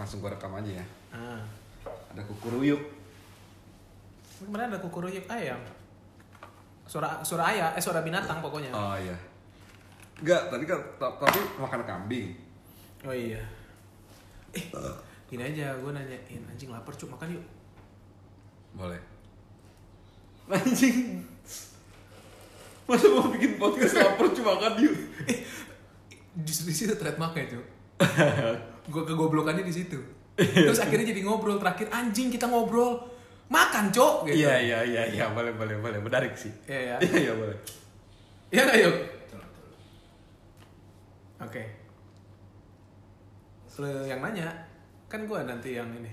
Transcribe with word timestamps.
Langsung 0.00 0.24
gue 0.24 0.32
rekam 0.32 0.56
aja 0.56 0.80
ya. 0.80 0.84
Ah. 1.12 1.44
Ada 2.16 2.24
kukuruyuk. 2.24 2.80
Kemarin 4.40 4.72
ada 4.72 4.80
kukuruyuk 4.80 5.28
ayam. 5.28 5.60
Suara 6.88 7.20
suara 7.20 7.52
ayam, 7.52 7.68
eh 7.76 7.82
suara 7.84 8.00
binatang 8.00 8.40
pokoknya. 8.40 8.72
Oh 8.72 8.96
iya. 8.96 9.12
Enggak, 10.24 10.48
tadi 10.48 10.64
kan 10.64 10.80
ta- 10.96 11.16
tapi 11.20 11.36
makan 11.60 11.84
kambing. 11.84 12.32
Oh 13.04 13.12
iya. 13.12 13.44
Eh, 14.56 14.64
gini 15.28 15.44
aja, 15.44 15.76
gue 15.76 15.92
nanyain 15.92 16.42
anjing 16.48 16.72
lapar 16.72 16.96
cuk 16.96 17.12
makan 17.12 17.36
yuk. 17.36 17.44
Boleh. 18.72 18.98
Anjing. 20.56 21.20
Masa 22.88 23.06
mau 23.12 23.28
bikin 23.30 23.54
podcast 23.60 24.00
lapar 24.00 24.32
cuma 24.32 24.56
makan 24.56 24.80
yuk. 24.82 24.96
Justru 26.42 26.72
di 26.72 26.74
situ 26.74 26.94
trademarknya 26.96 27.52
cuk. 27.52 27.66
gue 28.90 29.02
kegoblokannya 29.06 29.62
di 29.62 29.72
situ. 29.72 29.98
Terus 30.66 30.82
akhirnya 30.82 31.14
jadi 31.14 31.22
ngobrol 31.22 31.56
terakhir 31.62 31.86
anjing 31.94 32.28
kita 32.28 32.50
ngobrol 32.50 32.98
makan 33.46 33.88
cuk. 33.94 34.26
Gitu. 34.26 34.42
Iya 34.42 34.54
iya 34.58 34.78
iya 34.82 35.02
iya 35.06 35.24
boleh 35.30 35.54
boleh 35.54 35.78
boleh 35.78 35.98
menarik 36.02 36.34
sih. 36.34 36.50
Iya 36.66 36.94
ya. 36.94 36.96
Iya 37.00 37.18
iya 37.30 37.32
boleh. 37.38 37.56
Iya 38.50 38.62
nggak 38.66 38.78
yuk. 38.82 38.96
Oke. 41.40 41.62
Lu 43.80 43.88
yang 44.04 44.20
nanya 44.20 44.52
kan 45.08 45.24
gue 45.24 45.40
nanti 45.40 45.72
yang 45.72 45.88
ini 45.96 46.12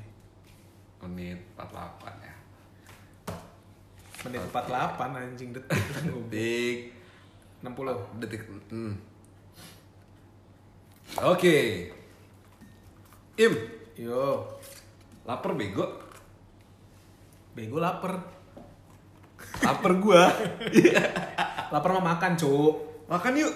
Menit 1.04 1.38
48 1.60 2.00
ya. 2.24 2.34
menit 4.26 4.42
48 4.50 4.98
anjing 5.14 5.50
detik 5.54 5.78
Detik 6.32 6.78
60 7.62 8.24
detik. 8.24 8.42
Hmm. 8.72 8.96
Oke. 11.22 11.92
Im, 13.38 13.54
yo 13.94 14.50
lapar 15.22 15.54
bego. 15.54 15.86
bego 17.54 17.78
lapar 17.78 18.18
Lapar 19.62 19.94
gua. 20.02 20.26
lapar 21.74 21.90
mau 21.94 22.02
makan 22.02 22.34
cuk 22.34 22.74
Makan 23.06 23.34
yuk. 23.38 23.54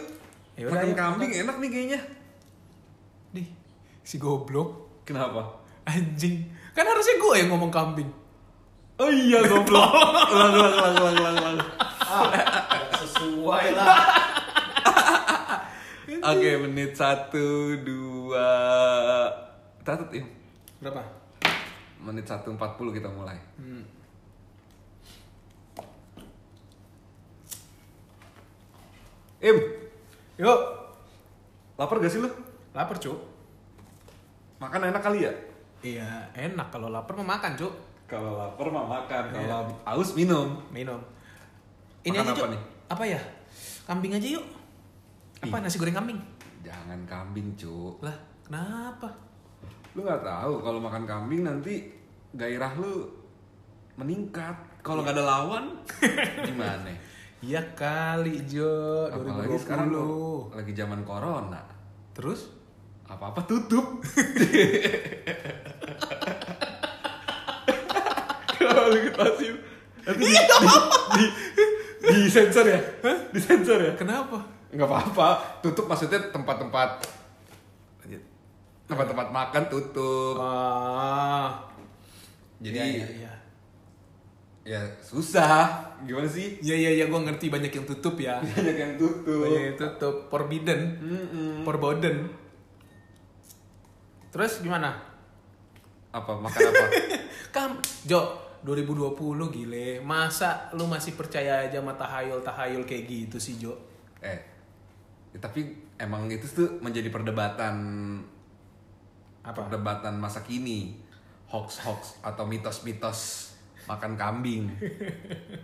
Ya 0.53 0.69
udah, 0.69 0.77
Makan 0.77 0.85
yuk, 0.85 0.97
kambing 0.97 1.31
enak 1.33 1.55
nih 1.57 1.69
kayaknya. 1.69 1.99
nih 3.31 3.47
si 4.03 4.19
goblok 4.19 5.01
Kenapa? 5.07 5.57
anjing 5.87 6.45
kan 6.75 6.83
harusnya 6.85 7.15
gue 7.17 7.33
yang 7.41 7.49
ngomong 7.55 7.71
kambing 7.71 8.11
Oh 9.01 9.09
iya 9.09 9.41
goblok. 9.41 9.89
Ulang 10.35 10.53
ulang 10.53 10.73
ulang 10.77 10.93
ulang 10.93 11.15
ulang. 11.17 11.35
ulang. 11.57 11.57
Nggak 12.69 12.91
sesuai 13.01 13.65
lah. 13.73 13.97
Oke, 16.21 16.49
menit 16.61 16.93
satu 16.93 17.73
dua. 17.81 18.53
Catat 19.81 20.09
Im. 20.11 20.25
berapa 20.77 21.01
Menit 21.99 22.25
satu 22.25 22.49
empat 22.49 22.73
puluh 22.75 22.89
kita 22.91 23.05
mulai. 23.07 23.37
hmm. 23.57 23.83
Im, 29.41 29.57
yuk 30.37 30.59
lapar 31.73 31.97
gak 31.97 32.13
sih 32.13 32.21
lu? 32.21 32.29
lapar 32.71 32.95
cuk 32.95 33.17
Makan 34.61 34.93
enak 34.93 35.01
kali 35.01 35.25
ya? 35.25 35.33
iya 35.81 36.09
enak 36.31 36.69
kalau 36.69 36.93
lapar 36.93 37.17
mau 37.17 37.25
makan 37.27 37.57
cuk 37.57 37.73
Kalau 38.05 38.35
lapar 38.35 38.67
mah 38.69 38.85
makan, 38.85 39.23
Iya. 39.31 39.47
kalau 39.47 39.71
haus 39.87 40.13
minum. 40.13 40.61
minum 40.69 41.01
ini 42.03 42.13
Makan 42.13 42.21
aja 42.21 42.31
apa 42.31 42.37
cuk 42.37 42.49
nih? 42.53 42.61
apa 42.87 43.03
ya 43.07 43.21
kambing 43.83 44.13
aja 44.13 44.27
yuk 44.31 44.45
apa 45.41 45.55
Ih. 45.57 45.61
nasi 45.63 45.77
goreng 45.77 45.97
kambing 45.97 46.19
Jangan 46.61 47.01
kambing, 47.09 47.57
cu. 47.57 47.97
lah 47.99 48.13
kenapa 48.45 49.09
Lu 49.91 50.07
nggak 50.07 50.23
tahu 50.23 50.63
kalau 50.63 50.79
makan 50.79 51.03
kambing 51.03 51.43
nanti 51.43 51.91
gairah 52.31 52.71
lu 52.79 53.11
meningkat. 53.99 54.55
Kalau 54.81 55.03
nggak 55.03 55.19
ada 55.19 55.25
lawan, 55.27 55.65
gimana? 56.47 56.89
Iya 57.41 57.61
kali 57.73 58.45
Jo 58.45 59.09
Apalagi 59.09 59.57
2020 59.57 59.63
sekarang 59.65 59.87
lu 59.91 60.47
lagi 60.55 60.71
zaman 60.71 61.01
corona. 61.03 61.61
Terus? 62.15 62.47
Apa-apa 63.11 63.43
tutup. 63.43 63.99
Kalau 68.61 68.95
lu 68.95 68.97
ketasin, 69.11 69.55
nanti 70.07 70.23
di, 70.23 70.31
di, 70.31 70.75
di, 71.19 71.25
di 72.15 72.29
sensor 72.31 72.63
ya? 72.63 72.79
Di 73.27 73.39
sensor 73.43 73.83
ya? 73.83 73.91
Kenapa? 73.99 74.39
Nggak 74.71 74.87
apa-apa. 74.87 75.59
Tutup 75.59 75.91
maksudnya 75.91 76.31
tempat-tempat 76.31 77.20
tempat-tempat 78.91 79.27
makan 79.31 79.63
tutup. 79.71 80.35
Ah, 80.35 81.63
Jadi 82.59 82.77
iya, 82.77 82.85
iya, 82.85 83.07
iya. 83.07 83.33
ya 84.61 84.81
susah. 84.99 85.79
Gimana 86.03 86.27
sih? 86.27 86.59
Iya 86.59 86.75
iya 86.75 86.91
iya 86.99 87.05
gue 87.07 87.19
ngerti 87.23 87.47
banyak 87.47 87.71
yang 87.71 87.85
tutup 87.87 88.19
ya. 88.19 88.37
Banyak 88.45 88.77
yang 88.77 88.93
tutup. 88.99 89.47
Banyak 89.47 89.63
yang 89.73 89.77
tutup. 89.79 90.15
Forbidden, 90.27 90.81
Mm-mm. 90.99 91.63
forbidden. 91.63 92.27
Terus 94.31 94.61
gimana? 94.61 94.95
Apa 96.11 96.35
makan 96.35 96.59
apa? 96.71 96.85
Kam, 97.55 97.79
Jo, 98.05 98.35
2020 98.63 99.15
gile. 99.51 99.87
Masa 100.03 100.69
lu 100.75 100.85
masih 100.85 101.15
percaya 101.15 101.65
aja 101.65 101.79
sama 101.81 101.95
tahayul-tahayul 101.95 102.83
kayak 102.85 103.03
gitu 103.07 103.37
sih, 103.41 103.57
Jo? 103.57 103.73
eh, 104.21 104.37
ya, 105.33 105.41
tapi 105.41 105.65
emang 105.97 106.29
itu 106.29 106.45
tuh 106.45 106.69
menjadi 106.77 107.09
perdebatan 107.09 107.73
Apa? 109.41 109.65
perdebatan 109.65 110.17
masa 110.21 110.45
kini. 110.45 110.97
Hoax-hoax 111.51 112.23
atau 112.23 112.47
mitos-mitos 112.47 113.51
makan 113.83 114.15
kambing. 114.15 114.71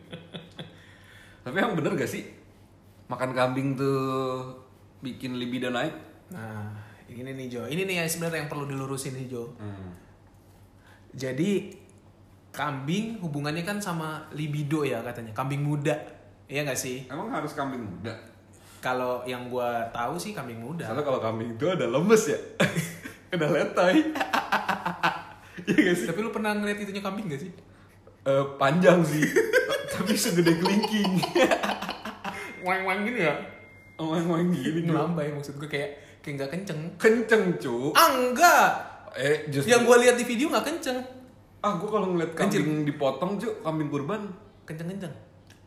tapi 1.47 1.55
emang 1.55 1.79
bener 1.79 1.95
gak 1.95 2.11
sih? 2.11 2.27
Makan 3.07 3.31
kambing 3.31 3.79
tuh 3.79 4.51
bikin 4.99 5.39
libido 5.39 5.71
naik? 5.71 5.95
Nah, 6.35 6.75
ini 7.07 7.31
nih 7.31 7.47
Jo. 7.47 7.63
Ini 7.71 7.87
nih 7.87 8.03
yang 8.03 8.09
sebenarnya 8.09 8.43
yang 8.43 8.51
perlu 8.51 8.67
dilurusin 8.67 9.15
nih 9.15 9.31
Jo. 9.31 9.47
Hmm. 9.55 9.95
Jadi 11.15 11.71
kambing 12.51 13.23
hubungannya 13.23 13.63
kan 13.63 13.79
sama 13.79 14.27
libido 14.35 14.83
ya 14.83 14.99
katanya. 14.99 15.31
Kambing 15.31 15.63
muda. 15.63 15.95
Iya 16.51 16.67
gak 16.67 16.79
sih? 16.79 17.07
Emang 17.07 17.31
harus 17.31 17.55
kambing 17.55 17.79
muda? 17.79 18.11
Kalau 18.83 19.23
yang 19.23 19.47
gua 19.47 19.87
tahu 19.95 20.19
sih 20.19 20.35
kambing 20.35 20.59
muda. 20.59 20.83
Soalnya 20.91 21.05
kalau 21.07 21.19
kambing 21.23 21.55
itu 21.55 21.63
ada 21.63 21.87
lemes 21.87 22.23
ya. 22.27 22.39
ada 23.33 23.47
letai. 23.51 23.97
Iya 25.67 25.89
gak 25.89 25.95
sih? 25.99 26.07
Tapi 26.07 26.19
lu 26.21 26.29
pernah 26.31 26.53
ngeliat 26.53 26.79
itunya 26.79 27.01
kambing 27.01 27.27
gak 27.27 27.41
sih? 27.43 27.51
Eh, 28.23 28.45
panjang 28.55 29.01
sih. 29.03 29.25
Tapi 29.97 30.13
segede 30.13 30.53
kelingking. 30.61 31.17
Wang-wang 32.67 33.03
gini 33.03 33.25
ya? 33.25 33.35
Oeng-oeng 33.97 34.53
gini. 34.53 34.85
Ju. 34.85 34.93
Ngelambai 34.93 35.33
maksud 35.33 35.57
gue 35.57 35.65
kayak 35.65 36.21
kayak 36.21 36.33
nggak 36.43 36.49
kenceng. 36.53 36.79
Kenceng, 37.01 37.43
cu. 37.57 37.91
Ah 37.97 38.13
enggak. 38.13 38.69
Eh, 39.17 39.49
justru. 39.49 39.73
Yang 39.73 39.81
gua 39.89 39.97
lihat 39.97 40.15
di 40.21 40.25
video 40.27 40.53
nggak 40.53 40.65
kenceng. 40.69 40.99
Ah, 41.65 41.73
gua 41.81 41.89
kalau 41.89 42.13
ngeliat 42.13 42.37
kambing 42.37 42.85
dipotong, 42.85 43.41
cu, 43.41 43.49
kambing 43.65 43.89
kurban. 43.89 44.29
Kenceng-kenceng. 44.69 45.15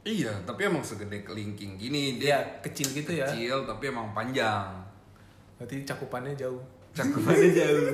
Iya, 0.07 0.33
tapi 0.49 0.65
emang 0.71 0.81
segede 0.81 1.27
kelingking 1.27 1.77
gini. 1.77 2.17
Dia 2.17 2.41
Dia 2.41 2.63
kecil 2.65 2.89
gitu 2.95 3.11
ya. 3.13 3.27
kecil, 3.29 3.67
tapi 3.67 3.91
emang 3.91 4.15
panjang. 4.15 4.81
Berarti 5.59 5.85
cakupannya 5.85 6.33
jauh. 6.39 6.63
Cakupannya 7.01 7.49
jauh. 7.59 7.87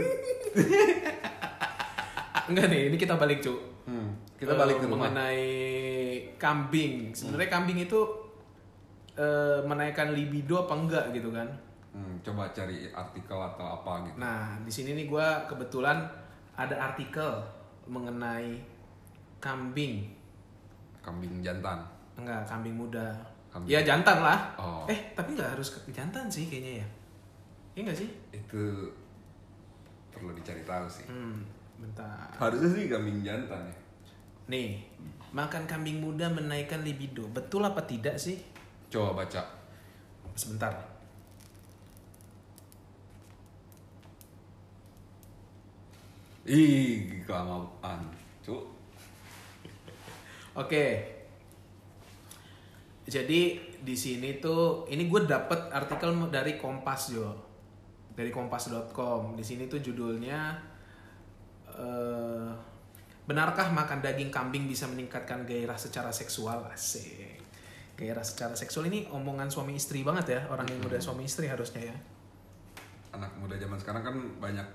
Enggak 2.46 2.66
nih, 2.68 2.80
ini 2.86 2.96
kita 2.96 3.14
balik, 3.14 3.38
Cu. 3.40 3.54
Hmm, 3.84 4.10
kita 4.36 4.52
balik 4.52 4.78
ke 4.78 4.84
Eh, 4.84 4.86
rumah. 4.86 5.10
mengenai 5.10 5.44
kambing. 6.36 7.10
Sebenarnya 7.10 7.50
kambing 7.50 7.78
itu 7.80 8.00
eh, 9.14 9.58
menaikkan 9.62 10.12
libido 10.12 10.60
apa 10.60 10.74
enggak 10.76 11.04
gitu 11.10 11.30
kan? 11.30 11.48
Hmm, 11.90 12.20
coba 12.20 12.44
cari 12.50 12.84
artikel 12.86 13.38
atau 13.40 13.64
apa 13.64 14.04
gitu. 14.04 14.16
Nah, 14.16 14.60
di 14.60 14.68
sini 14.68 14.92
nih 14.92 15.06
gua 15.06 15.40
kebetulan 15.46 16.04
ada 16.52 16.76
artikel 16.76 17.40
mengenai 17.86 18.60
kambing. 19.38 20.04
Kambing 21.00 21.40
jantan. 21.40 21.80
Enggak, 22.14 22.44
kambing 22.44 22.76
muda. 22.76 23.08
Kambing. 23.48 23.70
Ya 23.70 23.80
jantan 23.80 24.20
lah. 24.20 24.38
Oh. 24.54 24.84
Eh, 24.84 25.14
tapi 25.14 25.32
nggak 25.32 25.56
harus 25.56 25.72
ke- 25.72 25.88
jantan 25.90 26.28
sih 26.28 26.44
kayaknya 26.44 26.84
ya. 26.84 26.86
Iya 27.76 27.92
nggak 27.92 27.98
sih? 28.00 28.10
Itu 28.32 28.88
perlu 30.08 30.32
dicari 30.32 30.64
tahu 30.64 30.88
sih. 30.88 31.04
Hmm, 31.04 31.44
bentar. 31.76 32.32
Harusnya 32.40 32.72
sih 32.72 32.88
kambing 32.88 33.20
jantan 33.20 33.68
ya. 33.68 33.76
Nih, 34.48 34.80
makan 35.36 35.68
kambing 35.68 36.00
muda 36.00 36.32
menaikkan 36.32 36.80
libido. 36.80 37.28
Betul 37.28 37.68
apa 37.68 37.84
tidak 37.84 38.16
sih? 38.16 38.40
Coba 38.88 39.20
baca. 39.20 39.44
Sebentar. 40.32 40.72
Ih, 46.48 47.20
kelamaan. 47.28 48.08
Cuk. 48.40 48.72
Oke. 50.56 51.12
Jadi 53.04 53.60
di 53.84 53.94
sini 53.94 54.40
tuh 54.40 54.88
ini 54.88 55.12
gue 55.12 55.28
dapet 55.28 55.60
artikel 55.68 56.16
dari 56.32 56.56
Kompas 56.56 57.12
Jo. 57.12 57.45
Dari 58.16 58.32
kompas.com. 58.32 59.36
Di 59.36 59.44
sini 59.44 59.68
tuh 59.68 59.84
judulnya 59.84 60.74
Benarkah 63.26 63.74
makan 63.74 63.98
daging 63.98 64.30
kambing 64.30 64.70
bisa 64.70 64.86
meningkatkan 64.86 65.42
gairah 65.42 65.74
secara 65.74 66.14
seksual? 66.14 66.62
Asik. 66.70 67.42
Gairah 67.98 68.22
secara 68.22 68.54
seksual 68.54 68.86
ini 68.86 69.10
omongan 69.10 69.50
suami 69.50 69.74
istri 69.74 70.06
banget 70.06 70.38
ya. 70.38 70.40
Orang 70.46 70.70
yang 70.70 70.78
udah 70.86 71.02
suami 71.02 71.26
istri 71.26 71.50
harusnya 71.50 71.90
ya. 71.90 71.96
Anak 73.18 73.34
muda 73.42 73.58
zaman 73.58 73.82
sekarang 73.82 74.06
kan 74.06 74.14
banyak 74.38 74.66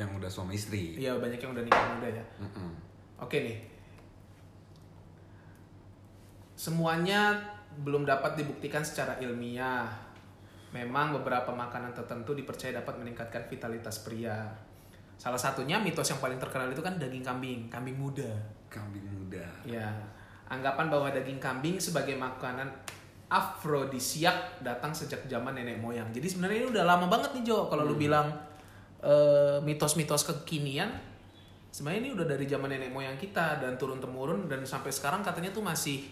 yang 0.00 0.08
udah 0.16 0.32
suami 0.32 0.56
istri. 0.56 0.96
Iya 0.96 1.20
banyak 1.20 1.36
yang 1.36 1.52
udah 1.52 1.60
nikah 1.60 1.86
muda 2.00 2.08
ya. 2.08 2.24
Mm-mm. 2.40 2.70
Oke 3.20 3.36
nih. 3.44 3.58
Semuanya 6.56 7.36
belum 7.84 8.08
dapat 8.08 8.40
dibuktikan 8.40 8.80
secara 8.80 9.20
ilmiah. 9.20 9.92
Memang 10.70 11.18
beberapa 11.18 11.50
makanan 11.50 11.90
tertentu 11.90 12.30
dipercaya 12.30 12.78
dapat 12.78 12.94
meningkatkan 13.02 13.50
vitalitas 13.50 14.06
pria. 14.06 14.46
Salah 15.20 15.36
satunya 15.36 15.76
mitos 15.76 16.06
yang 16.08 16.22
paling 16.22 16.38
terkenal 16.38 16.70
itu 16.70 16.80
kan 16.80 16.96
daging 16.96 17.26
kambing, 17.26 17.66
kambing 17.66 17.98
muda. 17.98 18.30
Kambing 18.70 19.04
muda. 19.04 19.44
Ya, 19.66 19.90
anggapan 20.48 20.88
bahwa 20.88 21.10
daging 21.10 21.42
kambing 21.42 21.76
sebagai 21.76 22.14
makanan 22.14 22.70
afrodisiak 23.30 24.58
datang 24.62 24.90
sejak 24.90 25.26
zaman 25.30 25.54
nenek 25.54 25.78
moyang. 25.78 26.10
Jadi 26.10 26.26
sebenarnya 26.26 26.66
ini 26.66 26.68
udah 26.74 26.84
lama 26.86 27.06
banget 27.06 27.30
nih 27.38 27.42
Jo. 27.46 27.70
Kalau 27.70 27.86
lu 27.86 27.94
bilang 27.94 28.30
eh, 29.02 29.62
mitos-mitos 29.62 30.26
kekinian, 30.26 30.90
sebenarnya 31.70 32.00
ini 32.06 32.10
udah 32.16 32.26
dari 32.26 32.48
zaman 32.50 32.74
nenek 32.74 32.90
moyang 32.90 33.14
kita 33.14 33.62
dan 33.62 33.78
turun 33.78 34.02
temurun 34.02 34.50
dan 34.50 34.66
sampai 34.66 34.90
sekarang 34.90 35.22
katanya 35.22 35.54
tuh 35.54 35.62
masih 35.62 36.10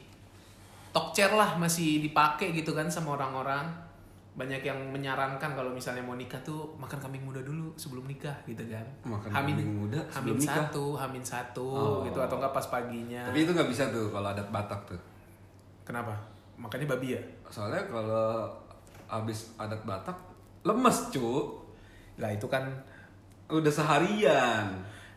tokcer 0.95 1.35
lah, 1.35 1.59
masih 1.59 2.05
dipakai 2.05 2.55
gitu 2.55 2.71
kan 2.71 2.87
sama 2.87 3.19
orang-orang. 3.19 3.88
Banyak 4.39 4.63
yang 4.63 4.79
menyarankan 4.89 5.51
kalau 5.51 5.69
misalnya 5.69 5.99
mau 6.01 6.15
nikah 6.15 6.39
tuh 6.41 6.71
makan 6.75 6.95
kambing 6.97 7.21
muda 7.21 7.43
dulu 7.43 7.75
sebelum 7.75 8.07
nikah 8.07 8.33
gitu 8.45 8.63
kan. 8.65 8.87
Makan 9.03 9.29
Hamin- 9.29 9.59
kambing 9.59 9.73
muda 9.77 9.99
Hamin 10.09 10.39
nikah. 10.39 10.63
satu, 10.65 10.85
hamin 10.95 11.25
satu 11.25 11.67
Oh. 11.69 11.99
gitu 12.03 12.17
atau 12.17 12.39
enggak 12.39 12.53
pas 12.53 12.67
paginya. 12.69 13.27
Tapi 13.27 13.39
itu 13.41 13.51
nggak 13.51 13.67
bisa 13.67 13.91
tuh 13.91 14.09
kalau 14.09 14.29
adat 14.29 14.47
Batak 14.49 14.81
tuh. 14.87 15.01
Kenapa? 15.83 16.15
Makanya 16.55 16.87
babi 16.89 17.13
ya? 17.13 17.23
Soalnya 17.45 17.83
kalau 17.85 18.47
abis 19.11 19.53
adat 19.57 19.83
Batak 19.83 20.15
lemes 20.63 21.11
cu. 21.11 21.59
Lah 22.15 22.31
itu 22.31 22.47
kan 22.47 22.63
Udah 23.49 23.73
seharian. 23.73 24.71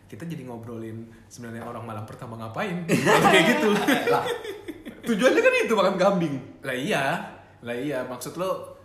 kita 0.08 0.24
jadi 0.26 0.44
ngobrolin 0.44 1.04
sebenarnya 1.26 1.62
orang 1.62 1.84
malam 1.84 2.04
pertama 2.04 2.36
ngapain 2.36 2.84
kayak 3.24 3.44
gitu 3.50 3.72
lah, 3.72 4.20
tujuannya 5.02 5.40
kan 5.40 5.54
itu 5.58 5.72
makan 5.72 5.96
kambing. 5.96 6.36
lah 6.60 6.72
iya 6.72 7.04
lah 7.62 7.72
iya 7.72 8.04
maksud 8.04 8.36
lo 8.36 8.76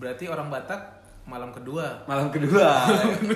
berarti 0.00 0.24
orang 0.26 0.48
Batak 0.48 0.80
malam 1.28 1.52
kedua. 1.52 2.02
Malam 2.08 2.32
kedua, 2.32 2.88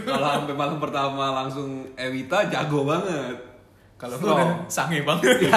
kalau 0.08 0.28
sampai 0.40 0.56
malam 0.56 0.80
pertama 0.80 1.30
langsung 1.44 1.84
Ewita 1.94 2.48
jago 2.48 2.88
banget. 2.88 3.36
kalau 3.94 4.18
lo 4.18 4.34
udah 4.34 4.50
sange 4.66 5.04
banget. 5.04 5.38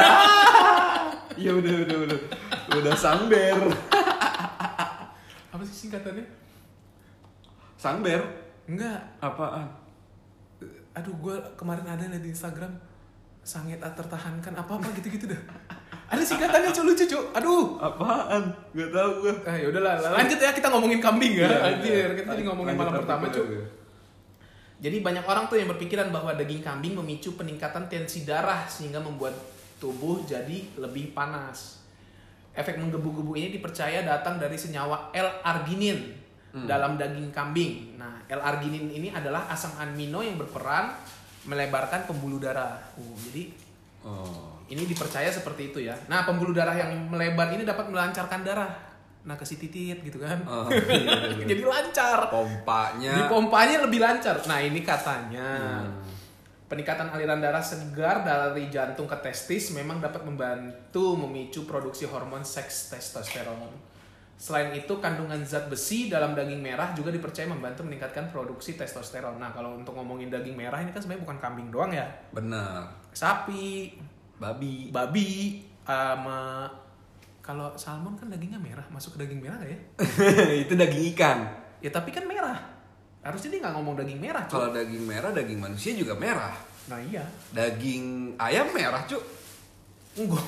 Iya 1.38 1.54
udah 1.54 1.70
udah 1.86 1.98
udah. 2.10 2.20
Udah 2.82 2.94
sangber. 2.98 3.70
apa 5.54 5.62
sih 5.62 5.86
singkatannya? 5.86 6.26
Sangber? 7.78 8.26
Enggak. 8.66 9.06
Apaan? 9.22 9.70
aduh 10.98 11.14
gue 11.22 11.36
kemarin 11.54 11.86
ada 11.86 12.10
di 12.10 12.34
Instagram 12.34 12.74
sange 13.46 13.78
tak 13.78 13.94
tertahankan 13.94 14.50
apa 14.58 14.82
apa 14.82 14.90
gitu 14.98 15.14
gitu 15.14 15.26
dah 15.30 15.42
ada 16.08 16.24
singkatannya 16.24 16.72
cuy 16.72 16.86
lucu 16.86 17.04
cuy 17.04 17.24
aduh 17.32 17.76
Apaan? 17.78 18.44
Gak 18.72 18.90
tau 18.90 19.10
gue. 19.20 19.34
ah 19.44 19.56
ya 19.56 19.68
udahlah 19.68 19.94
lanjut 20.16 20.40
ya 20.40 20.52
kita 20.52 20.68
ngomongin 20.72 21.00
kambing 21.00 21.34
ya 21.36 21.46
Iya, 21.46 21.58
anjir 21.68 21.92
iya. 21.92 22.16
kita 22.16 22.30
jadi 22.32 22.44
ngomongin 22.48 22.76
malam 22.76 22.94
pertama 22.96 23.28
cuy. 23.28 23.60
Jadi 24.78 25.02
banyak 25.02 25.26
orang 25.26 25.50
tuh 25.50 25.58
yang 25.58 25.68
berpikiran 25.68 26.14
bahwa 26.14 26.38
daging 26.38 26.62
kambing 26.62 26.94
memicu 26.94 27.34
peningkatan 27.34 27.90
tensi 27.90 28.24
darah 28.24 28.70
sehingga 28.70 29.02
membuat 29.02 29.34
tubuh 29.78 30.22
jadi 30.24 30.70
lebih 30.78 31.18
panas. 31.18 31.82
Efek 32.54 32.78
menggebu-gebu 32.78 33.34
ini 33.34 33.50
dipercaya 33.52 34.06
datang 34.06 34.38
dari 34.38 34.54
senyawa 34.54 35.10
L-arginin 35.12 36.14
dalam 36.66 36.94
daging 36.94 37.30
kambing. 37.30 37.98
Nah, 37.98 38.22
L-arginin 38.30 38.90
ini 38.90 39.10
adalah 39.10 39.50
asam 39.50 39.74
amino 39.78 40.22
yang 40.22 40.38
berperan 40.38 40.94
melebarkan 41.46 42.06
pembuluh 42.06 42.38
darah. 42.38 42.78
Uh, 42.98 43.18
jadi 43.30 43.50
Oh. 44.02 44.57
Ini 44.68 44.84
dipercaya 44.84 45.28
seperti 45.28 45.72
itu 45.72 45.80
ya. 45.84 45.96
Nah, 46.08 46.24
pembuluh 46.24 46.52
darah 46.52 46.76
yang 46.76 46.92
melebar 47.08 47.48
ini 47.52 47.64
dapat 47.64 47.88
melancarkan 47.88 48.44
darah. 48.44 48.72
Nah, 49.24 49.36
ke 49.36 49.44
si 49.44 49.60
titit 49.60 50.00
gitu 50.04 50.24
kan. 50.24 50.40
Oh, 50.48 50.68
iya, 50.72 51.36
iya. 51.36 51.44
jadi 51.44 51.64
lancar. 51.64 52.32
Pompanya. 52.32 53.12
Di 53.12 53.24
pompanya 53.28 53.84
lebih 53.84 54.00
lancar. 54.00 54.40
Nah 54.48 54.64
ini 54.64 54.80
katanya 54.80 55.84
Hmm. 55.84 56.00
peningkatan 56.68 57.12
aliran 57.12 57.40
darah 57.40 57.60
segar 57.60 58.24
dari 58.24 58.68
jantung 58.68 59.04
ke 59.04 59.16
testis 59.20 59.72
memang 59.72 60.00
dapat 60.00 60.24
membantu 60.24 61.16
memicu 61.16 61.64
produksi 61.64 62.08
hormon 62.08 62.44
seks 62.44 62.92
testosteron. 62.92 63.72
Selain 64.38 64.70
itu 64.72 64.94
kandungan 65.00 65.42
zat 65.44 65.66
besi 65.68 66.08
dalam 66.08 66.32
daging 66.32 66.62
merah 66.62 66.94
juga 66.94 67.10
dipercaya 67.10 67.50
membantu 67.50 67.84
meningkatkan 67.84 68.30
produksi 68.30 68.76
testosteron. 68.76 69.40
Nah 69.40 69.52
kalau 69.52 69.76
untuk 69.76 69.96
ngomongin 69.96 70.28
daging 70.30 70.56
merah 70.56 70.80
ini 70.80 70.92
kan 70.92 71.02
sebenarnya 71.02 71.24
bukan 71.28 71.38
kambing 71.42 71.68
doang 71.68 71.92
ya, 71.92 72.06
Bener. 72.32 72.84
sapi, 73.12 73.98
Babi. 74.38 74.94
babi, 74.94 75.62
sama 75.86 76.70
kalau 77.48 77.72
salmon 77.80 78.20
kan 78.20 78.28
dagingnya 78.28 78.60
merah, 78.60 78.84
masuk 78.92 79.16
ke 79.16 79.24
daging 79.24 79.40
merah 79.40 79.56
nggak 79.56 79.72
ya? 79.72 79.80
itu 80.68 80.74
daging 80.76 81.04
ikan. 81.16 81.48
Ya 81.80 81.88
tapi 81.88 82.12
kan 82.12 82.28
merah. 82.28 82.60
Harusnya 83.24 83.56
dia 83.56 83.60
nggak 83.64 83.76
ngomong 83.80 83.96
daging 83.96 84.20
merah. 84.20 84.44
Kalau 84.52 84.76
daging 84.76 85.08
merah, 85.08 85.32
daging 85.32 85.56
manusia 85.56 85.96
juga 85.96 86.12
merah. 86.20 86.52
Nah 86.92 87.00
iya. 87.00 87.24
Daging 87.56 88.36
ayam 88.36 88.68
merah, 88.76 89.00
cuk. 89.08 89.24
Enggak. 90.20 90.44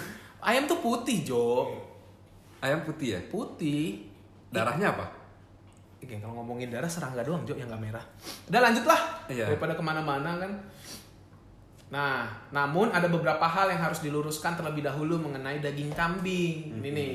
Ayam 0.48 0.70
tuh 0.70 0.78
putih, 0.78 1.26
Jo. 1.26 1.66
Ayam 2.62 2.86
putih 2.86 3.18
ya? 3.18 3.20
Putih. 3.26 4.06
Darahnya 4.54 4.94
apa? 4.94 5.10
Oke, 5.98 6.14
kalau 6.22 6.38
ngomongin 6.38 6.70
darah 6.70 6.86
serangga 6.86 7.26
doang, 7.26 7.42
Jo, 7.42 7.58
yang 7.58 7.66
nggak 7.66 7.82
merah. 7.90 8.04
Udah 8.46 8.60
lanjut 8.62 8.86
lah. 8.86 9.00
Iya. 9.26 9.50
Daripada 9.50 9.74
ke 9.74 9.82
mana-mana 9.82 10.38
kan. 10.38 10.52
Nah, 11.88 12.28
namun 12.52 12.92
ada 12.92 13.08
beberapa 13.08 13.48
hal 13.48 13.72
yang 13.72 13.80
harus 13.80 14.04
diluruskan 14.04 14.60
terlebih 14.60 14.84
dahulu 14.84 15.16
mengenai 15.16 15.64
daging 15.64 15.88
kambing. 15.96 16.76
Ini 16.76 16.88
nih, 16.92 17.14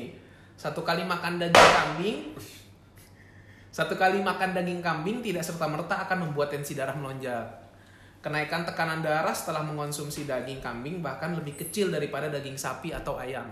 satu 0.58 0.82
kali 0.82 1.06
makan 1.06 1.38
daging 1.38 1.70
kambing, 1.78 2.18
satu 3.74 3.98
kali 3.98 4.22
makan 4.22 4.54
daging 4.54 4.86
kambing 4.86 5.26
tidak 5.26 5.42
serta 5.42 5.66
merta 5.66 6.06
akan 6.06 6.30
membuat 6.30 6.54
tensi 6.54 6.78
darah 6.78 6.94
melonjak. 6.94 7.42
Kenaikan 8.22 8.64
tekanan 8.64 9.02
darah 9.02 9.34
setelah 9.34 9.66
mengonsumsi 9.66 10.30
daging 10.30 10.62
kambing 10.62 11.02
bahkan 11.02 11.34
lebih 11.34 11.58
kecil 11.58 11.90
daripada 11.90 12.30
daging 12.30 12.54
sapi 12.54 12.94
atau 12.94 13.18
ayam. 13.18 13.50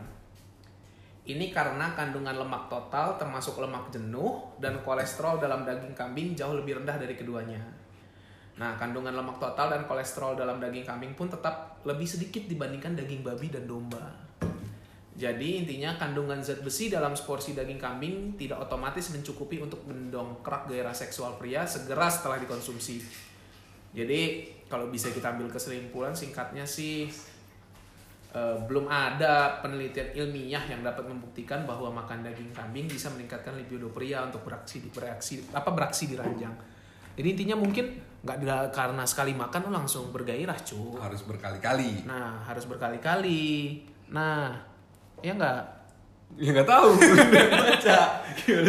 Ini 1.22 1.50
karena 1.50 1.94
kandungan 1.98 2.38
lemak 2.38 2.70
total 2.70 3.18
termasuk 3.18 3.62
lemak 3.62 3.90
jenuh 3.90 4.58
dan 4.62 4.82
kolesterol 4.86 5.38
dalam 5.42 5.66
daging 5.66 5.98
kambing 5.98 6.34
jauh 6.34 6.54
lebih 6.54 6.82
rendah 6.82 7.02
dari 7.02 7.14
keduanya. 7.14 7.81
Nah, 8.62 8.78
kandungan 8.78 9.18
lemak 9.18 9.42
total 9.42 9.74
dan 9.74 9.90
kolesterol 9.90 10.38
dalam 10.38 10.62
daging 10.62 10.86
kambing 10.86 11.18
pun 11.18 11.26
tetap 11.26 11.82
lebih 11.82 12.06
sedikit 12.06 12.46
dibandingkan 12.46 12.94
daging 12.94 13.26
babi 13.26 13.50
dan 13.50 13.66
domba. 13.66 14.06
Jadi 15.18 15.66
intinya 15.66 15.98
kandungan 15.98 16.38
zat 16.46 16.62
besi 16.62 16.94
dalam 16.94 17.18
seporsi 17.18 17.58
daging 17.58 17.82
kambing 17.82 18.38
tidak 18.38 18.62
otomatis 18.62 19.10
mencukupi 19.10 19.58
untuk 19.58 19.82
mendongkrak 19.90 20.70
gairah 20.70 20.94
seksual 20.94 21.42
pria 21.42 21.66
segera 21.66 22.06
setelah 22.06 22.38
dikonsumsi. 22.38 23.02
Jadi 23.98 24.46
kalau 24.70 24.94
bisa 24.94 25.10
kita 25.10 25.34
ambil 25.34 25.50
kesimpulan 25.50 26.14
singkatnya 26.14 26.64
sih 26.64 27.10
eh, 28.32 28.58
belum 28.70 28.86
ada 28.88 29.60
penelitian 29.66 30.14
ilmiah 30.16 30.64
yang 30.70 30.86
dapat 30.86 31.10
membuktikan 31.10 31.66
bahwa 31.66 31.90
makan 31.92 32.24
daging 32.24 32.54
kambing 32.54 32.86
bisa 32.86 33.10
meningkatkan 33.10 33.58
libido 33.58 33.90
pria 33.90 34.22
untuk 34.22 34.46
beraksi 34.46 34.86
di 34.86 34.90
bereaksi 34.94 35.50
apa 35.50 35.74
beraksi 35.74 36.08
di 36.08 36.14
ranjang. 36.14 36.71
Jadi 37.16 37.28
intinya 37.38 37.56
mungkin 37.60 37.86
nggak 38.22 38.70
karena 38.70 39.02
sekali 39.02 39.34
makan 39.34 39.68
lo 39.68 39.82
langsung 39.82 40.14
bergairah 40.14 40.58
cu. 40.62 40.98
Harus 41.02 41.26
berkali-kali. 41.26 42.06
Nah 42.06 42.46
harus 42.46 42.70
berkali-kali. 42.70 43.82
Nah 44.14 44.54
ya 45.26 45.34
nggak. 45.34 45.62
Ya 46.40 46.56
nggak 46.56 46.70
tahu. 46.70 46.96
Baca. 47.66 48.00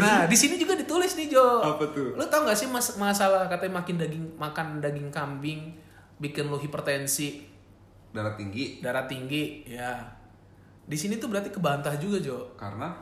Nah 0.00 0.26
di 0.26 0.34
sini 0.34 0.56
juga 0.58 0.74
ditulis 0.74 1.14
nih 1.14 1.30
Jo. 1.30 1.62
Apa 1.62 1.84
tuh? 1.92 2.16
Lo 2.18 2.24
tau 2.26 2.42
gak 2.48 2.58
sih 2.58 2.66
mas- 2.66 2.96
masalah 2.98 3.46
katanya 3.46 3.78
makin 3.78 4.00
daging 4.00 4.24
makan 4.40 4.82
daging 4.82 5.12
kambing 5.12 5.70
bikin 6.22 6.46
lo 6.46 6.54
hipertensi, 6.54 7.42
Darah 8.14 8.38
tinggi 8.38 8.78
darah 8.78 9.10
tinggi, 9.10 9.66
ya. 9.66 9.98
Di 10.86 10.94
sini 10.94 11.18
tuh 11.18 11.26
berarti 11.26 11.50
kebantah 11.50 11.98
juga 11.98 12.22
Jo. 12.22 12.54
karena 12.54 12.94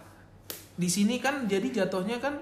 Di 0.81 0.89
sini 0.89 1.21
kan 1.21 1.45
jadi 1.45 1.85
jatuhnya 1.85 2.17
kan 2.17 2.41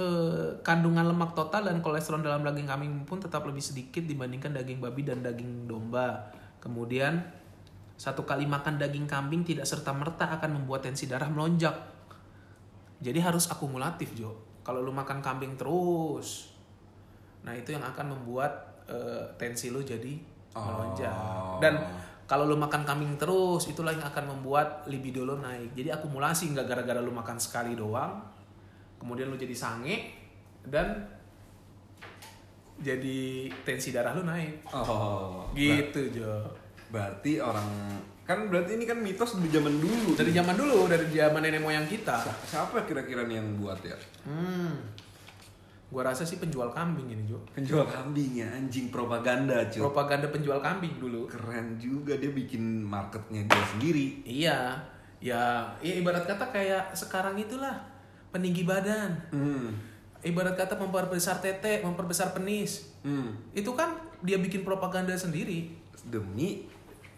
eh, 0.00 0.48
kandungan 0.64 1.04
lemak 1.04 1.36
total 1.36 1.68
dan 1.68 1.84
kolesterol 1.84 2.24
dalam 2.24 2.40
daging 2.40 2.64
kambing 2.64 2.92
pun 3.04 3.20
tetap 3.20 3.44
lebih 3.44 3.60
sedikit 3.60 4.00
dibandingkan 4.08 4.56
daging 4.56 4.80
babi 4.80 5.04
dan 5.04 5.20
daging 5.20 5.68
domba. 5.68 6.32
Kemudian 6.64 7.20
satu 8.00 8.24
kali 8.24 8.48
makan 8.48 8.80
daging 8.80 9.04
kambing 9.04 9.44
tidak 9.44 9.68
serta 9.68 9.92
merta 9.92 10.32
akan 10.32 10.64
membuat 10.64 10.88
tensi 10.88 11.04
darah 11.04 11.28
melonjak. 11.28 11.76
Jadi 13.00 13.20
harus 13.20 13.52
akumulatif 13.52 14.16
Jo. 14.16 14.32
Kalau 14.64 14.80
lu 14.80 14.92
makan 14.92 15.20
kambing 15.20 15.56
terus, 15.60 16.52
nah 17.44 17.52
itu 17.52 17.76
yang 17.76 17.84
akan 17.84 18.16
membuat 18.16 18.84
eh, 18.88 19.24
tensi 19.36 19.68
lu 19.68 19.84
jadi 19.84 20.40
Oh. 20.50 20.66
melonjak. 20.66 21.62
Dan 21.62 21.74
kalau 22.26 22.46
lu 22.46 22.58
makan 22.58 22.82
kambing 22.82 23.14
terus, 23.14 23.70
itulah 23.70 23.94
yang 23.94 24.02
akan 24.02 24.34
membuat 24.34 24.86
libido 24.90 25.22
lo 25.22 25.38
naik. 25.38 25.74
Jadi 25.78 25.94
akumulasi 25.94 26.50
nggak 26.54 26.66
gara-gara 26.66 26.98
lu 27.02 27.14
makan 27.14 27.38
sekali 27.38 27.78
doang, 27.78 28.22
kemudian 29.00 29.32
lu 29.32 29.40
jadi 29.40 29.56
sange 29.56 30.12
dan 30.68 31.08
jadi 32.80 33.48
tensi 33.64 33.92
darah 33.92 34.12
lu 34.16 34.24
naik. 34.24 34.64
Oh. 34.72 35.48
Gitu, 35.56 36.20
Jo. 36.20 36.44
Berarti 36.92 37.40
orang 37.40 37.96
kan 38.24 38.46
berarti 38.46 38.78
ini 38.78 38.86
kan 38.86 38.98
mitos 39.00 39.36
dari 39.36 39.50
zaman 39.50 39.74
dulu. 39.80 40.14
Dari 40.14 40.30
zaman 40.30 40.54
dulu, 40.54 40.86
dari 40.86 41.06
zaman 41.10 41.40
nenek 41.42 41.60
moyang 41.64 41.86
kita. 41.90 42.22
Siapa 42.46 42.86
kira-kira 42.86 43.26
nih 43.26 43.42
yang 43.42 43.48
buat 43.58 43.80
ya? 43.82 43.96
Hmm. 44.24 44.74
Gua 45.90 46.06
rasa 46.06 46.22
sih 46.22 46.38
penjual 46.38 46.70
kambing 46.70 47.10
ini, 47.10 47.26
Jo. 47.26 47.42
Penjual 47.50 47.82
kambing 47.82 48.38
ya, 48.38 48.46
anjing 48.46 48.94
propaganda 48.94 49.66
cuy. 49.66 49.82
Propaganda 49.82 50.30
penjual 50.30 50.62
kambing 50.62 50.94
dulu. 51.02 51.26
Keren 51.26 51.74
juga 51.82 52.14
dia 52.14 52.30
bikin 52.30 52.86
marketnya 52.86 53.42
dia 53.50 53.64
sendiri. 53.74 54.22
Iya, 54.22 54.78
ya, 55.18 55.66
ya 55.82 55.92
ibarat 55.98 56.30
kata 56.30 56.46
kayak 56.54 56.94
sekarang 56.94 57.34
itulah 57.34 57.89
peninggi 58.30 58.62
badan. 58.62 59.10
Hmm. 59.30 59.70
Ibarat 60.20 60.52
kata 60.54 60.76
memperbesar 60.76 61.40
tete, 61.40 61.80
memperbesar 61.80 62.30
penis. 62.30 62.92
Hmm. 63.00 63.32
Itu 63.52 63.72
kan 63.72 63.96
dia 64.20 64.36
bikin 64.36 64.62
propaganda 64.62 65.16
sendiri 65.16 65.72
Demi 66.02 66.68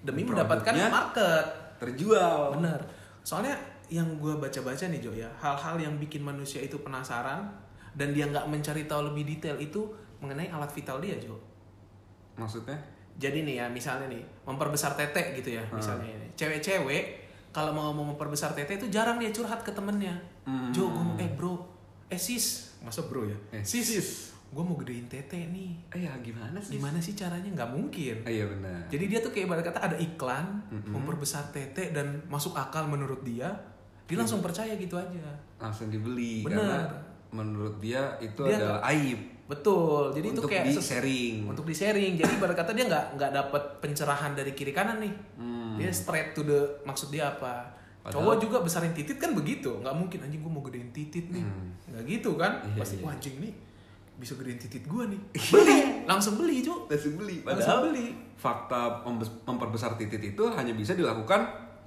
demi 0.03 0.23
mendapatkan 0.23 0.75
market. 0.91 1.45
terjual. 1.79 2.59
Bener. 2.59 2.79
Soalnya 3.23 3.55
yang 3.87 4.19
gua 4.19 4.39
baca-baca 4.39 4.83
nih 4.83 4.99
Jo 4.99 5.13
ya, 5.13 5.29
hal-hal 5.37 5.77
yang 5.79 5.95
bikin 5.97 6.23
manusia 6.23 6.59
itu 6.59 6.79
penasaran 6.79 7.45
dan 7.93 8.11
dia 8.11 8.25
nggak 8.25 8.47
mencari 8.47 8.87
tahu 8.87 9.13
lebih 9.13 9.29
detail 9.29 9.59
itu 9.59 9.85
mengenai 10.19 10.49
alat 10.49 10.71
vital 10.71 10.99
dia 10.99 11.15
Jo. 11.19 11.39
Maksudnya? 12.35 12.79
Jadi 13.13 13.45
nih 13.45 13.61
ya 13.61 13.67
misalnya 13.69 14.09
nih 14.09 14.23
memperbesar 14.43 14.97
tete 14.97 15.37
gitu 15.37 15.53
ya 15.53 15.63
Hmm. 15.63 15.77
misalnya. 15.77 16.09
Cewek-cewek 16.33 17.22
kalau 17.53 17.77
mau 17.77 17.93
mau 17.93 18.09
memperbesar 18.17 18.57
tete 18.57 18.81
itu 18.81 18.89
jarang 18.89 19.21
dia 19.21 19.29
curhat 19.29 19.61
ke 19.61 19.71
temennya. 19.71 20.17
Hmm. 20.49 20.73
Jo, 20.73 20.89
gue 20.89 21.05
mau 21.05 21.17
eh 21.21 21.29
bro, 21.29 21.55
eh 22.09 22.17
sis, 22.19 22.75
masa 22.81 23.05
bro 23.05 23.29
ya? 23.29 23.37
Eh, 23.53 23.63
sis, 23.63 23.85
sis. 23.85 24.09
gue 24.53 24.61
mau 24.61 24.77
gedein 24.77 25.09
tete 25.09 25.49
nih. 25.49 25.73
Eh 25.97 26.05
ya 26.05 26.13
gimana 26.21 26.61
sih? 26.61 26.77
Gimana 26.77 27.01
sih 27.01 27.17
caranya? 27.17 27.49
Nggak 27.49 27.71
mungkin. 27.73 28.21
Ah, 28.25 28.33
iya 28.33 28.45
benar. 28.45 28.85
Jadi 28.93 29.05
dia 29.09 29.19
tuh 29.25 29.33
kayak 29.33 29.49
ibarat 29.49 29.65
kata 29.65 29.81
ada 29.81 29.97
iklan 29.97 30.61
Mm-mm. 30.69 30.93
memperbesar 30.93 31.49
tete 31.53 31.89
dan 31.89 32.21
masuk 32.29 32.53
akal 32.53 32.85
menurut 32.85 33.25
dia, 33.25 33.49
dia 34.05 34.17
langsung 34.21 34.45
percaya 34.45 34.77
gitu 34.77 35.01
aja. 35.01 35.25
Langsung 35.57 35.89
dibeli 35.89 36.45
Bener. 36.45 36.61
karena 36.61 36.85
menurut 37.33 37.81
dia 37.81 38.13
itu 38.21 38.45
Dia 38.45 38.61
adalah 38.61 38.85
aib 38.93 39.33
Betul. 39.53 40.03
Jadi 40.17 40.27
untuk 40.33 40.49
itu 40.49 40.53
kayak 40.55 40.65
di 40.65 40.75
sharing. 40.81 41.35
untuk 41.45 41.67
di 41.69 41.75
sharing. 41.77 42.13
Jadi 42.17 42.33
ibarat 42.41 42.57
kata 42.57 42.73
dia 42.73 42.85
nggak 42.89 43.07
nggak 43.21 43.31
dapat 43.37 43.63
pencerahan 43.85 44.33
dari 44.33 44.57
kiri 44.57 44.73
kanan 44.73 45.03
nih. 45.03 45.13
Hmm. 45.37 45.62
Dia 45.83 45.93
straight 45.93 46.31
to 46.31 46.43
the 46.43 46.59
maksud 46.83 47.09
dia 47.09 47.29
apa? 47.29 47.67
Padahal- 48.01 48.19
Cowok 48.25 48.37
juga 48.41 48.57
besarin 48.59 48.91
titit 48.91 49.15
kan 49.15 49.31
begitu, 49.31 49.71
nggak 49.77 49.93
mungkin 49.93 50.19
anjing 50.21 50.39
gue 50.39 50.51
mau 50.51 50.59
gedein 50.61 50.91
titit 50.91 51.29
nih, 51.29 51.39
Hmm. 51.41 51.71
nggak 51.87 52.03
gitu 52.09 52.35
kan? 52.35 52.59
Iya, 52.65 52.75
Pasti 52.77 52.97
iya. 52.97 53.05
wah 53.05 53.13
anjing 53.13 53.37
nih 53.39 53.53
bisa 54.15 54.35
gedein 54.35 54.55
titit 54.57 54.83
gue 54.83 55.03
nih, 55.09 55.21
beli, 55.49 55.79
langsung 56.05 56.35
beli 56.35 56.61
cu, 56.61 56.75
Langsung 56.85 57.15
beli. 57.17 57.37
langsung 57.41 57.47
Padahal 57.65 57.79
beli, 57.85 58.07
fakta 58.35 58.81
memperbesar 59.45 59.95
titik 59.95 60.19
itu 60.21 60.45
hanya 60.49 60.73
bisa 60.73 60.93
dilakukan 60.93 61.47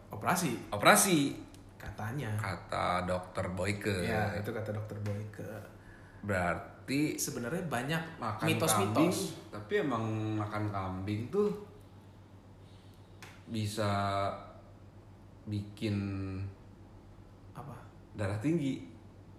operasi 0.09 0.55
operasi 0.69 1.35
katanya. 1.75 2.31
kata 2.35 3.03
dokter 3.03 3.45
Boyke. 3.49 3.95
Ya 4.01 4.31
itu 4.33 4.49
kata 4.49 4.71
dokter 4.71 4.95
Boyke. 5.01 5.43
Berarti 6.21 7.15
Sebenarnya 7.15 7.61
banyak 7.65 8.01
mitos-mitos. 8.41 9.35
tapi 9.49 9.73
emang 9.77 10.03
makan 10.35 10.63
kambing 10.69 11.29
tuh 11.29 11.51
bisa 13.45 13.91
bikin 15.45 15.97
Apa? 17.53 17.75
darah 18.13 18.39
tinggi 18.39 18.81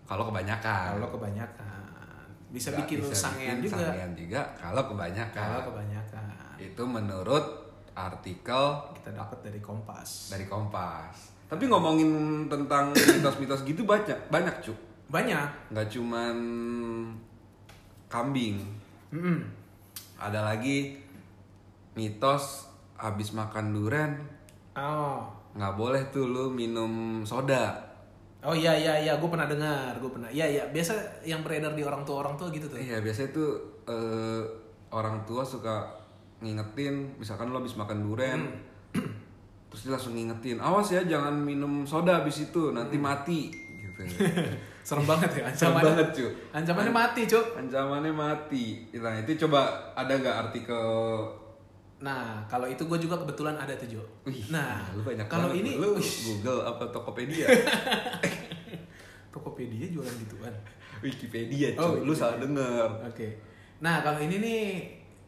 kalau 0.06 0.30
kebanyakan. 0.30 0.96
Kalau 0.96 1.10
kebanyakan 1.10 1.74
bisa 2.46 2.70
Nggak 2.70 2.80
bikin 2.80 2.98
bisa 3.02 3.14
sangean 3.26 3.58
bikin 3.58 3.66
juga. 3.66 3.82
sangean 3.82 4.12
juga 4.14 4.40
kalau 4.54 4.82
kebanyakan. 4.86 5.34
Kalau 5.34 5.62
kebanyakan 5.66 6.24
Itu 6.56 6.82
menurut 6.86 7.44
artikel 7.92 8.64
kita 8.94 9.10
dapat 9.12 9.38
dari 9.42 9.58
Kompas. 9.58 10.30
dari 10.30 10.46
Kompas. 10.46 11.34
Tapi 11.46 11.64
ngomongin 11.66 12.10
tentang 12.46 12.90
mitos-mitos 13.14 13.62
gitu 13.62 13.82
banyak, 13.82 14.30
banyak 14.30 14.54
cuk. 14.62 14.78
Banyak. 15.06 15.74
Nggak 15.74 15.88
cuman 15.90 16.36
kambing. 18.06 18.62
Mm-mm. 19.10 19.38
Ada 20.16 20.42
lagi 20.44 20.98
mitos 21.94 22.65
habis 22.96 23.30
makan 23.30 23.72
durian 23.72 24.12
Oh. 24.72 25.24
nggak 25.52 25.72
boleh 25.72 26.02
tuh 26.08 26.28
lu 26.28 26.52
minum 26.52 27.24
soda. 27.24 27.72
Oh 28.40 28.52
iya 28.52 28.76
iya 28.76 28.92
iya, 29.00 29.16
gue 29.16 29.24
pernah 29.26 29.48
dengar, 29.48 29.96
gue 29.96 30.06
pernah. 30.06 30.28
Iya 30.28 30.44
iya, 30.44 30.62
biasa 30.68 30.92
yang 31.24 31.40
beredar 31.40 31.72
di 31.72 31.80
orang 31.80 32.04
tua 32.04 32.20
orang 32.20 32.36
tua 32.36 32.52
gitu 32.52 32.68
tuh. 32.68 32.76
Iya 32.76 33.00
biasanya 33.00 33.32
tuh 33.32 33.50
eh, 33.88 34.42
orang 34.92 35.24
tua 35.24 35.40
suka 35.40 35.88
ngingetin, 36.38 37.16
misalkan 37.16 37.48
lo 37.48 37.58
habis 37.58 37.72
makan 37.74 38.04
durian, 38.04 38.44
terus 39.72 39.88
dia 39.88 39.96
langsung 39.96 40.12
ngingetin, 40.12 40.60
awas 40.60 40.92
ya 40.92 41.00
jangan 41.02 41.32
minum 41.32 41.82
soda 41.82 42.20
habis 42.20 42.44
itu, 42.44 42.76
nanti 42.76 43.00
mati. 43.00 43.48
Gitu. 43.48 44.04
Serem 44.86 45.02
banget 45.02 45.40
ya 45.40 45.48
Serem 45.50 45.72
ancamannya. 45.74 45.86
banget 45.88 46.08
cuy. 46.12 46.30
Ancamannya 46.52 46.92
mati, 46.92 47.20
Cuk. 47.24 47.46
Ancamannya 47.58 48.12
mati. 48.12 48.64
Nah 48.94 49.18
itu 49.18 49.34
coba 49.42 49.66
ada 49.96 50.12
nggak 50.12 50.36
artikel? 50.46 50.86
Nah, 51.96 52.44
kalau 52.44 52.64
itu 52.64 52.84
gue 52.84 52.98
juga 53.00 53.16
kebetulan 53.16 53.56
ada 53.56 53.72
tuh, 53.72 53.88
Jo. 53.88 54.02
Wih, 54.22 54.44
Nah, 54.48 54.84
lu 54.92 55.00
banyak 55.00 55.24
kalau 55.26 55.48
ini 55.50 55.74
lu 55.74 55.96
Google 56.28 56.60
apa 56.62 56.84
Tokopedia? 56.92 57.48
Tokopedia 59.32 59.86
jualan 59.88 60.14
gituan. 60.18 60.54
Wikipedia 61.00 61.76
Oh, 61.76 61.92
cuy. 61.92 62.04
lu 62.04 62.12
salah 62.12 62.40
denger. 62.40 62.88
Oke. 63.04 63.28
Nah, 63.80 64.00
kalau 64.00 64.16
ini 64.18 64.40
nih 64.40 64.60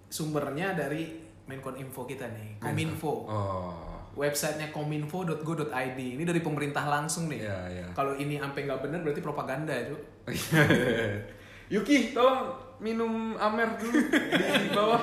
sumbernya 0.08 0.72
dari 0.72 1.20
Menkon 1.44 1.76
Info 1.76 2.04
kita 2.04 2.28
nih, 2.28 2.60
Kominfo. 2.60 3.24
Oh. 3.24 3.72
Websitenya 4.12 4.68
kominfo.go.id. 4.68 5.98
Ini 6.18 6.24
dari 6.24 6.40
pemerintah 6.40 6.84
langsung 6.84 7.30
nih. 7.30 7.44
Iya, 7.44 7.58
iya. 7.70 7.86
Kalau 7.94 8.12
ini 8.12 8.36
sampai 8.36 8.66
nggak 8.66 8.80
bener 8.82 9.00
berarti 9.00 9.20
propaganda, 9.22 9.72
Cuk. 9.86 10.00
Yuki, 11.72 12.12
tolong 12.12 12.48
minum 12.78 13.34
Amer 13.36 13.74
dulu 13.76 13.98
di 14.08 14.68
bawah. 14.70 15.02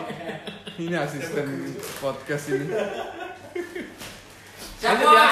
Ini 0.76 0.96
asisten 1.00 1.48
podcast 2.00 2.52
ini. 2.52 2.68
Lanjut 4.84 5.08
ya. 5.12 5.30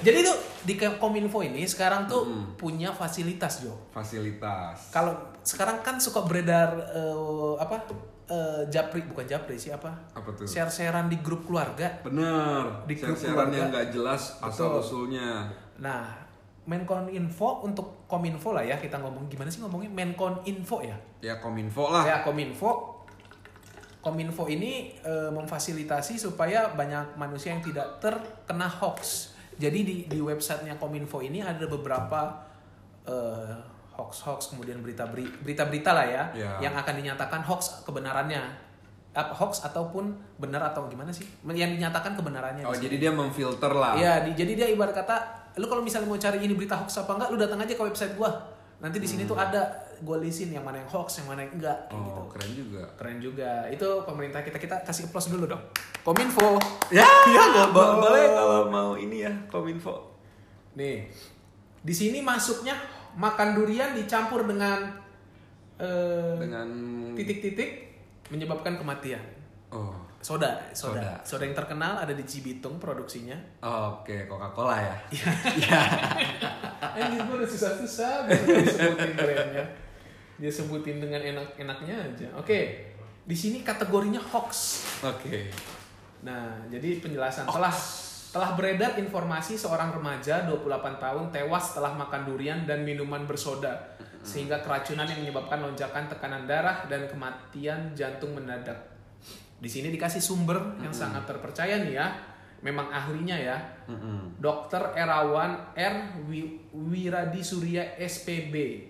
Jadi 0.00 0.18
tuh 0.24 0.36
di 0.64 0.74
Kominfo 0.76 1.40
ini 1.40 1.62
sekarang 1.64 2.08
tuh 2.08 2.24
Mm-mm. 2.26 2.56
punya 2.56 2.90
fasilitas 2.90 3.62
Jo. 3.62 3.76
Fasilitas. 3.92 4.90
Kalau 4.90 5.12
sekarang 5.44 5.80
kan 5.80 6.00
suka 6.00 6.24
beredar 6.24 6.72
eh, 6.90 7.54
apa 7.60 7.84
eh, 8.28 8.62
japri 8.72 9.04
bukan 9.04 9.28
japri 9.28 9.60
sih 9.60 9.70
apa? 9.70 9.92
Apa 10.16 10.32
tuh? 10.32 10.48
Share-sharean 10.48 11.06
di 11.08 11.20
grup 11.20 11.44
keluarga. 11.46 12.00
Bener. 12.02 12.84
Di 12.88 12.96
grup 12.96 13.14
Share-sharean 13.16 13.36
keluarga. 13.36 13.56
yang 13.56 13.68
nggak 13.70 13.88
jelas 13.92 14.22
asal 14.40 14.80
Betul. 14.80 14.82
usulnya. 14.82 15.52
Nah, 15.78 16.04
Menkon 16.60 17.08
Info 17.08 17.64
untuk 17.64 18.04
Kominfo 18.04 18.52
lah 18.52 18.62
ya 18.62 18.76
kita 18.76 18.98
ngomong 18.98 19.26
gimana 19.26 19.48
sih 19.48 19.60
ngomongnya 19.60 19.88
Menkon 19.88 20.44
Info 20.44 20.80
ya? 20.80 20.94
Ya 21.20 21.36
kominfo 21.36 21.88
lah. 21.88 22.04
Ya 22.04 22.16
Kominfo. 22.20 23.00
Kominfo 24.00 24.48
ini 24.48 24.96
eh, 24.98 25.28
memfasilitasi 25.28 26.16
supaya 26.16 26.72
banyak 26.72 27.14
manusia 27.14 27.52
yang 27.52 27.60
tidak 27.60 28.00
terkena 28.00 28.64
hoax. 28.64 29.32
Jadi 29.60 29.78
di 29.84 29.96
di 30.08 30.18
websitenya 30.18 30.80
Kominfo 30.80 31.20
ini 31.20 31.44
ada 31.44 31.68
beberapa 31.68 32.32
eh, 33.04 33.52
hoax-hoax 33.92 34.56
kemudian 34.56 34.80
berita 34.80 35.04
berita-berita 35.04 35.92
lah 35.92 36.06
ya, 36.06 36.22
Ya. 36.32 36.50
yang 36.62 36.72
akan 36.72 36.94
dinyatakan 36.96 37.44
hoax 37.44 37.84
kebenarannya. 37.84 38.40
Apa 39.12 39.34
hoax 39.34 39.66
ataupun 39.66 40.16
benar 40.38 40.62
atau 40.62 40.88
gimana 40.88 41.10
sih? 41.10 41.28
Yang 41.44 41.76
dinyatakan 41.76 42.16
kebenarannya. 42.16 42.64
Oh 42.64 42.72
jadi 42.72 42.96
dia 42.96 43.12
memfilter 43.12 43.68
lah. 43.68 43.98
Iya, 43.98 44.24
di- 44.24 44.32
jadi 44.32 44.52
dia 44.54 44.68
ibarat 44.70 44.94
kata, 44.94 45.39
lu 45.56 45.66
kalau 45.66 45.80
misalnya 45.80 46.06
mau 46.06 46.14
cari 46.14 46.38
ini 46.40 46.54
berita 46.54 46.74
hoax 46.74 47.00
apa 47.00 47.16
enggak, 47.16 47.28
lu 47.30 47.36
datang 47.36 47.58
aja 47.58 47.72
ke 47.72 47.82
website 47.82 48.14
gua. 48.14 48.30
Nanti 48.80 48.96
di 48.96 49.04
sini 49.04 49.28
tuh 49.28 49.36
ada 49.36 49.60
gua 50.00 50.16
lisin 50.16 50.48
yang 50.48 50.64
mana 50.64 50.80
yang 50.80 50.88
hoax, 50.88 51.20
yang 51.20 51.28
mana 51.28 51.44
yang 51.44 51.52
enggak, 51.52 51.78
kayak 51.86 52.00
gitu. 52.00 52.16
Oh 52.16 52.26
keren 52.28 52.52
juga. 52.54 52.82
Keren 52.96 53.18
juga. 53.20 53.50
Itu 53.68 53.88
pemerintah 54.02 54.40
kita 54.40 54.56
kita 54.56 54.76
kasih 54.82 55.04
applause 55.06 55.28
dulu 55.28 55.44
dong. 55.44 55.60
Kominfo. 56.00 56.56
Ya, 56.88 57.04
ya 57.28 57.42
nggak 57.52 57.68
bo- 57.70 58.00
boleh 58.00 58.24
kalau 58.32 58.60
mau 58.66 58.90
ini 58.96 59.20
ya 59.20 59.32
kominfo. 59.46 60.16
Nih. 60.74 61.12
Di 61.80 61.92
sini 61.92 62.20
masuknya 62.20 62.72
makan 63.12 63.52
durian 63.52 63.92
dicampur 63.92 64.48
dengan 64.48 64.96
eh, 65.76 66.36
Dengan 66.40 66.68
titik-titik 67.12 67.92
menyebabkan 68.30 68.80
kematian. 68.80 69.20
oh 69.68 69.99
Soda, 70.20 70.60
soda, 70.76 71.00
Soda. 71.00 71.12
soda 71.24 71.42
yang 71.48 71.56
terkenal 71.56 71.96
ada 71.96 72.12
di 72.12 72.20
Cibitung 72.28 72.76
produksinya. 72.76 73.32
oke 73.64 74.28
Coca 74.28 74.52
Cola 74.52 74.76
ya. 74.76 74.96
Anjir 77.00 77.24
gue 77.24 77.36
udah 77.40 77.48
susah-susah 77.48 78.28
bisa 78.28 78.44
disebutin 78.60 79.16
brandnya. 79.16 79.64
Dia 80.36 80.52
sebutin 80.52 81.00
dengan 81.00 81.24
enak-enaknya 81.24 81.96
aja. 81.96 82.28
Oke. 82.36 82.92
Di 83.24 83.32
sini 83.32 83.64
kategorinya 83.64 84.20
hoax. 84.20 84.84
Oke. 85.08 85.48
Nah, 86.20 86.68
jadi 86.68 87.00
penjelasan 87.00 87.48
telah 87.48 87.72
telah 88.30 88.50
beredar 88.60 89.00
informasi 89.00 89.56
seorang 89.56 89.88
remaja 89.96 90.44
28 90.44 91.00
tahun 91.00 91.24
tewas 91.32 91.72
setelah 91.72 91.96
makan 91.96 92.28
durian 92.28 92.68
dan 92.68 92.84
minuman 92.84 93.24
bersoda 93.24 93.96
sehingga 94.20 94.60
keracunan 94.60 95.08
yang 95.08 95.24
menyebabkan 95.24 95.64
lonjakan 95.64 96.12
tekanan 96.12 96.44
darah 96.44 96.84
dan 96.92 97.08
kematian 97.08 97.96
jantung 97.96 98.36
mendadak. 98.36 98.89
Di 99.60 99.68
sini 99.68 99.88
dikasih 99.88 100.18
sumber 100.18 100.56
yang 100.80 100.90
sangat 100.90 101.22
terpercaya 101.22 101.78
nih 101.78 101.94
ya. 101.94 102.08
Memang 102.60 102.88
ahlinya 102.88 103.36
ya. 103.36 103.56
Mm-mm. 103.86 104.36
Dr. 104.36 104.92
Erawan 104.92 105.72
R. 105.72 105.94
Wi- 106.26 106.60
Wiradi 106.72 107.40
Surya 107.40 107.96
SPB 107.96 108.88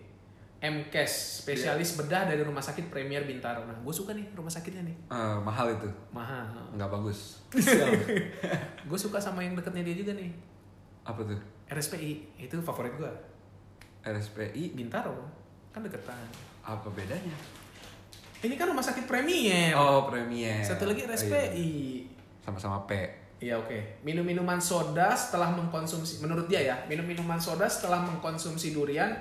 MKes 0.60 1.40
spesialis 1.40 1.96
bedah 1.96 2.26
dari 2.26 2.42
Rumah 2.42 2.60
Sakit 2.60 2.86
Premier 2.86 3.24
Bintaro. 3.24 3.64
Nah, 3.64 3.72
gue 3.74 3.90
suka 3.90 4.12
nih 4.12 4.28
rumah 4.30 4.52
sakitnya 4.52 4.84
nih. 4.84 4.96
Eh, 5.08 5.38
mahal 5.40 5.72
itu. 5.72 5.88
Mahal. 6.10 6.44
Nggak 6.70 6.90
bagus. 6.90 7.40
gue 8.88 8.98
suka 8.98 9.16
sama 9.16 9.40
yang 9.40 9.54
deketnya 9.54 9.80
dia 9.82 9.96
juga 9.96 10.12
nih. 10.12 10.28
Apa 11.00 11.24
tuh? 11.24 11.40
RSPI 11.66 12.12
itu 12.38 12.54
favorit 12.60 12.92
gue. 12.92 13.12
RSPI 14.02 14.74
Bintaro 14.74 15.16
kan 15.70 15.80
deketan. 15.80 16.18
apa 16.60 16.92
bedanya? 16.92 17.32
Ini 18.40 18.54
kan 18.56 18.72
rumah 18.72 18.80
sakit 18.80 19.04
Premier. 19.04 19.76
Oh, 19.76 20.08
premier. 20.08 20.64
Satu 20.64 20.88
lagi 20.88 21.04
Oh, 21.04 21.12
iya. 21.12 21.16
RSPI. 21.16 21.70
Sama-sama 22.40 22.88
P. 22.88 22.92
Iya 23.40 23.56
oke. 23.56 24.04
Minum-minuman 24.04 24.60
soda 24.60 25.16
setelah 25.16 25.48
mengkonsumsi, 25.52 26.20
menurut 26.20 26.44
dia 26.44 26.60
ya, 26.60 26.76
minum-minuman 26.88 27.40
soda 27.40 27.64
setelah 27.64 28.04
mengkonsumsi 28.04 28.76
durian 28.76 29.16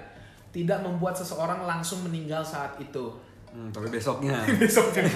tidak 0.51 0.83
membuat 0.83 1.15
seseorang 1.15 1.63
langsung 1.63 2.03
meninggal 2.03 2.43
saat 2.43 2.75
itu. 2.79 3.15
Hmm, 3.49 3.71
tapi 3.73 3.89
besoknya. 3.89 4.45
Besoknya 4.61 5.09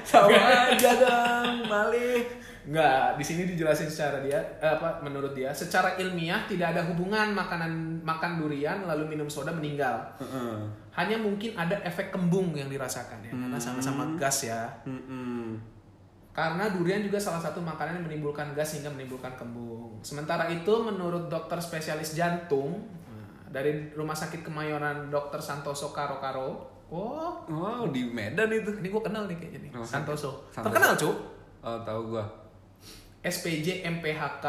sama 0.00 0.32
aja 0.72 0.90
dong, 0.96 1.68
malih. 1.68 2.24
Enggak, 2.66 3.20
di 3.20 3.24
sini 3.26 3.46
dijelasin 3.46 3.86
secara 3.86 4.24
dia 4.24 4.40
eh, 4.58 4.72
apa 4.74 4.98
menurut 5.04 5.36
dia 5.36 5.54
secara 5.54 5.94
ilmiah 6.00 6.48
tidak 6.50 6.74
ada 6.74 6.82
hubungan 6.88 7.30
makanan 7.30 8.02
makan 8.02 8.42
durian 8.42 8.82
lalu 8.88 9.06
minum 9.14 9.28
soda 9.28 9.52
meninggal. 9.52 10.02
Heeh. 10.18 10.56
Hanya 10.96 11.20
mungkin 11.20 11.52
ada 11.52 11.76
efek 11.84 12.08
kembung 12.08 12.56
yang 12.56 12.66
dirasakan 12.66 13.20
ya 13.20 13.28
karena 13.30 13.60
sama-sama 13.60 14.16
gas 14.16 14.48
ya. 14.48 14.64
Mm-mm. 14.88 15.60
Karena 16.32 16.68
durian 16.68 17.00
juga 17.00 17.16
salah 17.16 17.40
satu 17.40 17.64
makanan 17.64 18.00
yang 18.00 18.04
menimbulkan 18.08 18.52
gas 18.52 18.76
hingga 18.76 18.92
menimbulkan 18.92 19.36
kembung. 19.36 19.96
Sementara 20.00 20.48
itu, 20.48 20.68
menurut 20.68 21.32
dokter 21.32 21.56
spesialis 21.56 22.12
jantung 22.12 22.84
nah, 23.08 23.48
dari 23.48 23.88
Rumah 23.92 24.12
Sakit 24.12 24.44
Kemayoran 24.44 25.08
Dr. 25.08 25.40
Santoso 25.40 25.96
Karo 25.96 26.20
Karo, 26.20 26.48
oh, 26.92 27.40
Wow, 27.48 27.88
di 27.88 28.04
Medan 28.04 28.52
itu. 28.52 28.68
ini 28.68 28.92
gue 28.92 29.00
kenal 29.00 29.24
nih 29.24 29.36
kayaknya 29.40 29.60
nih, 29.64 29.70
Rumah 29.72 29.88
Santoso. 29.88 30.44
Santoso. 30.52 30.64
Terkenal 30.68 30.92
cu, 30.92 31.10
Oh, 31.64 31.78
tahu 31.82 32.00
gua. 32.12 32.24
SPJ 33.24 33.82
MPHK, 33.82 34.44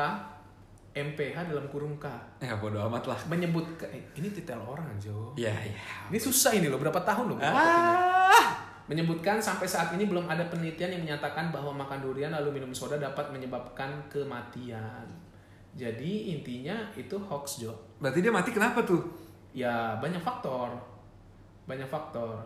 MPH 0.97 1.53
dalam 1.53 1.69
kurung 1.69 1.95
K, 2.01 2.09
Ya 2.41 2.57
bodo 2.57 2.81
amat 2.89 3.05
lah. 3.05 3.19
menyebut 3.29 3.65
eh, 3.85 4.01
ini 4.17 4.33
titel 4.33 4.57
orang 4.57 4.89
Jo. 4.97 5.33
Iya, 5.37 5.53
iya. 5.53 5.81
Ini 6.09 6.17
susah 6.17 6.57
ini 6.57 6.67
loh, 6.67 6.81
berapa 6.81 6.97
tahun 7.05 7.35
loh? 7.35 7.39
Ah. 7.41 8.49
Menyebutkan 8.87 9.37
sampai 9.37 9.67
saat 9.67 9.91
ini 9.93 10.07
belum 10.07 10.25
ada 10.25 10.47
penelitian 10.47 10.95
yang 10.95 11.03
menyatakan 11.03 11.51
bahwa 11.51 11.75
makan 11.75 11.99
durian 12.01 12.31
lalu 12.31 12.57
minum 12.57 12.71
soda 12.71 12.95
dapat 12.95 13.29
menyebabkan 13.35 13.91
kematian. 14.07 15.03
Jadi 15.75 16.33
intinya 16.33 16.73
itu 16.97 17.13
hoax 17.19 17.61
Jo. 17.61 17.75
Berarti 18.01 18.23
dia 18.23 18.31
mati 18.31 18.49
kenapa 18.55 18.81
tuh? 18.81 19.03
Ya 19.51 19.93
banyak 19.99 20.23
faktor, 20.23 20.71
banyak 21.67 21.85
faktor. 21.85 22.41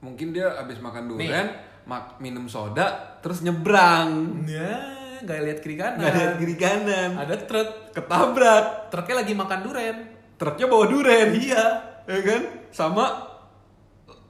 Mungkin 0.00 0.30
dia 0.30 0.46
habis 0.54 0.78
makan 0.78 1.10
durian, 1.10 1.50
mak 1.84 2.22
minum 2.22 2.46
soda, 2.46 3.18
terus 3.20 3.42
nyebrang. 3.42 4.40
Ya 4.46 4.95
nggak 5.22 5.38
lihat 5.46 5.58
kiri 5.60 5.76
kanan. 5.76 5.98
Nggak 6.00 6.12
ada 6.12 6.24
kiri 6.36 6.56
kanan. 6.56 7.10
Ada 7.16 7.34
truk, 7.46 7.68
Ketabrak. 7.92 8.64
truknya 8.90 9.14
lagi 9.22 9.32
makan 9.32 9.60
durian. 9.62 9.96
Truknya 10.36 10.66
bawa 10.66 10.84
durian. 10.86 11.28
Iya. 11.32 11.64
Ya 12.06 12.18
kan? 12.22 12.42
Sama 12.70 13.06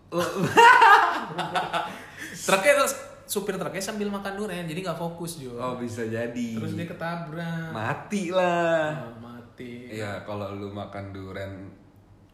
Truknya 2.47 2.73
terus 2.79 2.95
supir 3.27 3.59
truknya 3.59 3.83
sambil 3.83 4.07
makan 4.07 4.39
durian, 4.39 4.63
jadi 4.65 4.87
nggak 4.87 4.97
fokus 4.97 5.43
Jo. 5.43 5.59
Oh, 5.59 5.75
bisa 5.77 6.07
jadi. 6.07 6.49
Terus 6.57 6.79
dia 6.79 6.87
ketabrak. 6.87 7.75
mati 7.75 8.31
lah. 8.31 8.95
Ah, 8.95 9.15
mati. 9.19 9.91
Iya, 9.91 10.23
kalau 10.23 10.55
lu 10.55 10.71
makan 10.71 11.11
durian, 11.11 11.53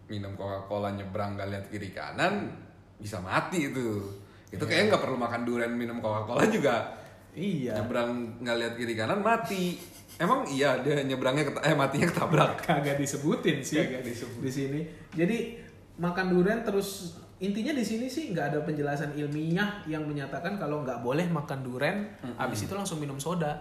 minum 0.05 0.37
Coca-Cola 0.37 0.93
nyebrang 0.93 1.41
gak 1.41 1.49
lihat 1.49 1.65
kiri 1.73 1.97
kanan, 1.97 2.53
bisa 3.01 3.17
mati 3.25 3.73
itu. 3.73 4.05
Itu 4.53 4.69
kayaknya 4.69 4.93
nggak 4.93 5.03
perlu 5.09 5.17
makan 5.17 5.49
durian 5.49 5.73
minum 5.73 5.97
Coca-Cola 6.05 6.45
juga. 6.47 6.93
Iya. 7.33 7.81
Nyebrang 7.81 8.13
nggak 8.45 8.57
lihat 8.61 8.73
kiri 8.77 8.95
kanan 8.95 9.25
mati. 9.25 9.81
Emang 10.21 10.45
iya 10.45 10.77
dia 10.85 11.01
nyebrangnya 11.01 11.49
keta- 11.49 11.65
eh 11.65 11.73
matinya 11.73 12.05
ketabrak. 12.07 12.61
kagak 12.61 13.01
disebutin 13.01 13.65
sih 13.65 13.81
Kagak 13.81 14.05
disebut. 14.05 14.41
di 14.45 14.51
sini. 14.53 14.81
Jadi 15.11 15.57
makan 15.97 16.29
durian 16.29 16.61
terus 16.61 17.17
intinya 17.41 17.73
di 17.73 17.81
sini 17.83 18.07
sih 18.07 18.31
nggak 18.31 18.53
ada 18.53 18.59
penjelasan 18.63 19.17
ilmiah 19.17 19.81
yang 19.85 20.05
menyatakan 20.05 20.61
kalau 20.61 20.85
nggak 20.85 21.01
boleh 21.01 21.25
makan 21.27 21.65
durian 21.65 22.05
habis 22.37 22.69
itu 22.69 22.73
langsung 22.73 23.01
minum 23.01 23.17
soda. 23.17 23.57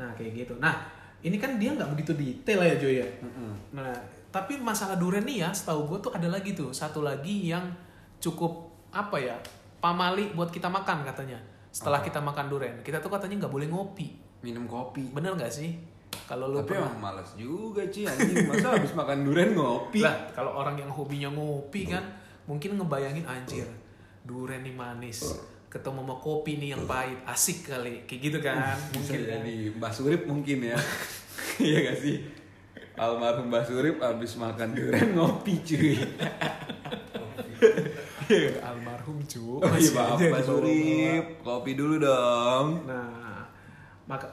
Nah 0.00 0.08
kayak 0.16 0.48
gitu. 0.48 0.56
Nah 0.56 0.72
ini 1.20 1.36
kan 1.36 1.60
dia 1.60 1.76
nggak 1.76 1.92
begitu 1.92 2.16
detail 2.16 2.64
ya 2.64 2.74
Joy 2.80 2.94
ya. 3.04 3.08
Nah 3.70 3.92
tapi 4.32 4.56
masalah 4.56 4.96
durian 4.96 5.28
nih 5.28 5.44
ya, 5.44 5.52
setahu 5.52 5.84
gue 5.86 5.98
tuh 6.00 6.12
ada 6.16 6.32
lagi 6.32 6.56
tuh 6.56 6.72
satu 6.72 7.04
lagi 7.04 7.52
yang 7.52 7.68
cukup 8.16 8.64
apa 8.88 9.20
ya 9.20 9.36
pamali 9.76 10.32
buat 10.32 10.48
kita 10.48 10.72
makan 10.72 11.04
katanya. 11.04 11.36
Setelah 11.72 11.98
kita 11.98 12.20
makan 12.20 12.46
durian, 12.46 12.74
kita 12.78 12.98
tuh 12.98 13.08
katanya 13.08 13.40
nggak 13.40 13.50
boleh 13.50 13.66
ngopi. 13.66 14.06
Minum 14.40 14.64
kopi. 14.64 15.08
Bener 15.08 15.32
nggak 15.32 15.48
sih? 15.48 15.72
Kalau 16.22 16.46
lu 16.46 16.60
Tapi 16.60 16.70
pernah- 16.70 16.86
emang 16.86 16.98
males 17.02 17.28
juga 17.32 17.80
Ci 17.86 18.04
anjing. 18.04 18.44
Masa 18.44 18.70
habis 18.70 18.92
makan 18.92 19.22
durian 19.22 19.50
ngopi? 19.52 19.98
lah 19.98 20.14
kalau 20.30 20.52
orang 20.52 20.76
yang 20.76 20.88
hobinya 20.88 21.28
ngopi 21.28 21.86
kan 21.86 22.02
mungkin 22.42 22.74
ngebayangin 22.74 23.22
anjir 23.24 23.64
durian 24.20 24.60
nih 24.60 24.70
manis 24.70 25.18
ketemu 25.66 26.00
sama 26.00 26.14
kopi 26.16 26.56
nih 26.56 26.68
yang 26.70 26.84
pahit 26.84 27.16
asik 27.24 27.64
kali 27.64 28.04
kayak 28.04 28.20
gitu 28.20 28.38
kan 28.38 28.54
Bisa 28.92 28.92
mungkin 28.92 29.18
kan. 29.20 29.28
jadi 29.40 29.54
Mbak 29.72 29.90
Surip 29.90 30.20
mungkin 30.26 30.58
ya. 30.64 30.76
Iya 31.58 31.76
gak 31.86 31.96
sih? 31.98 32.16
Almarhum 32.94 33.48
Mbak 33.48 33.62
Surip 33.64 33.96
habis 33.98 34.32
makan 34.36 34.68
durian 34.72 35.08
ngopi 35.12 35.52
cuy. 35.60 35.96
almarhum 38.68 39.18
cu 39.22 39.58
Oh 39.58 39.74
iya 39.74 39.90
maaf 39.92 40.18
dibawa-bawa. 40.18 40.44
Surip. 40.44 41.24
Kopi 41.40 41.72
dulu 41.74 41.94
dong. 41.98 42.66
nah 42.84 43.44
maka 44.02 44.26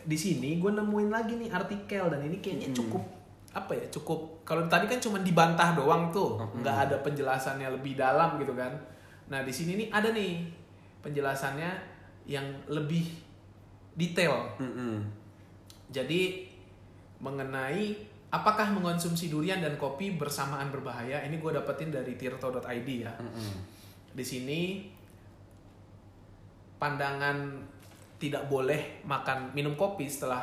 di 0.00 0.16
sini 0.16 0.56
gue 0.56 0.72
nemuin 0.72 1.10
lagi 1.12 1.36
nih 1.36 1.52
artikel 1.52 2.08
dan 2.08 2.24
ini 2.24 2.40
kayaknya 2.40 2.72
cukup 2.72 3.04
apa 3.50 3.74
ya 3.76 3.84
cukup 3.92 4.42
kalau 4.42 4.64
tadi 4.66 4.86
kan 4.86 4.96
cuma 4.96 5.20
dibantah 5.20 5.74
doang 5.74 6.08
tuh 6.08 6.38
nggak 6.56 6.76
ada 6.88 6.96
penjelasannya 7.02 7.68
lebih 7.68 7.98
dalam 7.98 8.40
gitu 8.40 8.56
kan 8.56 8.72
nah 9.28 9.44
di 9.44 9.52
sini 9.52 9.76
nih 9.76 9.88
ada 9.92 10.10
nih 10.10 10.40
penjelasannya 11.04 11.70
yang 12.24 12.46
lebih 12.66 13.06
detail 13.94 14.46
Mm-mm. 14.56 15.02
Jadi 15.90 16.46
mengenai 17.18 17.98
apakah 18.30 18.70
mengonsumsi 18.70 19.26
durian 19.26 19.58
dan 19.58 19.74
kopi 19.74 20.14
bersamaan 20.14 20.70
berbahaya, 20.70 21.22
ini 21.26 21.42
gue 21.42 21.50
dapetin 21.50 21.90
dari 21.90 22.14
tirto.id 22.14 22.88
ya. 22.88 23.12
Mm-mm. 23.18 23.52
Di 24.14 24.24
sini 24.26 24.86
pandangan 26.78 27.58
tidak 28.22 28.46
boleh 28.46 29.02
makan 29.04 29.50
minum 29.52 29.74
kopi 29.74 30.06
setelah 30.06 30.40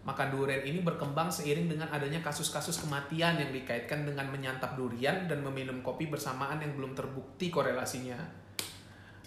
makan 0.00 0.32
durian 0.32 0.64
ini 0.64 0.80
berkembang 0.80 1.28
seiring 1.28 1.68
dengan 1.68 1.92
adanya 1.92 2.24
kasus-kasus 2.24 2.80
kematian 2.80 3.36
yang 3.36 3.52
dikaitkan 3.52 4.08
dengan 4.08 4.32
menyantap 4.32 4.72
durian 4.72 5.28
dan 5.28 5.44
meminum 5.44 5.84
kopi 5.84 6.08
bersamaan 6.08 6.56
yang 6.64 6.72
belum 6.72 6.96
terbukti 6.96 7.52
korelasinya. 7.52 8.16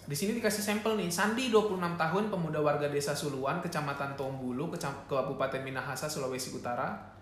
Di 0.04 0.12
sini 0.12 0.36
dikasih 0.36 0.60
sampel 0.60 1.00
nih, 1.00 1.08
Sandi 1.08 1.48
26 1.48 1.80
tahun, 1.80 2.28
pemuda 2.28 2.60
warga 2.60 2.92
desa 2.92 3.16
Suluan, 3.16 3.64
kecamatan 3.64 4.12
Tombulu, 4.20 4.68
Kabupaten 5.08 5.64
Minahasa, 5.64 6.04
Sulawesi 6.12 6.52
Utara. 6.52 7.13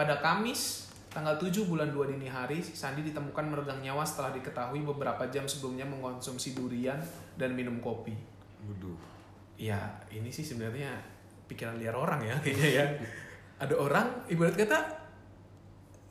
Pada 0.00 0.16
Kamis, 0.16 0.88
tanggal 1.12 1.36
7 1.36 1.68
bulan 1.68 1.92
2 1.92 2.16
dini 2.16 2.24
hari, 2.24 2.64
Sandi 2.64 3.04
ditemukan 3.04 3.52
meregang 3.52 3.84
nyawa 3.84 4.00
setelah 4.00 4.32
diketahui 4.32 4.80
beberapa 4.80 5.28
jam 5.28 5.44
sebelumnya 5.44 5.84
mengonsumsi 5.84 6.56
durian 6.56 6.96
dan 7.36 7.52
minum 7.52 7.84
kopi. 7.84 8.16
Waduh. 8.64 8.96
Ya, 9.60 10.00
ini 10.08 10.32
sih 10.32 10.40
sebenarnya 10.40 10.96
pikiran 11.52 11.76
liar 11.76 11.92
orang 11.92 12.24
ya 12.24 12.32
kayaknya 12.40 12.68
ya. 12.80 12.84
Ada 13.60 13.76
orang 13.76 14.24
ibarat 14.32 14.56
kata 14.56 14.80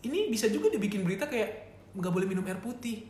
ini 0.05 0.29
bisa 0.29 0.53
juga 0.53 0.69
dibikin 0.69 1.01
berita 1.01 1.25
kayak 1.25 1.49
nggak 1.97 2.13
boleh 2.13 2.29
minum 2.29 2.45
air 2.45 2.61
putih. 2.61 3.09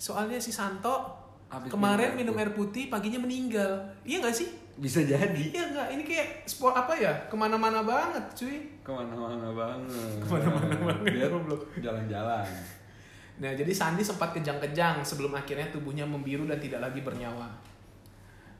Soalnya 0.00 0.40
si 0.40 0.48
Santo 0.48 1.12
Habis 1.52 1.68
kemarin 1.68 2.16
minum 2.16 2.32
minum 2.32 2.40
air 2.40 2.48
air 2.48 2.56
putih 2.56 2.88
paginya 2.88 3.20
meninggal. 3.20 3.84
Iya 4.00 4.24
nggak 4.24 4.32
sih? 4.32 4.48
Bisa 4.76 5.00
jadi. 5.00 5.44
Iya 5.52 5.72
nggak? 5.72 5.88
Ini 5.96 6.02
kayak 6.04 6.28
sport 6.44 6.76
apa 6.76 6.92
ya? 6.92 7.12
Ke 7.26 7.34
mana-mana 7.34 7.80
banget, 7.80 8.24
cuy. 8.36 8.60
Ke 8.84 8.92
mana-mana 8.92 9.48
banget. 9.48 10.20
Ke 10.20 10.26
mana-mana 10.28 10.74
banget, 10.84 11.16
Biar 11.16 11.28
goblok. 11.34 11.62
jalan-jalan. 11.80 12.44
Nah, 13.36 13.52
jadi 13.52 13.72
Sandi 13.72 14.00
sempat 14.00 14.32
kejang-kejang 14.32 15.00
sebelum 15.00 15.32
akhirnya 15.32 15.68
tubuhnya 15.68 16.04
membiru 16.04 16.44
dan 16.44 16.56
tidak 16.56 16.84
lagi 16.84 17.00
bernyawa. 17.00 17.48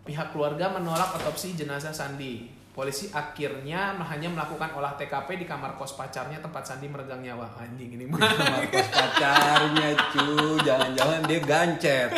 Pihak 0.05 0.33
keluarga 0.33 0.73
menolak 0.73 1.17
otopsi 1.17 1.53
jenazah 1.53 1.93
Sandi. 1.93 2.49
Polisi 2.73 3.09
akhirnya 3.09 3.97
hanya 3.97 4.29
melakukan 4.29 4.77
olah 4.77 4.93
TKP 4.97 5.41
di 5.41 5.47
kamar 5.49 5.77
kos 5.77 5.97
pacarnya 5.97 6.41
tempat 6.41 6.61
Sandi 6.61 6.89
meregang 6.89 7.25
nyawa. 7.25 7.49
Anjing 7.57 7.97
ini 7.97 8.05
mah. 8.05 8.21
Marcos 8.21 8.89
pacarnya 8.89 9.89
cu 10.13 10.25
jangan-jangan 10.61 11.21
dia 11.25 11.41
gancet 11.41 12.11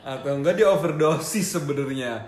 atau 0.00 0.40
enggak 0.40 0.56
dia 0.56 0.68
overdosis 0.68 1.52
sebenarnya 1.52 2.20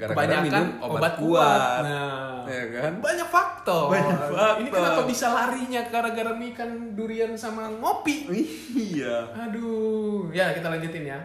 gara-gara 0.00 0.16
Kebanyakan 0.16 0.44
minum 0.48 0.66
obat, 0.80 0.88
obat 0.88 1.14
kuat, 1.20 1.20
kuat. 1.20 1.82
Nah. 1.84 2.40
ya 2.48 2.64
kan 2.72 2.92
Banyak 3.04 3.28
faktor. 3.28 3.84
Banyak 3.92 4.16
faktor. 4.16 4.54
Ini 4.64 4.68
kenapa 4.72 5.00
bisa 5.04 5.26
larinya 5.28 5.80
gara-gara 5.92 6.32
makan 6.32 6.70
durian 6.96 7.32
sama 7.36 7.68
ngopi? 7.68 8.16
iya 8.72 9.28
Aduh, 9.36 10.32
ya 10.32 10.56
kita 10.56 10.72
lanjutin 10.72 11.04
ya. 11.04 11.20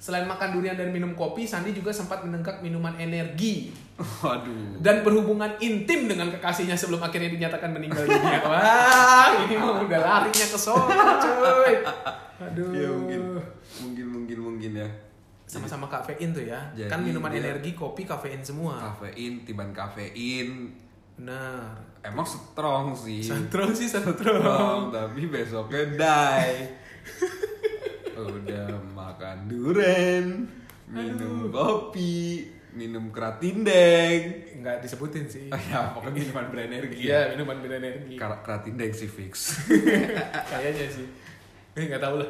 Selain 0.00 0.24
makan 0.24 0.56
durian 0.56 0.78
dan 0.78 0.94
minum 0.94 1.12
kopi, 1.12 1.44
Sandi 1.44 1.76
juga 1.76 1.92
sempat 1.92 2.24
menenggak 2.24 2.64
minuman 2.64 2.96
energi 2.96 3.74
waduh 4.00 4.80
dan 4.80 5.04
berhubungan 5.04 5.60
intim 5.60 6.08
dengan 6.08 6.32
kekasihnya 6.32 6.72
sebelum 6.72 7.04
akhirnya 7.04 7.28
dinyatakan 7.36 7.68
meninggal 7.68 8.08
dunia. 8.08 8.40
Wah, 8.48 9.44
ini 9.44 9.60
mah 9.60 9.84
udah 9.84 10.00
larinya 10.00 10.46
ke 10.48 10.56
sono, 10.56 10.88
cuy. 11.20 11.74
Aduh. 12.48 12.72
ya 12.72 12.88
mungkin 12.88 13.20
mungkin 13.84 14.06
mungkin 14.08 14.38
mungkin 14.40 14.70
ya 14.80 14.88
Sama-sama 15.52 15.86
kafein 15.86 16.30
tuh 16.30 16.44
ya. 16.44 16.60
Jadi 16.72 16.86
kan 16.86 17.00
minuman 17.00 17.28
dia- 17.28 17.42
energi, 17.44 17.72
kopi, 17.72 18.02
kafein 18.04 18.38
semua. 18.40 18.78
kafein 18.78 19.42
tiban 19.42 19.70
kafein 19.70 20.70
Benar. 21.16 21.74
emang 22.00 22.22
strong 22.22 22.94
sih 22.94 23.20
Strong 23.20 23.72
sih 23.72 23.84
strong 23.86 24.14
strong. 24.14 24.80
tapi 24.88 25.26
besoknya 25.26 25.82
die 25.92 26.54
udah 28.16 28.68
makan 28.90 29.44
duren 29.44 30.48
minum 30.86 31.48
kopi 31.48 32.46
minum 32.70 33.10
keratindeng 33.10 34.48
Enggak 34.54 34.80
disebutin 34.80 35.24
sih. 35.24 35.48
Oh 35.48 35.56
ya, 35.66 35.90
pokoknya 35.90 36.12
minuman 36.20 36.44
berenergi 36.48 37.00
Iya, 37.02 37.32
minuman 37.32 37.58
berenergi. 37.58 38.14
Kar- 38.14 38.40
Keratindeng 38.40 38.92
sih 38.92 39.08
fix. 39.08 39.56
Kayaknya 40.52 40.86
sih. 40.86 41.06
Eh, 41.70 41.86
nggak 41.86 42.02
tahu 42.02 42.18
lah. 42.18 42.26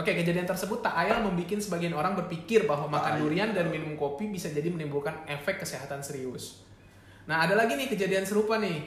Oke, 0.00 0.16
kejadian 0.16 0.48
tersebut 0.48 0.80
tak 0.80 0.96
ayal 0.96 1.20
membuat 1.20 1.60
sebagian 1.60 1.92
orang 1.92 2.16
berpikir 2.16 2.64
bahwa 2.64 2.88
makan 2.88 3.20
durian 3.20 3.52
dan 3.52 3.68
minum 3.68 3.92
kopi 4.00 4.32
bisa 4.32 4.48
jadi 4.48 4.72
menimbulkan 4.72 5.28
efek 5.28 5.60
kesehatan 5.60 6.00
serius. 6.00 6.64
Nah, 7.28 7.44
ada 7.44 7.52
lagi 7.52 7.76
nih 7.76 7.92
kejadian 7.92 8.24
serupa 8.24 8.56
nih. 8.56 8.80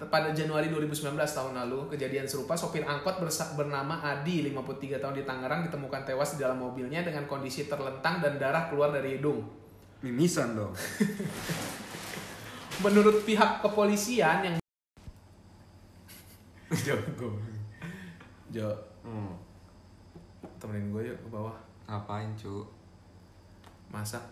Pada 0.00 0.32
Januari 0.32 0.72
2019 0.72 1.12
tahun 1.12 1.60
lalu, 1.60 1.92
kejadian 1.92 2.24
serupa 2.24 2.56
sopir 2.56 2.80
angkot 2.88 3.20
bersa- 3.20 3.52
bernama 3.52 4.00
Adi, 4.00 4.48
53 4.48 4.96
tahun 4.96 5.12
di 5.12 5.28
Tangerang 5.28 5.68
ditemukan 5.68 6.08
tewas 6.08 6.32
di 6.32 6.40
dalam 6.40 6.56
mobilnya 6.56 7.04
dengan 7.04 7.28
kondisi 7.28 7.68
terlentang 7.68 8.24
dan 8.24 8.40
darah 8.40 8.72
keluar 8.72 8.88
dari 8.88 9.20
hidung. 9.20 9.44
Mimisan 10.00 10.56
dong. 10.56 10.72
Menurut 12.88 13.28
pihak 13.28 13.60
kepolisian 13.60 14.40
yang 14.40 14.54
Jo, 16.88 16.96
Jo, 18.50 18.70
Hmm. 19.00 19.32
temenin 20.58 20.92
gue 20.92 21.02
yuk 21.08 21.18
ke 21.24 21.28
bawah. 21.30 21.56
Ngapain 21.86 22.28
cu? 22.36 22.66
Masak, 23.88 24.22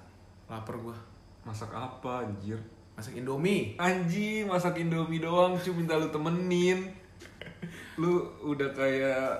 lapar 0.47 0.77
gue. 0.77 0.97
Masak 1.43 1.73
apa 1.73 2.27
anjir? 2.27 2.59
Masak 2.95 3.15
Indomie. 3.15 3.79
Anjing 3.79 4.51
masak 4.51 4.75
indomie 4.77 5.23
doang 5.23 5.55
cu 5.55 5.71
minta 5.71 5.95
lu 5.95 6.11
temenin. 6.11 6.91
Lu 8.01 8.23
udah 8.43 8.71
kayak 8.71 9.39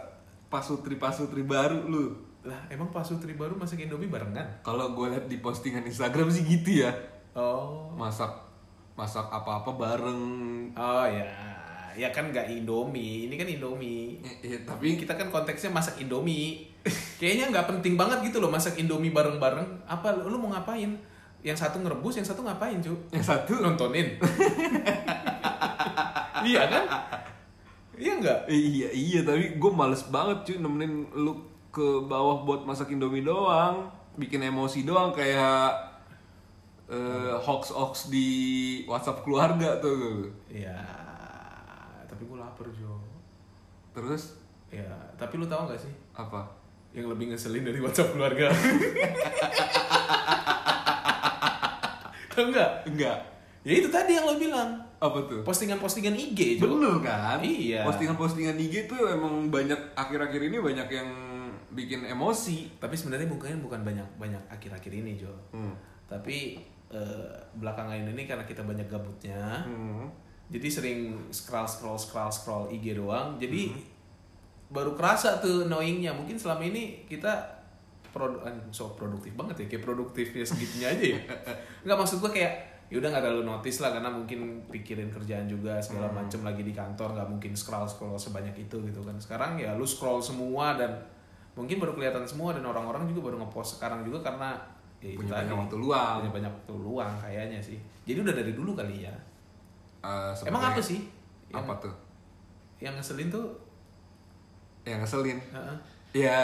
pasutri-pasutri 0.49 1.43
baru 1.47 1.87
lu. 1.87 2.11
Lah, 2.43 2.59
emang 2.71 2.89
Pak 2.91 3.05
Sutri 3.05 3.35
baru 3.35 3.55
masak 3.55 3.83
Indomie 3.83 4.11
barengan? 4.11 4.47
Kalau 4.65 4.95
gue 4.97 5.11
liat 5.11 5.27
di 5.29 5.39
postingan 5.39 5.85
Instagram 5.85 6.31
sih 6.31 6.43
gitu 6.43 6.83
ya. 6.87 6.91
Oh. 7.37 7.93
Masak 7.95 8.31
masak 8.99 9.31
apa-apa 9.31 9.75
bareng. 9.79 10.23
Oh 10.75 11.07
ya. 11.07 11.48
Ya 11.99 12.15
kan 12.15 12.31
nggak 12.31 12.47
Indomie, 12.47 13.27
ini 13.27 13.35
kan 13.35 13.51
Indomie. 13.51 14.23
Ya, 14.23 14.55
ya, 14.55 14.59
tapi 14.63 14.95
Kita 14.95 15.19
kan 15.19 15.35
konteksnya 15.35 15.75
masak 15.75 15.99
Indomie. 15.99 16.71
Kayaknya 17.21 17.51
nggak 17.51 17.67
penting 17.75 17.99
banget 17.99 18.31
gitu 18.31 18.39
loh 18.39 18.55
masak 18.55 18.79
Indomie 18.79 19.11
bareng-bareng. 19.11 19.83
Apa 19.83 20.15
lu, 20.15 20.31
lu 20.31 20.39
mau 20.39 20.55
ngapain? 20.55 20.95
Yang 21.43 21.59
satu 21.67 21.83
ngerebus, 21.83 22.23
yang 22.23 22.27
satu 22.27 22.47
ngapain, 22.47 22.79
cu? 22.79 22.95
yang 23.11 23.23
satu 23.23 23.59
Nontonin. 23.59 24.15
iya 26.49 26.71
kan? 26.71 26.85
Iya 27.99 28.13
nggak? 28.23 28.41
Iya 28.47 28.89
iya 28.95 29.21
tapi 29.27 29.59
gue 29.59 29.71
males 29.75 30.07
banget 30.07 30.47
cuy 30.47 30.57
nemenin 30.63 31.03
lu 31.19 31.35
ke 31.75 32.07
bawah 32.07 32.47
buat 32.47 32.63
masak 32.63 32.95
indomie 32.95 33.27
doang 33.27 33.91
bikin 34.19 34.43
emosi 34.43 34.83
doang 34.83 35.15
kayak 35.15 35.71
eh, 36.91 37.35
hoax 37.39 37.75
hoax 37.75 38.11
di 38.11 38.29
WhatsApp 38.87 39.23
keluarga 39.23 39.79
tuh 39.83 40.31
Iya. 40.51 40.79
Tapi 42.09 42.25
gue 42.25 42.39
lapar, 42.41 42.67
Jo. 42.75 42.99
Terus 44.01 44.39
Ya, 44.69 44.85
tapi 45.15 45.35
lu 45.35 45.45
tahu 45.45 45.65
nggak 45.67 45.81
sih? 45.81 45.91
apa 46.13 46.45
Yang 46.91 47.07
lebih 47.11 47.25
ngeselin 47.29 47.65
dari 47.65 47.81
WhatsApp 47.81 48.13
keluarga. 48.13 48.47
Tahu 52.31 52.45
nggak? 52.49 52.71
enggak 52.87 53.19
Ya 53.63 53.73
itu 53.75 53.89
tadi 53.89 54.15
yang 54.15 54.25
lo 54.25 54.37
bilang. 54.37 54.71
apa 54.97 55.19
tuh 55.25 55.41
Postingan-postingan 55.43 56.13
IG, 56.13 56.59
Jo. 56.59 56.67
bener 56.69 56.99
kan 57.01 57.39
Iya. 57.39 57.83
postingan-postingan 57.83 58.55
IG 58.57 58.87
tuh 58.87 59.09
emang 59.09 59.47
banyak 59.49 59.79
akhir-akhir 59.95 60.43
ini 60.43 60.59
banyak 60.59 60.89
yang 60.89 61.09
bikin 61.71 62.03
emosi 62.05 62.75
Tapi 62.77 62.93
sebenarnya 62.93 63.25
mungkin 63.25 63.59
bukan 63.61 63.81
banyak 63.81 64.07
banyak 64.17 64.43
akhir-akhir 64.49 64.93
ini, 64.93 65.17
Jo. 65.17 65.31
hmm. 65.51 65.75
Tapi 66.07 66.59
eh, 66.89 67.31
belakangan 67.55 68.01
ini 68.07 68.25
karena 68.25 68.43
kita 68.43 68.63
banyak 68.63 68.85
gabutnya, 68.87 69.63
Hmm. 69.63 70.09
Jadi 70.49 70.69
sering 70.73 70.99
scroll 71.29 71.69
scroll 71.69 72.01
scroll 72.01 72.33
scroll 72.33 72.65
IG 72.73 72.97
doang. 72.97 73.37
Jadi 73.37 73.73
baru 74.73 74.97
kerasa 74.97 75.41
tuh 75.41 75.69
knowingnya. 75.69 76.13
Mungkin 76.17 76.41
selama 76.41 76.65
ini 76.65 77.05
kita 77.05 77.61
produ 78.09 78.41
ah, 78.41 78.53
so 78.73 78.97
produktif 78.97 79.37
banget 79.37 79.65
ya, 79.65 79.67
kayak 79.77 79.85
produktifnya 79.85 80.45
segitunya 80.45 80.89
aja 80.89 81.05
ya. 81.05 81.21
Nggak 81.85 81.97
maksud 82.01 82.25
gua 82.25 82.33
kayak 82.33 82.53
ya 82.89 82.97
udah 82.97 83.13
nggak 83.13 83.21
terlalu 83.21 83.45
notice 83.45 83.85
lah 83.85 83.93
karena 83.93 84.09
mungkin 84.09 84.65
pikirin 84.73 85.13
kerjaan 85.13 85.45
juga 85.45 85.77
segala 85.77 86.09
macem 86.09 86.41
lagi 86.41 86.65
di 86.65 86.73
kantor 86.73 87.21
nggak 87.21 87.29
mungkin 87.29 87.53
scroll 87.53 87.85
scroll 87.85 88.17
sebanyak 88.17 88.57
itu 88.57 88.81
gitu 88.81 89.05
kan 89.05 89.13
sekarang 89.21 89.61
ya 89.61 89.77
lu 89.77 89.85
scroll 89.85 90.25
semua 90.25 90.73
dan 90.73 90.97
mungkin 91.53 91.77
baru 91.77 91.93
kelihatan 91.93 92.25
semua 92.25 92.57
dan 92.57 92.65
orang-orang 92.65 93.05
juga 93.13 93.29
baru 93.29 93.45
ngepost 93.45 93.77
sekarang 93.77 94.09
juga 94.09 94.25
karena 94.25 94.57
ya 95.05 95.13
Punya 95.21 95.37
tadi, 95.37 95.53
banyak 95.53 95.57
waktu 95.69 95.77
luang. 95.77 96.15
punya 96.25 96.33
banyak 96.33 96.53
waktu 96.57 96.75
luang 96.81 97.13
kayaknya 97.21 97.61
sih 97.61 97.77
jadi 98.09 98.25
udah 98.25 98.35
dari 98.41 98.53
dulu 98.57 98.73
kali 98.73 99.05
ya 99.05 99.13
Eh, 99.99 100.33
emang 100.47 100.63
apa 100.63 100.79
sih 100.79 101.03
yang, 101.51 101.67
apa 101.67 101.73
tuh 101.83 101.95
yang 102.79 102.95
ngeselin 102.95 103.29
tuh 103.29 103.51
yang 104.87 105.03
ngeselin 105.03 105.39
Heeh. 105.43 105.77
Ya 106.15 106.41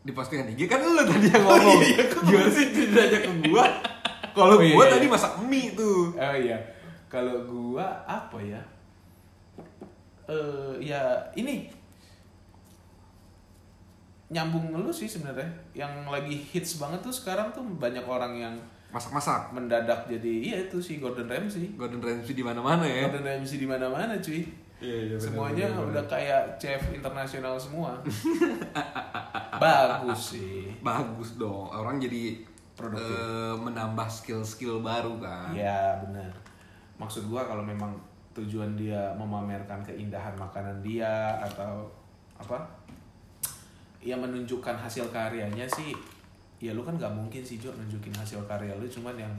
di 0.00 0.10
postingan 0.10 0.50
IG 0.50 0.66
kan 0.66 0.80
lu 0.80 1.02
tadi 1.02 1.26
yang 1.26 1.42
ngomong. 1.42 1.82
Gimana 2.26 2.50
sih 2.50 2.70
ditanya 2.70 3.18
ke 3.20 3.30
gua? 3.50 3.66
Kalau 4.36 4.58
Oh, 4.58 4.62
iya, 4.62 4.74
gua 4.74 4.84
iya. 4.86 4.92
tadi 4.98 5.06
masak 5.06 5.32
mie 5.44 5.72
tuh. 5.72 6.12
Oh 6.12 6.36
iya, 6.36 6.58
kalau 7.08 7.40
gua 7.48 7.88
apa 8.04 8.36
ya? 8.36 8.60
Eh 10.28 10.92
ya 10.92 11.00
ini 11.32 11.72
nyambung 14.28 14.74
lu 14.74 14.92
sih 14.92 15.06
sebenarnya. 15.06 15.46
Yang 15.72 15.92
lagi 16.04 16.36
hits 16.36 16.76
banget 16.76 17.00
tuh 17.00 17.14
sekarang 17.14 17.48
tuh 17.54 17.62
banyak 17.62 18.04
orang 18.04 18.34
yang 18.36 18.54
Masak-masak. 18.96 19.52
mendadak 19.52 20.08
jadi 20.08 20.32
iya 20.40 20.56
itu 20.64 20.80
si 20.80 20.96
Gordon 20.96 21.28
Ramsay. 21.28 21.76
Gordon 21.76 22.00
Ramsay 22.00 22.32
di 22.32 22.40
mana-mana 22.40 22.80
ya. 22.82 23.04
Gordon 23.04 23.28
Ramsay 23.28 23.60
di 23.60 23.68
mana-mana 23.68 24.16
cuy. 24.16 24.40
Iya, 24.76 24.96
iya, 25.08 25.16
Semuanya 25.16 25.68
benar, 25.68 25.76
benar. 25.76 25.88
udah 25.88 26.04
kayak 26.08 26.42
chef 26.56 26.80
internasional 26.92 27.56
semua. 27.56 27.96
Bagus 29.62 30.36
sih. 30.36 30.68
Bagus 30.80 31.36
dong. 31.36 31.68
Orang 31.68 31.96
jadi 31.96 32.36
Produktif. 32.76 33.08
eh, 33.08 33.54
menambah 33.56 34.04
skill-skill 34.04 34.84
baru 34.84 35.16
kan. 35.16 35.52
Iya 35.52 35.96
benar. 36.04 36.28
Maksud 36.96 37.28
gua 37.28 37.44
kalau 37.44 37.64
memang 37.64 37.92
tujuan 38.32 38.76
dia 38.76 39.12
memamerkan 39.16 39.80
keindahan 39.80 40.36
makanan 40.36 40.84
dia 40.84 41.36
atau 41.40 41.88
apa? 42.36 42.60
Ya 44.00 44.12
menunjukkan 44.16 44.76
hasil 44.76 45.08
karyanya 45.08 45.64
sih. 45.66 45.96
Ya 46.58 46.70
lu 46.70 46.80
kan 46.80 46.94
nggak 46.94 47.10
mungkin 47.10 47.40
sih 47.40 47.56
Jo 47.56 47.68
nunjukin 47.70 48.12
hasil 48.12 48.40
karya 48.42 48.72
lu 48.72 48.86
cuman 48.86 49.16
yang 49.16 49.34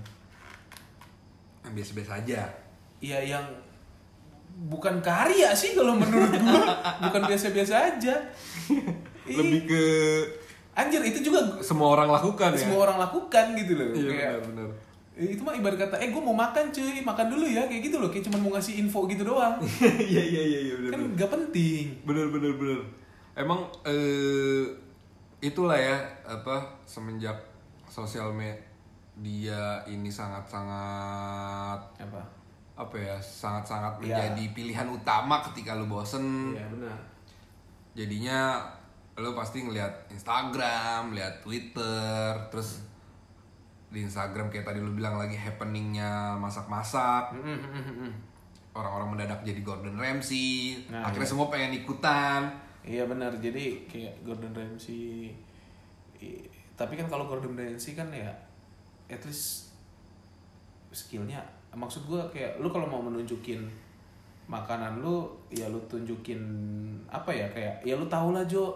Yang 1.62 1.74
biasa-biasa 1.76 2.12
aja. 2.18 2.42
ya 2.98 3.20
yang 3.20 3.46
bukan 4.64 4.98
karya 5.00 5.52
sih 5.52 5.72
kalau 5.72 5.94
menurut 5.94 6.34
gua 6.34 6.66
bukan 7.04 7.22
biasa-biasa 7.26 7.76
aja. 7.90 8.16
Ih, 9.24 9.34
Lebih 9.34 9.62
ke 9.66 9.84
anjir 10.74 11.02
itu 11.04 11.20
juga 11.24 11.42
semua 11.60 11.92
orang 11.92 12.08
lakukan 12.08 12.52
ya. 12.52 12.60
semua 12.60 12.80
orang 12.84 12.98
lakukan 13.00 13.54
gitu 13.54 13.74
loh. 13.74 13.88
Iya 13.92 14.10
Kayak. 14.10 14.36
Eh, 15.14 15.34
itu 15.34 15.42
mah 15.42 15.50
ibarat 15.52 15.78
kata 15.80 15.98
eh 15.98 16.08
gue 16.08 16.22
mau 16.22 16.32
makan 16.32 16.70
cuy 16.70 17.02
makan 17.02 17.26
dulu 17.28 17.42
ya 17.44 17.66
kayak 17.66 17.82
gitu 17.84 17.98
loh 17.98 18.06
kayak 18.08 18.22
cuma 18.24 18.38
mau 18.38 18.54
ngasih 18.54 18.78
info 18.78 19.10
gitu 19.10 19.26
doang 19.26 19.58
Iya 20.14 20.22
iya 20.24 20.42
iya 20.44 20.60
iya 20.64 20.74
bener 20.78 20.92
kan 20.92 21.00
bener. 21.00 21.14
nggak 21.18 21.30
penting 21.34 21.84
Bener 22.06 22.26
bener 22.30 22.54
bener. 22.54 22.80
Emang 23.34 23.66
eh 23.84 24.62
itulah 25.40 25.78
ya 25.78 25.96
apa 26.26 26.66
semenjak 26.84 27.38
sosial 27.86 28.34
media 28.34 29.80
ini 29.86 30.10
sangat-sangat 30.10 31.80
apa 32.02 32.22
apa 32.78 32.96
ya 32.98 33.18
sangat-sangat 33.18 34.02
Iya. 34.02 34.18
menjadi 34.34 34.44
pilihan 34.54 34.88
utama 34.90 35.42
ketika 35.42 35.74
lu 35.74 35.86
bosen 35.86 36.54
iya 36.54 36.66
benar 36.70 36.98
jadinya 37.94 38.62
lo 39.18 39.34
pasti 39.34 39.66
ngeliat 39.66 40.14
Instagram, 40.14 41.10
lihat 41.10 41.42
Twitter, 41.42 42.38
terus 42.54 42.86
di 43.90 44.06
Instagram 44.06 44.54
kayak 44.54 44.62
tadi 44.62 44.78
lu 44.78 44.94
bilang 44.94 45.18
lagi 45.18 45.34
happeningnya 45.34 46.38
masak-masak, 46.38 47.34
orang-orang 48.78 49.18
mendadak 49.18 49.42
jadi 49.42 49.58
Gordon 49.66 49.98
Ramsay, 49.98 50.86
Nah, 50.94 51.10
akhirnya 51.10 51.26
iya. 51.26 51.34
semua 51.34 51.50
pengen 51.50 51.74
ikutan. 51.74 52.46
Iya 52.88 53.04
benar. 53.04 53.30
Jadi 53.36 53.84
kayak 53.86 54.24
Gordon 54.24 54.56
Ramsay 54.56 55.30
i- 56.18 56.48
tapi 56.74 56.96
kan 56.96 57.06
kalau 57.06 57.28
Gordon 57.28 57.54
Ramsay 57.54 57.94
kan 57.94 58.08
ya 58.10 58.32
at 59.08 59.20
least 59.22 59.76
skillnya 60.90 61.44
maksud 61.70 62.08
gue 62.08 62.22
kayak 62.32 62.58
lu 62.58 62.72
kalau 62.72 62.88
mau 62.88 63.04
menunjukin 63.04 63.62
makanan 64.48 65.04
lu 65.04 65.28
ya 65.52 65.68
lu 65.68 65.78
tunjukin 65.86 66.40
apa 67.06 67.28
ya 67.30 67.46
kayak 67.52 67.84
ya 67.84 67.94
lu 67.94 68.08
tau 68.08 68.32
lah 68.32 68.48
Jo 68.48 68.72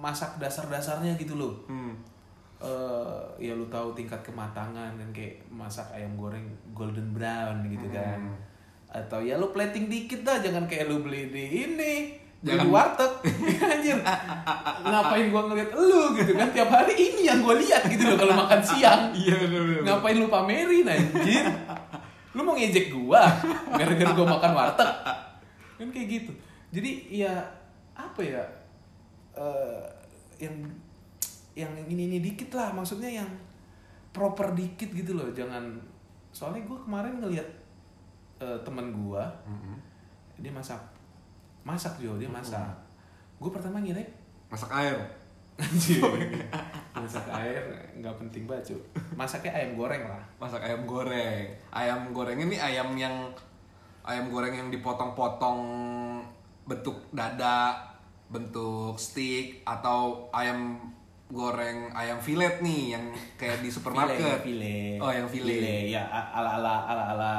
masak 0.00 0.40
dasar-dasarnya 0.40 1.14
gitu 1.14 1.36
loh. 1.36 1.54
Hmm. 1.68 1.94
eh 2.58 3.22
ya 3.38 3.52
lu 3.52 3.66
tahu 3.66 3.90
tingkat 3.92 4.18
kematangan 4.22 4.94
dan 4.94 5.08
kayak 5.10 5.34
masak 5.46 5.82
ayam 5.90 6.14
goreng 6.14 6.46
golden 6.72 7.10
brown 7.12 7.62
gitu 7.66 7.86
kan. 7.92 8.18
Atau 8.88 9.18
ya 9.18 9.34
lu 9.34 9.50
plating 9.50 9.86
dikit 9.86 10.22
dah 10.22 10.38
jangan 10.38 10.66
kayak 10.66 10.86
lu 10.86 11.02
beli 11.02 11.28
di 11.28 11.66
ini 11.66 11.94
Jangan- 12.42 12.66
di 12.66 12.68
warteg. 12.74 13.12
Anjir. 13.72 13.98
Ngapain 14.82 15.26
gua 15.30 15.42
ngeliat 15.46 15.70
lu 15.78 16.02
gitu 16.18 16.32
kan? 16.34 16.48
Tiap 16.50 16.70
hari 16.74 16.94
ini 16.98 17.22
yang 17.30 17.38
gua 17.38 17.54
lihat 17.54 17.86
gitu 17.86 18.02
loh 18.02 18.18
kalau 18.18 18.34
makan 18.34 18.60
siang. 18.60 19.02
Iya 19.22 19.38
ngapain 19.86 20.18
lu 20.18 20.26
pamerin 20.26 20.82
anjir? 20.82 21.46
Lu 22.34 22.42
mau 22.42 22.58
ngejek 22.58 22.90
gua? 22.90 23.22
Gara-gara 23.78 24.10
gua 24.10 24.26
makan 24.26 24.52
warteg. 24.58 24.90
Kan 25.78 25.88
kayak 25.94 26.08
gitu. 26.10 26.32
Jadi 26.74 27.22
ya 27.22 27.30
apa 27.94 28.20
ya? 28.20 28.42
Eh 29.38 29.82
yang 30.42 30.54
yang 31.54 31.72
ini 31.86 32.10
ini 32.10 32.18
dikit 32.18 32.50
lah. 32.58 32.74
Maksudnya 32.74 33.22
yang 33.22 33.30
proper 34.10 34.50
dikit 34.50 34.90
gitu 34.90 35.14
loh. 35.14 35.30
Jangan 35.30 35.78
soalnya 36.34 36.66
gua 36.66 36.82
kemarin 36.82 37.22
ngeliat 37.22 37.46
eh, 38.42 38.58
teman 38.66 38.90
gua. 38.90 39.30
Dia 40.42 40.50
masak 40.50 40.91
masak 41.62 41.94
Jo 41.96 42.14
dia 42.16 42.26
masak 42.26 42.70
gue 43.36 43.50
pertama 43.50 43.78
ngira 43.78 44.02
Masak 44.46 44.70
air. 44.70 44.98
anjir 45.52 46.00
masak 46.92 47.28
air 47.28 47.60
nggak 47.94 48.16
penting 48.16 48.44
banget 48.44 48.72
cuy 48.72 48.80
masaknya 49.12 49.52
ayam 49.52 49.72
goreng 49.74 50.02
lah 50.02 50.22
Masak 50.36 50.60
ayam 50.60 50.82
goreng. 50.84 51.44
Ayam 51.70 52.10
goreng 52.10 52.36
ini 52.36 52.56
ayam 52.56 52.92
yang 52.94 53.30
ayam 54.02 54.26
goreng 54.28 54.50
yang 54.52 54.68
dipotong-potong 54.68 55.60
bentuk 56.64 56.98
dada, 57.10 57.78
bentuk 58.26 58.96
stick 58.96 59.62
atau 59.62 60.26
ayam 60.30 60.80
goreng 61.28 61.88
ayam 61.92 62.18
filet 62.18 62.60
nih 62.60 62.92
yang 62.92 63.04
kayak 63.36 63.60
di 63.60 63.68
supermarket. 63.68 64.42
File, 64.42 64.98
Oh, 64.98 65.08
yang 65.08 65.24
file. 65.24 65.88
ya 65.88 66.02
ala 66.08 66.58
ala 66.58 66.74
ala 66.86 67.04
ala 67.12 67.34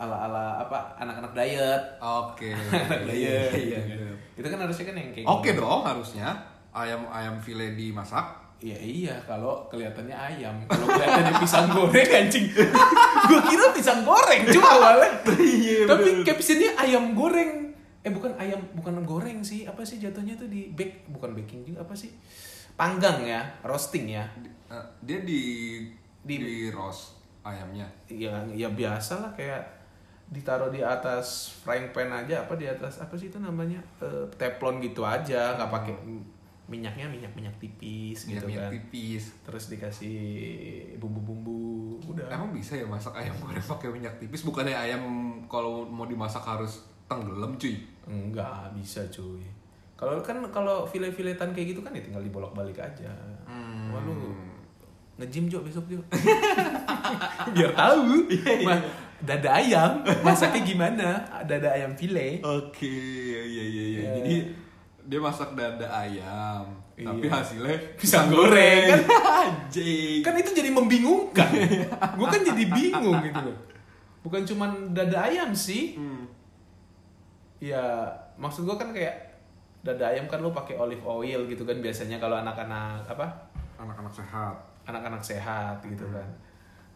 ala 0.00 0.16
ala 0.24 0.44
apa 0.58 0.96
anak-anak 0.96 1.32
diet 1.32 1.82
Oke. 1.98 2.56
anak 2.88 3.04
diet 3.04 3.52
Iya, 3.52 3.78
gitu. 3.84 4.00
iya. 4.00 4.12
itu 4.34 4.46
kan 4.48 4.58
harusnya 4.58 4.84
kan 4.86 4.96
yang 4.96 5.10
kayak 5.10 5.26
Oke 5.26 5.50
gitu. 5.50 5.60
dong 5.60 5.80
harusnya 5.82 6.28
ayam 6.70 7.04
ayam 7.06 7.36
file 7.36 7.74
dimasak. 7.74 8.24
Iya 8.58 8.76
iya 8.76 9.14
kalau 9.22 9.64
kelihatannya 9.66 10.12
ayam 10.12 10.52
kalau 10.66 10.84
kelihatannya 10.86 11.32
pisang 11.38 11.68
goreng 11.70 12.08
anjing 12.10 12.44
gue 13.28 13.40
kira 13.46 13.72
pisang 13.72 14.00
goreng 14.02 14.44
cuma 14.46 14.68
awalnya 14.70 15.08
Iya, 15.40 15.88
tapi 15.88 16.20
captionnya 16.20 16.76
ayam 16.76 17.12
goreng 17.12 17.72
eh 18.00 18.08
bukan 18.08 18.36
ayam 18.36 18.60
bukan 18.74 19.00
goreng 19.02 19.40
sih 19.40 19.64
apa 19.64 19.80
sih 19.80 19.96
jatuhnya 19.96 20.32
tuh 20.34 20.44
di 20.46 20.68
bake 20.70 21.08
bukan 21.08 21.32
baking 21.34 21.64
juga 21.64 21.80
apa 21.80 21.92
sih 21.92 22.12
panggang 22.74 23.20
ya 23.22 23.40
roasting 23.62 24.08
ya 24.10 24.24
Eh, 24.68 24.84
dia 25.02 25.18
di 25.20 25.40
Di- 26.20 26.36
di, 26.38 26.68
roast 26.68 27.16
ayamnya. 27.40 27.88
ya 28.06 28.30
ya 28.46 28.68
biasa 28.68 29.18
lah 29.18 29.32
kayak 29.32 29.79
ditaruh 30.30 30.70
di 30.70 30.78
atas 30.78 31.26
frying 31.60 31.90
pan 31.90 32.06
aja 32.08 32.46
apa 32.46 32.54
di 32.54 32.64
atas 32.64 32.98
apa 32.98 33.14
sih 33.14 33.26
itu 33.26 33.36
namanya? 33.36 33.82
Eh, 33.98 34.24
teflon 34.34 34.78
gitu 34.78 35.02
aja 35.02 35.54
nggak 35.54 35.68
pakai 35.68 35.94
minyaknya 36.70 37.10
minyak 37.10 37.34
minyak 37.34 37.50
tipis 37.58 38.30
gitu 38.30 38.46
Minyak 38.46 38.70
kan. 38.70 38.70
tipis. 38.70 39.34
terus 39.42 39.66
dikasih 39.66 40.18
bumbu-bumbu 40.96 41.58
udah. 42.06 42.30
Emang 42.30 42.54
bisa 42.54 42.72
ya 42.72 42.86
masak 42.86 43.10
ayam 43.12 43.34
goreng 43.36 43.58
pakai 43.60 43.90
minyak 43.90 44.14
tipis? 44.16 44.46
Bukannya 44.46 44.72
ayam 44.72 45.02
kalau 45.44 45.82
mau 45.84 46.06
dimasak 46.06 46.40
harus 46.40 46.86
tenggelam 47.04 47.58
cuy? 47.58 47.74
enggak 48.06 48.70
bisa 48.72 49.02
cuy. 49.10 49.42
Kalau 49.94 50.22
kan 50.22 50.38
kalau 50.48 50.86
file-filetan 50.86 51.50
kayak 51.50 51.74
gitu 51.74 51.82
kan 51.82 51.90
ya 51.90 52.00
tinggal 52.00 52.22
dibolak-balik 52.22 52.78
aja. 52.78 53.10
Hmm. 53.44 53.90
Wah, 53.90 54.00
lu 54.00 54.30
nge-gym 55.18 55.50
Jo 55.50 55.60
besok 55.60 55.84
Jo. 55.84 55.98
Biar 57.54 57.74
tahu. 57.74 58.30
Ma- 58.62 59.09
dada 59.20 59.50
ayam 59.52 60.00
masaknya 60.26 60.60
gimana 60.62 61.08
dada 61.44 61.68
ayam 61.70 61.92
file 61.92 62.40
Oke, 62.40 62.88
iya 62.88 63.40
iya 63.42 63.64
iya. 63.64 63.82
Iya. 63.86 64.10
Jadi 64.16 64.34
dia 65.02 65.18
masak 65.18 65.52
dada 65.52 65.86
ayam, 65.88 66.64
tapi 66.94 67.24
Iya. 67.24 67.32
hasilnya 67.32 67.76
Pisang 67.94 68.28
goreng, 68.28 68.86
kan? 68.86 69.00
Anjing. 69.42 70.20
kan 70.20 70.34
itu 70.34 70.50
jadi 70.52 70.70
membingungkan 70.70 71.48
gue 72.12 72.26
kan 72.26 72.42
jadi 72.42 72.64
bingung 72.66 73.16
gitu 73.18 73.40
loh 73.42 73.56
bukan 74.20 74.42
cuman 74.44 74.70
dada 74.90 75.24
ayam 75.24 75.50
sih 75.50 75.96
Hmm. 75.96 76.28
ya 77.58 78.04
maksud 78.36 78.64
gue 78.64 78.72
kan 78.74 78.88
kayak 78.90 79.40
dada 79.80 80.04
ayam 80.06 80.24
kan 80.26 80.38
lu 80.38 80.48
pakai 80.50 80.76
olive 80.76 81.00
oil 81.02 81.44
gitu 81.46 81.62
kan 81.62 81.76
biasanya 81.78 82.16
kalau 82.16 82.36
anak-anak 82.36 83.00
apa 83.06 83.26
Anak-anak 83.76 84.12
sehat. 84.12 84.54
anak-anak 84.82 85.22
sehat 85.22 85.80
gitu 85.82 86.04
kan 86.06 86.28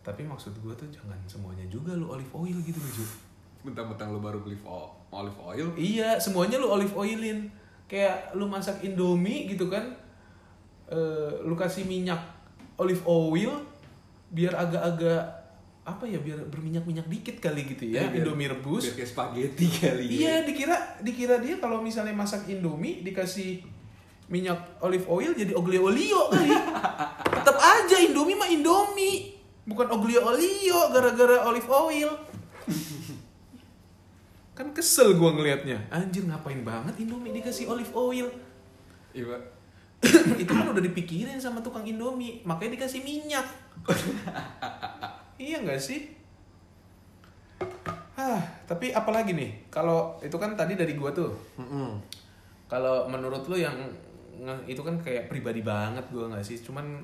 tapi 0.05 0.23
maksud 0.23 0.53
gue 0.55 0.75
tuh 0.75 0.87
jangan 0.87 1.17
semuanya 1.25 1.64
juga 1.67 1.97
lu 1.97 2.07
olive 2.07 2.29
oil 2.31 2.57
gitu 2.61 2.77
loh 2.77 2.93
Ju. 2.93 3.05
Mentang-mentang 3.64 4.12
lu 4.12 4.21
baru 4.21 4.38
beli 4.38 4.61
olive 5.11 5.40
oil. 5.40 5.69
iya 5.75 6.21
semuanya 6.21 6.61
lu 6.61 6.69
olive 6.69 6.93
oilin 6.93 7.49
kayak 7.85 8.33
lu 8.33 8.45
masak 8.45 8.79
indomie 8.81 9.49
gitu 9.49 9.67
kan 9.67 9.97
eh 10.87 11.33
lu 11.40 11.55
kasih 11.55 11.85
minyak 11.85 12.21
olive 12.77 13.01
oil 13.05 13.64
biar 14.29 14.53
agak-agak 14.53 15.23
apa 15.85 16.05
ya 16.05 16.17
biar 16.17 16.40
berminyak-minyak 16.49 17.05
dikit 17.07 17.37
kali 17.38 17.64
gitu 17.67 17.85
ya 17.87 18.05
biar- 18.05 18.21
indomie 18.21 18.49
rebus 18.49 18.85
Biar 18.85 18.97
kayak 18.99 19.11
spaghetti 19.11 19.67
kali 19.71 20.05
ya. 20.05 20.12
Iya, 20.17 20.35
dikira 20.43 20.77
dikira 21.01 21.37
dia 21.38 21.57
kalau 21.57 21.81
misalnya 21.81 22.12
masak 22.12 22.45
Indomie 22.47 23.01
dikasih 23.01 23.61
minyak 24.27 24.57
olive 24.81 25.05
oil 25.05 25.33
jadi 25.33 25.53
oglio 25.53 25.85
olio 25.87 26.29
kali. 26.31 26.49
Tetap 27.37 27.57
aja 27.57 27.97
Indomie 28.01 28.33
mah 28.33 28.49
Indomie, 28.49 29.34
bukan 29.64 29.87
oglio 29.88 30.20
olio 30.24 30.92
gara-gara 30.92 31.48
olive 31.48 31.70
oil. 31.72 32.11
Kan 34.55 34.70
kesel 34.70 35.18
gua 35.18 35.35
ngelihatnya. 35.35 35.90
Anjir 35.90 36.22
ngapain 36.31 36.62
banget 36.62 36.94
Indomie 37.03 37.35
dikasih 37.35 37.66
olive 37.66 37.90
oil? 37.90 38.29
Iya. 39.11 39.35
Itu 40.42 40.53
kan 40.53 40.70
udah 40.70 40.85
dipikirin 40.85 41.40
sama 41.40 41.59
tukang 41.64 41.83
Indomie, 41.83 42.44
makanya 42.46 42.79
dikasih 42.79 43.03
minyak. 43.03 43.46
iya 45.42 45.59
nggak 45.59 45.81
sih? 45.81 46.12
Ah, 48.14 48.38
tapi 48.70 48.94
apalagi 48.94 49.35
nih? 49.35 49.66
Kalau 49.74 50.22
itu 50.22 50.38
kan 50.38 50.55
tadi 50.55 50.79
dari 50.79 50.94
gua 50.94 51.11
tuh. 51.11 51.35
Mm-mm. 51.59 51.98
Kalau 52.70 53.11
menurut 53.11 53.42
lu 53.50 53.59
yang 53.59 53.74
itu 54.70 54.79
kan 54.87 54.94
kayak 55.03 55.27
pribadi 55.27 55.66
banget 55.66 56.07
gua 56.14 56.31
nggak 56.31 56.46
sih? 56.46 56.62
Cuman 56.62 57.03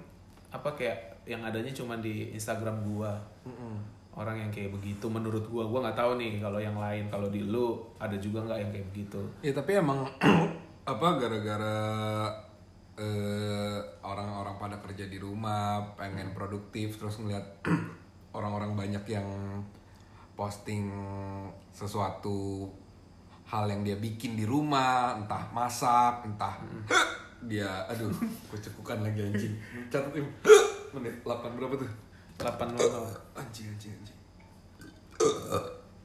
apa 0.55 0.71
kayak 0.79 1.10
yang 1.29 1.41
adanya 1.45 1.73
cuman 1.73 2.01
di 2.01 2.33
Instagram 2.33 2.81
gua. 2.85 3.17
Mm-mm. 3.47 3.77
Orang 4.11 4.37
yang 4.37 4.51
kayak 4.51 4.75
begitu 4.75 5.07
menurut 5.07 5.47
gua, 5.47 5.65
gua 5.69 5.87
nggak 5.89 5.99
tahu 5.99 6.19
nih 6.19 6.43
kalau 6.43 6.59
yang 6.59 6.77
lain 6.77 7.07
kalau 7.09 7.31
di 7.31 7.47
lu 7.47 7.79
ada 7.97 8.17
juga 8.19 8.43
nggak 8.45 8.59
yang 8.59 8.71
kayak 8.73 8.87
begitu. 8.93 9.21
Ya 9.41 9.53
tapi 9.55 9.79
emang 9.79 10.05
apa 10.93 11.07
gara-gara 11.21 11.79
eh, 13.01 13.79
orang-orang 14.05 14.57
pada 14.61 14.77
kerja 14.83 15.09
di 15.09 15.17
rumah 15.17 15.97
pengen 15.97 16.37
produktif 16.37 17.01
terus 17.01 17.23
ngeliat 17.23 17.65
orang-orang 18.37 18.77
banyak 18.77 19.05
yang 19.09 19.29
posting 20.37 20.89
sesuatu 21.73 22.69
hal 23.51 23.67
yang 23.67 23.83
dia 23.83 23.99
bikin 23.99 24.39
di 24.39 24.47
rumah 24.47 25.19
entah 25.19 25.51
masak 25.51 26.23
entah 26.25 26.55
dia 27.51 27.85
aduh 27.89 28.13
gue 28.49 28.59
cekukan 28.61 29.01
lagi 29.03 29.21
anjing 29.27 29.55
catat 29.89 30.13
menit 30.97 31.15
8 31.23 31.57
berapa 31.57 31.75
tuh 31.79 31.91
800. 32.41 33.37
Anjing 33.37 33.67
anjing 33.71 33.93
anjing. 33.95 34.19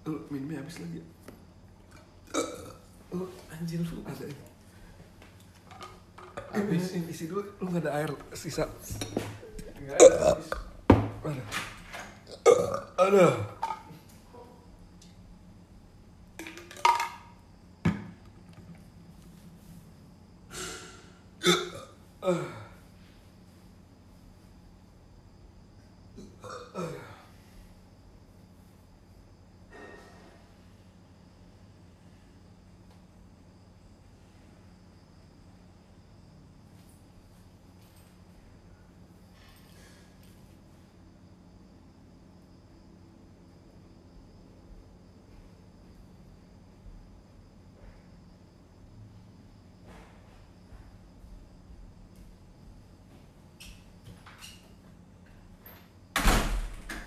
Lu 0.06 0.14
minumnya 0.30 0.62
habis 0.62 0.78
lagi. 0.84 1.02
Lu 3.16 3.26
Anjir 3.50 3.80
lu. 3.82 4.04
ada. 4.04 4.26
Habis. 6.52 6.84
Ini, 6.96 7.10
isi 7.10 7.26
dulu. 7.32 7.42
Lu 7.64 7.72
nggak 7.72 7.88
ada 7.88 7.92
air 8.04 8.12
sisa. 8.36 8.68
Enggak 9.80 9.98
habis. 10.04 10.50
Aduh. 11.24 11.46
Aduh. 13.00 13.34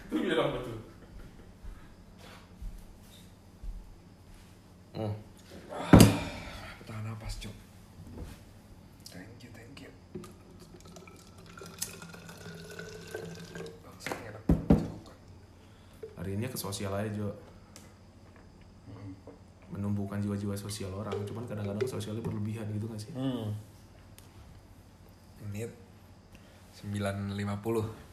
Itu 0.09 0.25
bilang 0.25 0.57
betul. 0.57 0.81
Hmm. 4.97 5.13
Tahan 6.89 7.03
napas, 7.05 7.37
Cuk. 7.37 7.53
Thank 9.13 9.45
you, 9.45 9.53
thank 9.53 9.77
you. 9.85 9.93
Bangsat, 13.85 14.17
enak. 14.33 14.45
Cukup. 14.81 15.17
Hari 16.17 16.41
ini 16.41 16.48
ke 16.48 16.48
sosial 16.59 16.91
aja, 16.91 17.07
Jo. 17.15 17.31
Menumbuhkan 19.71 20.19
jiwa-jiwa 20.19 20.59
sosial 20.59 20.91
orang. 20.91 21.15
Cuman 21.23 21.47
kadang-kadang 21.47 21.87
sosialnya 21.87 22.25
berlebihan 22.27 22.67
gitu 22.75 22.91
gak 22.91 22.99
sih? 22.99 23.13
Hmm. 23.15 23.55
Menit 25.47 25.71
9.50 26.83 28.09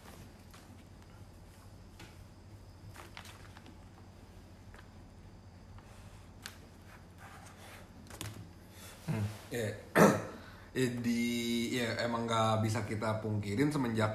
Ya, 9.55 9.71
eh, 10.75 10.91
di 10.99 11.23
ya 11.71 12.03
emang 12.03 12.27
nggak 12.27 12.59
bisa 12.59 12.83
kita 12.83 13.23
pungkirin 13.23 13.71
semenjak 13.71 14.11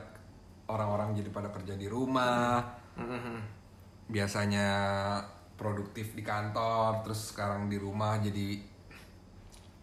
orang-orang 0.69 1.17
jadi 1.17 1.33
pada 1.33 1.49
kerja 1.49 1.81
di 1.81 1.89
rumah, 1.89 2.61
biasanya 4.11 4.69
produktif 5.55 6.13
di 6.13 6.23
kantor, 6.23 7.01
terus 7.03 7.31
sekarang 7.31 7.67
di 7.67 7.77
rumah 7.77 8.19
jadi 8.19 8.59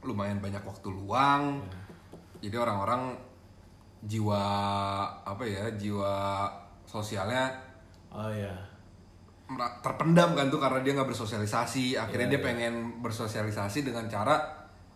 lumayan 0.03 0.39
banyak 0.39 0.61
waktu 0.61 0.87
luang. 0.87 1.63
Jadi 2.37 2.55
orang-orang 2.55 3.17
jiwa 4.03 4.43
apa 5.19 5.43
ya, 5.43 5.65
jiwa 5.73 6.45
sosialnya 6.83 7.49
Oh 8.07 8.29
iya. 8.29 8.53
mera- 9.47 9.79
terpendam 9.81 10.31
kan 10.33 10.47
tuh 10.47 10.59
karena 10.59 10.79
dia 10.81 10.93
nggak 10.93 11.07
bersosialisasi. 11.07 11.95
Akhirnya 11.95 12.27
Iya, 12.29 12.33
dia 12.35 12.41
iya. 12.41 12.47
pengen 12.47 12.73
bersosialisasi 12.99 13.83
dengan 13.83 14.05
cara 14.07 14.35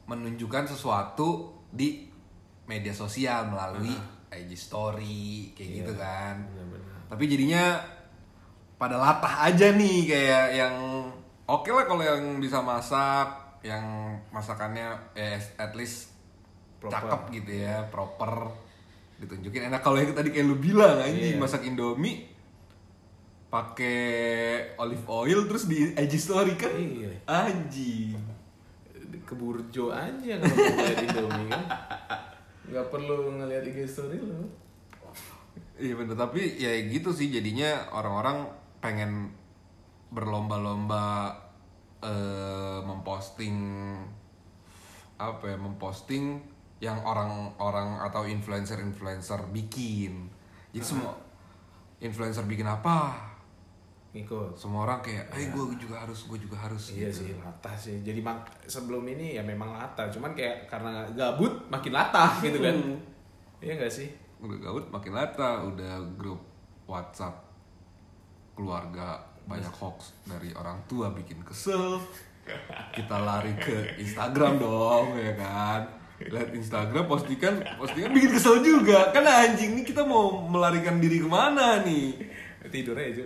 menunjukkan 0.05 0.67
sesuatu 0.67 1.49
di 1.71 2.07
media 2.65 2.91
sosial 2.91 3.47
melalui 3.47 3.91
IG 4.29 4.51
story 4.55 5.51
kayak 5.51 5.67
Iya, 5.67 5.77
gitu 5.83 5.93
kan. 5.95 6.35
Benar-benar. 6.47 6.99
Tapi 7.09 7.23
jadinya 7.27 7.63
pada 8.81 8.97
latah 8.97 9.45
aja 9.45 9.69
nih 9.71 9.99
kayak 10.03 10.45
yang 10.57 10.75
oke 11.45 11.69
lah 11.69 11.85
kalau 11.85 12.01
yang 12.01 12.41
bisa 12.41 12.57
masak, 12.59 13.29
yang 13.61 13.85
masakannya 14.29 14.89
eh, 15.13 15.37
at 15.55 15.69
least 15.71 16.09
Proper. 16.81 16.89
cakep 16.89 17.21
gitu 17.31 17.51
ya, 17.61 17.85
proper 17.87 18.49
ditunjukin 19.15 19.69
enak 19.69 19.85
kalau 19.85 20.01
yang 20.01 20.09
tadi 20.11 20.33
kayak 20.33 20.43
lu 20.43 20.57
bilang 20.57 20.97
anjing 20.97 21.37
Iya. 21.37 21.37
masak 21.37 21.61
Indomie 21.61 22.25
pakai 23.47 23.99
olive 24.75 25.05
oil 25.05 25.45
terus 25.45 25.67
di 25.67 25.91
IG 25.91 26.13
story 26.17 26.55
kan 26.55 26.73
Iya. 26.73 27.11
anjing 27.27 28.17
ke 29.21 29.33
burjo 29.35 29.91
aja 29.91 30.39
kalau 30.39 30.55
mau 30.55 30.73
ngeliat 30.73 30.99
Indomie 31.05 31.49
kan 31.51 31.65
nggak 32.65 32.87
perlu 32.89 33.15
ngeliat 33.37 33.63
IG 33.63 33.79
story 33.85 34.17
lo 34.17 34.41
Iya 35.77 35.97
bener 35.97 36.13
tapi 36.13 36.41
ya 36.55 36.73
gitu 36.87 37.09
sih 37.09 37.27
jadinya 37.27 37.89
orang-orang 37.91 38.45
pengen 38.81 39.31
berlomba-lomba 40.11 41.31
eh, 42.03 42.79
memposting 42.83 43.55
apa 45.21 45.53
ya 45.53 45.57
memposting 45.57 46.41
yang 46.81 46.97
orang-orang 47.05 48.01
atau 48.09 48.25
influencer-influencer 48.25 49.53
bikin. 49.53 50.27
Jadi 50.73 50.81
semua 50.81 51.13
influencer 52.01 52.43
bikin 52.49 52.65
apa? 52.65 53.31
ngikut 54.11 54.59
Semua 54.59 54.83
orang 54.83 54.99
kayak, 54.99 55.31
eh 55.31 55.47
gue 55.55 55.63
juga 55.79 56.03
harus, 56.03 56.27
gue 56.27 56.35
juga 56.35 56.59
harus. 56.59 56.91
iya 56.91 57.07
gitu. 57.07 57.23
sih 57.23 57.31
latah 57.39 57.75
sih 57.79 58.03
jadi 58.03 58.19
mak 58.19 58.43
sebelum 58.67 59.07
ini 59.07 59.39
ya 59.39 59.43
memang 59.43 59.71
latah 59.71 60.11
cuman 60.11 60.35
kayak 60.35 60.67
karena 60.67 61.07
gabut 61.15 61.63
makin 61.71 61.95
latah 61.95 62.27
gitu 62.43 62.59
kan 62.59 62.75
iya 63.63 63.79
gak 63.79 63.87
sih 63.87 64.11
Udah 64.41 64.57
gaut 64.57 64.89
makin 64.89 65.13
lata, 65.13 65.63
udah 65.63 66.01
grup 66.17 66.41
WhatsApp 66.89 67.50
keluarga 68.61 69.17
banyak 69.49 69.73
hoax 69.73 70.13
dari 70.29 70.53
orang 70.53 70.77
tua 70.85 71.09
bikin 71.09 71.41
kesel. 71.41 71.97
Kita 72.93 73.17
lari 73.25 73.57
ke 73.57 73.97
Instagram 73.97 74.61
dong 74.61 75.17
ya 75.17 75.33
kan. 75.33 75.81
Lihat 76.21 76.53
Instagram 76.53 77.09
postingan 77.09 77.65
postingan 77.81 78.13
bikin 78.13 78.37
kesel 78.37 78.61
juga. 78.61 79.09
Kan 79.09 79.25
anjing 79.25 79.73
nih 79.73 79.85
kita 79.89 80.05
mau 80.05 80.45
melarikan 80.45 81.01
diri 81.01 81.17
ke 81.17 81.25
mana 81.25 81.81
nih? 81.81 82.13
tidur 82.69 82.93
aja 82.93 83.25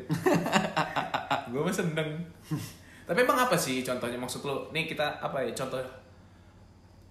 gue 1.52 1.60
mah 1.60 1.76
seneng 1.76 2.24
tapi 3.04 3.20
emang 3.22 3.36
apa 3.36 3.60
sih 3.60 3.84
contohnya 3.84 4.16
maksud 4.16 4.48
lo 4.48 4.72
nih 4.72 4.88
kita 4.88 5.20
apa 5.20 5.44
ya 5.44 5.52
contoh 5.52 5.84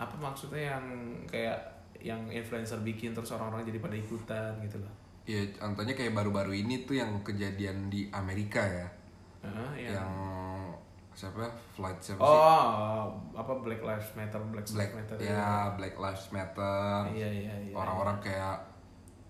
apa 0.01 0.15
maksudnya 0.17 0.75
yang 0.75 0.87
kayak 1.29 1.59
yang 2.01 2.21
influencer 2.33 2.81
bikin 2.81 3.13
terus 3.13 3.31
orang-orang 3.37 3.69
jadi 3.69 3.79
pada 3.79 3.97
ikutan 3.97 4.53
gitu 4.65 4.81
loh 4.81 4.93
Ya 5.25 5.41
contohnya 5.57 5.93
kayak 5.93 6.13
baru-baru 6.13 6.53
ini 6.55 6.85
tuh 6.85 6.97
yang 6.97 7.11
kejadian 7.21 7.89
di 7.89 8.07
Amerika 8.11 8.61
ya. 8.61 8.89
Heeh, 9.41 9.89
yang, 9.89 9.97
Yang 9.97 10.13
siapa? 11.15 11.47
Flight 11.71 11.99
siapa 12.03 12.19
sih? 12.19 12.27
oh 12.27 13.07
apa 13.33 13.53
Black 13.63 13.79
Lives 13.81 14.11
Matter 14.13 14.43
Black, 14.51 14.67
Black 14.67 14.91
Lives 14.91 15.15
Matter 15.15 15.17
ya 15.23 15.71
Black 15.73 15.95
Lives 15.95 16.27
Matter. 16.29 16.99
iya 17.15 17.29
iya 17.31 17.55
iya 17.63 17.71
orang-orang 17.73 18.19
kayak 18.19 18.59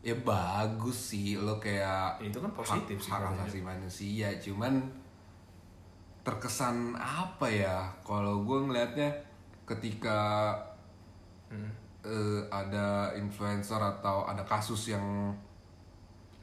ya 0.01 0.17
bagus 0.17 1.13
sih 1.13 1.37
lo 1.37 1.61
kayak 1.61 2.17
Ya, 2.19 2.33
itu 2.33 2.41
kan 2.41 2.51
positif 2.51 2.97
hak, 2.97 3.05
sih 3.05 3.13
hak 3.13 3.23
asasi 3.37 3.61
manusia 3.61 4.29
cuman 4.41 4.81
terkesan 6.25 6.97
apa 6.97 7.47
ya 7.47 7.85
kalau 8.01 8.43
gue 8.43 8.59
ngelihatnya 8.65 9.13
ketika 9.65 10.53
Hmm. 11.45 11.69
eh, 12.03 12.41
ada 12.49 13.13
influencer 13.15 13.77
atau 13.77 14.25
ada 14.25 14.41
kasus 14.43 14.89
yang 14.89 15.31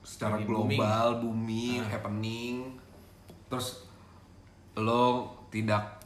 secara 0.01 0.37
Lagi 0.41 0.49
global 0.49 1.21
booming, 1.21 1.81
happening. 1.85 2.75
Terus 3.47 3.85
lo 4.77 5.29
tidak 5.53 6.01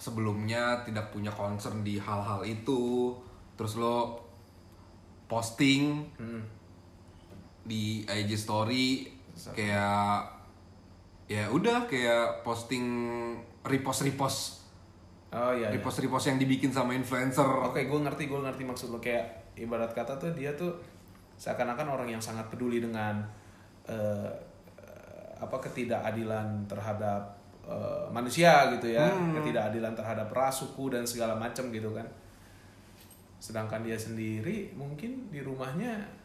sebelumnya 0.00 0.80
tidak 0.88 1.12
punya 1.12 1.28
concern 1.32 1.84
di 1.84 2.00
hal-hal 2.00 2.40
itu. 2.44 3.12
Terus 3.56 3.76
lo 3.76 4.24
posting 5.30 6.02
Hmm. 6.18 6.42
di 7.60 8.02
IG 8.02 8.34
story 8.34 9.06
kayak 9.54 10.26
ya 11.30 11.46
udah 11.46 11.86
kayak 11.86 12.42
posting 12.42 12.82
repost 13.62 14.02
repost 14.02 14.40
oh 15.30 15.54
iya, 15.54 15.70
iya. 15.70 15.78
repost 15.78 16.02
repost 16.02 16.26
yang 16.26 16.38
dibikin 16.42 16.74
sama 16.74 16.90
influencer. 16.98 17.46
Oke, 17.46 17.86
gue 17.86 18.00
ngerti, 18.02 18.26
gue 18.26 18.40
ngerti 18.42 18.66
maksud 18.66 18.90
lo. 18.90 18.98
Kayak 18.98 19.54
ibarat 19.54 19.94
kata 19.94 20.18
tuh 20.18 20.34
dia 20.34 20.50
tuh 20.58 20.74
seakan-akan 21.40 21.88
orang 21.88 22.08
yang 22.12 22.20
sangat 22.20 22.44
peduli 22.52 22.84
dengan 22.84 23.24
eh, 23.88 24.28
apa 25.40 25.56
ketidakadilan 25.56 26.68
terhadap 26.68 27.32
eh, 27.64 28.04
manusia 28.12 28.68
gitu 28.76 28.92
ya, 28.92 29.08
ketidakadilan 29.40 29.96
terhadap 29.96 30.28
ras, 30.36 30.60
suku 30.60 30.92
dan 30.92 31.08
segala 31.08 31.32
macam 31.32 31.72
gitu 31.72 31.96
kan. 31.96 32.04
Sedangkan 33.40 33.80
dia 33.80 33.96
sendiri 33.96 34.76
mungkin 34.76 35.32
di 35.32 35.40
rumahnya 35.40 36.20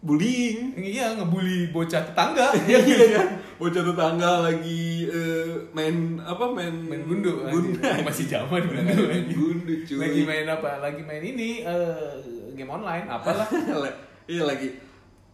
bullying 0.00 0.72
Iya, 0.72 1.18
ngebully 1.20 1.68
bocah 1.74 2.00
tetangga. 2.00 2.56
iya 2.68 2.80
iya 2.80 3.22
bocah 3.56 3.82
tetangga 3.84 4.48
lagi 4.48 5.08
eh, 5.08 5.52
main 5.76 6.16
apa 6.20 6.44
main 6.52 6.72
main 6.72 7.04
gundu, 7.04 7.44
gundu 7.48 7.80
masih 8.08 8.28
zaman 8.28 8.64
gundu. 8.64 9.04
gundu 9.32 9.74
cuy 9.84 9.98
Lagi 10.00 10.20
main 10.24 10.46
apa? 10.48 10.80
Lagi 10.80 11.02
main 11.04 11.20
ini 11.20 11.64
eh, 11.64 12.16
game 12.56 12.72
online 12.72 13.04
apalah. 13.08 13.44
iya 14.26 14.42
lagi 14.42 14.68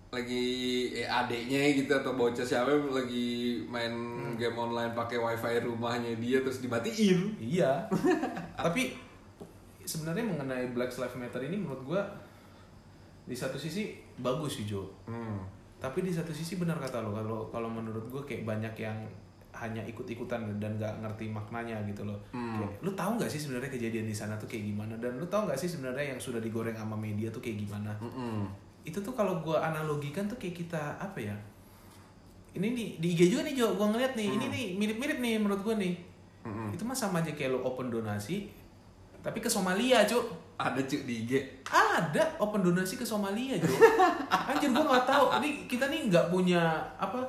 lagi 0.09 0.45
eh, 0.93 1.09
adeknya 1.09 1.57
gitu 1.75 1.89
atau 1.91 2.13
bocah 2.13 2.45
siapa 2.45 2.69
lagi 2.87 3.61
main 3.65 3.93
Hmm. 4.23 4.37
game 4.37 4.55
online 4.55 4.93
pakai 4.93 5.17
wifi 5.17 5.61
rumahnya 5.63 6.13
dia 6.17 6.41
terus 6.41 6.61
dimatiin 6.61 7.37
iya. 7.37 7.85
Tapi 8.57 8.93
sebenarnya 9.83 10.23
mengenai 10.23 10.71
Black 10.71 10.89
Lives 10.91 11.17
Matter 11.17 11.43
ini 11.43 11.57
menurut 11.57 11.83
gua 11.83 12.03
di 13.23 13.33
satu 13.33 13.57
sisi 13.57 13.93
bagus 14.17 14.57
sih 14.57 14.67
Jo. 14.67 14.85
hmm. 15.05 15.41
Tapi 15.77 16.01
di 16.01 16.09
satu 16.09 16.31
sisi 16.31 16.57
benar 16.57 16.77
kata 16.77 17.01
lo 17.01 17.11
kalau 17.11 17.39
kalau 17.49 17.69
menurut 17.69 18.05
gua 18.07 18.23
kayak 18.23 18.45
banyak 18.45 18.75
yang 18.79 18.97
hanya 19.53 19.85
ikut-ikutan 19.85 20.49
dan 20.57 20.77
gak 20.77 20.97
ngerti 20.99 21.29
maknanya 21.29 21.77
gitu 21.85 22.03
loh. 22.03 22.17
Hmm. 22.31 22.57
Kayak, 22.59 22.73
lu 22.81 22.91
tahu 22.93 23.11
nggak 23.17 23.29
sih 23.29 23.37
sebenarnya 23.39 23.69
kejadian 23.69 24.07
di 24.07 24.17
sana 24.17 24.33
tuh 24.35 24.49
kayak 24.49 24.65
gimana 24.67 24.97
dan 24.97 25.13
lu 25.15 25.27
tahu 25.27 25.45
nggak 25.45 25.59
sih 25.59 25.69
sebenarnya 25.69 26.17
yang 26.17 26.21
sudah 26.21 26.41
digoreng 26.41 26.73
sama 26.73 26.97
media 26.97 27.29
tuh 27.29 27.41
kayak 27.41 27.61
gimana? 27.61 27.93
Mm-mm. 27.99 28.49
Itu 28.83 28.99
tuh 28.99 29.15
kalau 29.15 29.39
gua 29.43 29.63
analogikan 29.63 30.27
tuh 30.27 30.39
kayak 30.39 30.67
kita 30.67 30.99
apa 30.99 31.19
ya? 31.19 31.37
Ini 32.53 32.67
nih 32.69 32.89
di 33.01 33.07
IG 33.17 33.33
juga 33.33 33.43
nih 33.49 33.55
Jo 33.57 33.73
gua 33.75 33.89
ngeliat 33.95 34.13
nih 34.13 34.29
ini 34.29 34.47
nih 34.53 34.65
mirip-mirip 34.77 35.19
nih 35.23 35.41
menurut 35.41 35.63
gua 35.65 35.77
nih. 35.79 36.13
Mm-mm. 36.43 36.75
itu 36.75 36.83
mah 36.83 36.99
sama 36.99 37.23
aja 37.23 37.31
kayak 37.39 37.55
lo 37.55 37.63
open 37.63 37.87
donasi 37.87 38.51
tapi 39.23 39.39
ke 39.39 39.47
Somalia 39.47 40.03
Cuk 40.03 40.27
ada 40.59 40.83
cuy 40.83 41.07
di 41.07 41.23
IG 41.23 41.33
ada 41.71 42.23
open 42.43 42.67
donasi 42.67 42.99
ke 42.99 43.07
Somalia 43.07 43.55
Jo. 43.63 43.71
Anjir 44.51 44.75
gua 44.75 44.85
nggak 44.87 45.07
tahu. 45.07 45.25
Ini 45.39 45.51
kita 45.71 45.87
nih 45.87 46.11
nggak 46.11 46.35
punya 46.35 46.83
apa 46.99 47.23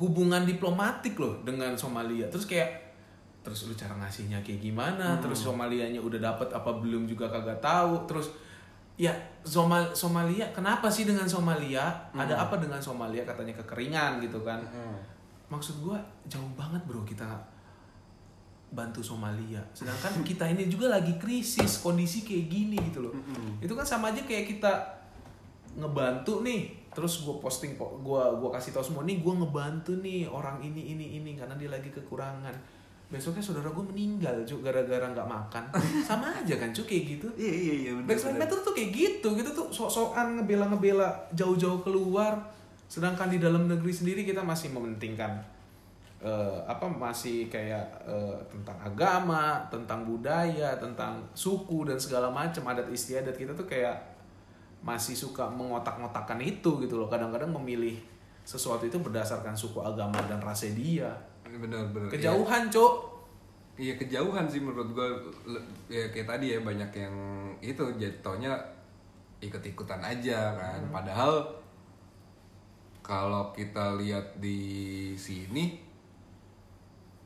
hubungan 0.00 0.48
diplomatik 0.48 1.20
loh 1.20 1.44
dengan 1.44 1.76
Somalia. 1.76 2.26
Terus 2.32 2.48
kayak 2.48 2.82
terus 3.44 3.68
lu 3.68 3.76
cara 3.76 3.92
ngasihnya 4.00 4.40
kayak 4.40 4.64
gimana? 4.64 5.20
Terus 5.20 5.44
Somalianya 5.44 6.00
udah 6.00 6.16
dapet 6.16 6.48
apa 6.56 6.72
belum 6.80 7.04
juga 7.04 7.28
kagak 7.28 7.60
tahu. 7.60 8.08
Terus 8.08 8.32
ya 8.96 9.10
Somal 9.42 9.90
Somalia 9.92 10.48
kenapa 10.50 10.86
sih 10.86 11.02
dengan 11.02 11.26
Somalia? 11.26 11.90
Ada 12.14 12.34
apa 12.40 12.56
dengan 12.56 12.78
Somalia? 12.78 13.22
Katanya 13.22 13.52
kekeringan 13.56 14.18
gitu 14.18 14.40
kan. 14.40 14.62
Maksud 15.46 15.80
gua 15.80 15.98
jauh 16.24 16.48
banget 16.54 16.80
bro 16.84 17.02
kita 17.02 17.26
bantu 18.70 18.98
Somalia. 19.00 19.60
Sedangkan 19.70 20.20
kita 20.28 20.46
ini 20.46 20.66
juga 20.66 20.88
lagi 20.88 21.14
krisis 21.14 21.78
kondisi 21.78 22.22
kayak 22.22 22.46
gini 22.46 22.76
gitu 22.88 23.02
loh. 23.02 23.14
Itu 23.58 23.72
kan 23.72 23.84
sama 23.84 24.10
aja 24.10 24.22
kayak 24.22 24.48
kita 24.48 24.72
ngebantu 25.74 26.42
nih. 26.42 26.86
Terus 26.94 27.26
gue 27.26 27.34
posting 27.36 27.74
po- 27.74 27.98
gua 27.98 28.30
gua 28.32 28.54
kasih 28.54 28.70
tahu 28.70 28.84
semua 28.84 29.02
nih 29.02 29.18
gue 29.18 29.34
ngebantu 29.34 29.98
nih 29.98 30.30
orang 30.30 30.62
ini 30.62 30.94
ini 30.94 31.18
ini 31.18 31.34
karena 31.34 31.58
dia 31.58 31.66
lagi 31.66 31.90
kekurangan 31.90 32.54
besoknya 33.14 33.38
saudara 33.38 33.70
gue 33.70 33.84
meninggal 33.94 34.42
cuk 34.42 34.66
gara-gara 34.66 35.06
nggak 35.06 35.28
makan. 35.30 35.62
Sama 36.10 36.34
aja 36.34 36.58
kan 36.58 36.74
cuk 36.74 36.90
kayak 36.90 37.04
gitu. 37.14 37.26
Iya 37.38 37.54
iya 37.54 37.74
iya 37.86 37.90
bener, 37.94 38.18
bener. 38.18 38.42
Matter 38.42 38.58
tuh 38.58 38.74
kayak 38.74 38.90
gitu 38.90 39.28
gitu 39.38 39.50
tuh. 39.54 39.70
Sok-sokan 39.70 40.42
ngebela-ngebela 40.42 41.30
jauh-jauh 41.30 41.78
keluar. 41.86 42.34
Sedangkan 42.90 43.30
di 43.30 43.38
dalam 43.38 43.70
negeri 43.70 43.94
sendiri 43.94 44.26
kita 44.26 44.42
masih 44.42 44.74
mementingkan 44.74 45.38
eh, 46.18 46.58
apa 46.66 46.90
masih 46.90 47.46
kayak 47.46 47.86
eh, 48.02 48.36
tentang 48.50 48.82
agama 48.82 49.62
tentang 49.70 50.02
budaya 50.02 50.74
tentang 50.74 51.22
suku 51.38 51.86
dan 51.86 51.96
segala 52.02 52.26
macam. 52.34 52.66
Adat 52.66 52.90
istiadat 52.90 53.38
kita 53.38 53.54
tuh 53.54 53.70
kayak 53.70 53.94
masih 54.82 55.14
suka 55.14 55.46
mengotak-ngotakan 55.46 56.42
itu 56.42 56.82
gitu 56.82 56.98
loh. 56.98 57.06
Kadang-kadang 57.06 57.54
memilih 57.54 57.94
sesuatu 58.44 58.84
itu 58.84 59.00
berdasarkan 59.00 59.56
suku 59.56 59.80
agama 59.80 60.20
dan 60.28 60.36
rasa 60.42 60.68
dia 60.74 61.08
bener 61.58 61.82
bener. 61.90 62.08
Kejauhan 62.10 62.70
cuk. 62.70 62.94
Iya 63.74 63.98
kejauhan 63.98 64.46
sih 64.46 64.62
menurut 64.62 64.94
gue 64.94 65.08
ya 65.90 66.06
kayak 66.14 66.30
tadi 66.30 66.54
ya 66.54 66.62
banyak 66.62 66.90
yang 66.94 67.16
itu 67.58 67.82
jatuhnya 67.98 68.54
ikut-ikutan 69.42 69.98
aja 69.98 70.54
kan. 70.54 70.80
Padahal 70.94 71.42
kalau 73.04 73.52
kita 73.52 73.98
lihat 73.98 74.38
di 74.40 75.12
sini 75.18 75.76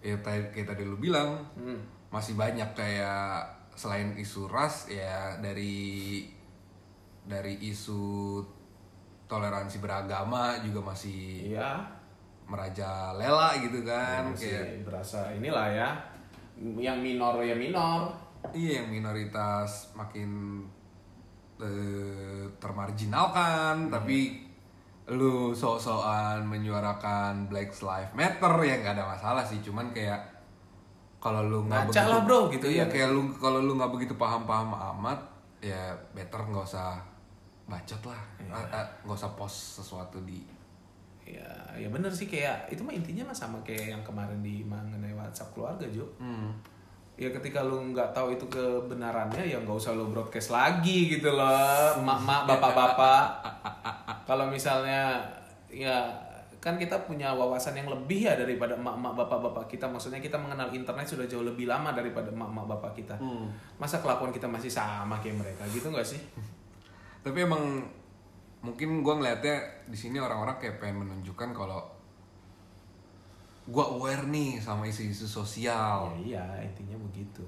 ya 0.01 0.17
kayak 0.25 0.67
tadi 0.67 0.83
lu 0.83 0.97
bilang 0.99 1.39
Hmm. 1.55 1.79
masih 2.09 2.35
banyak 2.35 2.73
kayak 2.73 3.45
selain 3.77 4.17
isu 4.17 4.49
ras 4.49 4.89
ya 4.89 5.37
dari 5.39 6.25
dari 7.29 7.61
isu 7.69 8.41
toleransi 9.29 9.79
beragama 9.79 10.57
juga 10.65 10.81
masih 10.81 11.53
iya 11.53 11.77
merajalela 12.49 13.53
gitu 13.61 13.85
kan 13.85 14.33
masih 14.33 14.57
kayak 14.57 14.89
berasa 14.89 15.29
inilah 15.37 15.69
ya 15.69 15.89
yang 16.59 16.99
minor 16.99 17.39
ya 17.45 17.55
minor 17.55 18.09
Iya 18.55 18.83
yang 18.83 18.89
minoritas 18.95 19.91
makin 19.99 20.63
eh, 21.59 22.47
termarginalkan, 22.63 23.91
tapi 23.91 24.47
lu 25.11 25.51
sok-sokan 25.51 26.47
menyuarakan 26.47 27.51
Black 27.51 27.75
Lives 27.83 28.15
Matter 28.15 28.55
ya 28.63 28.75
nggak 28.79 28.95
ada 28.95 29.05
masalah 29.11 29.43
sih, 29.43 29.59
cuman 29.59 29.91
kayak 29.91 30.23
kalau 31.19 31.43
lu 31.51 31.67
nggak 31.67 31.91
Ngaca 31.91 32.03
lah, 32.07 32.21
bro, 32.23 32.47
gitu 32.55 32.71
iya, 32.71 32.87
ya. 32.87 32.93
kayak 32.93 33.11
lu 33.11 33.27
kalau 33.43 33.59
lu 33.59 33.75
nggak 33.75 33.91
begitu 33.91 34.15
paham-paham 34.15 34.71
amat, 34.71 35.19
ya 35.59 35.91
better 36.15 36.39
nggak 36.47 36.63
usah 36.63 37.03
bacot 37.67 38.01
lah, 38.07 38.23
Iya. 38.39 38.55
Nggak 39.03 39.19
usah 39.19 39.35
post 39.35 39.83
sesuatu 39.83 40.23
di 40.23 40.41
ya 41.29 41.51
ya 41.77 41.89
bener 41.93 42.11
sih 42.11 42.27
kayak 42.27 42.73
itu 42.73 42.81
mah 42.83 42.97
intinya 42.97 43.29
mah 43.29 43.37
sama 43.37 43.61
kayak 43.63 43.95
yang 43.95 44.03
kemarin 44.03 44.41
di 44.41 44.65
mengenai 44.65 45.15
WhatsApp 45.15 45.53
keluarga 45.53 45.87
Jo. 45.87 46.09
Hmm. 46.19 46.53
ya 47.19 47.35
ketika 47.35 47.67
lu 47.67 47.91
nggak 47.91 48.15
tahu 48.15 48.31
itu 48.31 48.47
kebenarannya 48.47 49.43
ya 49.43 49.59
nggak 49.59 49.75
usah 49.75 49.91
lu 49.91 50.07
broadcast 50.07 50.55
lagi 50.55 51.19
gitu 51.19 51.35
loh 51.35 51.99
emak-emak 51.99 52.47
bapak-bapak. 52.47 53.23
Kalau 54.31 54.47
misalnya 54.47 55.19
ya 55.67 56.07
kan 56.63 56.79
kita 56.79 56.95
punya 57.07 57.35
wawasan 57.35 57.75
yang 57.75 57.91
lebih 57.91 58.31
ya 58.31 58.39
daripada 58.39 58.79
emak-emak 58.79 59.19
bapak-bapak 59.19 59.67
kita. 59.67 59.91
Maksudnya 59.91 60.23
kita 60.23 60.39
mengenal 60.39 60.71
internet 60.71 61.11
sudah 61.11 61.27
jauh 61.27 61.43
lebih 61.43 61.67
lama 61.67 61.91
daripada 61.91 62.31
emak-emak 62.31 62.67
bapak 62.79 62.93
kita. 62.95 63.19
Hmm. 63.19 63.51
masa 63.83 63.99
kelakuan 63.99 64.31
kita 64.31 64.47
masih 64.47 64.71
sama 64.71 65.19
kayak 65.19 65.43
mereka 65.43 65.67
gitu 65.75 65.91
nggak 65.91 66.07
sih? 66.07 66.23
Tapi 67.27 67.39
emang 67.43 67.83
mungkin 68.59 69.07
gua 69.07 69.19
ngeliatnya 69.19 69.63
di 69.87 69.95
sini 69.95 70.19
orang-orang 70.19 70.59
kayak 70.59 70.83
pengen 70.83 71.07
menunjukkan 71.07 71.55
kalau 71.55 71.81
gua 73.69 73.85
aware 73.95 74.25
nih 74.27 74.59
sama 74.59 74.89
isu-isu 74.89 75.29
sosial. 75.29 76.09
Ya, 76.25 76.41
iya 76.41 76.47
intinya 76.65 76.97
begitu. 77.05 77.45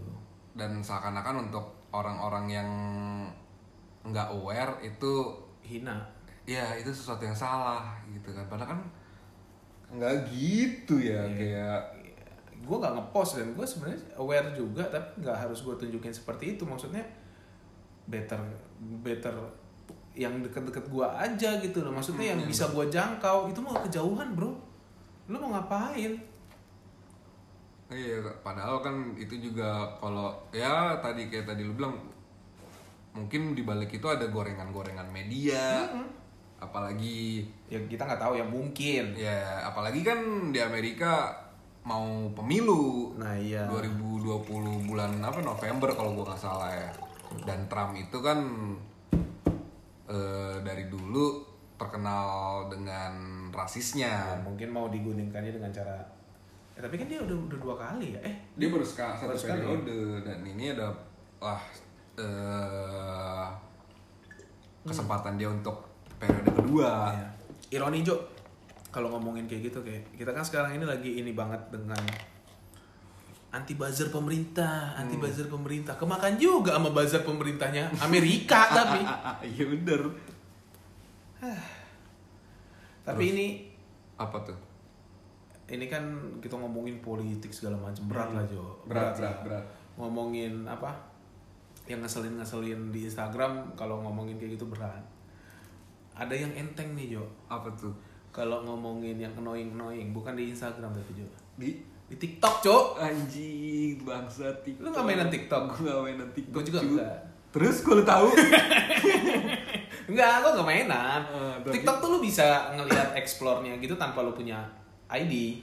Dan 0.52 0.84
seakan-akan 0.84 1.48
untuk 1.48 1.64
orang-orang 1.90 2.46
yang 2.46 2.70
nggak 4.04 4.28
aware 4.32 4.76
itu 4.84 5.32
hina. 5.64 5.96
Ya 6.44 6.76
itu 6.76 6.92
sesuatu 6.92 7.24
yang 7.24 7.36
salah 7.36 7.96
gitu 8.08 8.32
kan. 8.32 8.44
Padahal 8.48 8.76
kan 8.76 8.80
nggak 9.90 10.30
gitu 10.30 11.02
ya 11.02 11.26
Iya. 11.26 11.34
kayak 11.34 11.80
gue 12.60 12.76
gak 12.76 12.92
ngepost 12.92 13.40
dan 13.40 13.56
gue 13.56 13.64
sebenarnya 13.66 13.98
aware 14.20 14.52
juga 14.52 14.84
tapi 14.86 15.24
nggak 15.24 15.32
harus 15.48 15.64
gue 15.64 15.74
tunjukin 15.80 16.12
seperti 16.12 16.54
itu. 16.56 16.62
Maksudnya 16.68 17.02
better 18.06 18.38
better 19.00 19.34
yang 20.14 20.42
deket-deket 20.42 20.90
gue 20.90 21.06
aja 21.06 21.50
gitu 21.62 21.78
loh. 21.86 21.94
Maksudnya 21.94 22.34
yang 22.34 22.42
bisa 22.42 22.66
gue 22.70 22.86
jangkau 22.90 23.46
itu 23.50 23.60
mau 23.62 23.78
kejauhan 23.78 24.34
bro. 24.34 24.50
Lu 25.30 25.36
mau 25.38 25.54
ngapain? 25.54 26.18
Iya, 27.90 28.22
padahal 28.46 28.78
kan 28.82 29.18
itu 29.18 29.34
juga 29.50 29.98
kalau 29.98 30.30
ya 30.54 30.94
tadi 31.02 31.26
kayak 31.26 31.46
tadi 31.54 31.66
lu 31.66 31.74
bilang 31.74 31.98
mungkin 33.10 33.58
di 33.58 33.66
balik 33.66 33.90
itu 33.90 34.06
ada 34.06 34.30
gorengan-gorengan 34.30 35.10
media. 35.10 35.90
Apalagi 36.60 37.42
ya 37.66 37.82
kita 37.90 38.06
nggak 38.06 38.22
tahu 38.22 38.38
ya 38.38 38.46
mungkin. 38.46 39.18
Ya 39.18 39.66
apalagi 39.66 40.06
kan 40.06 40.50
di 40.54 40.62
Amerika 40.62 41.34
mau 41.82 42.30
pemilu. 42.30 43.16
Nah 43.18 43.34
iya. 43.34 43.66
2020 43.66 44.86
bulan 44.86 45.18
apa 45.24 45.42
November 45.42 45.90
kalau 45.90 46.14
gua 46.14 46.30
nggak 46.30 46.42
salah 46.42 46.70
ya. 46.70 46.90
Dan 47.42 47.66
Trump 47.66 47.98
itu 47.98 48.18
kan 48.22 48.38
eh, 50.10 50.56
dari 50.66 50.90
dulu 50.90 51.46
terkenal 51.78 52.66
dengan 52.68 53.46
rasisnya. 53.54 54.36
Ya, 54.36 54.42
mungkin 54.44 54.68
mau 54.68 54.90
digulingkannya 54.90 55.54
dengan 55.54 55.70
cara 55.72 56.20
ya, 56.80 56.88
tapi 56.88 56.96
kan 56.96 57.06
dia 57.12 57.20
udah 57.20 57.36
udah 57.36 57.58
dua 57.60 57.74
kali 57.76 58.16
ya 58.16 58.20
eh 58.24 58.36
dia 58.56 58.68
baru 58.72 58.80
sekali 58.80 59.12
satu 59.20 59.28
Baru 59.28 59.36
sekali, 59.36 59.60
periode 59.60 59.98
dan 60.24 60.38
ini 60.48 60.64
ada 60.72 60.88
lah 61.36 61.60
eh, 62.16 63.46
kesempatan 64.88 65.36
dia 65.36 65.52
untuk 65.52 65.84
periode 66.16 66.48
kedua 66.56 67.12
Ya. 67.12 67.28
Ironi 67.70 68.02
Jo, 68.02 68.18
kalau 68.90 69.14
ngomongin 69.14 69.46
kayak 69.46 69.70
gitu 69.70 69.78
kayak 69.84 70.02
kita 70.16 70.34
kan 70.34 70.42
sekarang 70.42 70.74
ini 70.74 70.82
lagi 70.88 71.22
ini 71.22 71.36
banget 71.36 71.60
dengan 71.70 72.02
anti 73.50 73.74
buzzer 73.74 74.14
pemerintah, 74.14 74.94
anti 74.94 75.18
buzzer 75.18 75.50
pemerintah. 75.50 75.98
Kemakan 75.98 76.38
juga 76.38 76.78
sama 76.78 76.94
buzzer 76.94 77.26
pemerintahnya 77.26 77.90
Amerika 77.98 78.70
tapi 78.78 79.02
iya 79.50 79.64
bener 79.66 80.00
Tapi 83.00 83.24
ini 83.32 83.46
Apa 84.20 84.36
tuh? 84.44 84.70
ini 85.70 85.86
kan 85.86 86.02
kita 86.42 86.58
ngomongin 86.58 86.98
politik 86.98 87.54
segala 87.54 87.78
macam 87.78 88.10
berat 88.10 88.34
lah 88.34 88.42
Jo. 88.50 88.58
Hmm. 88.58 88.90
Berat, 88.90 89.14
berat, 89.14 89.22
lah. 89.22 89.34
berat. 89.46 89.64
Ngomongin 89.94 90.66
apa? 90.66 90.90
Yang 91.86 92.06
ngeselin 92.06 92.34
ngeselin 92.42 92.80
di 92.90 93.06
Instagram 93.06 93.70
kalau 93.78 94.02
ngomongin 94.02 94.34
kayak 94.34 94.58
gitu 94.58 94.66
berat. 94.66 94.98
Ada 96.18 96.34
yang 96.34 96.52
enteng 96.58 96.98
nih 96.98 97.14
Jo. 97.14 97.24
Apa 97.46 97.70
tuh? 97.78 97.94
Kalau 98.34 98.66
ngomongin 98.66 99.18
yang 99.18 99.30
annoying 99.38 99.74
annoying 99.78 100.10
bukan 100.10 100.34
di 100.34 100.50
Instagram 100.50 100.90
tapi 100.90 101.22
Jo. 101.22 101.26
Di 101.54 101.78
Di 102.10 102.16
TikTok 102.16 102.54
Jo. 102.60 102.76
anjing 102.96 104.02
bangsa 104.02 104.50
TikTok. 104.58 104.82
Lu 104.82 104.88
nggak 104.90 105.04
mainan 105.04 105.28
TikTok? 105.28 105.62
Gue 105.72 105.86
gak 105.86 106.02
mainan 106.02 106.28
TikTok. 106.28 106.52
Gue 106.52 106.62
juga 106.66 106.80
enggak. 106.80 107.16
Terus 107.50 107.76
kalau 107.80 108.02
tahu 108.04 108.26
Enggak, 110.10 110.42
gue 110.42 110.50
gak 110.52 110.66
mainan. 110.66 111.20
Tapi- 111.62 111.70
TikTok 111.72 111.96
tuh 111.98 112.08
lu 112.08 112.18
bisa 112.18 112.46
ngelihat 112.74 113.14
explore-nya 113.14 113.78
gitu 113.78 113.94
tanpa 113.94 114.20
lu 114.20 114.32
punya 114.32 114.58
ID. 115.08 115.62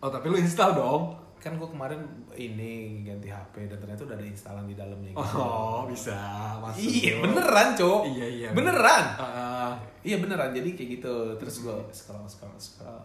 Oh, 0.00 0.08
tapi 0.08 0.26
lu 0.26 0.36
install 0.36 0.72
dong. 0.72 1.12
Kan 1.36 1.54
gue 1.54 1.68
kemarin 1.68 2.00
ini 2.32 3.04
ganti 3.04 3.28
HP 3.28 3.68
dan 3.68 3.78
ternyata 3.78 4.02
udah 4.02 4.16
ada 4.16 4.26
instalan 4.26 4.64
di 4.64 4.74
dalamnya. 4.74 5.12
gitu. 5.12 5.36
Oh, 5.36 5.84
bisa. 5.84 6.16
Masuk. 6.58 6.80
Iya 6.80 7.12
beneran 7.20 7.68
cok 7.74 8.00
Iya, 8.08 8.26
iya. 8.26 8.48
Beneran 8.50 9.04
Ah, 9.14 9.72
Iya 10.00 10.18
beneran 10.18 10.50
jadi 10.50 10.72
kayak 10.72 10.90
gitu 10.98 11.14
Terus 11.36 11.54
gue 11.60 11.76
scroll 11.92 12.26
scroll 12.26 12.58
scroll 12.58 13.02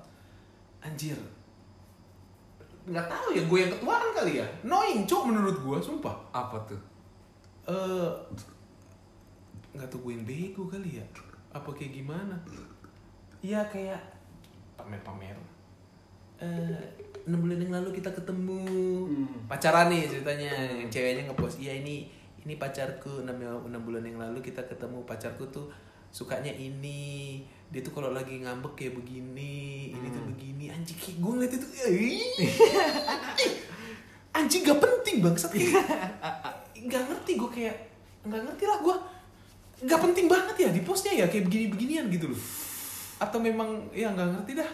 Anjir 0.79 1.13
nggak 2.83 3.07
tahu 3.07 3.27
ya 3.31 3.43
gue 3.47 3.59
yang 3.59 3.71
ketuaan 3.71 4.09
kali 4.11 4.33
ya. 4.43 4.47
Annoying 4.67 5.07
cok 5.07 5.23
menurut 5.31 5.57
gue 5.59 5.77
sumpah. 5.79 6.15
Apa 6.35 6.57
tuh? 6.67 6.81
eh 7.63 8.11
nggak 9.71 9.87
tahu 9.87 10.11
gue 10.11 10.13
yang 10.19 10.25
bego 10.27 10.67
kali 10.67 10.99
ya. 10.99 11.05
Apa 11.55 11.71
kayak 11.71 11.95
gimana? 12.03 12.35
Iya 13.39 13.63
kayak 13.71 13.99
pamer-pamer. 14.75 15.37
Eh 16.43 16.83
enam 17.23 17.39
bulan 17.39 17.63
yang 17.63 17.71
lalu 17.71 17.95
kita 17.95 18.11
ketemu. 18.11 18.67
Hmm. 19.07 19.47
pacaran 19.47 19.87
nih 19.87 20.03
ceritanya. 20.11 20.51
Yang 20.83 20.89
ceweknya 20.99 21.23
ngepost 21.31 21.63
iya 21.63 21.79
ini 21.79 22.11
ini 22.43 22.59
pacarku. 22.59 23.23
Enam 23.23 23.39
enam 23.39 23.81
bulan 23.87 24.03
yang 24.03 24.19
lalu 24.19 24.43
kita 24.43 24.59
ketemu 24.67 25.07
pacarku 25.07 25.47
tuh 25.47 25.71
sukanya 26.13 26.51
ini 26.53 27.41
dia 27.73 27.81
tuh 27.81 27.89
kalau 27.89 28.13
lagi 28.13 28.37
ngambek 28.37 28.73
kayak 28.77 28.93
begini 29.01 29.89
ini 29.97 30.07
tuh 30.13 30.21
begini 30.29 30.69
anjing 30.69 30.97
kayak 31.01 31.17
gue 31.17 31.31
ngeliat 31.33 31.53
itu 31.57 31.67
ih, 31.89 32.21
anjing 34.37 34.61
gak 34.61 34.77
penting 34.77 35.25
bangsat 35.25 35.49
kayak 35.49 35.81
nggak 36.77 37.03
ngerti 37.09 37.31
gue 37.33 37.49
kayak 37.49 37.75
nggak 38.29 38.41
ngerti 38.45 38.63
lah 38.69 38.77
gue 38.77 38.95
nggak 39.83 39.99
penting 39.99 40.25
banget 40.31 40.55
ya 40.55 40.69
di 40.71 40.81
postnya 40.85 41.13
ya 41.17 41.25
kayak 41.27 41.49
begini 41.49 41.65
beginian 41.67 42.05
gitu 42.07 42.31
loh. 42.31 42.41
Atau 43.19 43.41
memang 43.43 43.91
ya 43.91 44.13
nggak 44.15 44.29
ngerti 44.39 44.51
dah. 44.61 44.71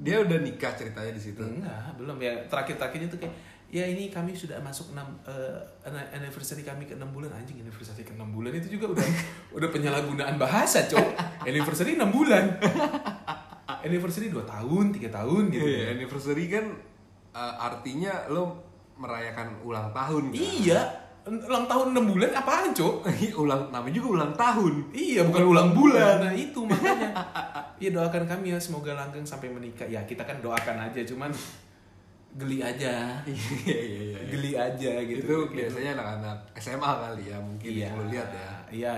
Dia 0.00 0.24
udah 0.24 0.38
nikah 0.40 0.72
ceritanya 0.72 1.12
di 1.12 1.20
situ. 1.20 1.42
enggak 1.44 1.98
belum 2.00 2.16
ya. 2.22 2.32
Terakhir 2.48 2.80
terakhirnya 2.80 3.08
tuh 3.12 3.20
kayak 3.20 3.34
ya 3.70 3.86
ini 3.86 4.10
kami 4.10 4.34
sudah 4.34 4.58
masuk 4.58 4.90
enam 4.90 5.06
eh, 5.22 5.58
ana- 5.86 6.10
anniversary 6.10 6.60
kami 6.60 6.84
ke 6.84 6.98
enam 6.98 7.14
bulan 7.14 7.30
anjing 7.30 7.62
anniversary 7.62 8.02
ke 8.02 8.10
enam 8.10 8.34
bulan 8.34 8.50
itu 8.50 8.74
juga 8.74 8.98
udah 8.98 9.06
udah 9.56 9.68
penyalahgunaan 9.70 10.34
bahasa 10.36 10.84
cok 10.84 11.14
anniversary 11.46 11.94
enam 11.94 12.10
bulan 12.10 12.58
anniversary 13.86 14.28
dua 14.28 14.42
tahun 14.42 14.90
tiga 14.90 15.08
tahun 15.14 15.48
gitu 15.48 15.64
Iya, 15.64 15.94
anniversary 15.94 16.50
kan 16.50 16.66
uh, 17.32 17.54
artinya 17.62 18.26
lo 18.28 18.58
merayakan 18.98 19.62
ulang 19.64 19.88
tahun 19.94 20.28
kan? 20.28 20.36
iya 20.36 20.80
ulang 21.24 21.64
tahun 21.64 21.94
enam 21.94 22.10
bulan 22.10 22.30
apaan 22.34 22.74
cok 22.74 23.06
ulang 23.44 23.70
namanya 23.70 23.94
juga 23.94 24.08
ulang 24.18 24.32
tahun. 24.34 24.88
Iya, 24.90 25.20
bukan 25.28 25.44
ulang 25.46 25.70
bulan. 25.76 26.16
Nah, 26.16 26.32
itu 26.32 26.64
makanya. 26.64 27.12
Iya, 27.76 27.92
doakan 27.92 28.24
kami 28.24 28.56
ya 28.56 28.58
semoga 28.58 28.96
langgeng 28.96 29.22
sampai 29.22 29.52
menikah. 29.52 29.84
Ya, 29.84 30.00
kita 30.08 30.24
kan 30.24 30.40
doakan 30.40 30.80
aja, 30.80 31.04
cuman 31.04 31.28
geli 32.30 32.62
aja. 32.62 33.18
Iya 33.66 33.78
iya 33.80 34.00
iya. 34.14 34.18
Geli 34.30 34.52
aja 34.54 34.92
gitu. 35.02 35.22
Itu 35.26 35.36
biasanya 35.50 35.98
anak-anak 35.98 36.38
SMA 36.54 36.86
kali 37.02 37.24
ya 37.26 37.38
mungkin 37.38 37.70
Iya. 37.70 37.82
yang 37.86 37.94
lo 37.98 38.04
lihat 38.06 38.28
ya. 38.30 38.50
Iya, 38.70 38.94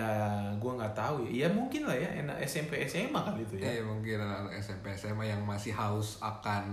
gua 0.61 0.73
nggak 0.77 0.93
tahu 0.93 1.25
ya. 1.25 1.31
Iya, 1.33 1.47
mungkin 1.51 1.89
lah 1.89 1.97
ya, 1.97 2.09
enak 2.21 2.37
SMP 2.45 2.85
SMA 2.85 3.17
kali 3.17 3.41
itu 3.43 3.55
ya. 3.57 3.73
Iya 3.73 3.83
mungkin 3.83 4.21
anak 4.21 4.53
SMP 4.57 4.93
SMA 4.93 5.25
yang 5.27 5.41
masih 5.43 5.73
haus 5.73 6.21
akan 6.21 6.65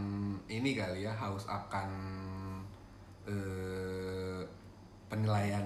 ini 0.45 0.75
kali 0.75 1.07
ya 1.07 1.13
haus 1.13 1.47
akan 1.47 1.89
eh, 3.23 4.41
penilaian 5.07 5.65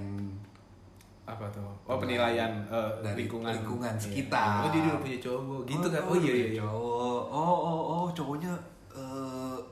Apa 1.23 1.47
tuh? 1.49 1.63
Oh, 1.87 1.95
penilaian 1.95 2.51
eh, 2.67 2.91
Dari 2.99 3.23
lingkungan 3.23 3.55
lingkungan 3.55 3.95
Iya. 3.95 4.03
sekitar. 4.03 4.59
Oh, 4.59 4.69
dia 4.69 4.83
udah 4.83 4.99
punya 4.99 5.17
cowok. 5.17 5.61
Gitu 5.63 5.87
kan. 5.87 6.01
Oh, 6.03 6.15
iya 6.19 6.33
iya. 6.35 6.47
iya. 6.51 6.61
cowok 6.61 7.21
oh 7.31 7.57
oh 7.63 7.81
oh 7.87 8.05
cowoknya 8.11 8.51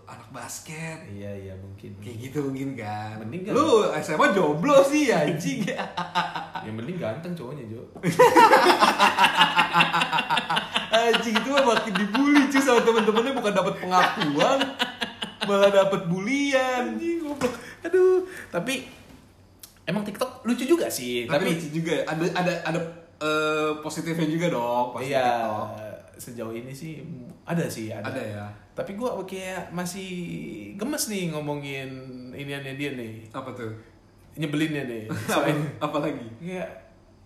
anak 0.08 0.21
basket 0.52 1.00
Iya, 1.08 1.32
iya 1.34 1.54
mungkin. 1.56 1.96
kayak 1.98 2.18
gitu 2.22 2.44
mungkin 2.44 2.76
kan 2.76 3.16
Mending 3.18 3.48
kan. 3.48 3.56
lu 3.56 3.68
SMA 3.96 4.36
jomblo 4.36 4.84
sih 4.84 5.08
anjing 5.08 5.64
Yang 6.68 6.76
penting 6.78 6.98
ganteng 6.98 7.34
cowoknya, 7.34 7.64
Jo. 7.66 7.82
anjing 10.94 11.34
itu 11.34 11.50
mah 11.50 11.64
makin 11.66 11.94
dibully 11.96 12.44
cuy 12.46 12.60
sama 12.60 12.82
temen-temennya 12.82 13.34
bukan 13.34 13.54
dapat 13.54 13.74
pengakuan 13.80 14.60
malah 15.42 15.72
dapat 15.72 16.02
bulian 16.06 16.84
Anjing, 16.94 17.24
goblok. 17.24 17.56
Aduh, 17.82 18.24
tapi 18.52 18.86
emang 19.84 20.04
TikTok 20.04 20.44
lucu 20.44 20.64
juga 20.66 20.86
sih, 20.88 21.26
tapi, 21.26 21.34
tapi 21.34 21.46
lucu 21.50 21.68
juga 21.74 21.94
ya. 21.98 22.04
ada 22.06 22.24
ada 22.36 22.54
ada 22.68 22.80
eh, 23.18 23.72
positifnya 23.80 24.28
juga 24.28 24.52
dong 24.52 24.94
pasti 24.94 25.10
Iya, 25.10 25.26
TikTok. 25.26 25.66
sejauh 26.20 26.54
ini 26.54 26.70
sih 26.72 27.02
ada 27.42 27.66
sih 27.66 27.90
ada. 27.90 28.06
ada 28.06 28.22
ya 28.22 28.46
Tapi 28.82 28.98
gua 28.98 29.14
kayak 29.22 29.70
masih 29.70 30.10
gemes 30.74 31.06
nih 31.06 31.30
ngomongin 31.30 31.90
iniannya 32.34 32.74
dia 32.74 32.98
nih, 32.98 33.30
apa 33.30 33.54
tuh 33.54 33.70
nyebelinnya 34.34 34.84
nih. 34.84 35.04
apa, 35.12 35.22
Soalnya 35.30 35.70
apa 35.78 35.98
lagi 36.00 36.26
kayak 36.42 36.70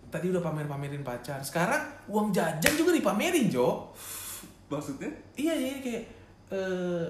tadi 0.06 0.26
udah 0.30 0.42
pamer-pamerin 0.42 1.00
pacar, 1.00 1.40
sekarang 1.40 1.80
uang 2.08 2.30
jajan 2.30 2.74
juga 2.74 2.92
dipamerin 2.92 3.48
Jo. 3.48 3.88
maksudnya 4.66 5.08
Iya 5.34 5.54
jadi 5.54 5.80
kayak 5.80 6.04
eh 6.50 7.10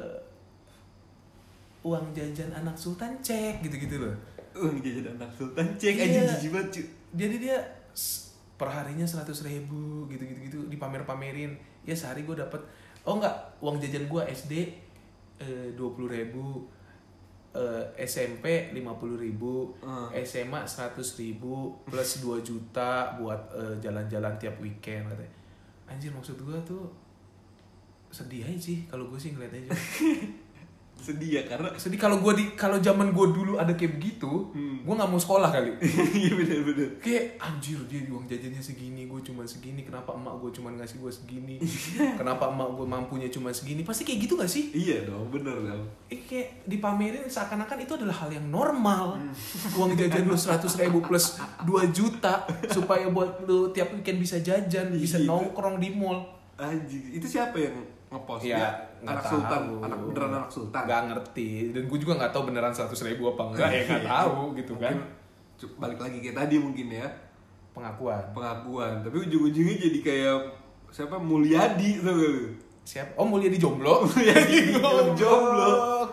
uang 1.81 2.05
jajan 2.11 2.49
anak 2.51 2.73
sultan 2.75 3.13
cek 3.19 3.61
gitu-gitu 3.61 3.97
loh. 3.97 4.13
uang 4.55 4.77
jajan 4.79 5.15
anak 5.15 5.31
sultan 5.31 5.67
cek 5.75 5.93
Iya. 5.93 6.03
anjing 6.03 6.25
jijik 6.31 6.51
banget 6.51 6.85
Jadi 7.15 7.35
dia 7.39 7.57
perharinya 8.55 9.03
seratus 9.03 9.41
ribu 9.41 10.05
gitu-gitu 10.05 10.39
gitu 10.43 10.59
dipamer-pamerin. 10.67 11.55
Ya 11.81 11.93
sehari 11.93 12.23
gue 12.23 12.33
dapet 12.33 12.59
oh 13.05 13.15
enggak 13.15 13.35
uang 13.61 13.77
jajan 13.77 14.05
gue 14.05 14.21
SD 14.27 14.53
dua 15.75 15.89
puluh 15.93 16.09
ribu 16.09 16.63
eh, 17.51 17.83
SMP 18.03 18.71
lima 18.73 18.95
puluh 18.95 19.15
ribu 19.15 19.71
Hmm. 19.79 20.09
SMA 20.25 20.65
seratus 20.67 21.15
ribu 21.15 21.71
plus 21.85 22.19
2 22.19 22.41
juta 22.41 23.15
buat 23.15 23.39
eh, 23.53 23.75
jalan-jalan 23.79 24.35
tiap 24.35 24.57
weekend 24.59 25.07
katanya. 25.07 25.31
Anjir 25.85 26.11
maksud 26.11 26.35
gue 26.35 26.57
tuh 26.65 26.89
sedih 28.09 28.43
aja 28.43 28.57
sih 28.57 28.83
kalau 28.89 29.07
gue 29.07 29.19
sih 29.19 29.31
ngeliatnya 29.31 29.67
juga. 29.67 29.77
sedih 30.97 31.37
ya 31.37 31.43
karena 31.45 31.69
sedih 31.71 31.95
kalau 31.95 32.17
gue 32.17 32.33
di 32.33 32.45
kalau 32.53 32.77
zaman 32.77 33.09
gue 33.09 33.27
dulu 33.29 33.55
ada 33.55 33.71
kayak 33.71 33.95
begitu 33.95 34.49
Hmm. 34.49 34.81
gue 34.81 34.89
nggak 34.91 35.05
mau 35.05 35.17
sekolah 35.17 35.49
kali. 35.49 35.71
Iya 36.17 36.31
bener 36.33 36.59
bener. 36.63 36.89
Kayak 36.97 37.37
anjir 37.37 37.77
dia 37.85 38.01
uang 38.05 38.23
jajannya 38.23 38.57
segini 38.57 39.05
gue 39.05 39.21
cuma 39.21 39.43
segini 39.43 39.81
kenapa 39.81 40.11
emak 40.11 40.33
gue 40.37 40.51
cuma 40.51 40.69
ngasih 40.71 40.97
gue 40.97 41.11
segini? 41.11 41.55
Kenapa 42.19 42.47
emak 42.47 42.69
gue 42.71 42.85
mampunya 42.85 43.27
cuma 43.27 43.49
segini? 43.49 43.81
Pasti 43.81 44.01
kayak 44.01 44.19
gitu 44.19 44.33
gak 44.35 44.47
sih? 44.47 44.71
Iya 44.71 45.05
dong 45.05 45.29
bener 45.29 45.53
dong. 45.55 45.83
Eh, 46.07 46.21
kayak 46.21 46.65
dipamerin 46.65 47.25
seakan-akan 47.25 47.77
itu 47.79 47.93
adalah 47.93 48.15
hal 48.17 48.29
yang 48.31 48.47
normal. 48.47 49.19
Uang 49.73 49.93
jajan 49.99 50.23
lu 50.23 50.33
100 50.33 50.57
ribu 50.79 51.01
plus 51.01 51.37
2 51.61 51.69
juta 51.91 52.45
supaya 52.67 53.05
buat 53.07 53.43
lu 53.43 53.69
tiap 53.69 53.91
weekend 53.91 54.17
bisa 54.17 54.39
jajan 54.39 54.89
bisa 54.91 55.17
Iya. 55.17 55.27
nongkrong 55.27 55.77
di 55.77 55.89
mall. 55.91 56.23
Anjing 56.55 57.11
itu 57.11 57.27
siapa 57.27 57.57
yang 57.57 57.75
ngepost? 58.07 58.41
Ya, 58.41 58.55
nggak 58.57 58.73
anak 59.05 59.23
tahu. 59.23 59.31
sultan 59.37 59.61
anak 59.81 59.99
beneran 60.01 60.31
anak 60.33 60.51
sultan 60.51 60.81
nggak 60.85 61.01
ngerti 61.13 61.49
dan 61.71 61.83
gue 61.85 61.97
juga 62.01 62.13
nggak 62.17 62.31
tahu 62.33 62.43
beneran 62.49 62.73
100 62.73 63.07
ribu 63.07 63.23
apa 63.31 63.41
enggak 63.53 63.69
ya 63.69 63.81
nggak 63.85 64.05
tahu 64.05 64.39
gitu 64.57 64.73
kan 64.77 64.95
Mungkin 65.55 65.79
balik 65.79 65.99
lagi 66.03 66.17
kayak 66.19 66.35
tadi 66.35 66.55
mungkin 66.59 66.87
ya 66.91 67.07
pengakuan 67.71 68.21
pengakuan 68.31 68.93
tapi 68.99 69.17
ujung-ujungnya 69.23 69.75
jadi 69.79 69.99
kayak 70.03 70.37
siapa 70.91 71.15
Mulyadi 71.15 71.99
tuh 72.03 72.11
gak 72.11 72.29
lu 72.31 72.43
Siapa? 72.85 73.17
Oh 73.17 73.25
Mulyadi 73.25 73.57
jomblo? 73.57 74.05
Mulyadi 74.05 74.69
Goblok. 74.77 75.17
jomblo. 75.17 76.05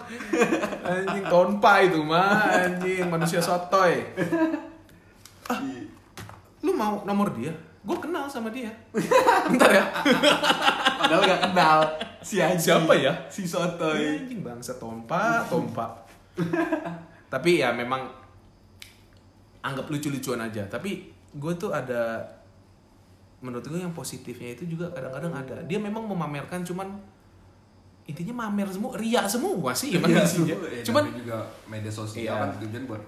Anjing 0.89 1.25
tonpa 1.29 1.85
itu 1.85 2.01
mah 2.01 2.49
anjing 2.49 3.13
manusia 3.13 3.45
sotoy. 3.45 4.01
Iya. 5.53 5.83
Lu 6.65 6.73
mau 6.73 7.05
nomor 7.05 7.29
dia? 7.37 7.53
Gue 7.83 7.99
kenal 7.99 8.25
sama 8.27 8.49
dia. 8.49 8.71
Bentar 9.51 9.71
ya. 9.71 9.85
padahal 10.97 11.23
gak 11.25 11.41
kenal 11.45 11.79
si 12.23 12.39
anjing 12.39 12.79
Siapa 12.79 12.95
ya? 12.95 13.11
si 13.27 13.43
sotoy 13.43 14.23
Anjing 14.23 14.41
bangsa 14.41 14.79
tompa, 14.79 15.43
tompa. 15.45 15.91
Tapi 17.33 17.59
ya 17.59 17.75
memang 17.75 18.07
anggap 19.61 19.87
lucu-lucuan 19.87 20.39
aja. 20.41 20.63
Tapi 20.67 21.11
gue 21.33 21.53
tuh 21.57 21.71
ada 21.71 22.23
menurut 23.43 23.67
gue 23.67 23.81
yang 23.81 23.91
positifnya 23.91 24.55
itu 24.55 24.71
juga 24.71 24.87
kadang-kadang 24.95 25.35
ada 25.35 25.57
dia 25.67 25.75
memang 25.75 26.07
memamerkan 26.07 26.63
cuman 26.63 26.95
intinya 28.03 28.47
mamer 28.47 28.71
semua 28.71 28.95
ria 28.95 29.27
semua 29.27 29.75
sih 29.75 29.99
semua. 29.99 30.55
Ya, 30.71 30.83
cuman 30.87 31.11
juga 31.11 31.43
media 31.67 31.91
sosial 31.91 32.31
Iya. 32.31 32.39
kan 32.39 32.51
tujuan 32.63 32.85
buat 32.87 33.03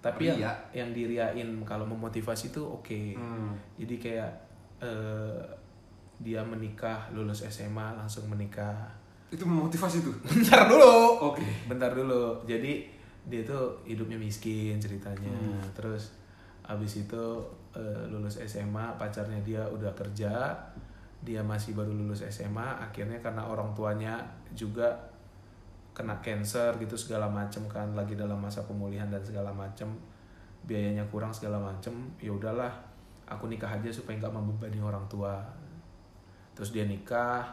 tapi 0.00 0.26
yang, 0.26 0.40
ria. 0.40 0.52
yang 0.72 0.90
diriain 0.90 1.48
kalau 1.62 1.84
memotivasi 1.84 2.48
itu 2.48 2.60
oke 2.60 3.00
Hmm. 3.14 3.52
jadi 3.76 3.94
kayak 3.96 4.30
eh, 4.80 5.40
dia 6.18 6.40
menikah 6.40 7.08
lulus 7.10 7.44
SMA 7.44 7.92
langsung 7.94 8.24
menikah 8.26 8.88
itu 9.30 9.40
memotivasi 9.40 10.02
tuh. 10.02 10.12
bentar 10.26 10.66
dulu 10.66 11.30
Oke. 11.30 11.44
bentar 11.66 11.92
dulu 11.92 12.40
jadi 12.44 12.82
dia 13.22 13.42
tuh 13.42 13.76
hidupnya 13.84 14.16
miskin 14.16 14.76
ceritanya 14.76 15.28
Hmm. 15.30 15.60
terus 15.72 16.16
abis 16.62 17.04
itu 17.04 17.24
eh, 17.72 18.02
lulus 18.06 18.40
SMA 18.40 18.96
pacarnya 18.96 19.38
dia 19.40 19.62
udah 19.62 19.92
kerja 19.92 20.56
dia 21.20 21.40
masih 21.40 21.76
baru 21.76 21.92
lulus 21.92 22.24
SMA 22.24 22.64
akhirnya 22.80 23.20
karena 23.20 23.44
orang 23.44 23.70
tuanya 23.72 24.16
juga 24.50 24.88
kena 26.00 26.16
cancer 26.18 26.72
gitu 26.76 26.96
segala 26.96 27.28
macem 27.28 27.60
kan 27.66 27.92
lagi 27.92 28.16
dalam 28.16 28.40
masa 28.40 28.64
pemulihan 28.64 29.06
dan 29.06 29.20
segala 29.20 29.52
macem 29.52 29.92
biayanya 30.62 31.04
kurang 31.06 31.28
segala 31.30 31.60
macem 31.60 31.92
ya 32.16 32.32
udahlah 32.32 32.72
aku 33.24 33.46
nikah 33.46 33.68
aja 33.68 33.88
supaya 33.88 34.16
nggak 34.16 34.32
membebani 34.32 34.80
orang 34.80 35.04
tua 35.06 35.36
terus 36.52 36.72
dia 36.72 36.84
nikah 36.84 37.44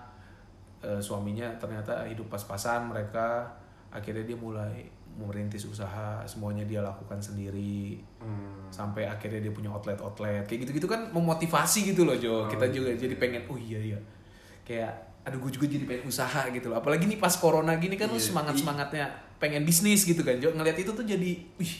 eh, 0.79 0.97
suaminya 0.97 1.51
ternyata 1.57 2.03
hidup 2.05 2.27
pas-pasan 2.27 2.87
mereka 2.87 3.43
akhirnya 3.89 4.23
dia 4.23 4.35
mulai 4.35 4.87
merintis 5.17 5.65
usaha 5.65 6.21
semuanya 6.23 6.61
dia 6.63 6.79
lakukan 6.79 7.17
sendiri 7.17 7.97
Hmm. 8.17 8.67
sampai 8.69 9.05
akhirnya 9.05 9.39
dia 9.39 9.53
punya 9.53 9.69
outlet 9.69 9.95
outlet 10.01 10.43
kayak 10.43 10.65
gitu 10.67 10.81
gitu 10.81 10.87
kan 10.89 11.07
memotivasi 11.09 11.93
gitu 11.93 12.03
loh 12.03 12.13
Jo 12.13 12.43
Oh, 12.43 12.49
kita 12.49 12.65
juga 12.67 12.89
gitu 12.91 13.07
jadi 13.07 13.15
ya. 13.15 13.21
pengen 13.21 13.41
oh 13.47 13.55
iya 13.55 13.79
iya 13.93 13.99
kayak 14.61 14.93
aduh 15.27 15.37
gue 15.37 15.51
juga 15.51 15.67
jadi 15.67 15.83
pengen 15.83 16.07
usaha 16.07 16.47
gitu 16.47 16.71
loh 16.71 16.79
apalagi 16.79 17.03
nih 17.03 17.19
pas 17.19 17.35
corona 17.35 17.75
gini 17.75 17.93
kan 17.93 18.07
lu 18.07 18.15
Iya. 18.15 18.31
semangat 18.31 18.55
semangatnya 18.55 19.05
pengen 19.35 19.61
bisnis 19.61 20.01
gitu 20.01 20.23
kan 20.23 20.39
Jo 20.39 20.49
ngeliat 20.49 20.77
itu 20.77 20.87
tuh 20.89 21.03
jadi 21.03 21.35
wih 21.53 21.73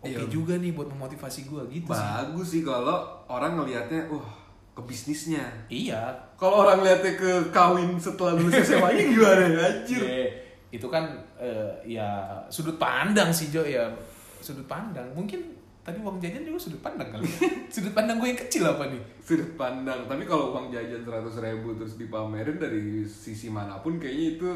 oke 0.00 0.06
Iya. 0.08 0.30
juga 0.30 0.54
nih 0.54 0.70
buat 0.70 0.86
memotivasi 0.88 1.44
gue 1.44 1.62
gitu 1.72 1.90
sih 1.90 1.98
Bagus 1.98 2.46
sih 2.48 2.62
kalau 2.62 3.02
orang 3.26 3.58
ngelihatnya, 3.58 4.06
wah 4.06 4.38
ke 4.70 4.80
bisnisnya. 4.80 5.42
iya 5.66 6.14
Kalau 6.34 6.62
orang 6.62 6.80
lihatnya 6.80 7.12
ke 7.12 7.30
kawin 7.50 7.98
setelah 7.98 8.32
lulus 8.32 8.64
SMA-nya 8.64 9.02
gimana 9.04 9.44
ya, 9.44 9.60
anjir? 9.68 10.00
Iya, 10.00 10.26
itu 10.70 10.86
kan 10.86 11.04
eh, 11.36 11.68
ya 11.84 12.06
sudut 12.46 12.78
pandang 12.78 13.28
sih 13.28 13.50
Jo 13.50 13.60
ya 13.60 13.90
sudut 14.38 14.64
pandang 14.64 15.10
mungkin 15.10 15.42
tadi 15.90 15.98
uang 15.98 16.16
jajan 16.16 16.42
juga 16.42 16.58
sudut 16.58 16.78
pandang 16.78 17.10
kali 17.10 17.26
ya. 17.26 17.38
sudut 17.74 17.90
pandang 17.90 18.16
gue 18.16 18.28
yang 18.28 18.40
kecil 18.40 18.62
apa 18.64 18.86
nih 18.86 19.02
Sudut 19.18 19.50
pandang. 19.54 20.06
Tapi 20.06 20.22
kalau 20.22 20.50
uang 20.50 20.70
jajan 20.70 21.02
100 21.02 21.26
ribu 21.40 21.74
terus 21.74 21.94
dipamerin 21.94 22.56
dari 22.56 22.80
sisi 23.02 23.46
mana 23.46 23.78
pun 23.78 23.96
kayaknya 23.96 24.26
itu 24.34 24.50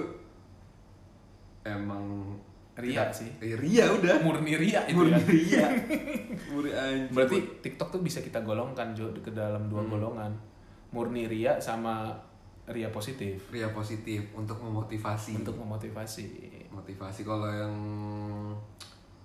emang 1.62 2.34
Ria 2.74 3.06
tidak- 3.06 3.14
sih. 3.14 3.30
Eh, 3.38 3.54
ria 3.54 3.86
udah. 3.88 4.18
murni 4.18 4.54
ria 4.54 4.82
itu 4.84 4.98
Murni 4.98 5.14
ya 5.14 5.22
ria. 5.24 5.66
Murni 6.50 6.70
anjir. 6.70 7.10
berarti 7.10 7.38
TikTok 7.62 7.88
tuh 7.88 8.02
bisa 8.02 8.18
kita 8.18 8.42
golongkan 8.42 8.90
Jo 8.92 9.14
ke 9.14 9.30
dalam 9.30 9.66
dua 9.66 9.82
golongan 9.84 10.34
murni 10.90 11.26
ria 11.26 11.54
sama 11.58 12.10
ria 12.66 12.90
positif 12.90 13.46
ria 13.48 13.70
positif 13.70 14.26
untuk 14.32 14.58
memotivasi. 14.58 15.38
untuk 15.38 15.54
memotivasi 15.54 16.26
motivasi 16.70 17.22
kalau 17.22 17.46
yang 17.46 17.74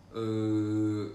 eh 0.10 1.06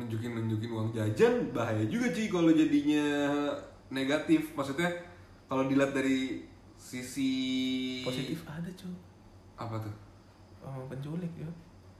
nunjukin 0.00 0.32
nunjukin 0.32 0.70
uang 0.72 0.88
jajan 0.96 1.52
bahaya 1.52 1.84
juga 1.84 2.08
sih 2.10 2.32
kalau 2.32 2.50
jadinya 2.50 3.04
negatif. 3.92 4.56
Maksudnya 4.56 4.88
kalau 5.46 5.68
dilihat 5.68 5.92
dari 5.92 6.48
sisi 6.80 7.30
positif 8.00 8.40
ada 8.48 8.68
cuy. 8.72 8.96
Apa 9.60 9.76
tuh? 9.76 9.94
Sama 10.64 10.82
penculik 10.88 11.32
ya. 11.36 11.50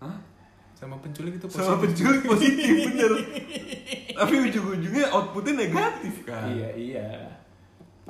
Hah? 0.00 0.16
sama 0.80 0.96
penculik 0.96 1.36
itu 1.36 1.44
sama 1.52 1.76
positif. 1.76 2.08
penculik 2.08 2.22
positif 2.24 2.74
bener. 2.88 3.12
Tapi 4.16 4.34
ujung-ujungnya 4.48 5.12
outputnya 5.12 5.68
negatif 5.68 6.24
kan? 6.24 6.48
Iya 6.48 6.68
iya. 6.72 7.08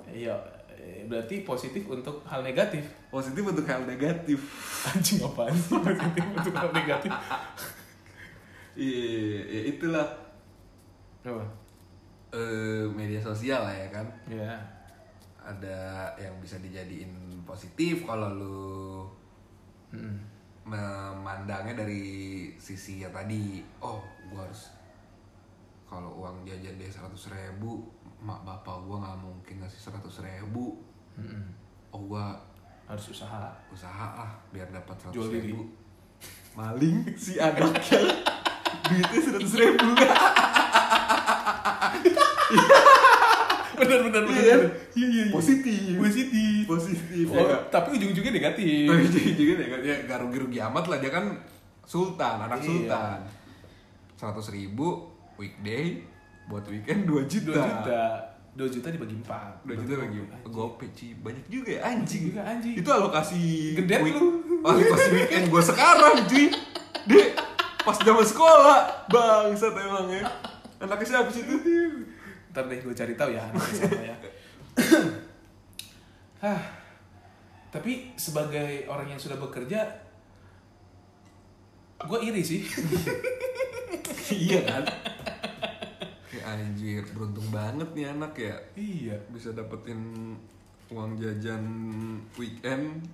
Iya 0.07 0.35
eh, 0.71 1.03
berarti 1.11 1.43
positif 1.43 1.83
untuk 1.91 2.23
hal 2.31 2.47
negatif. 2.47 2.87
Positif 3.11 3.43
untuk 3.43 3.67
hal 3.67 3.83
negatif. 3.91 4.39
Anjing 4.87 5.19
apaan 5.19 5.51
sih 5.51 5.83
positif 5.83 6.25
untuk 6.31 6.55
hal 6.55 6.71
negatif 6.71 7.11
iya 8.79 9.41
ya 9.47 9.61
itulah. 9.75 10.09
Apa? 11.27 11.43
Eh 12.31 12.87
media 12.91 13.19
sosial 13.19 13.67
lah 13.67 13.75
ya 13.75 13.89
kan. 13.91 14.07
Ya 14.31 14.55
ada 15.41 16.13
yang 16.21 16.37
bisa 16.39 16.61
dijadiin 16.61 17.43
positif 17.43 18.05
kalau 18.05 18.29
lu 18.37 18.61
Mm. 19.91 20.23
memandangnya 20.63 21.83
dari 21.83 22.47
sisi 22.55 23.03
ya 23.03 23.11
tadi. 23.11 23.59
Oh 23.83 23.99
gua 24.31 24.47
harus 24.47 24.71
kalau 25.91 26.23
uang 26.23 26.47
jajan 26.47 26.79
dia 26.79 26.87
seratus 26.87 27.35
ribu 27.35 27.83
mak 28.23 28.47
bapak 28.47 28.79
gua 28.87 29.03
nggak 29.03 29.19
mungkin 29.19 29.59
ngasih 29.59 29.91
seratus 29.91 30.23
ribu. 30.23 30.79
Mm-mm. 31.19 31.43
oh 31.91 32.07
gua 32.07 32.39
harus 32.87 33.11
usaha. 33.11 33.51
usaha 33.75 34.07
lah 34.15 34.31
biar 34.55 34.71
dapat 34.71 34.95
seratus 34.95 35.35
ribu. 35.35 35.67
Maling 36.55 37.11
si 37.19 37.43
anaknya 37.43 37.99
duitnya 38.85 39.21
seratus 39.21 39.53
ribu 39.55 39.89
benar 43.73 43.99
benar 44.05 44.23
benar 44.23 44.23
Iya. 44.37 44.57
iya 44.93 45.07
iya 45.09 45.25
positif 45.31 45.97
positif 45.97 46.63
positif 46.67 47.25
oh, 47.31 47.41
ya 47.41 47.57
tapi 47.69 47.97
ujung-ujungnya 47.97 48.33
negatif 48.35 48.87
Tapi 48.91 49.05
juga 49.33 49.53
ya, 49.59 49.77
ya 49.81 49.95
gak 50.05 50.19
rugi-rugi 50.21 50.59
amat 50.63 50.85
lah 50.87 50.99
dia 50.99 51.11
kan 51.11 51.25
sultan, 51.83 52.37
anak 52.41 52.61
Iya. 52.61 52.67
sultan. 52.67 53.19
Seratus 54.15 54.47
ribu 54.51 55.09
weekday 55.35 56.05
buat 56.47 56.63
weekend 56.65 57.03
2 57.05 57.25
juta. 57.25 57.57
2 57.57 57.57
juta 57.57 58.03
2 58.53 58.67
juta 58.69 58.89
dibagi 58.91 59.17
4 59.17 59.65
2 59.65 59.81
juta 59.81 59.93
bagi 59.97 60.19
gope 60.45 60.87
Ci. 60.93 61.17
banyak 61.17 61.47
juga 61.47 61.71
ya 61.73 61.81
anjing. 61.89 62.23
juga 62.29 62.43
anjing 62.45 62.75
Itu 62.77 62.91
alokasi 62.91 63.41
week- 63.79 64.13
lu. 64.13 64.29
Alokasi 64.61 65.09
weekend 65.11 65.45
gua 65.49 65.63
sekarang 65.65 66.15
cuy. 66.27 66.53
Dek, 67.01 67.29
pas 67.91 67.99
zaman 67.99 68.23
sekolah. 68.25 68.79
Bangsat 69.07 69.75
emang 69.75 70.07
ya. 70.09 70.23
Anaknya 70.79 71.07
siapa 71.11 71.29
sih 71.29 71.43
itu? 71.43 71.59
ntar 72.51 72.67
deh 72.67 72.79
gue 72.79 72.91
cari 72.91 73.15
tahu 73.15 73.31
ya 73.31 73.47
anaknya 73.47 73.75
siapa 73.79 74.03
ya 74.03 74.17
Hah. 76.43 76.61
tapi 77.71 78.11
sebagai 78.17 78.91
orang 78.91 79.07
yang 79.07 79.23
sudah 79.23 79.39
bekerja 79.39 79.87
gue 82.01 82.19
iri 82.21 82.43
sih 82.43 82.67
iya 84.35 84.67
kan? 84.67 84.83
Kayak 86.27 86.47
anjir, 86.49 87.03
beruntung 87.15 87.47
banget 87.51 87.87
nih 87.93 88.07
anak 88.11 88.35
ya. 88.35 88.59
iya 88.75 89.15
bisa 89.31 89.55
dapetin 89.55 90.35
uang 90.91 91.23
jajan 91.23 91.63
weekend 92.35 93.07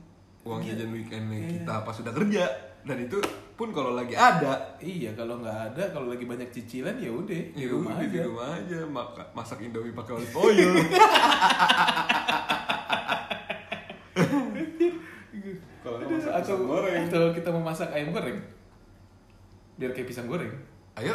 uang 0.49 0.65
Iya. 0.65 0.81
jajan 0.81 0.91
weekendnya 0.97 1.39
Iya. 1.45 1.51
kita 1.61 1.75
pas 1.85 1.93
sudah 1.93 2.17
kerja 2.17 2.45
dan 2.89 3.05
itu 3.05 3.21
pun 3.57 3.73
kalau 3.73 3.97
lagi 3.97 4.13
ada 4.13 4.77
iya 4.79 5.17
kalau 5.17 5.41
nggak 5.41 5.73
ada 5.73 5.85
kalau 5.89 6.13
lagi 6.13 6.29
banyak 6.29 6.53
cicilan 6.53 6.93
ya 7.01 7.09
udah 7.09 7.41
di 7.57 7.65
ya 7.65 7.73
rumah 7.73 7.97
aja 7.97 8.05
di 8.07 8.21
rumah 8.21 8.49
aja 8.53 8.79
maka- 8.85 9.33
masak 9.33 9.65
indomie 9.65 9.97
pakai 9.97 10.13
olive 10.13 10.37
oil. 10.37 10.71
Kalau 15.87 16.03
masak 16.03 16.33
atau 16.35 16.57
goreng. 16.67 17.07
atau 17.07 17.31
kita 17.31 17.49
mau 17.55 17.63
masak 17.63 17.95
ayam 17.95 18.11
goreng? 18.11 18.43
Biar 19.79 19.95
kayak 19.95 20.11
pisang 20.11 20.27
goreng. 20.27 20.51
Ayo. 20.99 21.15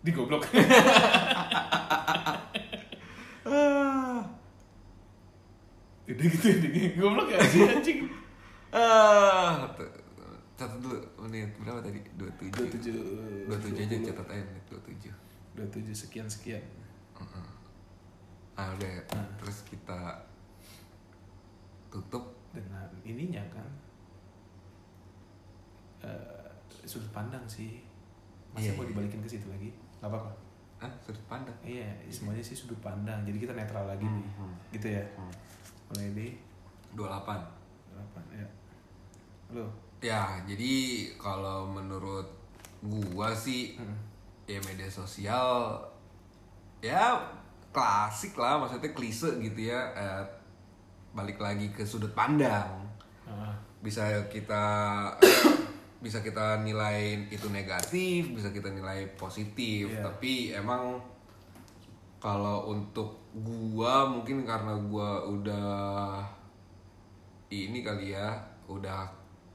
Digoblok. 0.00 0.48
Ah, 3.44 4.24
udah 6.08 6.26
gitu. 6.32 6.48
Ya 6.48 6.88
goblok 6.96 7.28
ya 7.28 7.38
sih 7.44 7.60
anjing. 7.66 8.08
Ah. 8.72 9.68
Catat 10.56 10.80
dulu 10.80 10.96
menit 11.20 11.52
berapa 11.60 11.84
tadi? 11.84 12.00
27 12.16 12.48
27 13.44 13.44
27 13.44 13.84
aja 13.86 13.96
catat 14.08 14.26
aja 14.32 14.44
menit 14.48 14.64
27 14.72 15.12
27 15.56 15.92
sekian 15.92 16.28
sekian 16.28 16.64
ah 18.56 18.72
udah 18.72 18.88
Nah. 19.12 19.28
terus 19.36 19.68
kita 19.68 20.16
tutup. 21.92 22.32
Dengan 22.56 22.88
ininya 23.04 23.44
kan. 23.52 23.68
Eh, 26.00 26.48
sudut 26.88 27.12
pandang 27.12 27.44
sih. 27.44 27.84
Masa 28.56 28.72
Iya, 28.72 28.80
mau 28.80 28.88
iya. 28.88 28.96
dibalikin 28.96 29.20
ke 29.20 29.28
situ 29.28 29.44
lagi? 29.52 29.76
Nggak 30.00 30.08
apa-apa. 30.08 30.32
Ah 30.80 30.92
sudut 31.04 31.20
pandang? 31.28 31.52
Iya 31.60 31.84
semuanya 32.08 32.40
sih 32.40 32.56
sudut 32.56 32.80
pandang. 32.80 33.28
Jadi 33.28 33.44
kita 33.44 33.52
netral 33.52 33.84
lagi 33.84 34.08
nih. 34.08 34.24
Hmm. 34.40 34.56
gitu 34.72 34.88
ya. 34.88 35.04
Hmm. 35.20 35.32
mulai 35.86 36.08
di 36.16 36.26
28 36.96 37.38
berapa 37.92 38.18
ya. 38.34 38.48
Lo 39.52 39.68
Ya, 39.98 40.22
jadi 40.42 40.74
kalau 41.16 41.66
menurut 41.66 42.28
gua 42.80 43.32
sih 43.32 43.74
Hmm. 43.74 43.96
ya 44.44 44.60
media 44.62 44.86
sosial 44.86 45.74
ya 46.78 47.18
klasik 47.68 48.36
lah 48.36 48.56
maksudnya 48.56 48.92
klise 48.92 49.40
gitu 49.40 49.66
ya 49.66 49.80
eh, 49.92 50.22
balik 51.10 51.36
lagi 51.36 51.68
ke 51.68 51.82
sudut 51.82 52.12
pandang 52.12 52.86
Ah. 53.26 53.50
bisa 53.82 54.06
kita 54.28 54.62
bisa 55.98 56.22
kita 56.22 56.62
nilai 56.62 57.26
itu 57.26 57.50
negatif 57.50 58.30
bisa 58.30 58.48
kita 58.48 58.70
nilai 58.70 59.02
positif 59.16 59.90
Iya. 59.90 60.04
tapi 60.04 60.32
emang 60.52 61.00
kalau 62.16 62.70
untuk 62.70 63.18
gua 63.34 64.06
mungkin 64.06 64.42
karena 64.42 64.78
gua 64.78 65.26
udah 65.26 66.22
ini 67.48 67.80
kali 67.80 68.12
ya 68.12 68.30
udah 68.66 69.02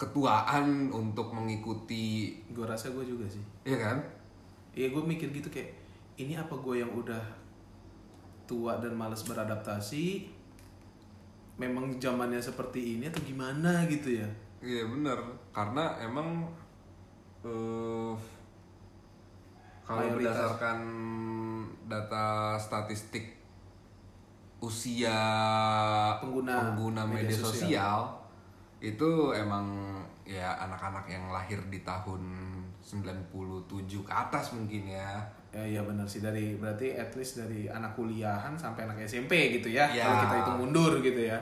ketuaan 0.01 0.89
untuk 0.89 1.29
mengikuti 1.29 2.33
gue 2.49 2.65
rasa 2.65 2.89
gue 2.89 3.05
juga 3.05 3.29
sih. 3.29 3.43
Ya 3.61 3.77
kan? 3.77 4.01
Iya 4.73 4.89
gue 4.89 5.03
mikir 5.05 5.29
gitu 5.29 5.53
kayak 5.53 5.77
ini 6.17 6.33
apa 6.33 6.57
gue 6.57 6.81
yang 6.81 6.89
udah 6.89 7.21
tua 8.49 8.81
dan 8.81 8.97
males 8.97 9.21
beradaptasi? 9.21 10.25
Memang 11.61 12.01
zamannya 12.01 12.41
seperti 12.41 12.97
ini 12.97 13.05
atau 13.05 13.21
gimana 13.21 13.85
gitu 13.85 14.17
ya? 14.17 14.25
Iya 14.57 14.89
bener. 14.89 15.21
Karena 15.53 15.93
emang 16.01 16.49
eh 17.45 18.17
kalau 19.85 20.01
Mayoritas. 20.01 20.17
berdasarkan 20.33 20.79
data 21.85 22.55
statistik 22.57 23.37
usia 24.61 25.19
Pengguna 26.21 27.01
media, 27.05 27.27
media 27.27 27.37
sosial. 27.37 27.99
itu 28.81 29.29
emang 29.29 29.90
ya 30.31 30.55
anak-anak 30.57 31.03
yang 31.05 31.27
lahir 31.27 31.59
di 31.67 31.83
tahun 31.83 32.23
97 32.79 33.27
ke 34.01 34.11
atas 34.11 34.55
mungkin 34.55 34.87
ya. 34.87 35.19
ya 35.51 35.59
iya 35.61 35.81
benar 35.83 36.07
sih 36.07 36.23
dari 36.23 36.55
berarti 36.55 36.95
at 36.95 37.11
least 37.13 37.35
dari 37.37 37.67
anak 37.67 37.91
kuliahan 37.93 38.55
sampai 38.55 38.87
anak 38.87 39.03
SMP 39.03 39.59
gitu 39.59 39.67
ya 39.67 39.83
Ya. 39.91 40.07
kalau 40.07 40.17
kita 40.23 40.35
hitung 40.39 40.59
mundur 40.63 40.93
gitu 40.99 41.21
ya 41.21 41.35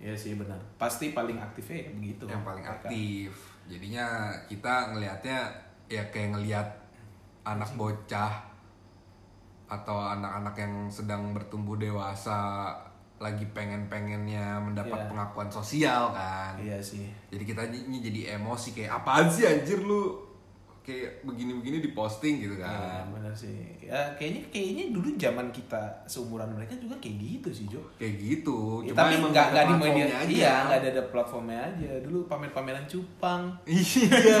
Iya 0.00 0.16
sih 0.16 0.32
benar 0.32 0.56
pasti 0.80 1.12
paling 1.12 1.36
aktifnya 1.36 1.84
ya 1.84 1.90
begitu 1.92 2.24
yang 2.24 2.40
paling 2.40 2.64
Mereka. 2.64 2.88
aktif. 2.88 3.30
Jadinya 3.68 4.06
kita 4.48 4.96
ngelihatnya 4.96 5.38
ya 5.92 6.00
kayak 6.08 6.40
ngelihat 6.40 6.68
anak 7.44 7.68
bocah 7.76 8.32
atau 9.68 9.98
anak-anak 10.00 10.56
yang 10.56 10.74
sedang 10.88 11.36
bertumbuh 11.36 11.76
dewasa 11.76 12.72
lagi 13.20 13.44
pengen-pengennya 13.46 14.56
mendapat 14.58 14.96
Iya. 14.96 15.08
pengakuan 15.08 15.48
sosial 15.48 16.08
kan. 16.10 16.56
iya 16.56 16.80
sih 16.80 17.04
Jadi 17.28 17.44
kita 17.44 17.68
jadi 18.00 18.20
emosi 18.34 18.72
kayak 18.72 18.92
apaan 18.98 19.28
sih 19.28 19.44
anjir 19.44 19.76
lu 19.78 20.29
kayak 20.80 21.22
begini-begini 21.22 21.78
diposting 21.82 22.40
gitu 22.40 22.56
ya 22.56 22.64
kan. 22.64 23.04
benar 23.10 23.30
sih 23.30 23.52
ya 23.78 24.00
kayaknya 24.14 24.42
kayaknya 24.48 24.84
dulu 24.90 25.08
zaman 25.14 25.46
kita 25.48 25.76
seumuran 26.04 26.50
mereka 26.50 26.72
juga 26.74 26.96
kayak 26.96 27.16
gitu 27.16 27.48
sih 27.50 27.66
Jo 27.66 27.84
Kayak 27.94 28.14
gitu. 28.16 28.58
Ya, 28.82 28.90
Cuma 28.90 28.98
tapi 28.98 29.14
nggak 29.20 29.46
nggak 29.50 29.64
di 29.66 29.74
media 29.76 30.04
aja. 30.08 30.24
iya 30.26 30.54
nggak 30.64 30.78
ada, 30.80 30.88
ada 30.90 31.02
platformnya 31.06 31.58
aja 31.62 31.90
dulu 32.00 32.24
pamer-pameran 32.24 32.84
cupang 32.84 33.52
Iya. 33.62 34.36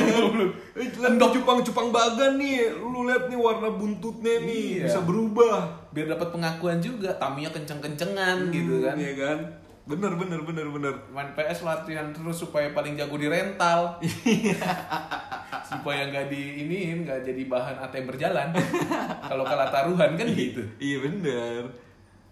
Eh, 0.72 0.88
Lihat 0.88 1.20
cupang-cupang 1.20 1.88
bagan 1.90 2.36
nih. 2.36 2.72
Lu 2.74 3.04
lihat 3.04 3.26
nih 3.26 3.36
warna 3.36 3.68
buntutnya 3.70 4.40
nih 4.40 4.80
Iya. 4.80 4.84
bisa 4.86 5.00
berubah. 5.02 5.76
biar 5.90 6.06
dapat 6.08 6.30
pengakuan 6.30 6.78
juga 6.78 7.10
Tamiya 7.12 7.50
kenceng-kencengan 7.50 8.48
gitu 8.48 8.78
kan 8.80 8.94
Iya 8.94 9.12
kan? 9.16 9.38
Bener 9.90 10.12
bener 10.14 10.38
bener 10.40 10.66
bener. 10.66 10.94
main 11.10 11.26
PS 11.30 11.60
latihan 11.62 12.06
terus 12.08 12.38
supaya 12.38 12.70
paling 12.70 12.94
jago 12.94 13.14
di 13.14 13.26
rental 13.26 13.98
supaya 15.70 16.06
nggak 16.06 16.26
di 16.26 16.42
ini 16.60 16.76
nggak 16.96 17.22
jadi 17.22 17.42
bahan 17.44 17.76
ATM 17.80 18.06
berjalan 18.06 18.48
kalau 19.20 19.42
kalah 19.42 19.66
taruhan 19.68 20.14
kan 20.14 20.26
gitu 20.28 20.62
Iya 20.78 20.96
bener. 21.00 21.62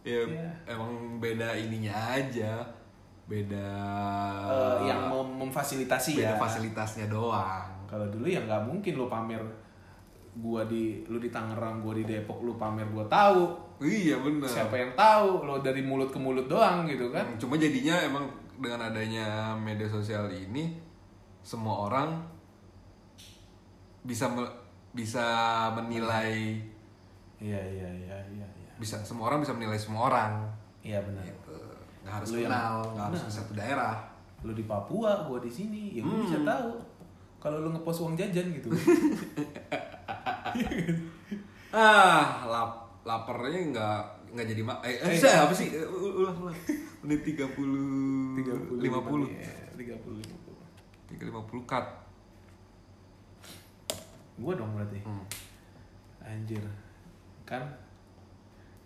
Ya 0.02 0.22
Iya. 0.24 0.48
emang 0.66 0.90
beda 1.18 1.52
ininya 1.52 1.92
aja. 2.14 2.62
Beda. 3.26 3.68
Eh, 4.48 4.88
yang 4.88 5.04
mem- 5.04 5.36
memfasilitasi 5.42 6.16
beda 6.16 6.24
ya 6.24 6.32
fasilitasnya 6.34 7.06
doang. 7.06 7.68
kalau 7.84 8.04
dulu 8.06 8.24
ya 8.24 8.38
nggak 8.38 8.62
mungkin 8.62 8.94
lo 8.94 9.06
pamer 9.06 9.40
gua 10.38 10.62
di 10.62 11.02
lu 11.04 11.18
di 11.18 11.28
Tangerang 11.28 11.80
gua 11.80 11.92
di 11.92 12.04
Depok 12.04 12.40
lu 12.40 12.54
pamer 12.54 12.86
gua 12.86 13.02
tahu. 13.04 13.66
Iya 13.78 14.18
bener. 14.18 14.46
siapa 14.46 14.74
yang 14.74 14.92
tahu? 14.92 15.42
Lo 15.42 15.58
dari 15.58 15.80
mulut 15.80 16.08
ke 16.08 16.16
mulut 16.16 16.46
doang 16.46 16.82
gitu 16.84 17.10
kan? 17.10 17.22
Hmm, 17.24 17.38
Cuma 17.38 17.54
jadinya 17.54 17.94
emang 18.00 18.26
dengan 18.54 18.82
adanya 18.84 19.26
media 19.54 19.86
sosial 19.86 20.26
ini 20.28 20.74
semua 21.40 21.86
orang 21.86 22.10
bisa 24.00 24.26
me- 24.26 24.54
bisa 24.90 25.22
menilai 25.72 26.58
iya 27.38 27.60
iya 27.60 27.86
iya 27.86 28.18
iya 28.26 28.46
iya. 28.48 28.72
bisa 28.76 28.98
semua 29.00 29.28
orang 29.28 29.40
bisa 29.40 29.52
menilai 29.52 29.76
semua 29.76 30.08
orang. 30.08 30.32
Iya 30.80 30.98
benar 31.00 31.22
gitu. 31.22 31.54
Nggak 32.02 32.14
harus 32.14 32.28
Lu 32.28 32.36
yang- 32.36 32.50
kenal 32.50 32.74
nggak 32.92 33.06
harus 33.06 33.20
Nah. 33.20 33.30
satu 33.32 33.52
daerah. 33.54 33.94
Lu 34.40 34.52
di 34.52 34.64
Papua 34.64 35.22
gua 35.22 35.38
di 35.38 35.48
sini 35.48 35.94
ya 35.94 36.02
gua 36.02 36.18
bisa 36.20 36.38
tahu. 36.40 36.70
Kalau 37.38 37.58
lu 37.60 37.70
ngepost 37.70 38.02
uang 38.02 38.14
jajan 38.14 38.50
gitu 38.50 38.66
ah 41.74 42.44
lap 42.48 42.72
laparnya 43.04 43.60
nggak 43.72 44.00
nggak 44.28 44.46
jadi 44.52 44.62
mak 44.64 44.78
eh, 44.84 44.96
eh, 45.00 45.16
saya 45.16 45.48
apa 45.48 45.54
sih? 45.56 45.72
Eh, 45.72 45.88
ulah 45.88 46.32
ulah 46.32 46.56
menit 47.04 47.24
tiga 47.24 47.48
puluh 47.48 48.36
lima 48.76 49.00
puluh. 49.00 49.28
tiga 49.76 49.96
puluh 50.00 50.20
lima 50.20 50.36
puluh. 50.44 50.60
Tiga 51.08 51.22
lima 51.24 51.40
puluh 51.48 51.64
cut. 51.64 51.86
Gua 54.38 54.52
dong 54.54 54.76
berarti. 54.76 55.00
Hmm. 55.02 55.24
anjir. 56.20 56.60
Kan 57.48 57.64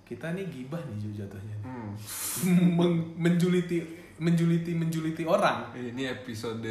kita 0.06 0.30
nih 0.36 0.46
gibah 0.46 0.78
nih 0.86 0.96
Ju, 1.02 1.10
jatuhnya. 1.18 1.56
Hmm. 1.66 1.90
Men- 2.78 3.10
menjuliti 3.18 3.82
menjuliti 4.22 4.70
menjuliti 4.78 5.26
orang. 5.26 5.74
Ini 5.74 6.22
episode 6.22 6.70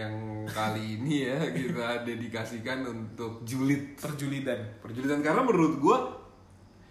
yang 0.00 0.14
kali 0.48 0.96
ini 0.96 1.28
ya 1.28 1.36
kita 1.56 2.02
dedikasikan 2.02 2.80
untuk 2.82 3.44
julid. 3.44 4.00
Perjulidan. 4.00 4.56
Perjulitan 4.80 5.20
karena 5.20 5.44
menurut 5.44 5.74
gua 5.76 5.98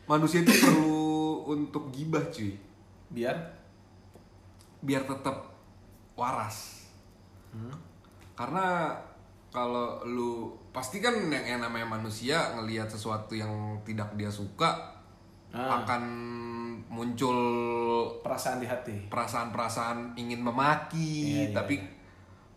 manusia 0.05 0.45
itu 0.45 0.53
perlu 0.53 1.01
untuk 1.49 1.89
gibah 1.89 2.21
cuy. 2.29 2.53
Biar? 3.09 3.35
Biar 4.79 5.03
tetap 5.03 5.49
waras. 6.13 6.85
Karena 8.37 8.93
kalau 9.49 10.05
lu 10.05 10.53
pasti 10.69 11.01
kan 11.01 11.17
yang, 11.27 11.57
yang 11.57 11.59
namanya 11.65 11.89
manusia 11.89 12.53
ngelihat 12.53 12.85
sesuatu 12.85 13.33
yang 13.33 13.81
tidak 13.81 14.13
dia 14.13 14.29
suka 14.29 14.99
Ah. 15.49 15.81
akan 15.81 16.03
muncul 16.93 17.33
perasaan 18.21 18.61
di 18.61 18.69
hati. 18.69 19.09
perasaan-perasaan 19.09 20.13
ingin 20.13 20.45
memaki 20.45 21.25
Iya, 21.25 21.49
iya, 21.49 21.57
tapi 21.57 21.75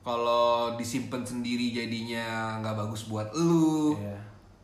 kalau 0.02 0.74
disimpan 0.74 1.22
sendiri 1.22 1.70
jadinya 1.70 2.58
nggak 2.58 2.74
bagus 2.74 3.06
buat 3.06 3.30
lu. 3.34 3.96
Iya. 3.98 4.18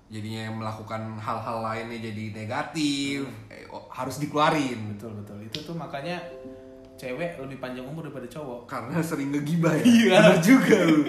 jadinya 0.08 0.48
melakukan 0.56 1.20
hal-hal 1.20 1.60
lainnya 1.60 2.00
jadi 2.00 2.32
negatif. 2.32 3.28
Eh, 3.52 3.68
oh, 3.68 3.92
harus 3.92 4.16
dikeluarin. 4.16 4.96
Betul 4.96 5.20
betul. 5.20 5.36
Itu 5.44 5.60
tuh 5.68 5.76
makanya 5.76 6.16
cewek 6.96 7.36
lebih 7.36 7.60
panjang 7.60 7.84
umur 7.84 8.08
daripada 8.08 8.24
cowok. 8.24 8.64
Karena 8.72 9.04
sering 9.04 9.28
ngegibah 9.36 9.76
ya? 9.76 9.84
Iya. 9.84 10.16
Bener 10.16 10.36
juga 10.40 10.76
lu. 10.80 11.00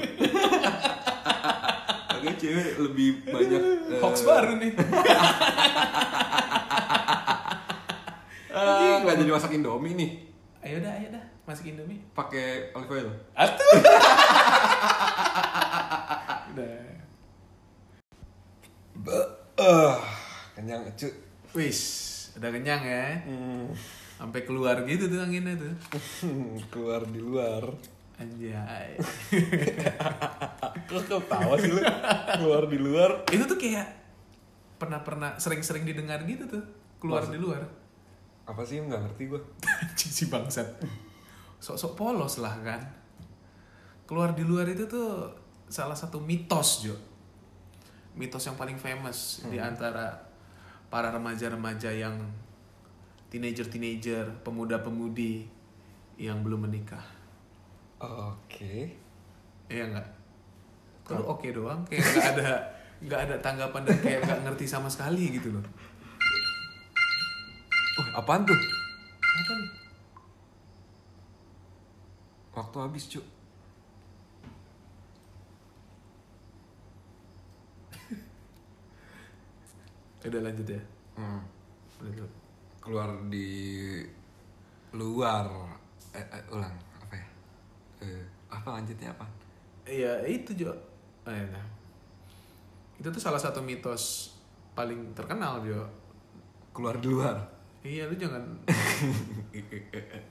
Makanya 2.11 2.35
cewek 2.43 2.69
lebih 2.75 3.09
banyak 3.31 3.61
eh, 3.87 3.99
hoax 4.03 4.15
baru 4.27 4.51
nih. 4.59 4.71
Ah, 8.49 8.99
nggak 9.05 9.23
jadi 9.23 9.31
masak 9.31 9.55
indomie 9.55 9.95
nih. 9.95 10.11
Ayo 10.59 10.83
dah 10.83 10.91
ayo 10.99 11.07
dah 11.15 11.23
masuk 11.49 11.65
Indomie? 11.73 11.97
Pakai 12.13 12.69
olive 12.77 12.93
oil. 12.93 13.09
Atuh 13.33 13.73
udah. 16.53 16.77
Ah 19.57 19.97
kenyang 20.53 20.85
cu. 20.93 21.09
Wis 21.57 21.81
udah 22.37 22.53
kenyang 22.53 22.85
ya. 22.85 23.25
Sampai 24.21 24.45
keluar 24.45 24.85
gitu 24.85 25.09
tuh 25.09 25.25
anginnya 25.25 25.57
tuh. 25.57 25.73
Keluar 26.71 27.01
di 27.09 27.17
luar. 27.17 27.63
Anjay. 28.19 28.99
Kok 30.91 31.03
ketawa 31.07 31.55
sih 31.55 31.71
lu? 31.71 31.81
Keluar 32.37 32.63
di 32.67 32.77
luar. 32.77 33.23
Itu 33.31 33.47
tuh 33.47 33.55
kayak 33.55 33.87
pernah 34.75 34.99
pernah 35.01 35.39
sering-sering 35.39 35.87
didengar 35.87 36.21
gitu 36.27 36.45
tuh. 36.45 36.63
Keluar 36.99 37.25
di 37.25 37.39
luar. 37.41 37.63
apa 38.49 38.65
sih? 38.65 38.81
Nggak 38.81 39.07
ngerti 39.07 39.23
gua. 39.29 39.41
Anjing 39.63 40.11
si 40.11 40.25
bangsat 40.27 40.67
sok-sok 41.59 41.93
polos 41.95 42.39
lah 42.39 42.55
kan 42.63 42.81
keluar 44.07 44.33
di 44.33 44.43
luar 44.43 44.65
itu 44.67 44.87
tuh 44.89 45.29
salah 45.69 45.95
satu 45.95 46.17
mitos 46.17 46.87
Jo 46.87 46.95
mitos 48.17 48.41
yang 48.47 48.57
paling 48.57 48.75
famous 48.75 49.45
di 49.47 49.61
antara 49.61 50.17
para 50.89 51.13
remaja-remaja 51.13 51.93
yang 51.93 52.17
teenager-teenager 53.29 54.41
pemuda-pemudi 54.41 55.45
yang 56.17 56.41
belum 56.41 56.65
menikah 56.65 57.05
oke 58.01 59.09
Iya 59.69 59.85
nggak? 59.93 60.07
Kalau 61.05 61.37
oke 61.37 61.47
doang, 61.53 61.85
kayak 61.85 62.01
nggak 62.01 62.29
ada 62.41 62.49
nggak 62.99 63.21
ada 63.29 63.35
tanggapan 63.39 63.85
dan 63.85 63.97
kayak 64.01 64.19
nggak 64.25 64.41
ngerti 64.49 64.65
sama 64.65 64.89
sekali 64.89 65.37
gitu 65.37 65.53
loh. 65.53 65.63
Apaan 68.17 68.41
tuh? 68.49 68.57
Apa 69.21 69.51
nih? 69.53 69.69
Waktu 72.59 72.75
habis, 72.83 73.07
Cuk. 73.07 73.23
Udah 80.27 80.41
lanjut 80.43 80.67
ya. 80.67 80.83
Hmm. 81.15 81.39
Lanjut. 82.03 82.27
Keluar 82.83 83.15
di 83.31 84.03
luar. 84.91 85.47
Eh, 86.11 86.19
eh, 86.19 86.43
ulang 86.51 86.75
apa 86.99 87.15
ya? 87.15 87.27
Eh, 88.03 88.27
apa 88.51 88.67
lanjutnya 88.75 89.15
apa? 89.15 89.23
Iya 89.87 90.27
itu 90.27 90.51
Jo. 90.59 90.75
Eh, 91.23 91.47
nah. 91.47 91.63
Itu 92.99 93.07
tuh 93.07 93.23
salah 93.23 93.39
satu 93.39 93.63
mitos 93.63 94.35
paling 94.75 95.15
terkenal 95.15 95.63
Jo. 95.63 95.87
Keluar 96.75 96.99
di 96.99 97.07
luar. 97.07 97.58
Iya 97.79 98.11
lu 98.11 98.15
jangan 98.15 98.43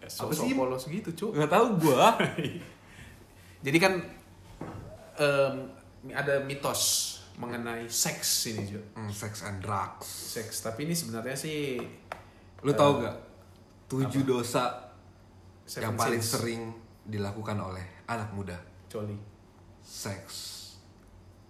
Apa 0.05 0.07
sok 0.07 0.33
sih? 0.33 0.53
polos 0.53 0.85
gitu 0.85 1.11
cu. 1.15 1.27
Nggak 1.33 1.49
tahu 1.49 1.67
gua. 1.81 2.13
Jadi 3.67 3.79
kan 3.81 3.93
em, 5.17 5.55
ada 6.13 6.45
mitos 6.45 6.83
mengenai 7.37 7.87
seks 7.87 8.53
ini 8.53 8.69
Jo. 8.69 8.81
Hmm, 8.93 9.09
sex 9.09 9.43
and 9.43 9.59
drugs. 9.59 10.05
Seks 10.07 10.61
tapi 10.61 10.85
ini 10.85 10.93
sebenarnya 10.93 11.35
sih 11.35 11.79
Lu 12.61 12.75
tahu 12.75 13.01
gak? 13.01 13.17
Tujuh 13.87 14.27
dosa 14.27 14.91
seven 15.65 15.85
yang 15.85 15.95
paling 15.95 16.19
sins. 16.19 16.35
sering 16.35 16.63
dilakukan 17.03 17.57
oleh 17.57 18.05
anak 18.05 18.29
muda. 18.35 18.59
coli. 18.89 19.15
Sex 19.81 20.25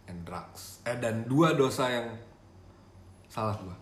and 0.07 0.22
drugs. 0.22 0.78
Eh 0.84 0.94
dan 0.96 1.24
dua 1.24 1.53
dosa 1.53 1.88
yang 1.88 2.07
salah 3.26 3.57
gua. 3.57 3.74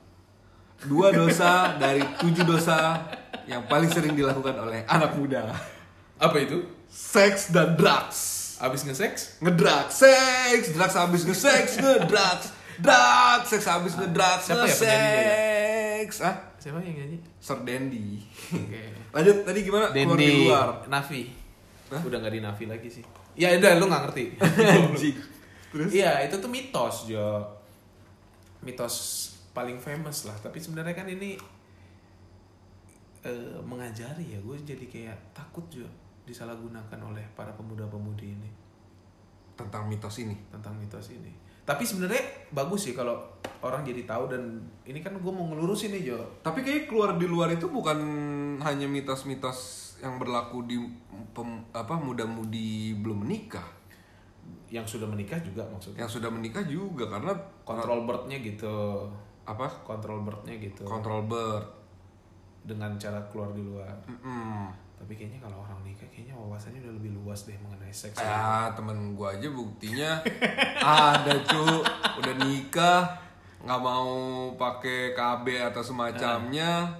Dua 0.85 1.09
dosa 1.09 1.81
dari 1.81 2.05
tujuh 2.21 2.45
dosa 2.45 3.01
yang 3.49 3.65
paling 3.65 3.89
sering 3.89 4.13
dilakukan 4.13 4.53
oleh 4.61 4.85
anak 4.85 5.17
muda. 5.17 5.57
Apa 6.21 6.37
itu? 6.43 6.67
Seks 6.91 7.55
dan 7.55 7.79
drugs. 7.79 8.37
Abis 8.57 8.89
nge-seks? 8.89 9.37
Ngedrugs, 9.45 9.93
seks, 10.01 10.73
drugs 10.73 10.97
habis 10.97 11.29
nge-seks, 11.29 11.77
ngedrugs, 11.77 12.57
drugs, 12.81 13.47
seks 13.53 13.69
habis 13.69 13.93
ngedrugs, 13.93 14.49
Siapa 14.49 14.65
ya 14.65 14.73
penyanyinya 14.81 15.21
ya? 15.21 16.25
Ah, 16.25 16.37
Siapa 16.57 16.79
yang 16.81 16.97
nyanyi? 16.97 17.19
Sir 17.37 17.59
Dendi. 17.69 18.25
Oke. 18.57 18.83
Lanjut, 19.15 19.37
tadi 19.45 19.61
gimana? 19.61 19.93
Keluar 19.93 20.17
di 20.17 20.25
Dendi 20.25 20.49
luar. 20.49 20.69
Nafi. 20.89 21.23
Hah? 21.93 22.01
Udah 22.01 22.17
nggak 22.17 22.33
di 22.33 22.41
Nafi 22.41 22.65
lagi 22.65 22.89
sih. 22.89 23.05
Ya 23.37 23.53
udah 23.61 23.77
lu 23.77 23.93
nggak 23.93 24.03
ngerti. 24.09 24.25
Terus? 25.77 25.91
Iya 25.93 26.25
itu 26.25 26.41
tuh 26.41 26.49
mitos 26.49 27.05
Jo. 27.05 27.45
Mitos 28.65 28.97
paling 29.57 29.81
famous 29.81 30.29
lah. 30.29 30.37
Tapi 30.37 30.61
sebenarnya 30.61 30.93
kan 30.93 31.09
ini 31.09 31.41
eh, 33.25 33.57
mengajari 33.65 34.37
ya. 34.37 34.39
Gue 34.45 34.61
jadi 34.61 34.85
kayak 34.85 35.33
takut 35.33 35.65
Jo 35.73 35.89
disalahgunakan 36.27 36.99
oleh 37.07 37.23
para 37.39 37.55
pemuda-pemudi 37.55 38.35
ini 38.35 38.51
Tentang 39.55 39.87
mitos 39.89 40.21
ini. 40.21 40.37
tentang 40.53 40.77
mitos 40.77 41.09
ini. 41.09 41.33
Tapi 41.65 41.83
sebenarnya 41.83 42.51
bagus 42.53 42.87
sih 42.87 42.95
kalau 42.95 43.17
orang 43.59 43.83
jadi 43.83 44.05
tahu 44.07 44.29
dan 44.31 44.61
ini 44.85 45.01
kan 45.01 45.17
gue 45.17 45.33
mau 45.33 45.49
ngelurusin 45.49 45.97
nih 45.97 46.13
Jo. 46.13 46.21
Tapi 46.45 46.61
kayak 46.61 46.87
keluar 46.87 47.17
di 47.17 47.25
luar 47.25 47.49
itu 47.51 47.67
bukan 47.67 47.97
hanya 48.61 48.85
mitos-mitos 48.85 49.83
yang 50.05 50.21
berlaku 50.21 50.69
di 50.69 50.77
pem- 51.33 51.65
apa 51.73 51.97
muda-mudi 51.97 53.01
belum 53.01 53.25
menikah. 53.25 53.65
Yang 54.69 54.99
sudah 54.99 55.09
menikah 55.09 55.41
juga 55.41 55.65
maksudnya. 55.67 56.05
Yang 56.05 56.21
sudah 56.21 56.31
menikah 56.31 56.63
juga 56.69 57.09
karena 57.09 57.33
Kontrol 57.65 58.05
bird-nya 58.05 58.39
gitu. 58.45 59.09
Apa? 59.47 59.67
Kontrol 59.81 60.21
bird-nya 60.21 60.55
gitu. 60.57 60.83
Kontrol 60.83 61.25
bird. 61.25 61.65
dengan 62.63 62.91
cara 62.97 63.23
keluar 63.31 63.51
di 63.51 63.63
luar. 63.63 63.95
Mm-mm. 64.05 64.67
Tapi 64.97 65.15
kayaknya 65.15 65.39
kalau 65.39 65.63
orang 65.63 65.79
nikah 65.81 66.03
kayaknya 66.09 66.35
wawasannya 66.35 66.83
udah 66.83 66.95
lebih 66.95 67.15
luas 67.15 67.47
deh 67.47 67.55
mengenai 67.57 67.95
seks. 67.95 68.19
Ya 68.19 68.67
temen 68.73 69.15
gua 69.15 69.31
aja 69.31 69.47
buktinya 69.47 70.19
ada 70.83 71.31
cu 71.41 71.63
udah 72.17 72.35
nikah 72.43 73.07
nggak 73.63 73.79
mau 73.79 74.11
pakai 74.53 75.11
KB 75.13 75.47
atau 75.65 75.79
semacamnya 75.81 76.91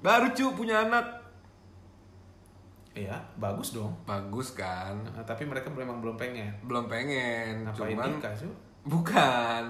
baru 0.00 0.30
cu 0.30 0.50
punya 0.52 0.82
anak 0.82 1.06
Iya, 2.90 3.18
bagus 3.36 3.70
dong. 3.70 3.90
bagus 4.04 4.54
kan 4.54 4.94
Nah, 5.04 5.22
tapi 5.22 5.42
mereka 5.42 5.66
memang 5.68 5.98
belum 5.98 6.14
pengen. 6.14 6.50
belum 6.62 6.86
pengen 6.86 7.66
Ngapain 7.66 7.90
cuman 7.90 8.10
nikah, 8.18 8.34
bukan 8.82 9.62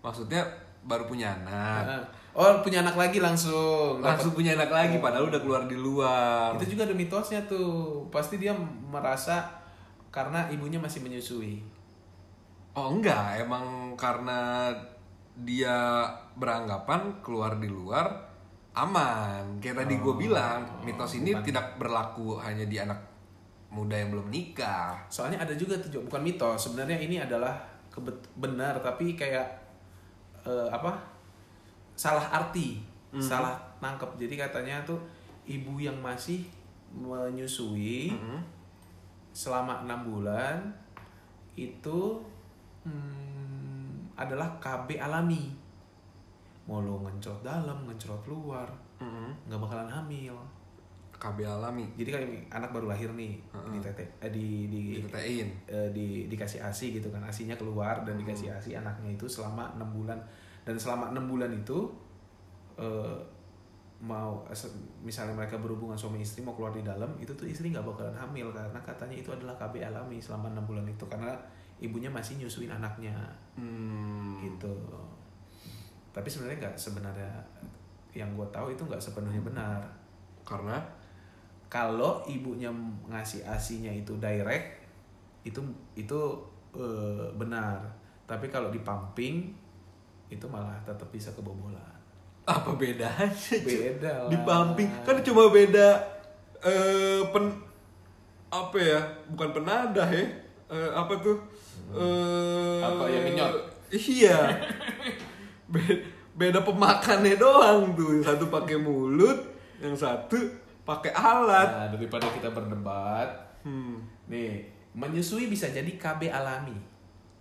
maksudnya 0.00 0.42
baru 0.84 1.04
punya 1.04 1.32
anak. 1.34 2.04
Oh, 2.34 2.50
punya 2.60 2.82
anak 2.82 2.94
lagi 2.94 3.22
langsung. 3.22 4.02
Dapat- 4.02 4.18
langsung 4.18 4.32
punya 4.34 4.52
anak 4.52 4.68
lagi 4.68 4.98
padahal 4.98 5.30
udah 5.30 5.40
keluar 5.40 5.62
di 5.64 5.78
luar. 5.78 6.52
Itu 6.58 6.74
juga 6.74 6.84
ada 6.84 6.92
mitosnya 6.92 7.40
tuh. 7.46 8.04
Pasti 8.10 8.36
dia 8.36 8.52
merasa 8.84 9.48
karena 10.10 10.46
ibunya 10.48 10.78
masih 10.78 11.00
menyusui. 11.00 11.62
oh 12.74 12.90
enggak. 12.90 13.38
Emang 13.38 13.94
karena 13.94 14.66
dia 15.34 16.02
beranggapan 16.34 17.22
keluar 17.22 17.54
di 17.56 17.70
luar 17.70 18.10
aman. 18.74 19.62
Kayak 19.62 19.86
tadi 19.86 19.94
gue 19.96 20.14
bilang 20.18 20.66
mitos 20.82 21.14
ini 21.14 21.30
tidak 21.40 21.78
berlaku 21.78 22.34
hanya 22.42 22.66
di 22.66 22.76
anak 22.76 22.98
muda 23.70 23.94
yang 23.94 24.10
belum 24.10 24.26
nikah. 24.26 24.98
Soalnya 25.06 25.42
ada 25.42 25.54
juga 25.54 25.78
tuh, 25.78 26.02
bukan 26.02 26.22
mitos. 26.22 26.58
Sebenarnya 26.66 26.98
ini 26.98 27.18
adalah 27.18 27.58
kebet- 27.90 28.26
benar, 28.34 28.78
tapi 28.82 29.14
kayak 29.14 29.46
eh, 30.44 30.68
apa? 30.70 30.92
Salah 31.94 32.26
arti, 32.30 32.82
salah 33.22 33.54
nangkep. 33.78 34.18
Jadi 34.18 34.34
katanya 34.34 34.82
tuh 34.82 34.98
ibu 35.46 35.78
yang 35.78 35.94
masih 36.02 36.42
menyusui 36.94 38.14
selama 39.34 39.82
enam 39.82 40.00
bulan 40.06 40.58
itu 41.58 42.22
hmm, 42.86 44.14
adalah 44.14 44.46
KB 44.62 44.98
alami. 44.98 45.50
Mau 46.64 46.80
lo 46.80 47.02
ngencrot 47.04 47.44
dalam, 47.44 47.84
ngencrot 47.84 48.24
luar, 48.24 48.66
nggak 49.46 49.60
bakalan 49.60 49.90
hamil. 49.90 50.34
KB 51.24 51.40
alami. 51.40 51.88
Jadi 51.96 52.12
kayak 52.12 52.28
anak 52.52 52.68
baru 52.68 52.92
lahir 52.92 53.08
nih 53.10 53.40
di 53.72 53.80
tete, 53.80 54.04
eh, 54.20 54.28
di 54.28 54.68
di 54.68 55.00
ditetein. 55.00 55.48
eh, 55.64 55.88
di 55.88 56.28
dikasih 56.28 56.60
asi 56.60 56.92
gitu 56.92 57.08
kan 57.08 57.24
asinya 57.24 57.56
keluar 57.56 58.04
dan 58.04 58.20
dikasih 58.20 58.52
asi 58.52 58.76
anaknya 58.76 59.08
itu 59.08 59.24
selama 59.24 59.72
enam 59.72 59.88
bulan. 59.88 60.20
Dan 60.68 60.76
selama 60.76 61.16
enam 61.16 61.24
bulan 61.24 61.48
itu 61.48 61.88
eh, 62.76 63.16
mau 64.04 64.44
se- 64.52 64.68
misalnya 65.00 65.32
mereka 65.32 65.56
berhubungan 65.56 65.96
suami 65.96 66.20
istri 66.20 66.44
mau 66.44 66.52
keluar 66.52 66.76
di 66.76 66.84
dalam 66.84 67.08
itu 67.16 67.32
tuh 67.32 67.48
istri 67.48 67.72
nggak 67.72 67.88
bakalan 67.88 68.12
hamil 68.12 68.52
karena 68.52 68.76
katanya 68.84 69.16
itu 69.16 69.32
adalah 69.32 69.56
KB 69.56 69.80
alami 69.80 70.20
selama 70.20 70.52
enam 70.52 70.68
bulan 70.68 70.84
itu 70.84 71.08
karena 71.08 71.32
ibunya 71.80 72.12
masih 72.12 72.36
nyusuin 72.36 72.68
anaknya. 72.68 73.16
Hmm. 73.56 74.44
gitu. 74.44 74.76
Tapi 76.12 76.28
sebenarnya 76.28 76.68
nggak 76.68 76.76
sebenarnya 76.76 77.32
yang 78.12 78.28
gue 78.36 78.46
tahu 78.52 78.70
itu 78.70 78.82
nggak 78.84 79.00
sepenuhnya 79.00 79.40
benar. 79.40 79.80
Karena 80.44 80.76
kalau 81.66 82.22
ibunya 82.24 82.70
ngasih 83.06 83.42
asinya 83.42 83.90
itu 83.90 84.14
direct 84.16 84.84
itu 85.42 85.60
itu 85.94 86.20
eh, 86.72 87.26
benar. 87.34 87.78
Tapi 88.24 88.48
kalau 88.48 88.72
di 88.72 88.80
pumping 88.80 89.52
itu 90.26 90.46
malah 90.48 90.74
tetap 90.82 91.06
bisa 91.08 91.28
kebobolan. 91.32 91.80
Apa 92.44 92.72
bedanya 92.74 93.28
beda 93.60 94.12
lah. 94.24 94.30
Di 94.30 94.38
pumping 94.40 94.88
kan 95.02 95.20
cuma 95.20 95.48
beda 95.48 95.88
eh 96.64 97.20
pen 97.28 97.52
apa 98.48 98.78
ya 98.78 99.00
bukan 99.28 99.50
penadah 99.52 100.08
ya 100.08 100.26
Eh, 100.64 100.90
apa 100.90 101.12
tuh 101.20 101.36
eh 101.92 102.80
Apa, 102.80 103.04
yang 103.04 103.28
ngenyot? 103.28 103.52
iya. 103.92 104.40
Be- 105.68 106.00
beda 106.34 106.64
pemakannya 106.64 107.36
doang 107.36 107.92
tuh 107.92 108.18
satu 108.18 108.48
pakai 108.48 108.80
mulut 108.80 109.38
yang 109.78 109.92
satu 109.92 110.40
pakai 110.84 111.12
alat 111.16 111.68
nah 111.68 111.88
daripada 111.88 112.28
kita 112.30 112.52
berdebat 112.52 113.28
hmm. 113.64 114.28
nih 114.28 114.68
menyusui 114.94 115.50
bisa 115.50 115.68
jadi 115.72 115.90
KB 115.96 116.30
alami 116.30 116.76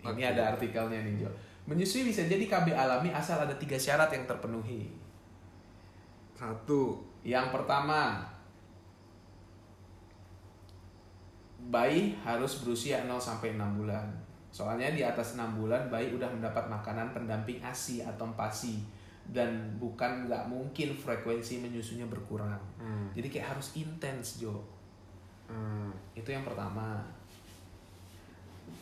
ini 0.04 0.24
Oke. 0.24 0.24
ada 0.24 0.56
artikelnya 0.56 1.00
nih 1.04 1.28
Jo 1.28 1.30
menyusui 1.68 2.08
bisa 2.08 2.24
jadi 2.28 2.44
KB 2.48 2.76
alami 2.76 3.12
asal 3.12 3.40
ada 3.44 3.56
tiga 3.56 3.76
syarat 3.80 4.12
yang 4.12 4.24
terpenuhi 4.28 5.04
satu 6.44 7.00
Yang 7.24 7.56
pertama, 7.56 8.20
bayi 11.72 12.20
harus 12.20 12.60
berusia 12.60 13.08
0 13.08 13.16
sampai 13.16 13.56
6 13.56 13.80
bulan. 13.80 14.04
Soalnya 14.52 14.92
di 14.92 15.08
atas 15.08 15.40
6 15.40 15.56
bulan 15.56 15.88
bayi 15.88 16.12
udah 16.12 16.28
mendapat 16.28 16.68
makanan 16.68 17.16
pendamping 17.16 17.64
ASI 17.64 18.04
atau 18.04 18.28
PASI 18.36 18.84
dan 19.32 19.50
bukan 19.80 20.28
nggak 20.28 20.44
mungkin 20.52 20.92
frekuensi 20.92 21.64
menyusunya 21.64 22.04
berkurang. 22.10 22.60
Hmm. 22.76 23.08
Jadi 23.16 23.32
kayak 23.32 23.56
harus 23.56 23.78
intens, 23.80 24.44
Jo. 24.44 24.60
Hmm. 25.48 25.94
Itu 26.18 26.34
yang 26.34 26.44
pertama. 26.44 27.00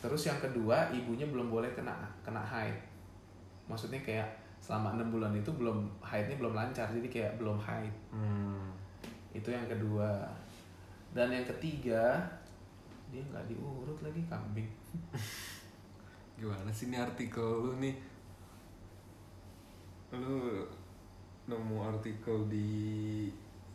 Terus 0.02 0.26
yang 0.26 0.40
kedua, 0.42 0.90
ibunya 0.90 1.28
belum 1.28 1.46
boleh 1.46 1.70
kena 1.78 1.94
kena 2.26 2.42
haid. 2.42 2.74
Maksudnya 3.70 4.02
kayak 4.02 4.42
selama 4.62 4.94
enam 4.94 5.10
bulan 5.10 5.34
itu 5.34 5.50
belum 5.50 5.90
haidnya 5.98 6.38
belum 6.38 6.54
lancar 6.54 6.86
jadi 6.94 7.08
kayak 7.10 7.32
belum 7.42 7.58
haid 7.58 7.90
Hmm. 8.14 8.70
itu 9.34 9.50
yang 9.50 9.66
kedua 9.66 10.22
dan 11.10 11.34
yang 11.34 11.42
ketiga 11.42 12.22
dia 13.10 13.20
nggak 13.26 13.50
diurut 13.50 13.98
lagi 13.98 14.22
kambing 14.30 14.70
Gimana 16.38 16.70
sih 16.74 16.90
ini 16.90 16.98
artikel 16.98 17.42
lu 17.42 17.78
nih? 17.78 17.94
Lu 20.12 20.68
nemu 21.48 21.76
artikel 21.80 22.46
di 22.46 22.68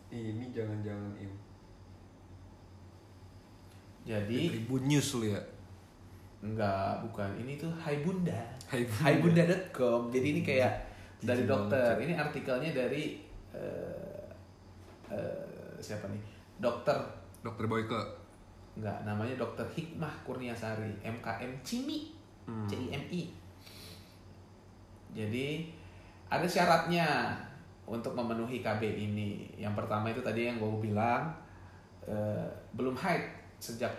ini 0.07 0.45
jangan-jangan 0.53 1.11
im. 1.19 1.33
jadi 4.07 4.55
Tribun 4.55 4.87
News 4.87 5.19
lu 5.19 5.27
ya? 5.35 5.41
Enggak, 6.39 7.03
bukan. 7.03 7.27
Ini 7.43 7.59
tuh 7.59 7.73
Hai 7.75 7.99
Bunda. 8.05 8.39
Hai 8.71 8.87
Bunda. 8.87 9.03
Haibunda.com. 9.03 10.13
Jadi 10.13 10.27
ini 10.31 10.41
kayak 10.45 10.71
Jijik 11.19 11.27
dari 11.27 11.43
banget. 11.43 11.51
dokter. 11.51 11.93
Ini 12.05 12.13
artikelnya 12.15 12.71
dari 12.71 13.03
eh, 13.51 14.23
eh, 15.11 15.75
siapa 15.83 16.07
nih? 16.07 16.23
Dokter 16.61 16.97
Dokter 17.41 17.65
Boyke. 17.69 18.01
enggak, 18.77 19.09
namanya 19.09 19.33
Dokter 19.41 19.65
Hikmah 19.65 20.13
Kurniasari, 20.21 21.01
MKM 21.01 21.51
Cimi. 21.65 22.13
Hmm. 22.45 22.69
CIMI. 22.69 23.23
Jadi 25.17 25.73
ada 26.27 26.47
syaratnya 26.47 27.31
untuk 27.87 28.11
memenuhi 28.11 28.59
KB 28.59 28.83
ini. 28.83 29.47
Yang 29.55 29.79
pertama 29.79 30.11
itu 30.11 30.19
tadi 30.19 30.47
yang 30.47 30.59
gue 30.59 30.91
bilang 30.91 31.31
eh, 32.03 32.47
belum 32.75 32.93
haid 32.93 33.23
sejak 33.63 33.91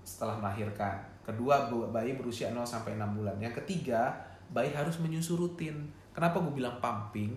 setelah 0.00 0.40
melahirkan. 0.40 0.96
Kedua 1.24 1.68
bayi 1.68 2.16
berusia 2.16 2.52
0 2.52 2.64
sampai 2.64 2.96
6 2.96 3.20
bulan. 3.20 3.36
Yang 3.36 3.64
ketiga 3.64 4.12
bayi 4.52 4.72
harus 4.72 4.96
menyusu 5.00 5.36
rutin. 5.36 5.88
Kenapa 6.16 6.40
gue 6.40 6.52
bilang 6.56 6.80
pumping 6.80 7.36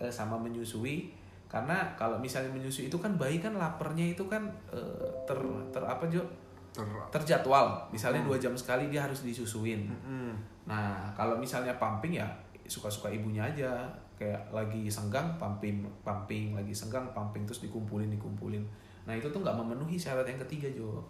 eh, 0.00 0.12
sama 0.12 0.40
menyusui? 0.40 1.12
Karena 1.52 1.84
kalau 2.00 2.16
misalnya 2.16 2.48
menyusui 2.48 2.88
itu 2.88 2.96
kan 2.96 3.12
bayi 3.20 3.36
kan 3.36 3.52
laparnya 3.52 4.16
itu 4.16 4.24
kan 4.24 4.48
eh, 4.72 5.08
ter 5.28 5.36
ter 5.68 5.84
apa 5.84 6.08
Jo? 6.08 6.24
Ter 6.72 6.88
terjadwal. 7.12 7.84
Misalnya 7.92 8.24
dua 8.24 8.40
jam 8.40 8.56
sekali 8.56 8.88
dia 8.88 9.04
harus 9.04 9.20
disusuin. 9.20 9.92
Hmm. 10.00 10.32
Nah, 10.64 11.12
kalau 11.12 11.36
misalnya 11.36 11.76
pumping 11.76 12.16
ya 12.16 12.24
suka-suka 12.72 13.12
ibunya 13.12 13.44
aja. 13.44 13.92
Kayak 14.16 14.48
lagi 14.48 14.88
senggang 14.88 15.36
pumping, 15.36 15.84
pumping, 16.00 16.56
lagi 16.56 16.72
senggang 16.72 17.04
pumping 17.12 17.44
terus 17.44 17.60
dikumpulin, 17.60 18.08
dikumpulin. 18.08 18.64
Nah, 19.04 19.12
itu 19.12 19.28
tuh 19.28 19.44
nggak 19.44 19.56
memenuhi 19.60 20.00
syarat 20.00 20.24
yang 20.24 20.40
ketiga, 20.48 20.72
Jo. 20.72 21.04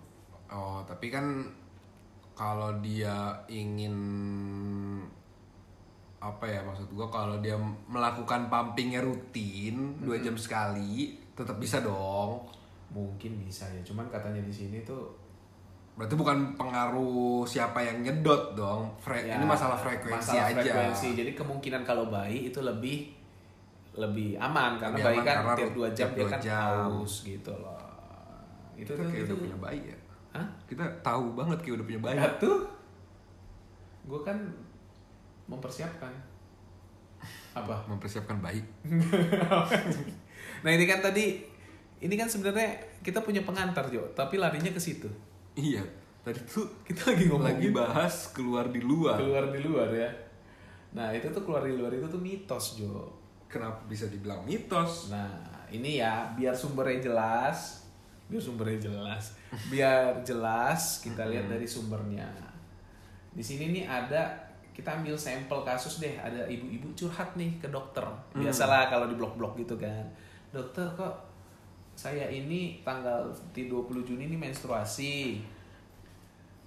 Oh, 0.50 0.82
tapi 0.82 1.12
kan 1.14 1.46
kalau 2.34 2.74
dia 2.82 3.30
ingin 3.46 3.94
apa 6.22 6.46
ya 6.46 6.62
maksud 6.62 6.86
gua 6.94 7.10
kalau 7.10 7.42
dia 7.42 7.58
melakukan 7.90 8.46
pumpingnya 8.46 9.02
rutin 9.02 9.98
dua 9.98 10.22
jam 10.22 10.38
sekali 10.38 11.18
tetap 11.34 11.58
bisa 11.58 11.82
dong 11.82 12.46
Mungkin 12.92 13.40
bisa 13.40 13.64
ya, 13.72 13.80
cuman 13.80 14.04
katanya 14.12 14.44
di 14.44 14.52
sini 14.52 14.84
tuh 14.84 15.08
berarti 15.92 16.14
bukan 16.14 16.56
pengaruh 16.56 17.44
siapa 17.44 17.76
yang 17.78 18.00
nyedot 18.00 18.52
dong 18.52 18.88
Fre- 18.96 19.20
ya, 19.20 19.36
ini 19.36 19.44
masalah 19.44 19.76
frekuensi 19.76 20.32
masalah 20.32 20.48
aja 20.48 20.60
frekuensi. 20.64 21.08
Jadi 21.12 21.30
kemungkinan 21.32 21.82
kalau 21.82 22.08
bayi 22.08 22.48
itu 22.48 22.60
lebih 22.60 23.12
lebih 23.92 24.40
aman 24.40 24.80
karena 24.80 24.96
Lebih 24.96 25.04
bayi 25.04 25.16
aman 25.16 25.26
kan 25.26 25.36
karena 25.36 25.54
tiap 25.54 25.72
dua 25.72 25.88
jam 25.90 26.08
tiap 26.08 26.10
dia 26.16 26.26
kan 26.26 26.40
jam. 26.40 26.72
haus 26.88 27.14
gitu 27.22 27.52
loh. 27.52 27.76
Itu 28.72 28.88
kita 28.88 28.98
tuh 28.98 29.04
kayak 29.06 29.20
itu. 29.20 29.28
udah 29.28 29.38
punya 29.38 29.56
bayi 29.60 29.80
ya 29.84 29.98
Hah? 30.32 30.46
kita 30.64 30.84
tahu 31.04 31.24
banget 31.36 31.58
kayak 31.60 31.74
udah 31.76 31.86
punya 31.86 32.00
bayi 32.00 32.16
Ya 32.16 32.28
tuh. 32.40 32.58
Gue 34.02 34.20
kan 34.22 34.38
mempersiapkan 35.44 36.12
apa? 37.52 37.76
mempersiapkan 37.92 38.40
bayi 38.40 38.64
Nah 40.62 40.70
ini 40.70 40.84
kan 40.84 40.98
tadi 40.98 41.44
ini 42.00 42.14
kan 42.16 42.26
sebenarnya 42.26 42.74
kita 43.00 43.20
punya 43.20 43.44
pengantar 43.44 43.86
Jo, 43.86 44.02
tapi 44.10 44.34
larinya 44.34 44.66
ke 44.68 44.80
situ. 44.80 45.06
Iya 45.56 45.82
tadi 46.22 46.38
tuh 46.46 46.66
Kita 46.86 47.12
lagi 47.12 47.24
ngomongin 47.26 47.48
lagi 47.58 47.68
bahas 47.74 48.30
keluar 48.30 48.70
di 48.70 48.80
luar 48.80 49.18
keluar 49.18 49.44
di 49.50 49.60
luar 49.60 49.88
ya. 49.90 50.10
Nah 50.92 51.08
itu 51.10 51.26
tuh 51.32 51.42
keluar 51.42 51.64
di 51.64 51.74
luar 51.74 51.92
itu 51.92 52.06
tuh 52.06 52.20
mitos 52.20 52.78
Jo. 52.78 53.10
kenapa 53.48 53.84
bisa 53.84 54.08
dibilang 54.08 54.44
mitos 54.48 55.12
Nah 55.12 55.52
ini 55.72 55.98
ya 55.98 56.28
biar 56.36 56.52
sumbernya 56.52 57.00
jelas, 57.00 57.88
biar 58.28 58.42
sumbernya 58.44 58.78
jelas, 58.92 59.32
biar 59.72 60.20
jelas 60.20 61.00
kita 61.00 61.24
lihat 61.24 61.48
dari 61.48 61.64
sumbernya. 61.64 62.28
Di 63.32 63.40
sini 63.40 63.72
nih 63.72 63.84
ada 63.88 64.36
kita 64.76 65.00
ambil 65.00 65.16
sampel 65.16 65.64
kasus 65.64 66.00
deh, 66.00 66.12
ada 66.20 66.44
ibu-ibu 66.44 66.92
curhat 66.92 67.32
nih 67.40 67.56
ke 67.56 67.68
dokter. 67.72 68.04
Biasalah 68.36 68.92
kalau 68.92 69.08
di 69.08 69.16
blog-blog 69.16 69.56
gitu 69.56 69.80
kan. 69.80 70.04
Dokter 70.52 70.84
kok 70.92 71.31
saya 72.02 72.26
ini 72.26 72.82
tanggal 72.82 73.30
di 73.54 73.70
20 73.70 74.02
Juni 74.02 74.26
ini 74.26 74.34
menstruasi. 74.34 75.38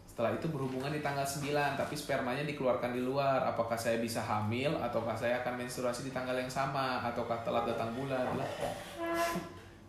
Setelah 0.08 0.32
itu 0.32 0.48
berhubungan 0.48 0.96
di 0.96 1.04
tanggal 1.04 1.28
9, 1.28 1.76
tapi 1.76 1.92
spermanya 1.92 2.48
dikeluarkan 2.48 2.96
di 2.96 3.04
luar. 3.04 3.44
Apakah 3.44 3.76
saya 3.76 4.00
bisa 4.00 4.24
hamil 4.24 4.72
ataukah 4.80 5.12
saya 5.12 5.44
akan 5.44 5.60
menstruasi 5.60 6.08
di 6.08 6.16
tanggal 6.16 6.40
yang 6.40 6.48
sama 6.48 7.04
ataukah 7.04 7.44
telat 7.44 7.68
datang 7.68 7.92
bulan? 7.92 8.40
Lah, 8.40 8.48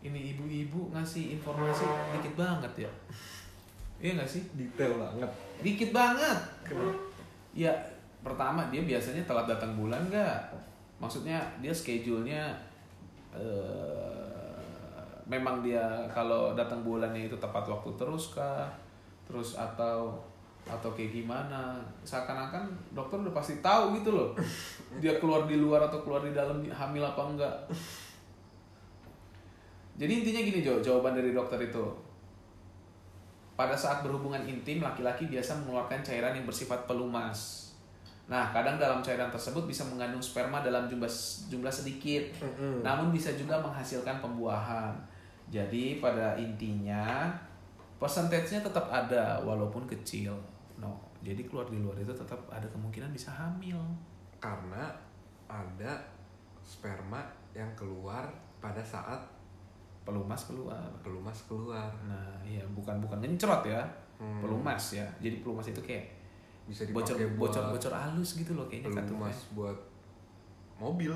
Ini 0.03 0.35
ibu-ibu 0.35 0.91
ngasih 0.91 1.39
informasi 1.39 1.87
dikit 2.19 2.35
banget 2.35 2.91
ya. 2.91 2.93
Iya 4.03 4.19
nggak 4.19 4.29
sih? 4.29 4.43
detail 4.59 4.99
banget 4.99 5.31
Dikit 5.63 5.91
banget. 5.95 6.39
Ya, 7.55 7.73
pertama 8.27 8.67
dia 8.75 8.83
biasanya 8.83 9.23
telat 9.23 9.47
datang 9.47 9.79
bulan 9.79 10.11
nggak? 10.11 10.43
Maksudnya 10.99 11.39
dia 11.63 11.71
schedule-nya 11.71 12.51
eh, 13.31 14.16
memang 15.27 15.61
dia 15.61 16.07
kalau 16.07 16.55
datang 16.55 16.87
bulannya 16.87 17.27
itu 17.27 17.37
tepat 17.37 17.67
waktu 17.67 17.91
terus 17.99 18.33
kah? 18.33 18.71
Terus 19.27 19.59
atau 19.59 20.15
atau 20.67 20.91
kayak 20.95 21.23
gimana? 21.23 21.79
Seakan-akan 22.03 22.67
dokter 22.95 23.19
udah 23.23 23.35
pasti 23.35 23.59
tahu 23.63 23.99
gitu 23.99 24.15
loh. 24.15 24.35
Dia 25.03 25.19
keluar 25.23 25.47
di 25.47 25.55
luar 25.59 25.87
atau 25.87 26.03
keluar 26.03 26.27
di 26.27 26.35
dalam 26.35 26.59
hamil 26.67 27.03
apa 27.07 27.23
enggak. 27.23 27.57
Jadi 29.97 30.13
intinya 30.23 30.43
gini 30.43 30.61
Jo, 30.61 30.83
jawaban 30.83 31.15
dari 31.15 31.31
dokter 31.31 31.59
itu. 31.63 31.87
Pada 33.57 33.73
saat 33.73 34.05
berhubungan 34.05 34.45
intim, 34.45 34.85
laki-laki 34.85 35.33
biasa 35.33 35.65
mengeluarkan 35.65 36.05
cairan 36.05 36.37
yang 36.37 36.45
bersifat 36.45 36.85
pelumas. 36.85 37.73
Nah, 38.27 38.51
kadang 38.53 38.77
dalam 38.77 39.01
cairan 39.01 39.31
tersebut 39.31 39.65
bisa 39.65 39.87
mengandung 39.87 40.21
sperma 40.21 40.61
dalam 40.61 40.91
jumlah 40.91 41.09
jumlah 41.49 41.71
sedikit, 41.73 42.27
namun 42.83 43.15
bisa 43.15 43.33
juga 43.39 43.57
menghasilkan 43.63 44.19
pembuahan. 44.19 44.93
Jadi 45.47 46.03
pada 46.03 46.35
intinya 46.35 47.31
persentasenya 47.97 48.67
tetap 48.67 48.91
ada 48.91 49.39
walaupun 49.41 49.87
kecil. 49.87 50.35
No, 50.77 50.99
jadi 51.23 51.47
keluar 51.47 51.71
di 51.71 51.79
luar 51.81 51.97
itu 51.97 52.13
tetap 52.13 52.39
ada 52.51 52.67
kemungkinan 52.69 53.11
bisa 53.15 53.31
hamil. 53.33 53.79
karena 54.37 54.93
ada 55.49 55.97
sperma 56.61 57.25
yang 57.57 57.73
keluar 57.73 58.29
pada 58.61 58.85
saat 58.85 59.17
Pelumas 60.05 60.47
keluar. 60.47 60.87
pelumas 61.03 61.39
keluar 61.51 61.91
Nah, 62.07 62.31
iya 62.47 62.63
bukan 62.71 63.01
bukan 63.03 63.19
ngencrot 63.19 63.67
ya. 63.67 63.83
Hmm. 64.23 64.39
Pelumas 64.39 64.95
ya. 64.95 65.07
Jadi 65.19 65.43
pelumas 65.43 65.67
itu 65.67 65.83
kayak 65.83 66.07
bisa 66.69 66.87
bocor 66.95 67.15
dipakai 67.19 67.39
bocor 67.39 67.63
buat 67.63 67.75
bocor 67.79 67.93
halus 67.95 68.31
gitu 68.39 68.53
loh 68.55 68.67
kayaknya 68.67 68.91
pelumas 69.03 69.39
buat 69.55 69.79
mobil 70.79 71.15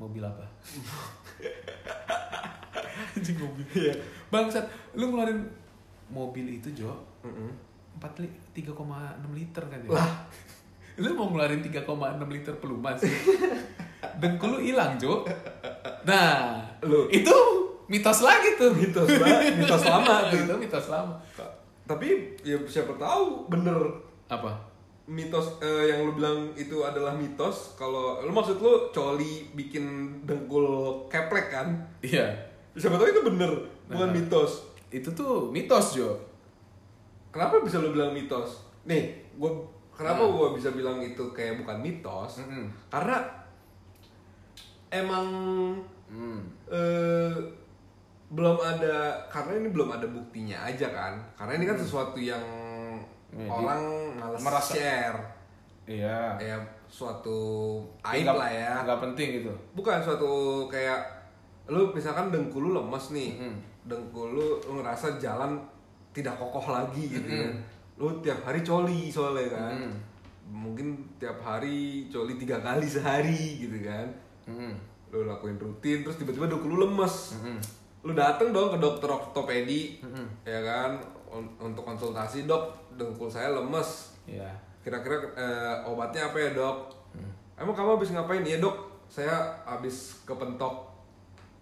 Mobil 0.00 0.24
apa? 0.24 0.44
Anjing 3.12 3.36
mobil. 3.36 3.64
Iya. 3.72 3.94
Bangsat, 4.28 4.66
lu 4.92 5.08
ngeluarin 5.08 5.40
mobil 6.08 6.46
itu, 6.56 6.68
Jo. 6.76 6.92
4 7.22 7.30
li 8.16 8.28
3,6 8.54 8.74
liter 9.30 9.64
kan 9.64 9.78
ya? 9.80 9.90
Lah. 9.90 10.12
Lu 10.96 11.14
mau 11.14 11.28
ngeluarin 11.28 11.60
3,6 11.60 11.86
liter 12.28 12.54
pelumas. 12.56 13.00
Dengkul 14.16 14.48
lu 14.54 14.60
hilang, 14.60 14.96
Jo. 14.96 15.24
Nah, 16.02 16.60
Lu. 16.80 17.08
itu 17.08 17.34
mitos 17.86 18.20
lagi 18.20 18.56
tuh. 18.56 18.72
Mitos 18.72 19.08
banget, 19.10 19.52
mitos 19.56 19.82
lama 19.84 20.14
tuh. 20.26 20.38
itu 20.38 20.54
mitos 20.56 20.86
lama. 20.88 21.14
tapi 21.82 22.06
ya 22.40 22.54
siapa 22.64 22.94
tahu 22.94 23.50
bener 23.50 23.74
Apa? 24.28 24.54
mitos 25.10 25.58
eh, 25.58 25.90
yang 25.90 26.06
lu 26.06 26.14
bilang 26.14 26.54
itu 26.54 26.78
adalah 26.80 27.10
mitos 27.10 27.74
kalau 27.74 28.22
lu 28.22 28.30
maksud 28.30 28.62
lu 28.62 28.86
coli 28.94 29.50
bikin 29.50 29.82
dengkul 30.22 30.70
keplek 31.10 31.50
kan 31.50 31.74
Iya. 31.98 32.30
Siapa 32.72 32.94
tahu 32.94 33.08
itu 33.08 33.22
bener 33.24 33.50
bukan 33.86 34.08
Nah. 34.08 34.14
mitos 34.14 34.70
Itu 34.88 35.06
tuh 35.10 35.46
mitos, 35.48 35.94
Jo. 35.94 36.18
kenapa 37.28 37.58
bisa 37.60 37.78
lu 37.78 37.90
bilang 37.90 38.10
mitos 38.10 38.66
nih 38.82 39.06
gua 39.36 39.54
kenapa 39.90 40.18
Nah. 40.20 40.30
gua 40.30 40.46
bisa 40.50 40.70
bilang 40.70 40.98
itu 40.98 41.22
kayak 41.30 41.56
bukan 41.56 41.78
mitos 41.78 42.42
Mm-mm. 42.42 42.66
karena 42.88 43.22
emang 44.88 45.26
Hmm. 46.06 46.42
eh, 46.66 47.30
belum 48.28 48.58
ada 48.58 49.14
karena 49.28 49.52
ini 49.56 49.68
belum 49.68 49.90
ada 49.90 50.06
buktinya 50.06 50.58
aja 50.60 50.86
kan 50.86 51.14
karena 51.36 51.54
ini 51.54 51.64
kan 51.64 51.76
sesuatu 51.76 52.18
yang 52.18 52.42
Ya, 53.30 53.38
di- 53.38 53.46
orang 53.46 53.82
males 54.16 54.42
merasa- 54.42 54.74
share 54.74 55.18
Iya. 55.86 56.34
ya 56.36 56.58
suatu 56.86 57.78
aib 58.04 58.26
lah 58.26 58.50
ya 58.50 58.82
nggak 58.82 58.98
penting 59.00 59.38
gitu 59.38 59.50
bukan 59.72 60.02
suatu 60.02 60.66
kayak 60.66 60.98
lu 61.70 61.90
misalkan 61.90 62.28
dengkul 62.28 62.60
lu 62.60 62.70
lemes 62.74 63.04
nih 63.10 63.38
Mhm. 63.38 63.54
dengkul 63.82 64.28
lu, 64.30 64.46
lu 64.60 64.72
ngerasa 64.76 65.16
jalan 65.16 65.54
tidak 66.10 66.34
kokoh 66.34 66.68
lagi 66.68 67.06
gitu 67.08 67.24
Mhm. 67.24 67.38
kan 67.40 67.52
lu 67.96 68.10
tiap 68.18 68.42
hari 68.42 68.60
coli 68.60 69.06
soalnya 69.06 69.46
kan 69.48 69.74
Mhm. 69.78 69.92
mungkin 70.50 70.88
tiap 71.16 71.38
hari 71.38 71.78
coli 72.06 72.34
tiga 72.34 72.58
kali 72.58 72.82
sehari 72.84 73.60
gitu 73.60 73.78
kan 73.80 74.10
Mm-mm. 74.44 74.74
lu 75.08 75.22
lakuin 75.22 75.54
rutin 75.54 76.02
terus 76.02 76.16
tiba-tiba 76.16 76.44
dengkul 76.44 76.74
lu 76.74 76.78
lemes 76.82 77.38
Mm-mm. 77.38 77.58
lu 78.02 78.12
dateng 78.12 78.50
dong 78.50 78.72
ke 78.72 78.78
dokter 78.78 79.06
ortopedi 79.06 80.02
Mhm. 80.02 80.26
ya 80.42 80.58
kan 80.60 80.98
un- 81.30 81.54
untuk 81.60 81.84
konsultasi 81.84 82.44
dok 82.44 82.66
dengkul 82.92 83.30
saya 83.30 83.52
lemes 83.52 84.18
ya 84.26 84.50
kira-kira 84.80 85.22
eh, 85.36 85.76
obatnya 85.84 86.26
apa 86.26 86.38
ya 86.40 86.50
dok 86.50 86.76
Hmm. 87.10 87.30
emang 87.56 87.76
kamu 87.76 87.94
habis 87.94 88.10
ngapain 88.10 88.42
ya 88.42 88.58
dok 88.58 88.74
saya 89.06 89.34
habis 89.62 90.18
kepentok 90.24 90.89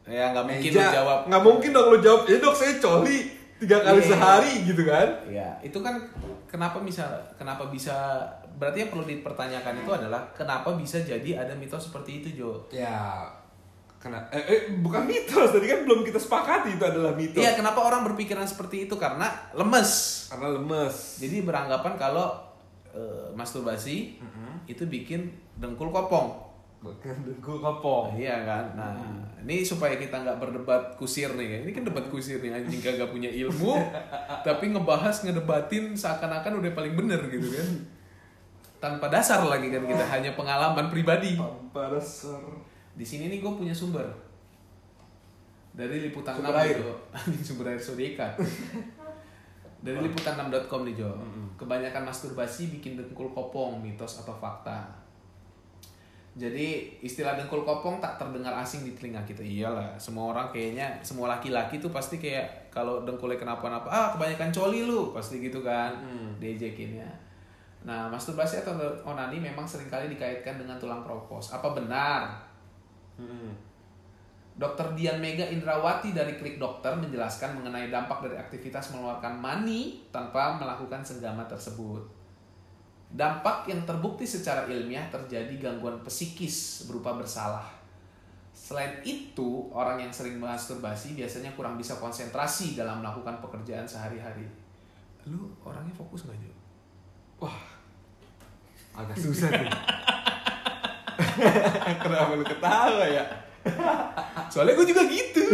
ya 0.08 0.32
nggak 0.32 0.46
mungkin 0.46 0.70
meja 0.70 0.80
lu 0.80 0.94
jawab 0.94 1.18
nggak 1.24 1.42
mungkin 1.44 1.70
dong 1.70 1.86
lu 1.88 1.98
jawab 1.98 2.20
ya 2.24 2.36
dok 2.38 2.54
saya 2.54 2.72
coli 2.76 3.18
tiga 3.56 3.76
kali 3.80 3.98
Iya. 3.98 4.08
sehari 4.08 4.52
gitu 4.64 4.82
kan 4.82 5.08
Ya, 5.26 5.48
itu 5.60 5.78
kan 5.78 5.94
kenapa 6.46 6.80
bisa 6.80 7.04
kenapa 7.34 7.66
bisa 7.66 8.22
berarti 8.54 8.80
yang 8.80 8.90
perlu 8.90 9.04
dipertanyakan 9.04 9.74
itu 9.78 9.90
adalah 9.92 10.22
kenapa 10.32 10.72
bisa 10.72 10.98
jadi 10.98 11.38
ada 11.38 11.52
mitos 11.52 11.86
seperti 11.86 12.18
itu, 12.18 12.28
Jo? 12.36 12.50
ya 12.68 13.22
kena 13.96 14.22
eh, 14.30 14.38
eh, 14.40 14.60
bukan 14.76 15.04
mitos 15.04 15.50
tadi 15.50 15.66
kan 15.66 15.82
belum 15.82 16.02
kita 16.02 16.16
sepakati 16.16 16.70
itu 16.72 16.84
adalah 16.84 17.12
mitos 17.12 17.36
Iya, 17.36 17.52
kenapa 17.52 17.82
orang 17.82 18.02
berpikiran 18.04 18.42
seperti 18.42 18.86
itu 18.86 18.94
karena 18.94 19.26
lemes. 19.52 19.90
karena 20.28 20.54
lemes 20.54 21.18
Jadi 21.18 21.42
beranggapan 21.42 21.94
kalau 21.94 22.30
eh, 22.88 23.28
masturbasi 23.32 24.22
itu 24.64 24.82
bikin 24.84 25.28
dengkul 25.54 25.90
kopong. 25.90 26.47
Dengkul 26.78 27.58
kopong 27.58 28.14
Iya 28.14 28.46
kan? 28.46 28.64
Nah, 28.78 28.94
ini 29.42 29.66
supaya 29.66 29.98
kita 29.98 30.22
nggak 30.22 30.38
berdebat 30.38 30.94
kusir 30.94 31.34
nih. 31.34 31.66
Ini 31.66 31.70
kan 31.74 31.82
debat 31.82 32.06
kusir 32.06 32.38
nih 32.38 32.54
anjing 32.54 32.78
kagak 32.78 33.10
punya 33.10 33.26
ilmu 33.26 33.74
tapi 34.46 34.70
ngebahas 34.70 35.26
ngedebatin 35.26 35.98
seakan-akan 35.98 36.62
udah 36.62 36.72
paling 36.78 36.94
bener 36.94 37.18
gitu 37.26 37.50
kan. 37.50 37.70
Tanpa 38.78 39.10
dasar 39.10 39.42
lagi 39.42 39.74
kan 39.74 39.82
kita 39.82 40.04
hanya 40.06 40.38
pengalaman 40.38 40.86
pribadi. 40.86 41.34
tanpa 41.34 41.90
dasar 41.98 42.38
Di 42.94 43.02
sini 43.06 43.26
nih 43.26 43.42
gue 43.42 43.52
punya 43.54 43.74
sumber. 43.74 44.06
Dari 45.78 46.10
liputan 46.10 46.34
Sumber 46.34 46.58
6 46.58 46.62
air? 46.62 46.76
Anjing 47.14 47.44
sumber 47.54 47.66
air 47.70 47.78
Sodeka. 47.78 48.34
Dari 49.78 49.98
liputan6.com 50.02 50.82
nih 50.86 50.94
Jo. 50.98 51.10
Kebanyakan 51.54 52.02
masturbasi 52.10 52.74
bikin 52.74 52.98
dengkul 52.98 53.30
kopong, 53.30 53.78
mitos 53.78 54.22
atau 54.22 54.34
fakta. 54.34 55.07
Jadi 56.36 57.00
istilah 57.00 57.34
dengkul 57.34 57.64
kopong 57.64 57.98
tak 57.98 58.20
terdengar 58.20 58.52
asing 58.60 58.84
di 58.84 58.92
telinga 58.92 59.24
kita. 59.24 59.40
Iyalah, 59.42 59.96
semua 59.96 60.34
orang 60.36 60.52
kayaknya 60.52 61.00
semua 61.00 61.30
laki-laki 61.30 61.80
tuh 61.80 61.88
pasti 61.88 62.20
kayak 62.20 62.68
kalau 62.68 63.02
dengkulnya 63.02 63.40
kenapa-napa, 63.40 63.88
ah 63.88 64.08
kebanyakan 64.14 64.52
coli 64.52 64.86
lu, 64.86 65.10
pasti 65.16 65.42
gitu 65.42 65.64
kan. 65.64 65.94
Diajakin 66.38 67.00
ya. 67.02 67.10
Nah, 67.82 68.10
masturbasi 68.10 68.62
atau 68.62 68.74
onani 69.06 69.38
memang 69.38 69.64
sering 69.64 69.88
kali 69.88 70.10
dikaitkan 70.10 70.58
dengan 70.58 70.78
tulang 70.78 71.02
kropos. 71.02 71.54
Apa 71.54 71.74
benar? 71.74 72.26
Dr. 74.58 74.98
Dian 74.98 75.22
Mega 75.22 75.46
Indrawati 75.46 76.10
dari 76.10 76.34
Klik 76.34 76.58
Dokter 76.58 76.90
menjelaskan 76.90 77.62
mengenai 77.62 77.94
dampak 77.94 78.26
dari 78.26 78.34
aktivitas 78.34 78.90
mengeluarkan 78.90 79.38
mani 79.38 80.02
tanpa 80.10 80.58
melakukan 80.58 80.98
senggama 80.98 81.46
tersebut. 81.46 82.17
Dampak 83.08 83.64
yang 83.68 83.88
terbukti 83.88 84.28
secara 84.28 84.68
ilmiah 84.68 85.08
terjadi 85.08 85.56
gangguan 85.56 85.96
psikis 86.04 86.84
berupa 86.84 87.16
bersalah. 87.16 87.64
Selain 88.52 89.00
itu, 89.00 89.72
orang 89.72 89.96
yang 89.96 90.12
sering 90.12 90.36
masturbasi 90.36 91.16
biasanya 91.16 91.56
kurang 91.56 91.80
bisa 91.80 91.96
konsentrasi 91.96 92.76
dalam 92.76 93.00
melakukan 93.00 93.40
pekerjaan 93.40 93.88
sehari-hari. 93.88 94.44
Lu 95.24 95.48
orangnya 95.64 95.94
fokus 95.96 96.28
nggak, 96.28 96.36
Jo? 96.36 96.58
wah 97.38 97.58
agak 98.98 99.14
susah 99.14 99.46
nih 99.46 99.70
kenapa 102.02 102.34
lu 102.34 102.42
ketawa 102.42 103.06
ya 103.06 103.22
Soalnya 104.48 104.80
gue 104.80 104.86
juga 104.88 105.02
gitu. 105.12 105.44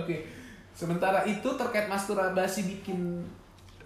Oke. 0.00 0.26
Sementara 0.74 1.22
itu 1.22 1.46
terkait 1.54 1.86
masturbasi 1.86 2.66
bikin 2.66 3.22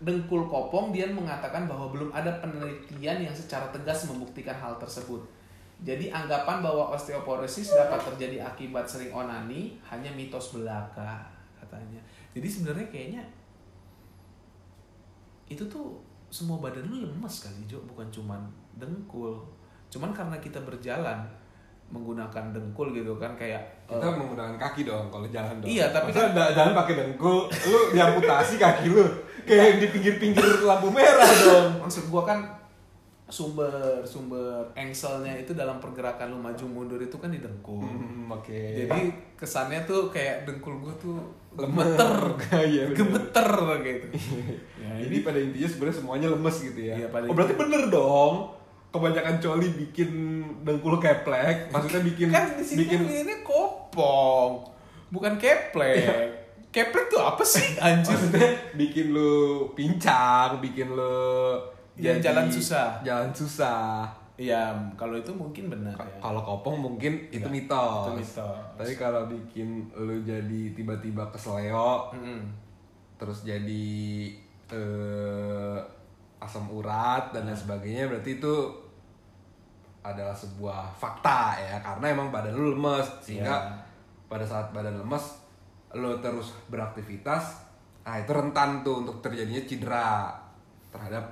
dengkul 0.02 0.50
kopong, 0.50 0.90
dia 0.90 1.06
mengatakan 1.06 1.70
bahwa 1.70 1.90
belum 1.94 2.10
ada 2.10 2.30
penelitian 2.42 3.22
yang 3.22 3.34
secara 3.34 3.70
tegas 3.70 4.10
membuktikan 4.10 4.58
hal 4.58 4.74
tersebut. 4.76 5.22
Jadi 5.82 6.10
anggapan 6.10 6.62
bahwa 6.62 6.94
osteoporosis 6.94 7.74
dapat 7.74 7.98
terjadi 8.12 8.42
akibat 8.42 8.86
sering 8.86 9.10
onani 9.10 9.78
hanya 9.82 10.10
mitos 10.14 10.54
belaka 10.54 11.26
katanya. 11.58 11.98
Jadi 12.34 12.46
sebenarnya 12.46 12.86
kayaknya 12.86 13.22
itu 15.50 15.62
tuh 15.66 15.98
semua 16.32 16.62
badan 16.62 16.86
lu 16.88 17.04
lemes 17.04 17.34
kali 17.42 17.66
Jo, 17.66 17.82
bukan 17.84 18.06
cuman 18.08 18.40
dengkul. 18.78 19.36
Cuman 19.92 20.14
karena 20.14 20.38
kita 20.38 20.62
berjalan 20.62 21.18
menggunakan 21.92 22.56
dengkul 22.56 22.88
gitu 22.96 23.20
kan 23.20 23.36
kayak 23.36 23.60
kita 23.84 24.00
eh, 24.00 24.16
menggunakan 24.16 24.56
kaki 24.56 24.88
dong 24.88 25.12
kalau 25.12 25.28
jalan 25.28 25.60
dong 25.60 25.68
Iya, 25.68 25.92
tapi 25.92 26.08
Masa 26.08 26.32
da- 26.32 26.48
jalan 26.56 26.72
pakai 26.72 26.94
dengkul 26.96 27.44
lu 27.68 27.80
diamputasi 27.92 28.56
kaki 28.56 28.88
lu 28.88 29.04
kayak 29.48 29.82
di 29.82 29.86
pinggir-pinggir 29.90 30.62
lampu 30.62 30.88
merah 30.90 31.30
dong 31.42 31.82
maksud 31.84 32.08
gua 32.08 32.22
kan 32.24 32.62
sumber 33.32 34.04
sumber 34.04 34.68
engselnya 34.76 35.32
itu 35.40 35.56
dalam 35.56 35.80
pergerakan 35.80 36.36
lu 36.36 36.38
maju 36.38 36.64
mundur 36.68 37.00
itu 37.00 37.16
kan 37.16 37.32
di 37.32 37.40
dengkul. 37.40 37.80
Hmm, 37.80 38.28
oke 38.28 38.52
Jadi 38.52 39.08
kesannya 39.40 39.88
tuh 39.88 40.12
kayak 40.12 40.44
dengkul 40.44 40.76
gua 40.76 40.92
tuh 41.00 41.16
gemeter, 41.56 42.12
bener. 42.44 42.92
gemeter 42.92 43.48
gitu. 43.80 44.06
ya, 44.76 44.90
Jadi 45.00 45.16
pada 45.24 45.38
intinya 45.40 45.68
sebenarnya 45.72 45.96
semuanya 45.96 46.28
lemes 46.28 46.56
gitu 46.60 46.80
ya. 46.84 47.08
Pada 47.08 47.24
oh 47.24 47.34
berarti 47.34 47.56
bener 47.56 47.82
dong. 47.88 48.34
Kebanyakan 48.92 49.40
coli 49.40 49.68
bikin 49.72 50.10
dengkul 50.68 51.00
keplek, 51.00 51.72
maksudnya 51.72 52.04
bikin 52.04 52.28
kan 52.28 52.52
di 52.52 52.60
sini 52.60 52.84
bikin 52.84 53.08
ini 53.08 53.40
kopong, 53.40 54.68
bukan 55.08 55.40
keplek. 55.40 56.41
Keplek 56.72 57.06
tuh 57.06 57.20
apa 57.20 57.44
sih 57.44 57.76
anjir? 57.78 58.10
maksudnya 58.10 58.48
bikin 58.74 59.12
lu 59.12 59.32
pincang, 59.72 60.56
bikin 60.58 60.88
lu 60.88 61.52
Ya, 61.92 62.08
jadi- 62.10 62.24
jalan 62.26 62.48
susah. 62.48 62.96
Jalan 63.02 63.28
susah. 63.30 64.08
Ya 64.34 64.72
kalau 64.96 65.12
itu 65.14 65.28
mungkin 65.28 65.68
benar 65.68 65.92
ya. 65.92 66.16
Kalau 66.18 66.40
kopong 66.40 66.80
mungkin 66.80 67.20
itu 67.28 67.36
Iya, 67.38 67.52
mitos. 67.52 68.08
itu 68.08 68.12
mitos. 68.18 68.56
Tapi 68.74 68.92
kalau 68.96 69.28
bikin 69.28 69.68
lu 69.92 70.16
jadi 70.22 70.72
tiba-tiba 70.72 71.28
kesleo, 71.28 72.08
Mm-mm. 72.10 72.40
terus 73.14 73.44
jadi 73.44 74.32
eh, 74.66 75.78
asam 76.38 76.64
urat 76.66 77.28
dan 77.30 77.44
lain 77.44 77.54
sebagainya 77.54 78.08
berarti 78.08 78.40
itu 78.40 78.54
adalah 80.02 80.34
sebuah 80.34 80.90
fakta 80.92 81.54
ya 81.54 81.76
karena 81.78 82.10
emang 82.10 82.28
badan 82.28 82.50
lu 82.52 82.72
lemes 82.72 83.06
sehingga 83.20 83.52
Iya. 83.52 83.76
pada 84.26 84.42
saat 84.42 84.72
badan 84.72 84.96
lemes 84.96 85.41
lu 85.94 86.16
terus 86.18 86.52
beraktivitas 86.66 87.64
nah 88.02 88.16
itu 88.16 88.28
rentan 88.28 88.80
tuh 88.80 89.00
untuk 89.00 89.20
terjadinya 89.20 89.62
cedera 89.62 90.32
terhadap 90.88 91.22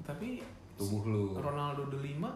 Tapi 0.00 0.40
tubuh 0.74 1.02
lu 1.04 1.22
Ronaldo 1.34 1.86
de 1.86 1.98
Lima 2.00 2.30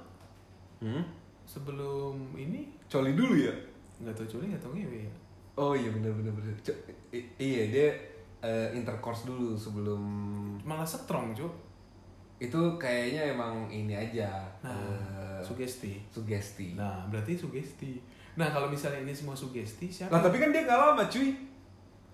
hmm? 0.78 1.02
sebelum 1.44 2.12
ini 2.34 2.68
coli 2.86 3.12
dulu 3.12 3.34
ya 3.34 3.55
nggak 3.98 4.14
tahu 4.14 4.26
coli 4.28 4.44
nggak 4.48 4.60
tahu 4.60 4.72
ngewe 4.74 4.98
ya. 5.00 5.12
oh 5.56 5.72
iya 5.72 5.90
bener 5.90 6.12
bener 6.12 6.30
bener 6.30 6.55
Co- 6.60 6.78
i- 7.10 7.30
iya 7.36 7.62
dia 7.66 7.88
eh, 8.38 8.68
intercourse 8.72 9.24
dulu 9.24 9.52
sebelum 9.52 10.02
Malah 10.62 10.84
strong 10.84 11.32
cuy. 11.32 11.48
itu 12.38 12.60
kayaknya 12.76 13.34
emang 13.34 13.66
ini 13.66 13.90
aja 13.90 14.46
Nah, 14.60 14.70
eh, 14.70 15.40
sugesti. 15.42 15.98
sugesti 16.06 16.78
Nah, 16.78 17.02
berarti 17.09 17.34
sugesti. 17.34 17.98
Nah, 18.34 18.46
kalau 18.46 18.70
misalnya 18.70 19.02
ini 19.02 19.10
semua 19.10 19.34
sugesti 19.34 19.90
siapa? 19.90 20.14
Lah 20.14 20.22
tapi 20.22 20.38
kan 20.38 20.55
dia 20.55 20.62
nggak 20.62 20.78
lama 20.78 21.02
cuy. 21.05 21.34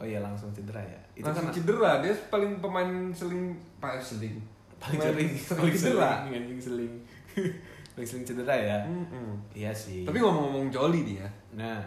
Oh 0.05 0.07
iya 0.07 0.21
langsung 0.21 0.53
cedera 0.53 0.77
ya. 0.79 1.01
Itu 1.17 1.25
Langsung 1.25 1.49
kan 1.49 1.57
cedera. 1.57 1.91
Dia 2.05 2.13
paling 2.29 2.61
pemain 2.61 2.91
seling 3.11 3.57
paling 3.81 4.05
seling. 4.05 4.37
paling 4.77 5.01
sering 5.01 5.33
seling 5.41 5.61
paling 5.65 5.73
cedera. 5.75 6.11
anjing 6.29 6.61
seling. 6.61 6.93
paling 7.97 8.05
sering 8.07 8.25
cedera 8.29 8.53
ya. 8.53 8.79
Mm-mm. 8.85 9.33
Iya 9.51 9.73
sih. 9.73 10.05
Tapi 10.05 10.21
ngomong-ngomong 10.21 10.69
joli 10.69 11.09
nih 11.09 11.25
ya. 11.25 11.29
nah, 11.57 11.81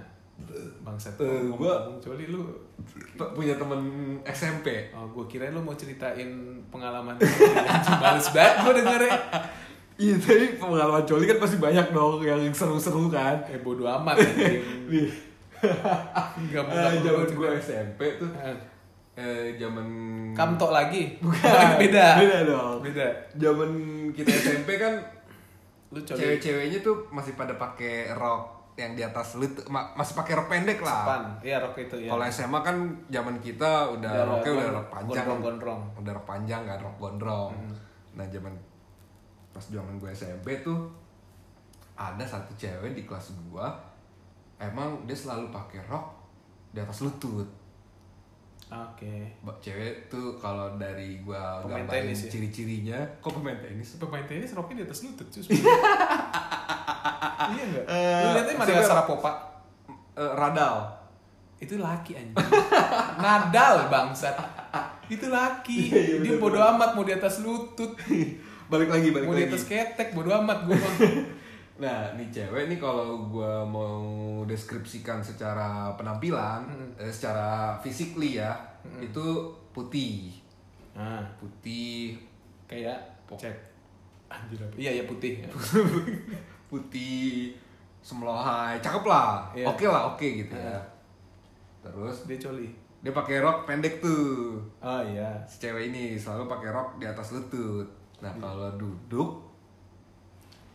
bangsat. 0.81 1.13
Eh, 1.21 1.45
gua- 1.47 1.85
ngomong 1.85 2.01
coli 2.01 2.25
lu. 2.25 2.41
punya 3.13 3.53
temen 3.53 3.81
SMP. 4.23 4.89
Oh, 4.89 5.05
gue 5.07 5.25
kirain 5.27 5.49
lu 5.49 5.59
mau 5.59 5.73
ceritain 5.73 6.29
pengalaman 6.67 7.13
males 8.01 8.27
banget 8.33 8.55
gue 8.59 8.73
dengernya. 8.81 9.13
Iya, 9.97 10.13
tapi 10.13 10.61
pengalaman 10.61 11.01
joli 11.03 11.25
kan 11.25 11.41
pasti 11.41 11.57
banyak 11.57 11.89
dong 11.89 12.21
yang 12.21 12.37
seru-seru 12.53 13.09
kan. 13.09 13.33
Eh 13.49 13.57
bodo 13.57 13.81
amat 13.81 14.13
anjing. 14.13 14.61
Enggak 16.37 16.63
eh, 16.69 16.99
zaman 16.99 17.27
gue 17.27 17.49
SMP 17.57 18.01
tuh 18.15 18.29
Eh, 18.33 18.55
eh 19.17 19.45
zaman 19.55 19.87
Kamto 20.31 20.69
lagi. 20.69 21.17
Bukan. 21.17 21.41
Beda. 21.81 22.21
Beda 22.21 22.39
dong. 22.45 22.77
Beda. 22.81 23.07
Zaman 23.33 23.71
kita 24.13 24.29
SMP 24.29 24.77
kan 24.77 24.93
Lu 25.87 25.99
cewek-ceweknya 25.99 26.83
tuh 26.83 27.07
masih 27.09 27.33
pada 27.33 27.55
pakai 27.55 28.11
rok 28.11 28.57
yang 28.77 28.93
di 28.93 29.01
atas 29.01 29.41
lutut 29.41 29.65
ma- 29.67 29.89
masih 29.95 30.13
pakai 30.13 30.37
rok 30.37 30.45
pendek 30.45 30.83
lah. 30.83 31.01
Pan. 31.07 31.23
Iya 31.41 31.57
rok 31.57 31.73
itu 31.75 31.95
ya. 31.97 32.11
Kalau 32.11 32.23
SMA 32.27 32.59
kan 32.61 32.77
zaman 33.07 33.35
kita 33.39 33.89
udah 33.89 34.11
Udah 34.11 34.25
roknya 34.27 34.51
udah 34.53 34.69
rok 34.75 34.87
panjang. 34.91 35.25
gondrong-gondrong. 35.25 35.81
Udah 35.97 36.11
rok 36.13 36.25
panjang 36.25 36.61
kan 36.61 36.77
rok 36.77 36.95
gondrong. 36.97 37.51
Hmm. 37.51 37.73
Nah, 38.13 38.25
zaman 38.27 38.53
pas 39.49 39.63
zaman 39.63 39.97
gue 39.97 40.11
SMP 40.11 40.61
tuh 40.61 40.85
ada 41.97 42.21
satu 42.21 42.53
cewek 42.53 42.93
di 42.93 43.01
kelas 43.01 43.33
gua 43.47 43.73
emang 44.59 44.89
dia 45.03 45.13
selalu 45.13 45.47
pakai 45.47 45.81
rok 45.83 46.05
di 46.69 46.79
atas 46.79 47.01
lutut. 47.01 47.47
Oke. 48.67 49.31
Ba- 49.39 49.55
Cewek 49.57 50.07
tuh 50.07 50.35
kalau 50.35 50.75
dari 50.75 51.21
gua 51.21 51.61
Pemain 51.61 51.81
gambarin 51.81 52.03
tenis 52.05 52.19
ya? 52.21 52.29
ciri-cirinya, 52.29 52.99
kok 53.17 53.31
pemain 53.33 53.55
tenis? 53.55 53.95
Pemain 53.95 54.23
tenis 54.23 54.51
roknya 54.51 54.81
di 54.81 54.85
atas 54.85 54.99
lutut 55.01 55.23
cus. 55.25 55.47
iya 57.47 57.63
enggak? 57.63 57.85
Eh, 57.87 58.21
Lu 58.21 58.29
lihatnya 58.35 58.53
siapa? 58.59 58.83
Sarapopa. 58.83 59.31
Eh, 60.13 60.31
radal. 60.33 60.83
Itu 61.57 61.77
laki 61.77 62.13
anjing. 62.13 62.35
Nadal 63.23 63.87
bangsat. 63.87 64.35
Itu 65.07 65.31
laki. 65.31 65.79
Iya, 65.89 66.19
Dia 66.21 66.35
bener, 66.35 66.41
bodo 66.43 66.59
amat 66.59 66.91
mau 66.91 67.01
di 67.01 67.15
atas 67.15 67.39
lutut. 67.39 67.95
balik 68.67 68.91
lagi, 68.91 69.09
balik 69.09 69.25
Mau 69.25 69.33
di 69.33 69.47
lagi. 69.47 69.55
atas 69.55 69.63
ketek 69.63 70.11
bodo 70.11 70.29
amat 70.35 70.67
gue 70.67 70.75
mah. 70.75 70.93
Nah, 71.77 72.09
nih 72.13 72.27
cewek 72.27 72.67
nih 72.67 72.77
kalau 72.77 73.27
gua 73.27 73.61
mau 73.61 74.01
deskripsikan 74.43 75.21
secara 75.21 75.93
penampilan, 75.93 76.65
Hmm. 76.65 76.89
eh, 76.97 77.07
secara 77.07 77.77
physically 77.77 78.35
ya, 78.35 78.49
itu 78.97 79.25
putih. 79.69 80.33
Nah, 80.91 81.21
Putih, 81.37 82.17
kayak 82.65 82.97
cek. 83.29 83.53
Anjir 84.27 84.57
apa? 84.57 84.73
Iya, 84.75 84.91
iya 84.91 85.03
putih. 85.05 85.45
putih, 86.67 87.53
semlohai, 88.01 88.75
cakep 88.79 89.03
lah. 89.05 89.47
Iya. 89.53 89.65
Oke 89.67 89.85
lah, 89.85 90.09
oke 90.09 90.27
gitu 90.37 90.53
ya. 90.53 90.73
Heeh. 90.73 90.83
Terus 91.79 92.25
Dia 92.25 92.37
coli. 92.37 92.67
dia 92.97 93.13
pakai 93.13 93.39
rok 93.39 93.63
pendek 93.63 94.01
tuh. 94.01 94.57
Oh 94.81 94.99
iya. 94.99 95.29
Si 95.45 95.61
cewek 95.61 95.93
ini 95.93 96.17
selalu 96.17 96.49
pakai 96.49 96.73
rok 96.73 96.97
di 96.97 97.05
atas 97.05 97.31
lutut. 97.31 97.85
Nah, 98.19 98.27
Hmm. 98.27 98.41
kalau 98.41 98.67
duduk 98.75 99.46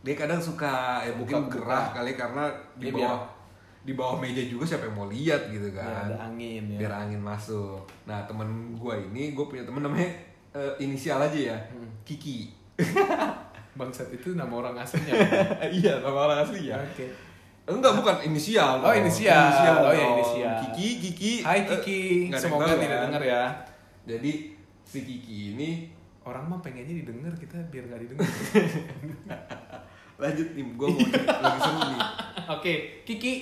dia 0.03 0.13
kadang 0.13 0.37
suka 0.37 0.99
ya 0.99 1.11
mungkin 1.11 1.47
Buka-buka. 1.47 1.63
gerah 1.63 1.85
kali 1.93 2.11
karena 2.13 2.43
di 2.75 2.85
Dia 2.85 2.93
bawah 2.93 3.19
di 3.81 3.93
bawah 3.93 4.15
meja 4.15 4.39
juga 4.41 4.63
siapa 4.65 4.85
yang 4.85 4.95
mau 4.95 5.07
lihat 5.07 5.47
gitu 5.47 5.67
Ya, 5.69 5.79
kan. 5.79 6.07
ada 6.07 6.17
angin 6.25 6.63
ya. 6.69 6.77
biar 6.77 6.93
angin 7.01 7.19
masuk. 7.19 7.83
Nah 8.03 8.23
temen 8.23 8.47
gue 8.73 8.95
ini, 9.01 9.31
gue 9.31 9.43
punya 9.43 9.63
temen 9.63 9.79
namanya 9.81 10.07
eh, 10.51 10.71
inisial 10.77 11.19
aja 11.19 11.39
ya, 11.51 11.57
Hmm. 11.67 11.87
Kiki. 12.03 12.47
Bangsat 13.73 14.07
itu 14.09 14.35
nama 14.35 14.53
orang 14.53 14.75
aslinya. 14.77 15.11
iya, 15.73 15.99
nama 15.99 16.15
orang 16.25 16.39
asli 16.41 16.67
ya. 16.67 16.77
Oke. 16.77 17.09
Enggak, 17.63 17.95
bukan 17.95 18.15
inisial. 18.23 18.79
Oh, 18.79 18.87
dong. 18.87 19.01
inisial. 19.01 19.79
Oh, 19.81 19.89
ya, 19.89 20.05
inisial. 20.13 20.55
Kiki, 20.61 20.87
Kiki. 21.01 21.33
Hai 21.41 21.63
Kiki, 21.65 22.27
yang 22.27 22.37
semoga 22.37 22.75
tidak 22.75 22.87
kan? 22.93 23.03
dengar 23.07 23.23
ya. 23.23 23.43
Jadi 24.05 24.31
si 24.83 24.99
Kiki 25.01 25.37
ini 25.53 25.71
Orang 26.23 26.47
mah 26.47 26.59
pengennya 26.59 27.03
didengar 27.03 27.35
kita 27.35 27.59
biar 27.67 27.83
nggak 27.83 27.99
didengar. 27.99 28.23
lanjut 30.15 30.47
nih, 30.51 30.63
gue 30.63 30.87
mau 30.87 30.99
lagi 31.43 31.59
seru 31.59 31.79
nih. 31.87 32.01
Oke, 32.49 32.73
Kiki. 33.03 33.33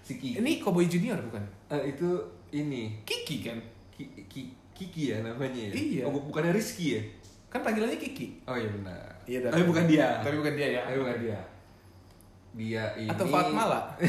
Si 0.00 0.12
Kiki. 0.16 0.38
Ini 0.38 0.50
Cowboy 0.58 0.84
Junior 0.84 1.18
bukan? 1.20 1.42
Eh, 1.68 1.90
itu 1.90 2.08
ini 2.50 2.94
Kiki 3.02 3.36
kan? 3.42 3.56
Ki- 3.90 4.24
Ki- 4.24 4.52
Kiki 4.72 5.08
ya 5.08 5.16
namanya 5.20 5.66
ya. 5.66 5.72
Iya. 5.72 6.02
Oh, 6.04 6.10
bu- 6.10 6.24
bukannya 6.26 6.52
Rizky 6.52 6.94
ya? 6.94 7.00
Kan 7.46 7.60
panggilannya 7.60 7.96
Kiki. 7.96 8.44
Oh 8.44 8.54
iya 8.54 8.68
benar. 8.70 9.00
Iya, 9.24 9.38
Tapi 9.46 9.62
bukan 9.62 9.84
dia. 9.84 10.06
Tapi 10.20 10.34
bukan 10.36 10.52
dia 10.54 10.66
ya. 10.70 10.80
Tapi 10.84 10.96
bukan 10.98 11.16
dia. 11.20 11.38
Dia 12.50 12.82
ini. 12.96 13.08
Atau 13.08 13.24
Fatmala. 13.26 13.80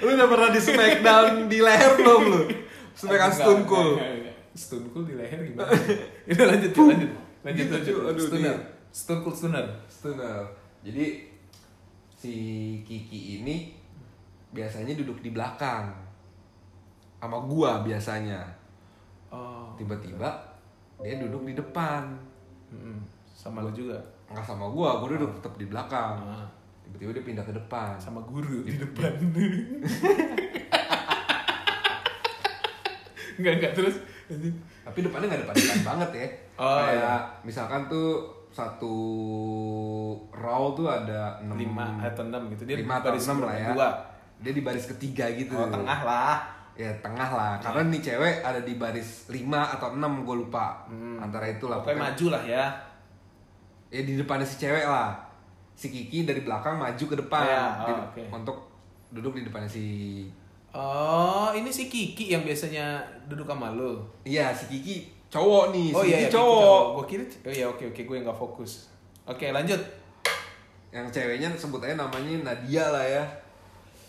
Lu 0.00 0.08
udah 0.10 0.26
pernah 0.26 0.48
di 0.48 0.58
Smackdown 0.58 1.46
di 1.46 1.58
leher 1.60 1.90
belum 1.94 2.20
lu? 2.24 2.40
Smackdown. 2.96 3.62
Stone 4.50 4.86
Cold 4.90 5.06
di 5.06 5.14
leher 5.14 5.38
gimana? 5.42 5.70
Itu 6.24 6.42
lanjut, 6.42 6.70
lanjut. 6.74 7.10
Lanjut, 7.40 7.66
Gitu, 7.66 7.72
lanjut. 7.72 7.96
Aduh, 8.12 8.26
Stunner. 8.28 8.56
Cold 9.24 9.36
Stunner. 9.36 9.66
Stunner. 9.88 10.40
Jadi 10.84 11.24
si 12.12 12.34
Kiki 12.84 13.40
ini 13.40 13.72
biasanya 14.52 14.92
duduk 14.96 15.24
di 15.24 15.32
belakang. 15.32 15.88
Sama 17.20 17.40
gua 17.44 17.80
biasanya. 17.80 18.40
Oh. 19.32 19.72
Tiba-tiba 19.76 20.28
dia 21.00 21.16
duduk 21.16 21.48
di 21.48 21.54
depan. 21.56 22.12
Mm-mm. 22.72 23.00
Sama 23.32 23.64
lu 23.64 23.72
juga. 23.72 23.96
Enggak 24.28 24.44
sama 24.44 24.68
gua, 24.68 25.00
gua 25.00 25.16
duduk 25.16 25.32
tetap 25.40 25.56
di 25.56 25.64
belakang. 25.64 26.20
Ah. 26.20 26.46
Tiba-tiba 26.84 27.10
dia 27.16 27.24
pindah 27.24 27.44
ke 27.46 27.54
depan. 27.56 27.96
Sama 27.96 28.20
guru 28.20 28.66
di 28.68 28.76
depan. 28.76 29.16
Enggak, 33.40 33.52
enggak 33.58 33.72
terus. 33.74 33.96
Tapi 34.80 34.98
depannya 35.00 35.26
nggak 35.26 35.42
depan-depan 35.44 35.80
banget 35.90 36.10
ya. 36.14 36.26
Oh, 36.56 36.76
Kayak 36.76 36.94
iya. 36.94 37.14
misalkan 37.42 37.88
tuh 37.88 38.08
satu 38.50 38.94
row 40.30 40.74
tuh 40.74 40.90
ada 40.90 41.38
6 41.40 41.54
lima 41.54 41.86
atau 42.02 42.26
enam 42.26 42.50
gitu 42.50 42.66
dia 42.66 42.76
lima 42.76 42.98
atau 42.98 43.14
baris 43.14 43.24
enam 43.24 43.38
lah 43.46 43.54
ya. 43.54 43.68
dua 43.72 43.88
Dia 44.40 44.52
di 44.52 44.62
baris 44.62 44.84
ketiga 44.86 45.24
gitu. 45.30 45.54
oh 45.54 45.68
tengah 45.68 46.00
lah 46.02 46.36
Ya 46.74 46.88
tengah 47.04 47.28
lah. 47.28 47.52
Karena 47.60 47.92
nih 47.92 48.00
cewek 48.00 48.40
ada 48.40 48.60
di 48.64 48.72
baris 48.74 49.28
5 49.28 49.36
atau 49.52 49.92
6 49.92 50.00
gue 50.24 50.36
lupa. 50.38 50.88
Antara 51.20 51.44
itulah. 51.46 51.76
Hmm. 51.76 51.84
pokoknya 51.84 52.00
maju 52.08 52.26
lah 52.32 52.42
ya 52.42 52.64
Ya 53.90 54.00
di 54.00 54.14
depannya 54.16 54.46
si 54.46 54.56
cewek 54.56 54.86
lah. 54.86 55.12
Si 55.76 55.92
Kiki 55.92 56.24
dari 56.24 56.40
belakang 56.40 56.80
maju 56.80 57.04
ke 57.04 57.16
depan. 57.18 57.44
Ya, 57.44 57.64
oh, 57.84 57.84
Di- 57.84 58.00
oke. 58.00 58.22
Untuk 58.32 58.56
duduk 59.10 59.36
di 59.36 59.44
depannya 59.44 59.68
si 59.68 59.84
oh 60.72 61.50
ini 61.50 61.68
si 61.68 61.86
Kiki 61.86 62.28
yang 62.28 62.40
biasanya 62.40 62.98
duduk 63.24 63.44
sama 63.44 63.70
lu 63.70 63.98
Iya, 64.22 64.50
si 64.50 64.66
Kiki 64.68 64.96
cowok 65.26 65.70
nih. 65.70 65.88
oh 65.90 66.00
si 66.00 66.08
iya, 66.08 66.16
Kiki 66.16 66.22
iya 66.22 66.30
cowok. 66.32 66.82
gue 66.92 67.04
kira 67.08 67.24
oh 67.24 67.52
iya 67.52 67.66
oke 67.66 67.84
oke 67.86 68.02
gue 68.04 68.16
nggak 68.20 68.34
fokus 68.36 68.86
oke 69.24 69.46
lanjut 69.46 69.78
Yang 70.90 71.06
ceweknya 71.12 71.46
sebut 71.52 71.78
aja 71.80 71.94
namanya 71.94 72.34
Nadia 72.44 72.82
lah 72.84 73.02
ya. 73.02 73.22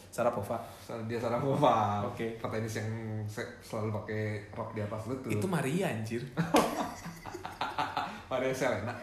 Sarapova 0.10 0.58
Dia 1.06 1.16
Sarapova. 1.16 2.02
Oke. 2.04 2.36
Petenis 2.36 2.74
yang 2.76 2.90
se- 3.24 3.54
selalu 3.62 3.94
pakai 3.96 4.22
rok 4.50 4.74
di 4.74 4.82
atas 4.82 5.06
lutut. 5.06 5.30
itu 5.30 5.46
Maria 5.46 5.88
anjir 5.88 6.26
Maria 8.28 8.50
Selena. 8.52 8.94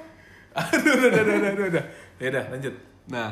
aduh 0.51 0.91
udah 0.91 1.23
udah 1.23 1.35
udah 1.39 1.51
udah 1.55 1.67
udah 1.71 1.85
ya 2.19 2.29
udah 2.29 2.45
lanjut 2.51 2.75
Nah, 3.07 3.31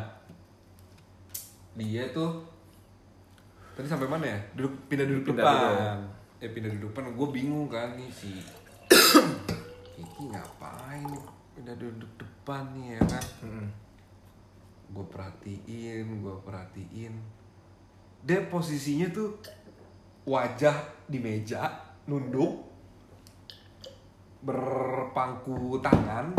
dia 1.75 2.07
tuh 2.09 2.41
tadi 3.77 3.87
sampai 3.87 4.09
mana 4.09 4.25
ya? 4.25 4.39
Duduk 4.57 4.89
pindah 4.89 5.05
duduk 5.05 5.37
Pindah 5.37 5.45
depan. 5.45 5.97
Eh 6.41 6.49
pindah 6.49 6.71
duduk 6.73 6.97
depan. 6.97 7.13
Gue 7.13 7.29
bingung 7.29 7.69
kan 7.69 7.93
nih 7.93 8.09
si 8.09 8.33
Kiki 9.95 10.33
ngapain 10.33 11.13
pindah 11.53 11.77
duduk 11.77 12.09
depan 12.17 12.73
nih 12.73 12.97
ya 12.97 13.01
kan? 13.05 13.25
Mm-mm. 13.45 13.69
Gue 14.97 15.07
perhatiin, 15.13 16.07
gue 16.25 16.37
perhatiin. 16.41 17.13
Dia 18.25 18.41
posisinya 18.49 19.13
tuh 19.13 19.37
wajah 20.27 20.75
di 21.07 21.23
meja, 21.23 21.71
nunduk, 22.11 22.67
berpangku 24.43 25.79
tangan, 25.79 26.35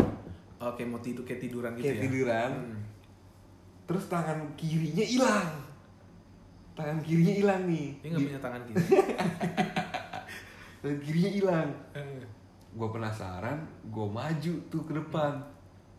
oke 0.60 0.82
mau 0.84 1.00
tidur 1.00 1.24
kayak 1.24 1.40
tiduran 1.44 1.72
gitu 1.76 1.86
kayak 1.86 1.96
ya 1.96 2.04
tiduran. 2.04 2.50
Hmm. 2.52 2.80
Terus 3.88 4.04
tangan 4.08 4.38
kirinya 4.56 5.04
hilang. 5.04 5.67
Tangan 6.78 7.02
kirinya 7.02 7.34
hilang 7.34 7.62
nih. 7.66 7.86
dia 7.98 8.08
nggak 8.08 8.22
punya 8.24 8.38
tangan 8.38 8.60
gitu 8.64 8.78
Tangan 10.78 10.98
kirinya 11.00 11.30
hilang. 11.32 11.68
Eh. 11.92 12.22
Gue 12.70 12.88
penasaran, 12.88 13.58
gue 13.84 14.06
maju 14.08 14.52
tuh 14.64 14.82
ke 14.82 14.92
depan. 14.94 15.42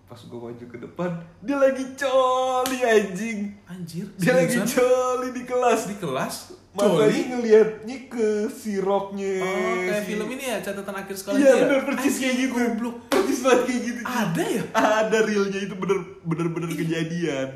Pas 0.06 0.18
gue 0.18 0.40
maju 0.40 0.66
ke 0.66 0.78
depan, 0.80 1.12
dia 1.38 1.54
lagi 1.54 1.86
coli 1.94 2.80
anjing. 2.82 3.40
anjir 3.64 4.10
Dia 4.16 4.34
lagi 4.36 4.58
coli 4.58 5.30
di 5.32 5.44
kelas. 5.44 5.86
di 5.86 5.96
kelas 5.96 6.36
Coli? 6.72 7.28
ngeliatnya 7.28 7.98
ke 8.08 8.28
si 8.48 8.80
roknya. 8.80 9.38
Oh, 9.38 9.76
kayak 9.76 10.02
si- 10.02 10.10
film 10.10 10.28
ini 10.32 10.46
ya, 10.48 10.58
catatan 10.60 10.96
akhir 10.96 11.14
sekolah 11.14 11.36
Iya 11.36 11.52
ya? 11.52 11.62
bener 11.62 11.82
persis 11.84 12.16
kayak 12.18 12.36
gitu. 12.40 12.54
Goblok. 12.56 12.96
Persis 13.06 13.40
banget 13.44 13.62
kayak 13.66 13.82
gitu. 13.84 14.00
Ada 14.02 14.44
ya? 14.48 14.64
Ada 14.72 15.18
realnya 15.20 15.60
itu 15.60 15.76
bener 15.76 15.98
bener 16.24 16.48
bener 16.48 16.70
kejadian. 16.72 17.48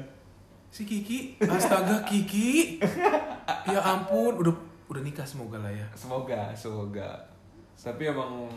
Si 0.74 0.90
Kiki, 0.90 1.38
astaga 1.38 2.02
Kiki. 2.02 2.82
Ya 3.70 3.78
ampun, 3.78 4.42
udah 4.42 4.56
udah 4.90 5.02
nikah 5.06 5.22
semoga 5.22 5.62
lah 5.62 5.70
ya. 5.70 5.86
Semoga, 5.94 6.50
semoga. 6.58 7.14
Tapi 7.78 8.10
emang 8.10 8.48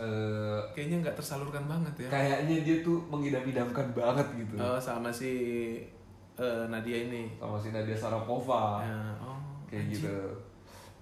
eh, 0.00 0.58
Kayaknya 0.72 1.04
nggak 1.04 1.16
tersalurkan 1.18 1.66
banget 1.68 2.06
ya. 2.06 2.08
kayaknya 2.08 2.62
dia 2.62 2.76
tuh 2.80 3.02
mengidam-idamkan 3.12 3.92
banget 3.92 4.26
gitu. 4.38 4.54
Oh, 4.56 4.78
sama 4.80 5.12
si 5.12 5.30
eh, 6.38 6.64
Nadia 6.70 7.04
ini. 7.10 7.28
Sama 7.36 7.60
si 7.60 7.68
Nadia 7.74 7.98
Sarapova. 7.98 8.80
Ya, 8.80 8.98
oh, 9.20 9.36
kayak 9.68 9.92
gitu. 9.92 10.16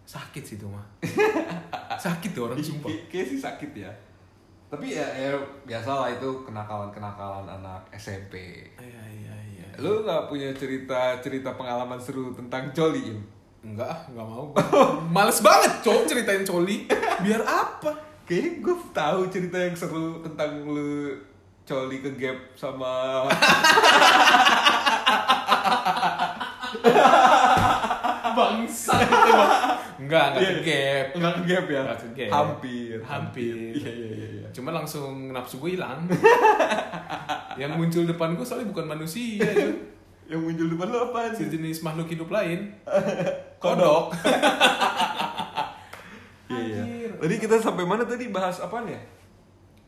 Sakit 0.08 0.42
sih 0.42 0.56
itu 0.58 0.66
mah. 0.66 0.84
Sakit 2.10 2.34
tuh 2.34 2.50
orang 2.50 2.58
sumpah. 2.58 2.90
Kayak 2.90 3.04
kayak 3.12 3.26
sih 3.30 3.38
sakit 3.38 3.70
ya. 3.76 3.92
Tapi 4.66 4.98
ya, 4.98 5.06
ya 5.14 5.30
biasa 5.62 5.90
lah 5.94 6.08
itu 6.10 6.28
kenakalan-kenakalan 6.42 7.46
anak 7.46 7.78
SMP. 7.94 8.66
Iya 8.80 8.82
iya 8.82 9.02
iya. 9.14 9.15
Lu 9.76 10.04
nggak 10.04 10.32
punya 10.32 10.48
cerita-cerita 10.56 11.52
pengalaman 11.56 12.00
seru 12.00 12.32
tentang 12.32 12.72
coli? 12.72 13.12
Im? 13.12 13.20
Enggak, 13.66 14.08
enggak 14.08 14.26
mau. 14.26 14.46
Males 15.14 15.40
banget 15.44 15.72
cowok 15.84 16.04
ceritain 16.08 16.44
coli. 16.46 16.88
Biar 17.20 17.42
apa? 17.44 17.92
Kayaknya 18.26 18.50
gue 18.62 18.76
tahu 18.90 19.20
cerita 19.30 19.58
yang 19.60 19.76
seru 19.76 20.22
tentang 20.24 20.50
lu 20.66 21.14
coli 21.66 21.98
ke 21.98 22.10
gap 22.14 22.38
sama 22.54 23.26
Bangsa 28.36 28.92
gitu 29.00 29.30
Bang. 29.40 29.50
Enggak, 29.96 30.24
enggak 30.36 30.42
Iya, 30.44 30.52
ke 30.52 30.62
gap. 30.62 31.06
Enggak 31.16 31.32
ke 31.32 31.42
gap 31.48 31.64
ya? 31.66 31.80
Enggak 31.80 31.98
ke 31.98 32.08
gap. 32.12 32.30
Hampir. 32.30 32.96
Hampir. 33.00 33.56
Iya 33.72 33.90
iya 33.90 34.08
iya. 34.12 34.26
iya. 34.44 34.48
Cuma 34.52 34.70
langsung 34.76 35.32
nafsu 35.32 35.56
gue 35.56 35.80
hilang. 35.80 36.04
yang 37.60 37.72
muncul 37.80 38.04
depan 38.04 38.36
gue 38.36 38.44
soalnya 38.44 38.68
bukan 38.68 38.84
manusia 38.84 39.40
itu. 39.42 39.72
Yang 40.26 40.42
muncul 40.42 40.66
depan 40.74 40.90
lu 40.90 40.98
apaan 40.98 41.30
sih? 41.30 41.46
Sejenis 41.46 41.86
makhluk 41.86 42.10
hidup 42.10 42.26
lain. 42.34 42.74
Kodok. 43.62 44.10
Iya 46.50 46.82
iya. 46.82 47.10
Tadi 47.14 47.34
kita 47.38 47.62
sampai 47.62 47.86
mana 47.86 48.02
tadi 48.02 48.34
bahas 48.34 48.58
apaan 48.58 48.90
ya? 48.90 48.98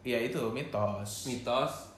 Iya 0.06 0.30
itu 0.30 0.38
mitos. 0.54 1.26
Mitos. 1.26 1.90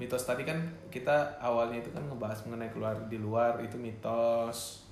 Mitos 0.00 0.24
tadi 0.24 0.48
kan 0.48 0.56
kita 0.88 1.36
awalnya 1.38 1.84
itu 1.84 1.92
kan 1.92 2.02
ngebahas 2.08 2.40
mengenai 2.48 2.72
keluar 2.72 2.96
di 3.06 3.20
luar 3.20 3.60
itu 3.60 3.76
mitos. 3.76 4.83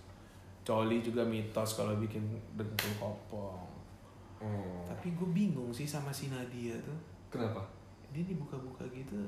Coli 0.63 1.03
juga 1.03 1.27
mitos 1.27 1.75
kalau 1.75 1.99
bikin 1.99 2.23
dengkul 2.55 2.95
kopong. 3.03 3.67
Oh. 4.43 4.83
Tapi 4.87 5.15
gue 5.15 5.29
bingung 5.31 5.71
sih 5.75 5.87
sama 5.87 6.15
si 6.15 6.31
Nadia 6.31 6.75
tuh. 6.83 6.99
Kenapa? 7.31 7.63
Dia 8.15 8.23
dibuka-buka 8.23 8.87
gitu. 8.95 9.19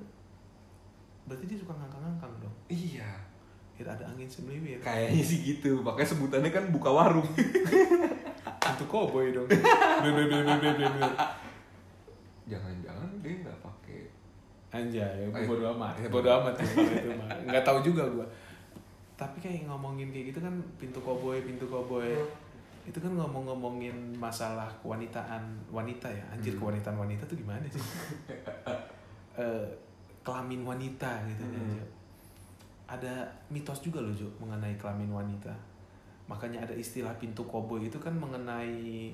Berarti 1.27 1.44
dia 1.51 1.59
suka 1.59 1.74
ngangkang-ngangkang 1.74 2.32
dong. 2.39 2.56
Iya. 2.70 3.11
Biar 3.74 3.98
ada 3.98 4.05
angin 4.06 4.31
semeliwir. 4.31 4.78
Kayaknya 4.78 5.23
sih 5.27 5.39
gitu. 5.43 5.82
Makanya 5.82 6.09
sebutannya 6.15 6.51
kan 6.55 6.65
buka 6.70 6.90
warung. 6.94 7.27
Untuk 8.74 8.89
koboi 8.90 9.35
dong. 9.35 9.51
Be, 10.02 10.11
be, 10.11 10.24
be, 10.31 10.39
be, 10.43 10.55
be, 10.62 10.70
be, 10.78 10.86
be. 10.86 11.09
Jangan-jangan 12.44 13.09
dia 13.24 13.35
nggak 13.40 13.59
pakai. 13.59 14.01
Anjay, 14.74 15.31
gue 15.31 15.39
Ayo. 15.39 15.48
bodo 15.48 15.65
amat. 15.74 15.94
Ayo. 15.97 16.09
Bodo 16.11 16.28
amat 16.43 16.55
ya 16.59 16.66
kalau 16.66 16.93
itu 16.93 17.11
mah. 17.15 17.28
Nggak 17.47 17.65
tahu 17.65 17.78
juga 17.81 18.02
gue. 18.05 18.27
Tapi 19.15 19.39
kayak 19.39 19.70
ngomongin 19.70 20.11
kayak 20.11 20.35
gitu 20.35 20.43
kan 20.43 20.55
pintu 20.74 20.99
koboi, 20.99 21.43
pintu 21.47 21.70
koboi. 21.70 22.19
Itu 22.85 23.01
kan 23.01 23.15
ngomong-ngomongin 23.16 24.12
masalah 24.19 24.69
kewanitaan 24.82 25.41
wanita 25.73 26.11
ya. 26.11 26.24
Anjir 26.35 26.53
Hmm. 26.53 26.61
kewanitaan 26.66 26.99
wanita 26.99 27.23
tuh 27.24 27.39
gimana 27.39 27.65
sih? 27.70 27.81
Eh, 29.35 29.66
kelamin 30.23 30.62
wanita 30.62 31.11
gitu 31.27 31.43
ya. 31.43 31.59
Hmm. 31.59 31.74
Jo. 31.74 31.85
Ada 32.86 33.27
mitos 33.51 33.82
juga 33.82 33.99
loh 33.99 34.15
Jo 34.15 34.31
mengenai 34.39 34.78
kelamin 34.78 35.11
wanita. 35.11 35.51
Makanya 36.31 36.62
ada 36.62 36.70
istilah 36.70 37.11
pintu 37.19 37.43
koboi 37.43 37.91
itu 37.91 37.99
kan 37.99 38.15
mengenai 38.15 39.11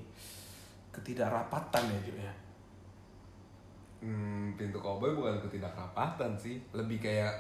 ketidakrapatan 0.93 1.89
ya 1.89 1.99
Jo 2.05 2.15
ya. 2.21 2.35
Hmm, 4.05 4.53
pintu 4.61 4.77
koboi 4.77 5.17
bukan 5.17 5.41
ketidakrapatan 5.41 6.37
sih. 6.37 6.61
Lebih 6.77 7.01
kayak 7.01 7.33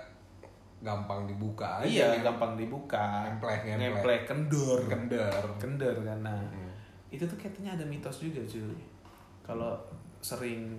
gampang 0.81 1.28
dibuka 1.28 1.85
aja. 1.85 2.16
Iya, 2.16 2.24
gampang 2.24 2.57
dibuka. 2.57 3.28
Ngemplek. 3.28 3.61
Ngemplek, 3.77 4.23
kendor. 4.24 4.81
Kendor. 4.89 5.44
Kendor 5.61 5.97
karena 6.01 6.35
Hmm. 6.40 6.73
itu 7.12 7.27
tuh 7.28 7.36
katanya 7.36 7.77
ada 7.77 7.85
mitos 7.85 8.24
juga 8.24 8.40
cuy. 8.43 8.73
Kalau 9.44 9.77
sering 10.20 10.78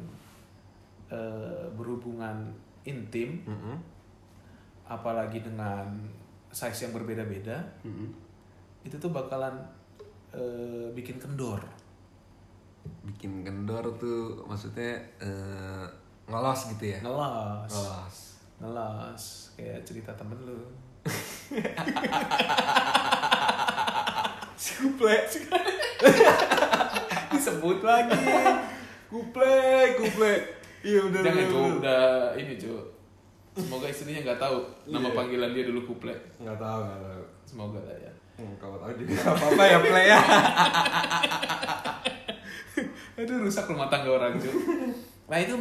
eh, 1.11 1.65
berhubungan 1.76 2.48
intim, 2.88 3.44
Mm-mm. 3.44 3.76
apalagi 4.88 5.44
dengan 5.44 5.84
size 6.48 6.88
yang 6.88 6.95
berbeda-beda, 6.95 7.60
Mm-mm. 7.84 8.07
itu 8.88 8.95
tuh 8.95 9.11
bakalan 9.11 9.52
eh, 10.32 10.88
bikin 10.95 11.19
kendor. 11.19 11.60
Bikin 13.03 13.44
kendor 13.44 13.84
tuh 13.99 14.40
maksudnya 14.48 14.95
eh, 15.19 15.84
ngelos 16.32 16.72
gitu 16.73 16.95
ya? 16.95 16.99
Ngelos. 17.03 17.68
Ngelos. 17.68 18.31
Ngelos. 18.62 19.50
Kayak 19.58 19.82
cerita 19.84 20.14
temen 20.14 20.38
lu. 20.46 20.62
Si 24.62 24.78
kuple. 24.78 25.18
Disebut 27.34 27.82
lagi. 27.82 28.14
kuple, 29.10 29.58
kuple. 29.98 30.34
Iya 30.86 31.00
udah. 31.10 31.22
Jangan 31.26 31.34
udah, 31.34 31.50
itu 31.50 31.58
udah. 31.82 32.06
ini 32.38 32.54
cuy. 32.62 32.78
Semoga 33.52 33.88
istrinya 33.90 34.22
nggak 34.22 34.40
tahu 34.40 34.58
nama 34.88 35.10
Iya. 35.10 35.18
panggilan 35.18 35.52
dia 35.58 35.66
dulu 35.66 35.82
kuple. 35.90 36.14
Nggak 36.38 36.62
tahu, 36.62 36.80
nggak 36.86 37.02
tahu. 37.02 37.24
Semoga 37.44 37.80
lah 37.82 37.98
ya. 37.98 38.14
Hmm, 38.38 38.54
kalau 38.62 38.78
tahu 38.78 38.94
juga 39.02 39.14
nggak 39.18 39.34
apa-apa 39.34 39.64
ya 39.66 39.78
play 39.82 40.06
ya. 40.08 40.20
Aduh 43.18 43.38
rusak 43.42 43.66
rumah 43.66 43.90
tangga 43.90 44.14
orang 44.14 44.38
cuy. 44.38 44.54
Nah 45.32 45.40
itu 45.40 45.56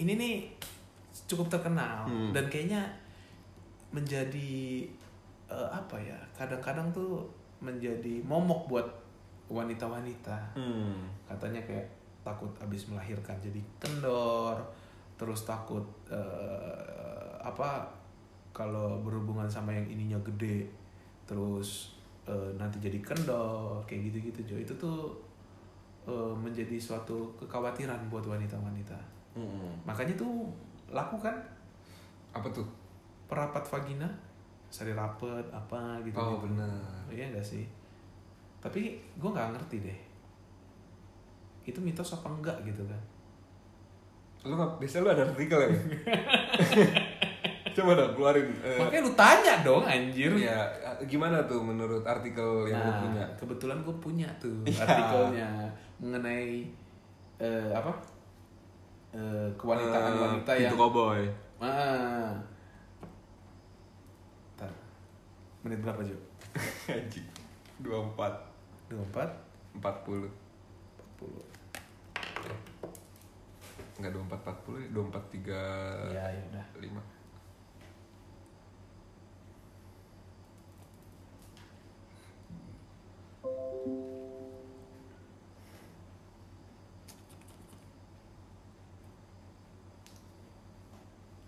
ini 0.00 0.12
nih 0.16 0.34
cukup 1.24 1.48
terkenal 1.48 2.04
Hmm. 2.04 2.30
dan 2.32 2.44
kayaknya 2.48 2.84
menjadi 3.90 4.84
eh, 5.44 5.68
apa 5.70 6.00
ya? 6.00 6.16
Kadang-kadang 6.34 6.88
tuh 6.90 7.22
menjadi 7.60 8.24
momok 8.24 8.66
buat 8.66 8.88
wanita-wanita. 9.46 10.56
Hmm. 10.56 11.04
Katanya 11.28 11.60
kayak 11.62 11.84
takut 12.24 12.48
habis 12.56 12.88
melahirkan 12.88 13.36
jadi 13.44 13.60
kendor, 13.76 14.56
terus 15.20 15.44
takut 15.44 15.84
eh, 16.08 17.28
apa 17.44 17.84
kalau 18.56 19.04
berhubungan 19.04 19.46
sama 19.46 19.70
yang 19.70 19.84
ininya 19.84 20.18
gede, 20.24 20.64
terus 21.28 21.92
eh, 22.24 22.50
nanti 22.56 22.80
jadi 22.80 22.98
kendor 23.04 23.84
kayak 23.84 24.10
gitu-gitu 24.10 24.40
Jo. 24.48 24.56
Itu 24.58 24.72
tuh 24.80 25.12
eh, 26.08 26.34
menjadi 26.34 26.80
suatu 26.80 27.28
kekhawatiran 27.36 28.08
buat 28.08 28.24
wanita-wanita. 28.24 28.96
Hmm. 29.36 29.70
Makanya 29.84 30.16
tuh 30.16 30.48
lakukan 30.86 31.34
Apa 32.30 32.46
tuh? 32.48 32.64
perapat 33.24 33.64
vagina, 33.64 34.04
sari 34.68 34.90
rapet 34.90 35.42
apa 35.48 35.96
gitu. 36.02 36.14
Oh 36.14 36.38
benar. 36.38 36.82
Iya 37.06 37.30
gak 37.30 37.42
sih? 37.42 37.62
Tapi 38.58 38.98
gue 39.14 39.28
nggak 39.28 39.52
ngerti 39.52 39.76
deh. 39.80 39.98
Itu 41.62 41.78
mitos 41.78 42.10
apa 42.12 42.26
enggak 42.28 42.54
gitu 42.62 42.82
kan? 42.84 43.00
Lu 44.42 44.52
nggak 44.52 44.76
biasa 44.76 44.98
lu 44.98 45.08
ada 45.08 45.22
artikel 45.24 45.56
ya? 45.58 45.68
Coba 47.74 47.90
dong 47.92 48.12
keluarin. 48.14 48.46
eh, 48.60 48.78
Makanya 48.78 49.02
lu 49.02 49.10
tanya 49.14 49.52
dong 49.60 49.82
anjir. 49.82 50.30
ya 50.36 50.62
gimana 51.02 51.42
tuh 51.42 51.58
menurut 51.58 52.00
artikel 52.02 52.64
yang 52.64 52.78
lu 52.78 52.86
Nah, 52.86 52.96
punya? 53.00 53.24
kebetulan 53.34 53.76
gue 53.80 53.94
punya 53.98 54.26
tuh 54.36 54.52
Iya. 54.62 54.78
artikelnya 54.80 55.48
mengenai 55.98 56.64
eh, 57.36 57.68
apa? 57.72 57.90
Eh, 59.14 59.48
kewanitaan 59.54 60.10
Eh, 60.10 60.20
wanita 60.20 60.52
yang 60.58 60.74
koboi. 60.74 61.30
ah. 61.62 62.34
Ntar. 64.56 64.70
Menit 65.62 65.78
berapa, 65.80 66.02
Jo? 66.02 66.18
Anjing. 66.90 67.28
24 67.78 68.34
24 68.90 69.30
40 69.78 70.26
40. 71.18 71.30
Enggak 73.94 74.10
24 74.10 74.42
40 74.66 74.82
ya, 74.82 74.88
24 74.90 75.30
3 75.30 75.62
Ya, 76.10 76.24
ya 76.28 76.42
udah. 76.50 76.66
5. 76.74 76.98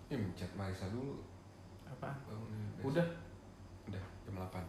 Ya, 0.07 0.15
chat 0.39 0.47
Marisa 0.55 0.87
dulu. 0.87 1.19
Apa? 1.83 2.15
Ya. 2.31 2.35
Udah. 2.87 3.07
Udah, 3.91 4.03
jam 4.23 4.39
8. 4.39 4.63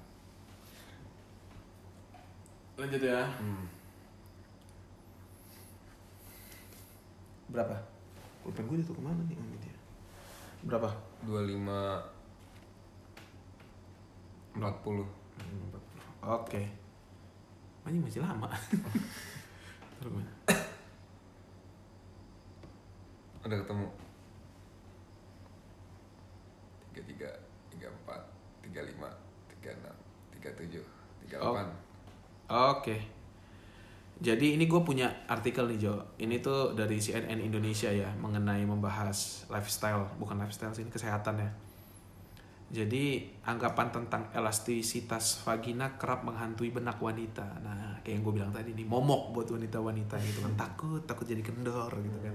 Lanjut 2.79 3.03
ya. 3.03 3.23
Hmm. 3.39 3.67
Berapa? 7.55 7.79
Pulpen 8.43 8.67
gue 8.67 8.79
itu 8.83 8.95
ke 8.95 9.03
mana 9.03 9.23
nih 9.27 9.39
Om 9.39 9.51
dia? 9.63 9.75
Berapa? 10.67 10.91
25 11.27 12.19
40. 14.59 15.07
Oke. 16.23 16.63
Anjing 17.87 18.03
masih 18.03 18.23
lama. 18.27 18.51
Terus 19.99 20.11
gimana? 20.11 20.33
Udah 23.47 23.59
ketemu. 23.63 23.87
34 27.89 28.69
35 28.69 29.09
36 29.65 30.85
37 30.85 30.85
38. 31.29 31.89
Oke. 32.49 32.97
Jadi 34.19 34.59
ini 34.59 34.67
gue 34.67 34.83
punya 34.83 35.07
artikel 35.31 35.71
nih 35.71 35.79
Jo. 35.79 35.95
Ini 36.19 36.43
tuh 36.43 36.75
dari 36.75 36.99
CNN 36.99 37.39
Indonesia 37.39 37.87
ya 37.93 38.11
mengenai 38.19 38.67
membahas 38.67 39.47
lifestyle, 39.47 40.11
bukan 40.19 40.43
lifestyle 40.43 40.75
sih, 40.75 40.83
ini 40.83 40.91
kesehatan 40.91 41.39
ya. 41.39 41.51
Jadi 42.69 43.25
anggapan 43.49 43.89
tentang 43.89 44.29
elastisitas 44.35 45.41
vagina 45.47 45.97
kerap 45.97 46.27
menghantui 46.27 46.69
benak 46.69 47.01
wanita. 47.01 47.47
Nah, 47.65 47.97
kayak 48.05 48.19
yang 48.19 48.23
gue 48.27 48.35
bilang 48.43 48.53
tadi 48.53 48.75
nih, 48.75 48.85
momok 48.85 49.33
buat 49.33 49.49
wanita-wanita 49.55 50.21
gitu 50.21 50.45
kan 50.45 50.53
takut, 50.59 51.01
takut 51.07 51.25
jadi 51.25 51.41
kendor 51.41 51.89
gitu 52.03 52.19
kan. 52.21 52.35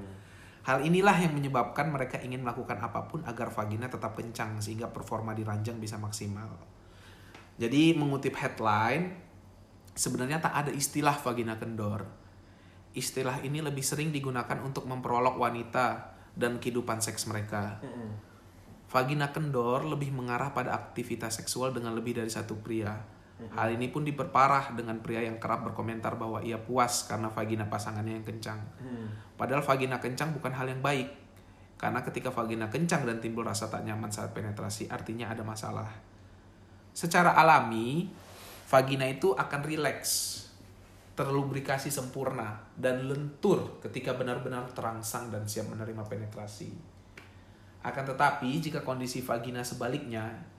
Hal 0.63 0.79
inilah 0.87 1.19
yang 1.19 1.35
menyebabkan 1.35 1.91
mereka 1.91 2.15
ingin 2.23 2.39
melakukan 2.39 2.79
apa 2.79 3.03
pun 3.11 3.19
agar 3.27 3.51
vagina 3.51 3.91
tetap 3.91 4.15
kencang 4.15 4.63
sehingga 4.63 4.87
performa 4.87 5.35
di 5.35 5.43
ranjang 5.43 5.75
bisa 5.75 5.99
maksimal. 5.99 6.55
Jadi 7.59 7.91
mengutip 7.99 8.31
headline, 8.39 9.11
sebenarnya 9.91 10.39
tak 10.39 10.55
ada 10.55 10.71
istilah 10.71 11.19
vagina 11.19 11.59
kendor. 11.59 12.07
Istilah 12.95 13.43
ini 13.43 13.59
lebih 13.59 13.83
sering 13.83 14.15
digunakan 14.15 14.55
untuk 14.63 14.87
memperolok 14.87 15.35
wanita 15.35 16.15
dan 16.33 16.57
kehidupan 16.63 17.03
seks 17.03 17.27
mereka. 17.27 17.83
Vagina 18.87 19.33
kendor 19.33 19.83
lebih 19.83 20.13
mengarah 20.15 20.53
pada 20.53 20.73
aktivitas 20.73 21.41
seksual 21.41 21.73
dengan 21.73 21.91
lebih 21.97 22.23
dari 22.23 22.29
satu 22.29 22.55
pria. 22.61 22.93
Hal 23.53 23.75
ini 23.75 23.91
pun 23.91 24.07
diperparah 24.07 24.71
dengan 24.77 25.03
pria 25.03 25.19
yang 25.19 25.35
kerap 25.41 25.67
berkomentar 25.67 26.15
bahwa 26.15 26.39
ia 26.39 26.55
puas 26.55 27.09
karena 27.09 27.27
vagina 27.27 27.67
pasangannya 27.67 28.21
yang 28.21 28.25
kencang. 28.25 28.59
Padahal 29.35 29.65
vagina 29.65 29.99
kencang 29.99 30.31
bukan 30.31 30.53
hal 30.53 30.69
yang 30.69 30.79
baik. 30.79 31.09
Karena 31.75 31.99
ketika 31.99 32.31
vagina 32.31 32.71
kencang 32.71 33.03
dan 33.03 33.19
timbul 33.19 33.43
rasa 33.43 33.67
tak 33.67 33.83
nyaman 33.83 34.07
saat 34.07 34.31
penetrasi, 34.31 34.87
artinya 34.87 35.27
ada 35.27 35.43
masalah. 35.43 35.91
Secara 36.95 37.35
alami, 37.35 38.07
vagina 38.71 39.03
itu 39.09 39.35
akan 39.35 39.61
rileks, 39.67 40.45
terlubrikasi 41.17 41.91
sempurna, 41.91 42.63
dan 42.79 43.03
lentur 43.09 43.81
ketika 43.83 44.15
benar-benar 44.15 44.71
terangsang 44.71 45.27
dan 45.33 45.43
siap 45.43 45.67
menerima 45.67 46.07
penetrasi. 46.07 46.71
Akan 47.83 48.07
tetapi, 48.07 48.47
jika 48.63 48.79
kondisi 48.79 49.19
vagina 49.19 49.59
sebaliknya, 49.59 50.52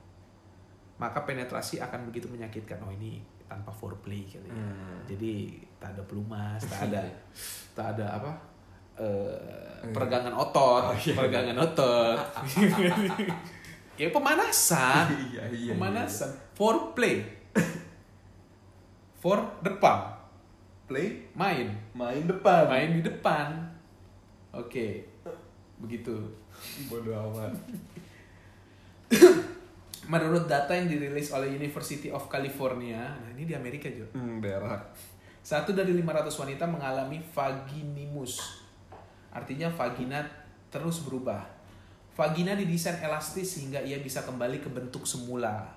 maka 0.95 1.23
penetrasi 1.23 1.79
akan 1.79 2.07
begitu 2.07 2.27
menyakitkan. 2.27 2.79
Oh 2.79 2.89
ini 2.89 3.19
tanpa 3.45 3.69
foreplay 3.69 4.25
gitu 4.25 4.41
ya. 4.41 4.53
Hmm. 4.53 5.03
Jadi 5.05 5.59
tak 5.77 5.93
ada 5.93 6.01
pelumas, 6.03 6.61
tak 6.65 6.89
ada 6.89 7.01
tak 7.77 7.87
ada 7.97 8.05
apa? 8.15 8.31
eh, 8.95 9.91
peregangan 9.91 10.31
otot, 10.31 10.87
Oh, 10.87 10.95
iya. 10.95 11.13
peregangan 11.13 11.57
otot. 11.59 12.15
ya 13.99 14.07
pemanasan. 14.07 15.05
Iya, 15.29 15.43
iya, 15.51 15.71
pemanasan. 15.75 16.31
Foreplay. 16.55 17.27
For 19.19 19.41
depan, 19.59 20.15
Play 20.85 21.27
main. 21.33 21.73
main 21.91 22.23
depan. 22.23 22.69
Main 22.69 22.89
di 22.95 23.01
depan. 23.01 23.51
Oke. 24.53 25.01
Begitu. 25.81 26.13
Bodoh 26.87 27.33
amat. 27.33 27.51
Menurut 30.05 30.45
data 30.45 30.71
yang 30.77 30.85
dirilis 30.85 31.33
oleh 31.33 31.53
University 31.57 32.13
of 32.13 32.29
California, 32.29 33.09
nah 33.17 33.29
ini 33.33 33.49
di 33.49 33.57
Amerika 33.57 33.89
juga. 33.89 34.13
Hmm, 34.13 34.37
berak. 34.37 34.81
Satu 35.45 35.77
dari 35.77 35.93
500 35.93 36.29
wanita 36.41 36.65
mengalami 36.65 37.21
vaginimus. 37.21 38.61
Artinya 39.29 39.69
vagina 39.69 40.25
terus 40.73 41.05
berubah. 41.05 41.45
Vagina 42.15 42.55
didesain 42.55 42.97
elastis 43.03 43.59
sehingga 43.59 43.83
ia 43.83 43.99
bisa 43.99 44.23
kembali 44.23 44.63
ke 44.63 44.69
bentuk 44.71 45.03
semula. 45.03 45.67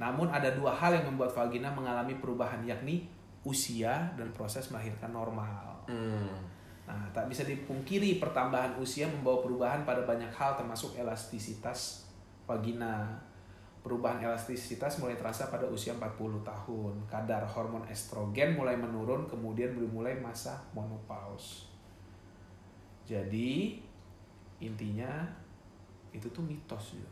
Namun 0.00 0.32
ada 0.32 0.50
dua 0.56 0.72
hal 0.72 0.96
yang 0.96 1.12
membuat 1.12 1.36
vagina 1.36 1.68
mengalami 1.68 2.16
perubahan 2.16 2.64
yakni 2.64 3.06
usia 3.44 4.10
dan 4.16 4.32
proses 4.32 4.68
melahirkan 4.72 5.12
normal. 5.12 5.84
Hmm. 5.88 6.32
Nah, 6.90 7.06
tak 7.14 7.30
bisa 7.30 7.46
dipungkiri 7.46 8.18
pertambahan 8.18 8.74
usia 8.82 9.06
membawa 9.06 9.38
perubahan 9.38 9.86
pada 9.86 10.02
banyak 10.02 10.32
hal 10.34 10.58
termasuk 10.58 10.98
elastisitas 10.98 12.10
vagina. 12.48 13.14
Perubahan 13.80 14.20
elastisitas 14.20 15.00
mulai 15.00 15.16
terasa 15.16 15.48
pada 15.48 15.64
usia 15.64 15.96
40 15.96 16.44
tahun. 16.44 16.94
Kadar 17.08 17.40
hormon 17.48 17.84
estrogen 17.88 18.52
mulai 18.52 18.76
menurun 18.76 19.24
kemudian 19.24 19.72
mulai 19.88 20.12
masa 20.20 20.60
menopause. 20.76 21.72
Jadi 23.08 23.80
intinya 24.60 25.08
itu 26.12 26.28
tuh 26.28 26.44
mitos 26.44 27.00
ya. 27.00 27.10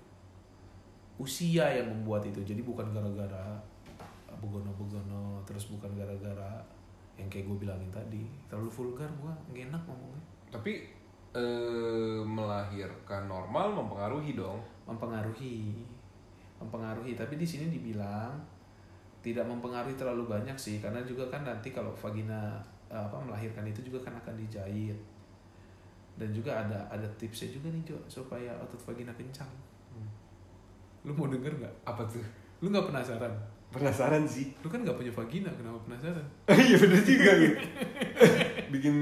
Usia 1.17 1.67
yang 1.73 1.89
membuat 1.89 2.29
itu. 2.29 2.45
Jadi 2.45 2.61
bukan 2.61 2.93
gara-gara 2.93 3.57
begono-begono 4.39 5.43
terus 5.43 5.73
bukan 5.73 5.91
gara-gara 5.99 6.63
yang 7.19 7.27
kayak 7.27 7.51
gue 7.51 7.67
bilangin 7.67 7.91
tadi 7.91 8.23
terlalu 8.47 8.71
vulgar 8.71 9.11
gue 9.19 9.33
nggak 9.51 9.65
enak 9.75 9.83
ngomongnya 9.91 10.23
Tapi 10.55 10.73
eh, 11.35 12.21
melahirkan 12.23 13.27
normal 13.27 13.75
mempengaruhi 13.75 14.39
dong. 14.39 14.63
mempengaruhi 14.87 15.75
mempengaruhi. 16.59 17.15
Tapi 17.15 17.35
di 17.39 17.47
sini 17.47 17.71
dibilang 17.71 18.35
tidak 19.19 19.47
mempengaruhi 19.51 19.99
terlalu 19.99 20.31
banyak 20.31 20.55
sih 20.55 20.79
karena 20.79 21.03
juga 21.03 21.27
kan 21.27 21.43
nanti 21.43 21.75
kalau 21.75 21.91
vagina 21.91 22.63
eh, 22.87 22.99
apa 22.99 23.19
melahirkan 23.19 23.67
itu 23.67 23.91
juga 23.91 24.11
kan 24.11 24.15
akan 24.19 24.35
dijahit. 24.39 24.99
Dan 26.19 26.35
juga 26.35 26.51
ada 26.51 26.83
ada 26.91 27.07
tipsnya 27.15 27.47
juga 27.55 27.71
nih 27.71 27.83
Jo 27.87 27.99
supaya 28.11 28.51
otot 28.59 28.83
vagina 28.91 29.15
kencang. 29.15 29.51
Lu 31.07 31.15
mau 31.15 31.31
denger 31.31 31.55
nggak? 31.63 31.75
Apa 31.87 32.03
tuh? 32.07 32.23
lu 32.59 32.75
nggak 32.75 32.91
penasaran? 32.91 33.31
Penasaran 33.71 34.25
sih. 34.27 34.51
lu 34.65 34.69
kan 34.71 34.83
nggak 34.83 34.99
punya 34.99 35.13
vagina 35.13 35.51
kenapa 35.55 35.79
penasaran? 35.87 36.27
Iya 36.51 36.77
bener 36.81 37.03
juga 37.07 37.33
gitu. 37.39 37.59
Bikin 38.75 38.97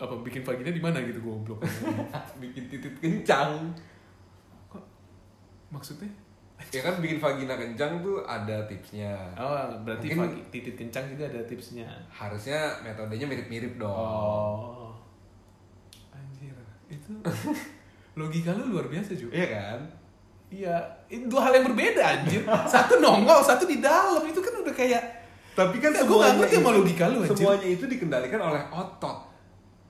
apa 0.00 0.16
bikin 0.24 0.40
vagina 0.40 0.72
di 0.72 0.80
mana 0.80 0.96
gitu 1.04 1.20
goblok? 1.20 1.60
Bikin 2.42 2.72
titik 2.72 2.96
kencang. 2.98 3.68
maksudnya 5.70 6.10
Ya 6.70 6.80
kan 6.80 6.94
bikin 6.98 7.16
vagina 7.16 7.54
kencang 7.54 7.98
tuh 7.98 8.22
ada 8.22 8.62
tipsnya. 8.64 9.16
oh 9.34 9.66
berarti 9.82 10.12
Mungkin- 10.12 10.20
vagi- 10.22 10.46
titik 10.50 10.76
kencang 10.76 11.04
juga 11.08 11.24
ada 11.26 11.40
tipsnya 11.42 11.88
Harusnya 12.06 12.56
metodenya 12.80 13.26
mirip-mirip 13.26 13.74
dong. 13.74 13.90
Oh. 13.90 14.92
Anjir, 16.10 16.54
itu 16.86 17.10
logika 18.20 18.52
lu 18.52 18.70
luar 18.70 18.86
biasa 18.86 19.12
juga. 19.12 19.32
Iya 19.32 19.46
kan? 19.48 19.80
Iya, 20.50 20.74
itu 21.06 21.24
dua 21.26 21.46
hal 21.46 21.54
yang 21.54 21.66
berbeda 21.66 22.02
anjir. 22.02 22.42
Satu 22.66 22.98
nongol, 22.98 23.38
satu 23.40 23.64
di 23.64 23.78
dalam. 23.78 24.18
Itu 24.24 24.38
kan 24.38 24.50
udah 24.56 24.74
kayak 24.74 25.02
Tapi 25.50 25.78
kan 25.78 25.90
Ya, 25.90 26.02
gua 26.02 26.16
nggak 26.20 26.34
ngerti 26.40 26.56
sama 26.56 26.70
logika 26.72 27.04
lu, 27.06 27.18
anjir. 27.20 27.34
Semuanya 27.36 27.68
itu 27.68 27.84
dikendalikan 27.86 28.40
oleh 28.40 28.62
otot. 28.68 29.18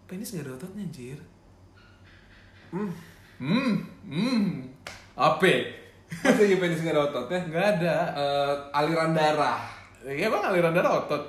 penis 0.05 0.35
gak 0.35 0.43
ada 0.43 0.53
ototnya 0.53 0.83
anjir. 0.83 1.19
Hmm. 2.69 2.91
Hmm, 3.37 3.73
hmm. 4.05 4.43
Apa? 5.15 5.80
Masa 6.11 6.43
iya 6.43 6.57
penis 6.59 6.83
nggak 6.83 6.95
ada 6.95 7.03
ototnya? 7.07 7.41
Nggak 7.47 7.67
ada. 7.79 7.97
Eh, 8.19 8.53
aliran 8.75 9.11
darah. 9.15 9.61
Ya 10.05 10.27
bang 10.27 10.43
aliran 10.51 10.75
darah 10.75 11.07
otot. 11.07 11.23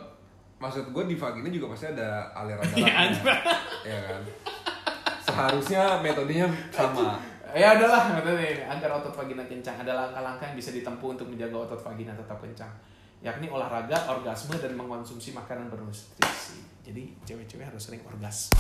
Maksud 0.62 0.94
gue 0.94 1.04
di 1.10 1.18
vagina 1.18 1.50
juga 1.50 1.74
pasti 1.74 1.90
ada 1.90 2.30
aliran 2.38 2.66
Iya, 2.74 2.86
darah. 3.22 3.42
Iya 3.86 4.00
kan? 4.06 4.22
Seharusnya 5.22 5.82
metodenya 6.02 6.46
sama. 6.74 7.18
Ya 7.52 7.76
adalah 7.76 8.16
nih 8.24 8.64
agar 8.64 9.04
otot 9.04 9.14
vagina 9.14 9.44
kencang 9.44 9.84
ada 9.84 9.94
langkah-langkah 9.94 10.50
yang 10.50 10.58
bisa 10.58 10.72
ditempuh 10.72 11.20
untuk 11.20 11.28
menjaga 11.28 11.68
otot 11.70 11.82
vagina 11.84 12.16
tetap 12.16 12.40
kencang 12.40 12.72
yakni 13.22 13.48
olahraga, 13.54 14.10
orgasme 14.10 14.58
dan 14.58 14.74
mengkonsumsi 14.74 15.32
makanan 15.38 15.70
bernutrisi. 15.70 16.66
Jadi 16.82 17.14
cewek-cewek 17.22 17.70
harus 17.70 17.78
sering 17.86 18.02
orgasme 18.02 18.58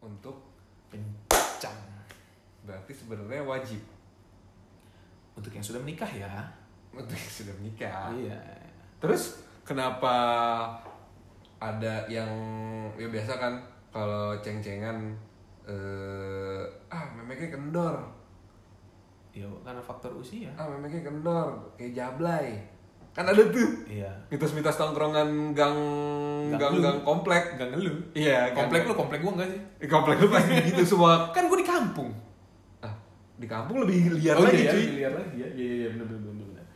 Untuk 0.00 0.56
kencang. 0.88 1.76
berarti 2.66 2.90
sebenarnya 2.98 3.46
wajib 3.46 3.78
Untuk 5.36 5.50
yang 5.50 5.62
sudah 5.62 5.78
menikah 5.78 6.08
ya. 6.08 6.32
untuk 6.90 7.12
yang 7.12 7.28
sudah 7.30 7.54
menikah. 7.54 8.08
Iya. 8.10 8.40
Terus 8.96 9.36
kenapa 9.62 10.16
ada 11.58 12.04
yang 12.06 12.28
ya 12.94 13.04
biasa 13.06 13.32
kan 13.34 13.52
kalau 13.90 14.32
ceng-cengan 14.38 15.12
eh 15.62 16.62
ah 16.88 17.04
memeknya 17.12 17.50
kendor, 17.50 17.96
Ya 19.30 19.44
karena 19.60 19.76
faktor 19.78 20.14
usia. 20.14 20.48
ah 20.54 20.64
memeknya 20.66 21.04
kendor 21.04 21.52
kayak 21.74 21.92
jablay. 21.92 22.56
Kan 23.12 23.24
ada 23.26 23.42
tuh 23.42 23.84
Iya. 23.86 24.08
mitos-mitos 24.28 24.72
tongkrongan 24.74 25.52
gang 25.52 25.76
Gang 26.48 26.56
gang 26.58 26.72
lu. 26.72 26.80
gang 26.80 26.98
komplek. 27.02 27.56
Gak 27.56 27.68
ngeluh. 27.70 27.96
Iya, 28.12 28.48
gang- 28.50 28.64
Komplek 28.64 28.84
lu, 28.84 28.92
komplek 28.94 29.20
gua 29.20 29.32
enggak 29.34 29.48
sih? 29.50 29.60
Eh, 29.78 29.88
komplek 29.90 30.16
lu 30.16 30.28
pasti 30.28 30.52
gitu 30.70 30.82
semua. 30.86 31.28
Kan 31.30 31.44
gua 31.46 31.56
di 31.56 31.64
kampung. 31.66 32.08
Di 33.36 33.46
kampung 33.46 33.84
lebih 33.84 34.16
liar 34.16 34.36
oh 34.36 34.44
lagi 34.48 34.64
iya, 34.64 34.72
cuy. 34.72 34.84
liar 34.96 35.12
lagi 35.12 35.36
ya. 35.40 35.48
Iya 35.52 35.72
iya 35.84 35.88
benar 35.92 36.06
benar 36.08 36.20
benar. 36.24 36.46
benar. 36.48 36.66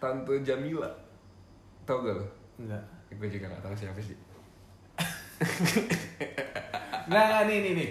Tante 0.00 0.34
Jamila. 0.44 0.90
Tau 1.88 1.98
gak 2.04 2.14
lo? 2.20 2.26
Enggak. 2.60 2.82
Gue 3.16 3.28
juga 3.28 3.48
gak 3.50 3.62
tahu 3.64 3.74
siapa 3.76 4.00
sih. 4.00 4.16
Nah, 7.10 7.42
nih 7.42 7.58
nih 7.58 7.72
nih. 7.74 7.90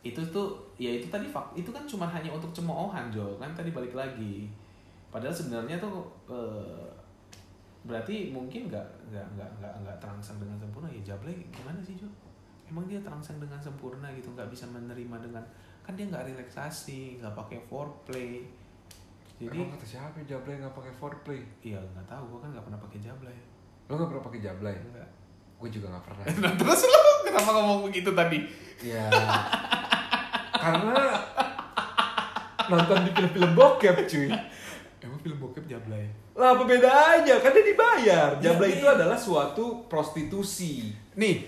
Itu 0.00 0.24
tuh 0.32 0.56
ya 0.80 0.88
itu 0.88 1.04
tadi 1.12 1.28
fak 1.28 1.52
itu 1.52 1.68
kan 1.68 1.84
cuma 1.84 2.08
hanya 2.08 2.32
untuk 2.32 2.48
cemoohan 2.56 3.12
Jo 3.12 3.36
kan 3.36 3.52
tadi 3.52 3.76
balik 3.76 3.92
lagi. 3.92 4.48
Padahal 5.12 5.36
sebenarnya 5.36 5.76
tuh 5.76 6.08
eh, 6.32 6.88
berarti 7.82 8.30
mungkin 8.30 8.70
nggak 8.70 8.86
nggak 9.10 9.26
nggak 9.36 9.50
nggak 9.58 9.74
nggak 9.82 9.96
terangsang 9.98 10.38
dengan 10.38 10.54
sempurna 10.54 10.86
ya 10.86 11.12
Jablay 11.12 11.34
gimana 11.50 11.82
sih 11.82 11.98
Jo 11.98 12.06
emang 12.70 12.86
dia 12.86 13.02
terangsang 13.02 13.42
dengan 13.42 13.58
sempurna 13.58 14.06
gitu 14.14 14.30
nggak 14.30 14.46
bisa 14.48 14.70
menerima 14.70 15.16
dengan 15.18 15.44
kan 15.82 15.92
dia 15.92 16.06
nggak 16.06 16.24
relaksasi 16.28 17.18
nggak 17.18 17.34
pakai 17.34 17.58
foreplay 17.62 18.46
jadi 19.36 19.58
Emang 19.58 19.74
kata 19.74 19.86
siapa 19.88 20.14
ya 20.18 20.36
Jablay 20.36 20.54
nggak 20.56 20.70
pakai 20.72 20.92
foreplay? 20.92 21.40
iya 21.60 21.82
nggak 21.82 22.06
tahu 22.06 22.22
gue 22.28 22.38
kan 22.40 22.48
nggak 22.50 22.64
pernah 22.64 22.80
pakai 22.80 22.98
Jablay 23.00 23.38
Lo 23.84 23.94
nggak 23.94 24.08
pernah 24.08 24.24
pakai 24.24 24.40
Jablay? 24.40 24.76
enggak 24.78 25.08
Gue 25.58 25.68
juga 25.68 25.86
nggak 25.88 26.04
pernah. 26.04 26.24
nah 26.42 26.52
terus 26.52 26.80
lo 26.84 27.00
kenapa 27.22 27.50
ngomong 27.52 27.80
begitu 27.84 28.10
tadi 28.12 28.38
Ya, 28.80 29.06
karena 30.52 30.94
nonton 32.64 32.98
di 33.00 33.10
film-film 33.12 33.50
bokep 33.52 33.96
cuy. 34.04 34.26
emang 34.98 35.18
film 35.18 35.38
bokep 35.38 35.64
Jablay 35.66 36.06
Lah 36.32 36.56
apa 36.56 36.64
bedanya? 36.64 37.36
Kan 37.38 37.52
dia 37.52 37.62
dibayar. 37.62 38.28
Ya, 38.32 38.42
Jablay 38.42 38.74
itu 38.74 38.82
beda. 38.82 38.96
adalah 38.96 39.14
suatu 39.14 39.84
prostitusi. 39.86 40.90
nih 41.12 41.44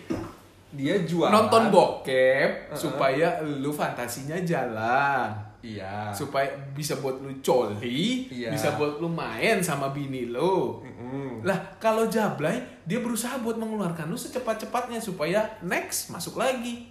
Dia 0.74 0.98
jualan. 1.00 1.30
nonton 1.30 1.70
bokep 1.70 2.50
Uh-uh. 2.68 2.74
supaya 2.74 3.28
lu 3.40 3.70
fantasinya 3.70 4.34
jalan 4.38 5.30
Iya. 5.60 6.12
supaya 6.12 6.44
bisa 6.70 6.98
buat 6.98 7.16
lu 7.18 7.32
coli 7.40 8.28
Iya. 8.28 8.52
bisa 8.52 8.74
buat 8.74 8.98
lu 8.98 9.08
main 9.08 9.58
sama 9.58 9.88
bini 9.88 10.26
lu 10.26 10.82
Mm-mm. 10.82 11.40
Lah, 11.40 11.56
kalau 11.78 12.04
Jablay, 12.04 12.56
dia 12.82 12.98
berusaha 12.98 13.36
buat 13.38 13.54
mengeluarkan 13.54 14.06
lu 14.06 14.16
secepat-cepatnya 14.16 14.96
supaya 14.96 15.44
next 15.60 16.08
masuk 16.08 16.36
lagi. 16.36 16.88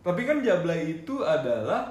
Tapi 0.00 0.22
kan 0.22 0.40
Jablay 0.40 0.98
itu 0.98 1.20
adalah 1.20 1.88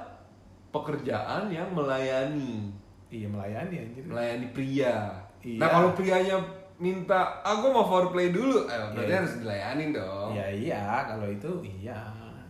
pekerjaan 0.67 1.49
yang 1.49 1.69
melayani, 1.69 2.69
Iya 3.09 3.25
melayani 3.25 3.75
anjir. 3.79 4.03
melayani 4.03 4.47
pria. 4.49 5.09
Iya. 5.41 5.57
Nah 5.57 5.67
kalau 5.67 5.89
prianya 5.91 6.37
minta, 6.79 7.19
aku 7.39 7.69
mau 7.69 7.83
foreplay 7.83 8.31
dulu, 8.31 8.63
eh, 8.65 8.79
berarti 8.89 9.05
Iya. 9.05 9.19
harus 9.19 9.33
dilayanin 9.37 9.89
dong. 9.91 10.31
Iya 10.31 10.47
iya, 10.49 10.83
kalau 11.05 11.27
itu 11.27 11.51
iya. 11.61 11.99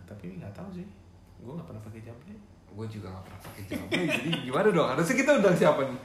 Tapi 0.04 0.38
nggak 0.38 0.50
tahu 0.50 0.70
sih. 0.72 0.86
Gue 1.38 1.52
nggak 1.52 1.66
pernah 1.66 1.82
pakai 1.82 2.00
Jablay. 2.00 2.38
Gue 2.70 2.86
juga 2.86 3.10
gak 3.10 3.24
pernah 3.26 3.40
pakai 3.42 3.62
Jablay, 3.66 4.04
jadi 4.06 4.30
gimana 4.42 4.68
dong? 4.70 4.88
Harusnya 4.88 5.16
kita 5.16 5.30
undang 5.34 5.56
siapa 5.56 5.80
nih? 5.82 5.98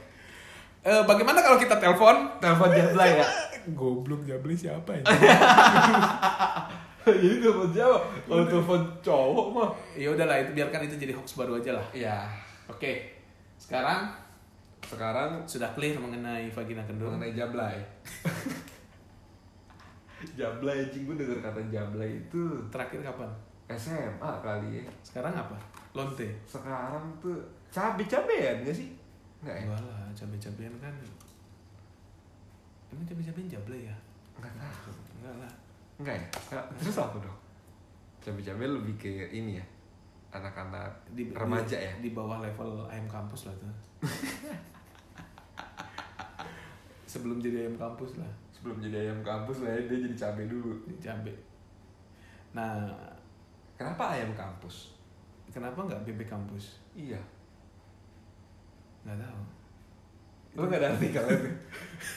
Eh, 0.82 1.02
bagaimana 1.02 1.38
kalau 1.38 1.56
kita 1.56 1.78
telepon? 1.78 2.16
Telepon 2.38 2.70
Jablay 2.70 3.10
ya? 3.16 3.26
Goblok 3.78 4.22
Jablay 4.22 4.54
siapa 4.54 4.90
ya? 4.92 5.02
jadi 7.06 7.36
telepon 7.42 7.70
siapa? 7.70 7.98
Kalau 8.26 8.44
telepon 8.44 8.80
cowok 9.00 9.46
mah. 9.50 9.70
ya 9.94 10.10
udahlah, 10.10 10.42
itu 10.42 10.50
biarkan 10.52 10.80
itu 10.84 10.94
jadi 10.96 11.12
hoax 11.14 11.34
baru 11.34 11.58
aja 11.58 11.78
lah. 11.78 11.86
Iya. 11.94 12.18
Oke. 12.66 13.14
Sekarang 13.56 14.10
Sekarang 14.86 15.42
sudah 15.42 15.66
clear 15.74 15.98
mengenai 15.98 16.46
vagina 16.48 16.82
kendor. 16.86 17.10
mengenai 17.10 17.34
Jablay. 17.34 17.76
Jablay, 20.38 20.78
anjing 20.82 21.04
gue 21.04 21.14
denger 21.14 21.38
kata 21.42 21.60
Jablay 21.68 22.16
itu 22.16 22.40
Terakhir 22.72 23.02
kapan? 23.02 23.28
SMA 23.68 24.30
kali 24.40 24.78
ya. 24.78 24.82
Sekarang 25.02 25.34
apa? 25.34 25.58
Lonte. 25.92 26.24
Sekarang 26.46 27.02
tuh 27.18 27.34
cabe-cabean 27.68 28.62
gak 28.62 28.72
sih? 28.72 28.94
Enggak 29.42 29.56
ya? 29.60 29.66
Lah, 29.74 30.06
cabai-cabian 30.14 30.72
kan. 30.78 30.94
Emang 32.88 33.04
cabai-cabian 33.04 33.48
Jablay 33.50 33.90
ya? 33.90 33.96
Enggak 34.38 34.54
tahu. 34.54 34.94
Enggak 35.18 35.34
lah. 35.42 35.52
Enggak 35.98 36.14
ya? 36.16 36.26
Enggak. 36.48 36.64
Terus 36.78 36.96
apa 36.96 37.16
dong? 37.18 37.38
Cabe-cabe 38.22 38.64
lebih 38.64 38.94
ke 38.96 39.28
ini 39.28 39.58
ya. 39.58 39.64
Anak-anak 40.32 40.90
di, 41.10 41.32
remaja 41.32 41.74
di- 41.74 41.86
ya. 41.86 41.92
di 41.98 42.10
bawah 42.12 42.38
level 42.38 42.86
ayam 42.86 43.08
kampus 43.08 43.48
lah 43.48 43.54
tuh 43.56 43.72
sebelum 47.16 47.40
jadi 47.40 47.64
ayam 47.64 47.76
kampus 47.76 48.20
lah 48.20 48.28
Sebelum 48.50 48.76
jadi 48.78 48.96
ayam 49.02 49.20
kampus 49.20 49.60
lah 49.60 49.70
ya, 49.70 49.80
dia 49.84 49.98
jadi 50.00 50.16
cabe 50.16 50.42
dulu. 50.44 50.76
di 50.84 50.94
cabe 50.96 51.32
nah 52.52 52.92
Kenapa 53.74 54.12
ayam 54.12 54.32
kampus? 54.32 54.96
kenapa 55.48 55.80
nggak 55.80 56.04
bebek 56.04 56.28
kampus 56.28 56.76
Iya. 56.92 57.20
nggak 59.02 59.16
tahu 59.16 59.42
Lu 60.52 60.64
gak 60.66 60.80
ada 60.80 60.88
artikelnya 60.90 61.36
tuh? 61.36 61.52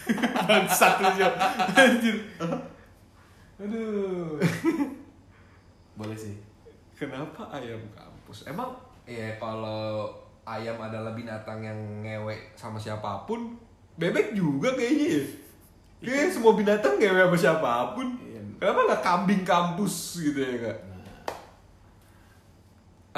satu 0.79 1.03
jam 1.13 1.31
anjir 1.73 2.15
aduh 3.55 4.39
boleh 5.93 6.15
sih 6.15 6.35
Kenapa 6.95 7.47
ayam 7.49 7.79
kampus? 7.91 8.43
Emang 8.43 8.75
ya 9.03 9.31
kalau 9.35 10.11
ayam 10.43 10.75
adalah 10.75 11.11
binatang 11.11 11.59
yang 11.59 11.79
ngewe 12.03 12.35
sama 12.53 12.75
siapa 12.75 13.23
pun, 13.23 13.55
bebek 13.99 14.31
juga 14.31 14.79
kayaknya 14.79 15.07
ya. 15.11 15.23
Kayaknya 15.99 16.27
semua 16.31 16.53
binatang 16.55 16.95
ngewe 16.95 17.19
sama 17.27 17.35
siapa 17.35 17.71
pun. 17.91 18.07
Iya. 18.23 18.39
Kenapa 18.55 18.79
nggak 18.87 19.03
kambing 19.03 19.43
kampus 19.43 20.23
gitu 20.23 20.39
ya 20.39 20.55
kak? 20.63 20.77
nah 20.87 21.03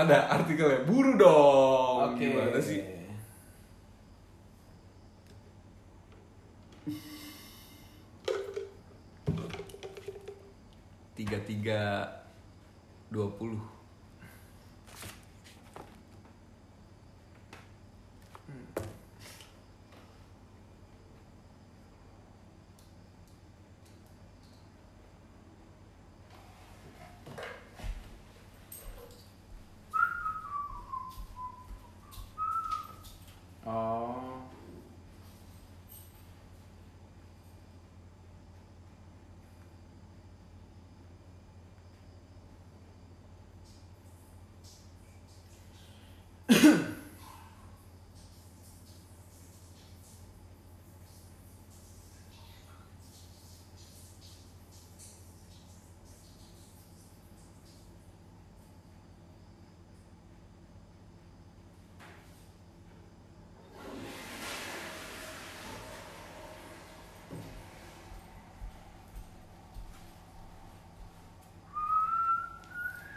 Ada 0.02 0.18
artikelnya, 0.34 0.82
buru 0.90 1.14
dong. 1.22 2.18
oke 2.18 2.18
Gimana 2.18 2.58
sih? 2.58 2.82
Tiga 11.14 11.38
tiga 11.46 11.82
dua 13.14 13.30
puluh. 13.38 13.62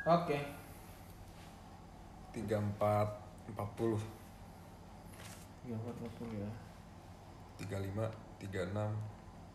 Oke. 0.05 0.39
Tiga 2.33 2.57
empat 2.61 3.09
empat 3.49 3.69
puluh. 3.77 4.01
tiga 5.65 5.81
empat 5.81 5.95
empat 5.97 6.13
puluh 6.21 6.37
ya. 6.37 6.51
35, 7.55 7.97
36, 8.51 8.75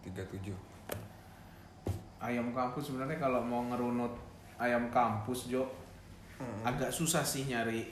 37 0.07 0.55
ayam 2.19 2.51
kampus 2.51 2.91
sebenarnya 2.91 3.19
kalau 3.19 3.39
mau 3.43 3.63
ngerunut 3.71 4.11
ayam 4.59 4.91
kampus 4.91 5.51
Jo 5.51 5.67
agak 6.63 6.91
susah 6.91 7.23
sih 7.23 7.47
nyari 7.47 7.84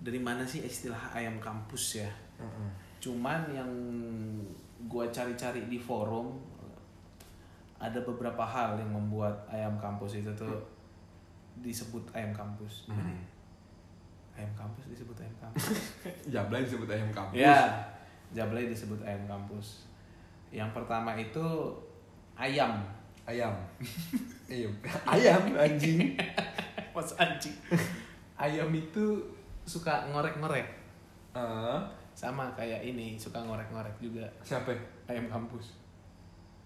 dari 0.00 0.18
mana 0.22 0.46
sih 0.46 0.62
istilah 0.62 1.12
ayam 1.12 1.36
kampus 1.42 2.00
ya. 2.00 2.10
Cuman 3.02 3.52
yang 3.52 3.68
gua 4.86 5.10
cari-cari 5.10 5.66
di 5.66 5.76
forum 5.76 6.40
ada 7.76 8.00
beberapa 8.06 8.46
hal 8.46 8.78
yang 8.78 8.94
membuat 8.94 9.34
ayam 9.50 9.76
kampus 9.76 10.22
itu 10.22 10.30
tuh 10.38 10.56
disebut 11.60 12.04
ayam 12.10 12.32
kampus 12.32 12.88
Gimana 12.88 13.12
ya? 13.12 13.24
ayam 14.40 14.52
kampus 14.56 14.84
disebut 14.88 15.16
ayam 15.20 15.34
kampus 15.36 15.64
Jablay 16.32 16.64
disebut 16.64 16.88
ayam 16.88 17.10
kampus 17.10 17.36
ya 17.36 17.58
Jablay 18.30 18.64
disebut 18.66 19.00
ayam 19.02 19.24
kampus 19.24 19.84
yang 20.50 20.72
pertama 20.72 21.14
itu 21.14 21.46
ayam 22.34 22.80
Ayam 23.28 23.54
Iya, 24.50 24.66
Ayam 25.06 25.54
anjing 25.54 26.18
Mas 26.96 27.14
anjing. 27.14 27.54
Ayam 28.34 28.66
itu 28.74 29.22
suka 29.62 30.10
ngorek-ngorek. 30.10 30.66
Ah, 31.30 31.86
Sama 32.10 32.50
kayak 32.58 32.82
ini, 32.82 33.14
suka 33.14 33.38
ngorek-ngorek 33.38 33.94
juga. 34.02 34.26
Siapa? 34.42 34.74
Ayam 35.06 35.30
kampus. 35.30 35.78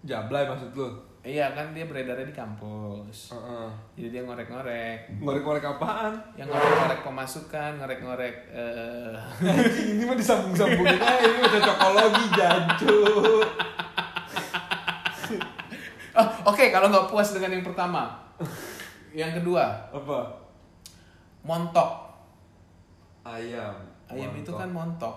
Jablay 0.05 0.45
maksud 0.45 0.71
lu? 0.77 0.87
Iya 1.25 1.57
kan 1.57 1.73
dia 1.73 1.89
beredarnya 1.89 2.29
di 2.29 2.37
kampus. 2.37 3.33
Heeh. 3.33 3.67
Jadi 3.97 4.07
dia 4.13 4.21
ngorek-ngorek. 4.21 5.17
Ngorek-ngorek 5.17 5.65
apaan? 5.65 6.13
Yang 6.37 6.53
ngorek-ngorek 6.53 7.01
pemasukan, 7.01 7.71
ngorek-ngorek 7.81 8.35
Anjing, 9.49 9.97
ini 9.97 10.03
mah 10.05 10.13
disambung-sambungin 10.13 11.01
aja, 11.01 11.25
ini 11.25 11.41
udah 11.41 11.61
cokologi 11.65 12.25
jancu 12.37 12.97
Oh, 16.15 16.27
oke 16.47 16.71
kalau 16.71 16.87
nggak 16.87 17.11
puas 17.11 17.35
dengan 17.35 17.59
yang 17.59 17.65
pertama. 17.65 18.07
Yang 19.11 19.41
kedua, 19.43 19.67
Apa? 19.91 20.31
montok. 21.43 21.91
Ayam. 23.25 23.75
Ayam 24.07 24.31
itu 24.37 24.47
kan 24.53 24.69
montok. 24.71 25.11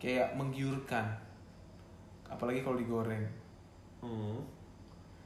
Kayak 0.00 0.32
menggiurkan. 0.32 1.04
Apalagi 2.28 2.60
kalau 2.60 2.76
digoreng. 2.76 3.24
Hmm. 3.98 4.38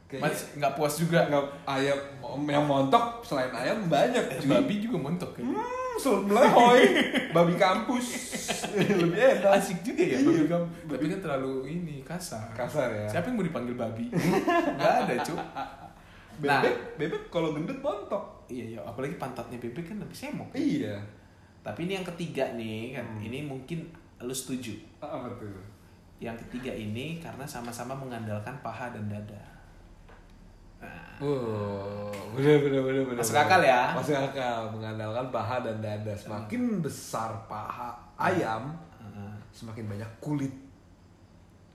Kayaknya 0.06 0.28
Mas 0.28 0.38
nggak 0.54 0.72
puas 0.74 0.94
juga. 0.96 1.20
nggak 1.24 1.44
ayam 1.64 1.98
yang 2.44 2.64
montok 2.64 3.04
selain 3.22 3.50
ayam 3.50 3.84
banyak. 3.86 4.20
cuy. 4.38 4.48
Babi 4.48 4.74
juga 4.78 4.96
montok 5.00 5.30
kan. 5.32 5.42
Hmm, 5.42 5.92
sulut 5.96 6.24
melehoy. 6.26 6.82
Babi 7.30 7.54
kampus. 7.54 8.06
Lebih 9.00 9.16
enak. 9.16 9.50
Asik 9.52 9.80
juga 9.82 10.02
ya 10.02 10.16
Iya. 10.16 10.26
babi 10.26 10.44
kamu. 10.46 10.66
Tapi 10.86 11.04
kan 11.08 11.20
terlalu 11.20 11.52
ini 11.70 11.96
kasar. 12.02 12.48
Kasar 12.52 12.88
ya. 12.88 13.06
Siapa 13.08 13.28
yang 13.28 13.36
mau 13.36 13.44
dipanggil 13.44 13.74
babi? 13.74 14.08
Gak 14.76 14.94
ada, 15.04 15.14
Cuk. 15.18 15.36
Nah. 15.36 16.58
Bebek, 16.58 16.76
bebek 16.96 17.22
kalau 17.28 17.52
gendut 17.52 17.76
montok. 17.78 18.24
Iya, 18.48 18.64
iya, 18.66 18.80
apalagi 18.82 19.16
pantatnya 19.16 19.56
bebek 19.56 19.84
kan 19.84 19.96
lebih 19.96 20.12
semok. 20.12 20.48
Iya. 20.52 20.96
Tapi 21.62 21.86
ini 21.86 21.92
yang 21.94 22.06
ketiga 22.06 22.52
nih, 22.52 22.96
kan 22.96 23.06
Hmm. 23.06 23.20
ini 23.22 23.38
mungkin 23.42 23.84
lu 24.18 24.32
setuju. 24.32 24.72
Apa 24.98 25.28
tuh? 25.36 25.56
Yang 26.22 26.46
ketiga 26.46 26.70
ini 26.70 27.18
karena 27.18 27.42
sama-sama 27.42 27.92
mengandalkan 27.92 28.54
paha 28.62 28.94
dan 28.94 29.10
dada. 29.10 29.42
Nah, 30.78 31.18
Wow, 31.18 32.10
bener 32.34 32.58
bener 32.58 32.82
bener 32.82 33.02
bener. 33.06 33.18
Masuk 33.18 33.38
akal 33.38 33.58
ya? 33.58 33.90
Masuk 33.94 34.14
akal, 34.14 34.70
mengandalkan 34.70 35.26
paha 35.30 35.58
dan 35.60 35.78
dada. 35.78 36.14
Semakin 36.14 36.78
besar 36.78 37.30
paha 37.46 37.90
ayam, 38.14 38.70
uh, 38.98 39.34
semakin 39.50 39.90
banyak 39.90 40.10
kulit. 40.18 40.54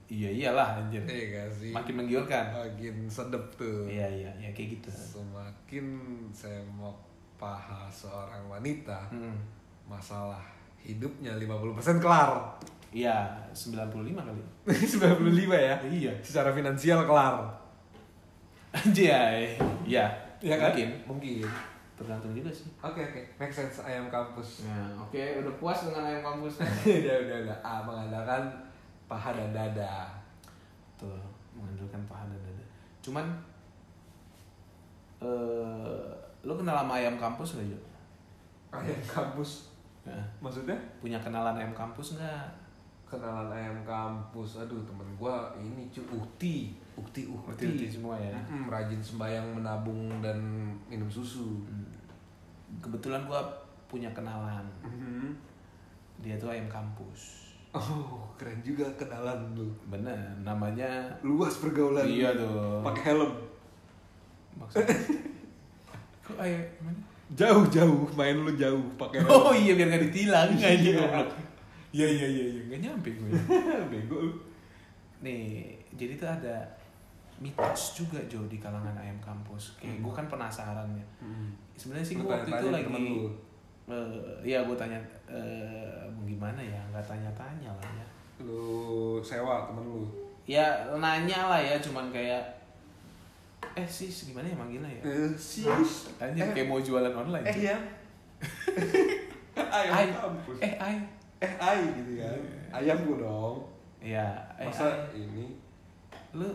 iya 0.08 0.32
iyalah 0.32 0.80
anjir. 0.80 1.04
Iya 1.04 1.24
gak 1.36 1.48
sih? 1.52 1.68
Makin 1.68 1.94
menggiurkan. 2.00 2.44
Makin 2.48 3.04
sedep 3.04 3.44
tuh. 3.60 3.84
Iya 3.84 4.08
iya, 4.08 4.30
ya 4.40 4.48
kayak 4.56 4.80
gitu. 4.80 4.88
Semakin 4.88 5.84
semok 6.32 6.96
paha 7.36 7.84
seorang 7.92 8.40
wanita, 8.48 9.12
Hmm. 9.12 9.36
masalah 9.84 10.40
hidupnya 10.80 11.36
50% 11.36 12.00
kelar. 12.00 12.32
Iya, 12.88 13.36
95 13.52 14.16
kali. 14.16 14.42
95 14.72 15.52
ya? 15.52 15.76
Iya. 15.84 16.12
Secara 16.24 16.50
finansial 16.56 17.04
kelar. 17.04 17.44
Anjir, 18.72 19.12
iya. 19.84 20.04
Iya 20.38 20.56
kan? 20.56 20.72
Mungkin. 20.72 20.90
Mungkin. 21.04 21.46
Tergantung 21.98 22.30
juga 22.30 22.46
sih. 22.54 22.70
Oke 22.78 23.02
oke, 23.02 23.20
make 23.42 23.50
sense 23.50 23.82
ayam 23.82 24.06
kampus. 24.06 24.62
Nah, 24.70 25.02
oke, 25.02 25.18
udah 25.18 25.54
puas 25.58 25.82
dengan 25.82 26.06
ayam 26.06 26.22
kampus. 26.22 26.62
udah 26.86 27.16
udah 27.26 27.36
udah. 27.42 27.56
Ah, 27.58 27.82
mengandalkan 27.82 28.42
paha 29.10 29.34
dan 29.34 29.50
dada. 29.50 30.06
Tuh, 30.94 31.18
mengandalkan 31.58 31.98
paha 32.06 32.22
dan 32.30 32.38
dada. 32.38 32.64
Cuman 33.02 33.26
eh 35.18 36.06
lo 36.46 36.54
kenal 36.54 36.86
sama 36.86 37.02
ayam 37.02 37.18
kampus 37.18 37.58
gak, 37.58 37.66
Jo? 37.66 37.78
Ayam 38.70 39.02
kampus. 39.02 39.74
Nah, 40.06 40.22
Maksudnya? 40.38 40.78
punya 41.02 41.18
kenalan 41.18 41.58
ayam 41.58 41.74
kampus 41.74 42.14
nggak? 42.14 42.46
Kenalan 43.08 43.48
ayam 43.48 43.80
kampus. 43.88 44.60
Aduh, 44.60 44.84
temen 44.84 45.08
gua 45.16 45.48
ini 45.56 45.88
cuy 45.88 46.04
ukti, 46.12 46.76
ukti 46.92 47.24
ukti. 47.24 47.56
Ukti-ukti 47.56 47.86
semua 47.88 48.20
ya. 48.20 48.36
Mm, 48.44 48.68
rajin 48.68 49.00
sembayang 49.00 49.56
menabung 49.56 50.20
dan 50.20 50.36
minum 50.92 51.08
susu. 51.08 51.64
Hmm. 51.64 51.88
Kebetulan 52.84 53.24
gua 53.24 53.40
punya 53.88 54.12
kenalan. 54.12 54.68
Mhm. 54.84 55.32
Dia 56.20 56.36
tuh 56.36 56.52
ayam 56.52 56.68
kampus. 56.68 57.48
Oh, 57.72 58.28
keren 58.36 58.60
juga 58.60 58.84
kenalan 59.00 59.56
lu. 59.56 59.72
Bener, 59.88 60.16
namanya 60.44 61.08
Luas 61.24 61.56
pergaulan. 61.64 62.04
Iya 62.04 62.36
dong. 62.36 62.84
Pakai 62.84 63.16
helm. 63.16 63.32
maksudnya. 64.60 64.92
Kok 66.28 66.36
ayam 66.36 66.60
gimana? 66.76 67.00
Jauh-jauh, 67.28 68.08
main 68.16 68.36
lu 68.36 68.52
jauh 68.56 68.84
pakai 69.00 69.24
helm. 69.24 69.32
Oh 69.32 69.52
iya 69.56 69.72
biar 69.76 69.96
gak 69.96 70.04
ditilang 70.12 70.52
aja 70.52 71.24
Iya. 71.92 72.06
Iya 72.06 72.26
iya 72.28 72.44
iya 72.52 72.62
nggak 72.68 72.80
nyampe 72.84 73.08
gue. 73.16 73.30
Bego 73.92 74.16
lu. 74.28 74.32
Nih, 75.18 75.74
jadi 75.96 76.14
tuh 76.14 76.28
ada 76.28 76.56
mitos 77.38 77.94
juga 77.96 78.18
Jo 78.28 78.44
di 78.46 78.58
kalangan 78.58 78.94
ayam 78.98 79.16
kampus. 79.18 79.78
Kayak 79.80 80.02
gue 80.02 80.12
kan 80.12 80.26
penasaran 80.28 80.88
ya. 80.94 81.06
Sebenarnya 81.74 82.06
sih 82.06 82.14
gue 82.18 82.26
waktu 82.26 82.50
itu 82.50 82.66
lagi 82.68 82.84
temen 82.86 83.02
lu. 83.06 83.26
eh 83.88 84.12
ya 84.44 84.60
gue 84.68 84.76
tanya 84.76 85.00
eh 85.24 86.04
gimana 86.28 86.60
ya, 86.60 86.76
nggak 86.92 87.04
tanya-tanya 87.08 87.72
lah 87.72 87.88
ya. 87.96 88.06
Lu 88.44 89.16
sewa 89.18 89.64
temen 89.64 89.80
lu. 89.82 90.04
Ya 90.44 90.84
nanya 90.92 91.48
lah 91.48 91.60
ya, 91.60 91.80
cuman 91.80 92.12
kayak 92.12 92.40
eh 93.72 93.86
sis 93.86 94.28
gimana 94.28 94.44
ya 94.44 94.56
manggilnya 94.56 94.90
ya? 94.90 95.02
Eh, 95.02 95.30
sis. 95.34 96.10
Anjir 96.20 96.44
Eh, 96.44 96.52
kayak 96.52 96.68
mau 96.68 96.78
jualan 96.78 97.10
online. 97.10 97.46
Eh 97.46 97.58
ya. 97.64 97.78
Ayam 99.58 99.94
Ay. 99.94 100.06
kampus. 100.12 100.58
Eh 100.60 100.74
ay. 100.78 100.96
Eh 101.38 101.52
ay 101.54 101.78
gitu 101.94 102.12
kan. 102.18 102.40
Ayam 102.74 102.98
gua 103.04 103.16
dong. 103.20 103.56
Ya, 103.98 104.26
eh 104.54 104.66
Masa 104.66 104.90
ay. 105.08 105.18
ini 105.20 105.54
lu 106.32 106.46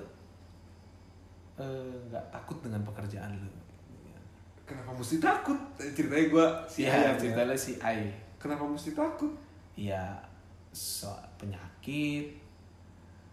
eh, 1.56 1.96
nggak 2.08 2.26
takut 2.30 2.58
dengan 2.60 2.82
pekerjaan 2.84 3.32
lu? 3.36 3.52
kenapa 4.64 4.96
mesti 4.96 5.20
takut? 5.20 5.60
Eh, 5.76 5.92
Ceritanya 5.92 6.26
gua 6.28 6.48
si 6.66 6.84
Iya, 6.84 6.96
ayam 6.96 7.14
ya. 7.14 7.20
ceritanya 7.20 7.52
si 7.54 7.72
Ai. 7.80 8.08
Kenapa 8.40 8.64
mesti 8.64 8.92
takut? 8.92 9.32
ya 9.74 10.14
so, 10.70 11.10
penyakit 11.36 12.30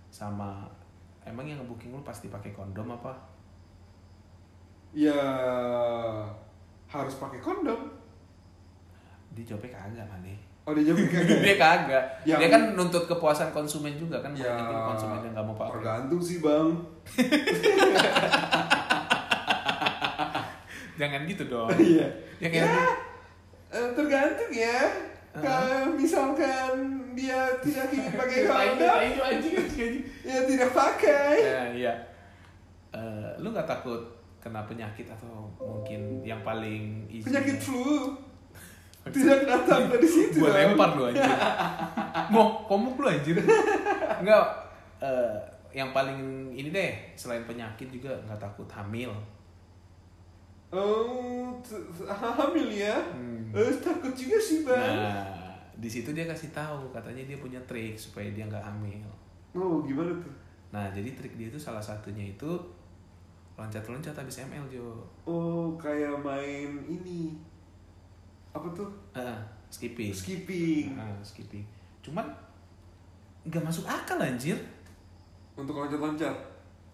sama 0.09 0.64
emang 1.22 1.44
yang 1.44 1.60
ngebooking 1.60 1.93
lu 1.93 2.01
pasti 2.01 2.28
pakai 2.28 2.51
kondom 2.51 2.89
apa 2.90 3.12
Ya 4.90 5.14
harus 6.86 7.14
pakai 7.14 7.39
kondom. 7.39 7.78
dia 9.31 9.47
jawabnya 9.47 9.70
kagak 9.70 10.09
kali 10.10 10.35
Oh 10.70 10.72
dia 10.72 10.86
jawab 10.86 11.02
kagak. 11.05 11.38
dia 11.44 11.56
kagak 11.56 12.05
Ya, 12.22 12.38
dia 12.38 12.47
kan 12.47 12.62
nuntut 12.72 13.05
kepuasan 13.05 13.51
konsumen 13.51 13.90
juga 13.92 14.22
kan 14.22 14.30
ya 14.32 14.55
juga 14.55 14.86
konsumen 14.86 15.18
yang 15.20 15.34
nggak 15.34 15.42
mau 15.44 15.56
pakai 15.56 15.74
tergantung 15.74 16.22
sih 16.22 16.38
bang. 16.38 16.68
jangan 20.97 21.20
gitu 21.24 21.42
dong 21.47 21.68
Iya. 21.90 22.06
ya 22.38 22.64
Eh, 23.70 23.88
tergantung 23.94 24.51
ya. 24.51 24.78
Kalau 25.32 25.94
misalkan 25.94 26.74
dia 27.14 27.38
tidak 27.59 27.86
ingin 27.88 28.12
pakai 28.12 28.38
kondom, 28.42 28.98
ya 30.20 30.38
tidak 30.44 30.70
pakai. 30.70 31.34
ya 31.38 31.62
iya 31.72 31.94
Eh, 32.90 33.30
lu 33.38 33.51
nggak 33.51 33.64
takut 33.64 34.02
kena 34.38 34.66
penyakit 34.66 35.06
atau 35.06 35.47
mungkin 35.56 36.18
yang 36.20 36.42
paling 36.42 37.06
easy 37.06 37.22
Penyakit 37.22 37.59
flu 37.60 38.10
tidak 39.14 39.46
datang 39.46 39.90
dari 39.90 40.08
situ. 40.08 40.42
Dong. 40.42 40.54
lempar 40.54 40.96
lu 40.96 41.02
anjir. 41.10 41.30
Mau 42.32 42.64
komuk 42.66 42.96
lu 42.98 43.06
anjir. 43.10 43.36
Enggak 44.22 44.46
eh, 45.00 45.36
yang 45.70 45.94
paling 45.94 46.50
ini 46.50 46.68
deh, 46.74 46.92
selain 47.14 47.46
penyakit 47.46 47.90
juga 47.90 48.10
nggak 48.26 48.40
takut 48.42 48.66
hamil. 48.70 49.10
Oh, 50.70 51.58
hamil 52.06 52.68
ya? 52.70 52.94
Hmm. 53.10 53.50
Eh, 53.50 53.74
takut 53.82 54.14
juga 54.14 54.38
sih 54.38 54.62
bang. 54.62 54.78
Nah, 54.78 55.26
di 55.74 55.90
situ 55.90 56.14
dia 56.14 56.26
kasih 56.30 56.54
tahu 56.54 56.94
katanya 56.94 57.26
dia 57.26 57.38
punya 57.42 57.58
trik 57.66 57.98
supaya 57.98 58.30
dia 58.30 58.46
nggak 58.46 58.62
hamil. 58.62 59.02
Oh, 59.54 59.82
gimana 59.82 60.14
tuh? 60.14 60.34
Nah, 60.70 60.86
jadi 60.94 61.10
trik 61.18 61.34
dia 61.34 61.50
itu 61.50 61.58
salah 61.58 61.82
satunya 61.82 62.30
itu 62.30 62.50
loncat-loncat 63.58 64.14
habis 64.14 64.46
ML 64.46 64.64
Jo. 64.70 65.02
Oh, 65.26 65.74
kayak 65.74 66.22
main 66.22 66.70
ini. 66.86 67.34
Apa 68.51 68.66
tuh? 68.70 68.89
Ah, 69.12 69.39
skipping. 69.68 70.10
Skipping. 70.10 70.94
Ah, 70.94 71.14
skipping. 71.22 71.62
Cuman 72.01 72.27
nggak 73.43 73.62
masuk 73.62 73.85
akal 73.85 74.18
anjir. 74.18 74.59
Untuk 75.55 75.77
loncat-loncat. 75.77 76.35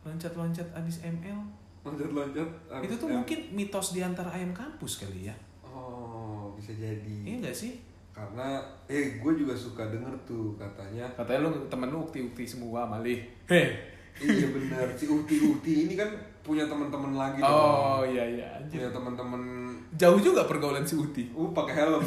Loncat-loncat 0.03 0.69
habis 0.73 1.01
ML. 1.03 1.39
Loncat-loncat. 1.83 2.49
Itu 2.83 2.95
tuh 2.97 3.09
Eh, 3.09 3.15
mungkin 3.15 3.39
mitos 3.53 3.93
di 3.93 4.01
antara 4.01 4.29
ayam 4.29 4.51
kampus 4.51 5.01
kali 5.01 5.27
ya. 5.27 5.35
Oh, 5.63 6.53
bisa 6.53 6.73
jadi. 6.73 7.17
Iya 7.23 7.37
nggak 7.41 7.57
sih? 7.57 7.79
Karena, 8.11 8.57
eh, 8.87 9.21
gue 9.21 9.33
juga 9.37 9.53
suka 9.53 9.87
denger 9.87 10.09
tuh 10.25 10.57
katanya. 10.57 11.05
Katanya 11.13 11.45
lu 11.45 11.69
temen 11.69 11.89
lu 11.89 12.01
ukti-ukti 12.03 12.45
semua 12.45 12.85
malih. 12.85 13.21
Heh. 13.47 13.69
iya 14.17 14.49
benar, 14.49 14.89
si 14.97 15.05
Uti 15.05 15.37
ini 15.85 15.93
kan 15.93 16.09
punya 16.41 16.65
teman-teman 16.65 17.13
lagi 17.13 17.37
Oh 17.39 18.01
dong. 18.01 18.17
iya 18.17 18.25
iya 18.25 18.47
anjir. 18.57 18.81
Punya 18.81 18.91
teman-teman. 18.91 19.66
Jauh 19.95 20.19
juga 20.19 20.43
pergaulan 20.45 20.83
si 20.83 20.95
Uti. 20.95 21.31
Uh, 21.31 21.51
pakai 21.51 21.75
helm. 21.77 22.03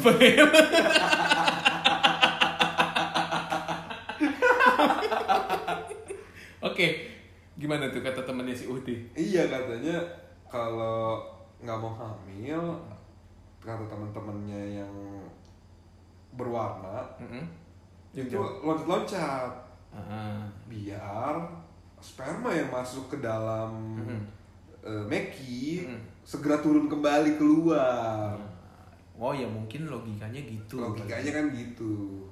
Oke. 6.62 6.86
Gimana 7.56 7.92
tuh 7.92 8.00
kata 8.00 8.24
temennya 8.24 8.56
si 8.56 8.64
Uti? 8.64 8.96
Iya 9.12 9.44
katanya 9.46 10.00
kalau 10.48 11.20
nggak 11.60 11.76
mau 11.76 11.92
hamil 11.92 12.60
kata 13.60 13.84
teman-temannya 13.84 14.80
yang 14.80 14.94
berwarna 16.32 17.04
Heeh. 17.20 17.44
itu 18.16 18.40
loncat-loncat 18.64 19.52
Heeh. 19.92 20.40
biar 20.72 21.36
sperma 22.00 22.48
yang 22.48 22.72
masuk 22.72 23.12
ke 23.12 23.20
dalam 23.20 24.00
Mhm. 24.00 24.20
eh, 24.80 25.04
Meki 25.04 25.84
Mhm. 25.84 26.00
Segera 26.30 26.62
turun 26.62 26.86
kembali 26.86 27.34
keluar. 27.34 28.38
Oh 29.18 29.34
ya 29.34 29.50
mungkin 29.50 29.90
logikanya 29.90 30.38
gitu. 30.46 30.78
Logikanya 30.78 31.32
kan 31.34 31.50
gitu. 31.50 32.22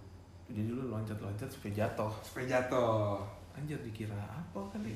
Jadi 0.47 0.71
lu 0.71 0.87
loncat-loncat 0.87 1.51
supaya 1.51 1.83
jatuh. 1.83 2.13
Supaya 2.23 2.47
jatuh. 2.47 3.19
Anjir 3.59 3.75
dikira 3.83 4.15
apa 4.15 4.61
kali? 4.71 4.95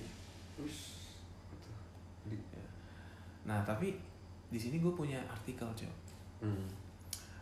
Terus 0.55 1.11
gitu. 1.51 1.71
Di- 2.31 2.47
Nah 3.43 3.67
tapi 3.67 3.99
di 4.47 4.59
sini 4.61 4.79
gue 4.79 4.95
punya 4.95 5.19
artikel 5.27 5.67
cok. 5.67 5.95
Hmm. 6.47 6.71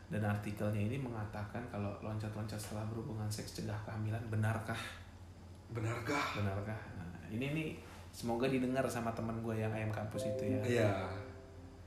Dan 0.09 0.24
artikelnya 0.24 0.81
ini 0.81 0.97
mengatakan 0.97 1.61
kalau 1.69 1.93
loncat-loncat 2.01 2.57
setelah 2.57 2.82
berhubungan 2.89 3.28
seks 3.28 3.61
cegah 3.61 3.77
kehamilan 3.85 4.24
benarkah? 4.32 4.81
Benarkah? 5.70 6.41
Benarkah? 6.41 6.81
Nah, 6.99 7.07
ini 7.31 7.47
nih 7.55 7.69
semoga 8.11 8.51
didengar 8.51 8.82
sama 8.91 9.15
teman 9.15 9.39
gue 9.39 9.55
yang 9.55 9.70
ayam 9.70 9.93
kampus 9.95 10.27
itu 10.35 10.43
ya. 10.51 10.59
Iya. 10.66 10.91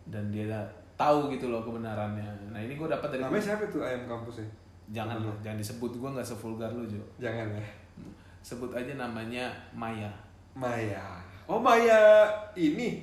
Dan 0.08 0.30
dia 0.30 0.48
tahu 0.94 1.32
gitu 1.34 1.50
loh 1.50 1.66
kebenarannya. 1.66 2.54
Nah 2.54 2.60
ini 2.62 2.78
gue 2.78 2.88
dapat 2.88 3.10
dari 3.14 3.22
Namanya 3.26 3.44
siapa 3.44 3.66
tuh 3.68 3.82
ayam 3.84 4.06
kampus 4.08 4.44
ya? 4.44 4.48
jangan 4.92 5.16
loh, 5.24 5.32
jangan 5.40 5.58
disebut 5.58 5.96
gue 5.96 6.10
nggak 6.12 6.28
sevulgar 6.28 6.70
lu 6.76 6.84
Jo. 6.84 7.00
Jangan 7.18 7.56
ya. 7.56 7.66
Sebut 8.44 8.72
aja 8.76 8.94
namanya 9.00 9.48
Maya. 9.72 10.12
Maya. 10.54 11.24
Oh 11.48 11.58
Maya 11.58 12.28
ini 12.54 13.00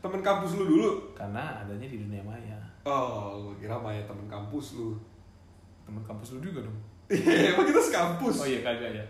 temen 0.00 0.24
kampus 0.24 0.56
lu 0.56 0.64
dulu. 0.64 0.90
Karena 1.12 1.60
adanya 1.62 1.84
di 1.84 2.00
dunia 2.00 2.24
maya. 2.24 2.56
Oh, 2.88 3.44
gua 3.44 3.54
kira 3.60 3.76
Maya 3.76 4.00
temen 4.08 4.24
kampus 4.24 4.80
lu. 4.80 4.96
Teman 5.84 6.00
kampus 6.02 6.38
lu 6.38 6.40
juga 6.40 6.64
dong. 6.64 6.78
Iya, 7.08 7.56
emang 7.56 7.64
kita 7.64 7.80
sekampus. 7.80 8.44
Oh 8.44 8.48
iya 8.48 8.60
kagak 8.60 8.92
ya. 8.92 9.04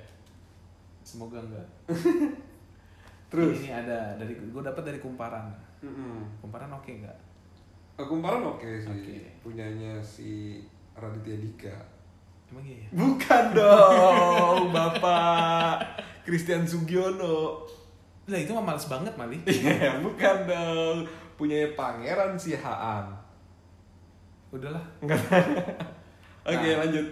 Semoga 1.02 1.42
enggak. 1.42 1.66
Terus? 3.30 3.58
Ini 3.58 3.74
ada 3.74 4.14
dari 4.14 4.38
gue 4.38 4.62
dapat 4.62 4.82
dari 4.86 4.98
kumparan. 5.02 5.50
Mm-mm. 5.82 6.38
Kumparan 6.38 6.70
oke 6.70 6.86
nggak? 6.86 7.18
Kumparan 8.00 8.42
oke 8.44 8.68
sih. 8.78 8.86
Oke. 8.86 9.16
Punyanya 9.40 9.98
si 9.98 10.62
Raditya 10.94 11.34
Dika. 11.36 11.76
Emang 12.48 12.62
iya 12.62 12.78
ya? 12.80 12.88
Bukan 12.94 13.44
dong, 13.58 14.62
Bapak 14.70 15.82
Christian 16.22 16.62
Sugiono. 16.62 17.66
Lah 18.24 18.38
itu 18.38 18.52
mah 18.52 18.62
males 18.62 18.86
banget 18.86 19.12
Mali. 19.14 19.40
Iya, 19.48 19.98
bukan 19.98 20.36
dong. 20.44 20.98
Punyanya 21.34 21.74
Pangeran 21.74 22.34
Sihaan. 22.34 23.04
Udahlah. 24.48 24.84
Oke, 25.02 26.68
Nah, 26.68 26.80
lanjut. 26.80 27.06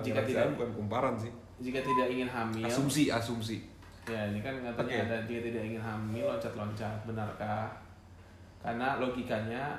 jika 0.00 0.20
tidak- 0.22 0.54
bukan 0.54 0.70
kumparan 0.76 1.14
sih. 1.16 1.32
Jika 1.60 1.80
tidak 1.80 2.08
ingin 2.08 2.24
hamil, 2.24 2.64
Asumsi, 2.64 3.08
asumsi. 3.08 3.60
ya 4.06 4.26
ini 4.26 4.40
kan 4.40 4.56
katanya 4.56 4.80
Oke. 4.80 4.96
ada 4.96 5.16
jika 5.22 5.40
tidak 5.44 5.62
ingin 5.62 5.76
hamil 5.78 6.24
loncat-loncat, 6.24 7.04
benarkah? 7.04 7.68
Karena 8.58 8.96
logikanya 8.96 9.76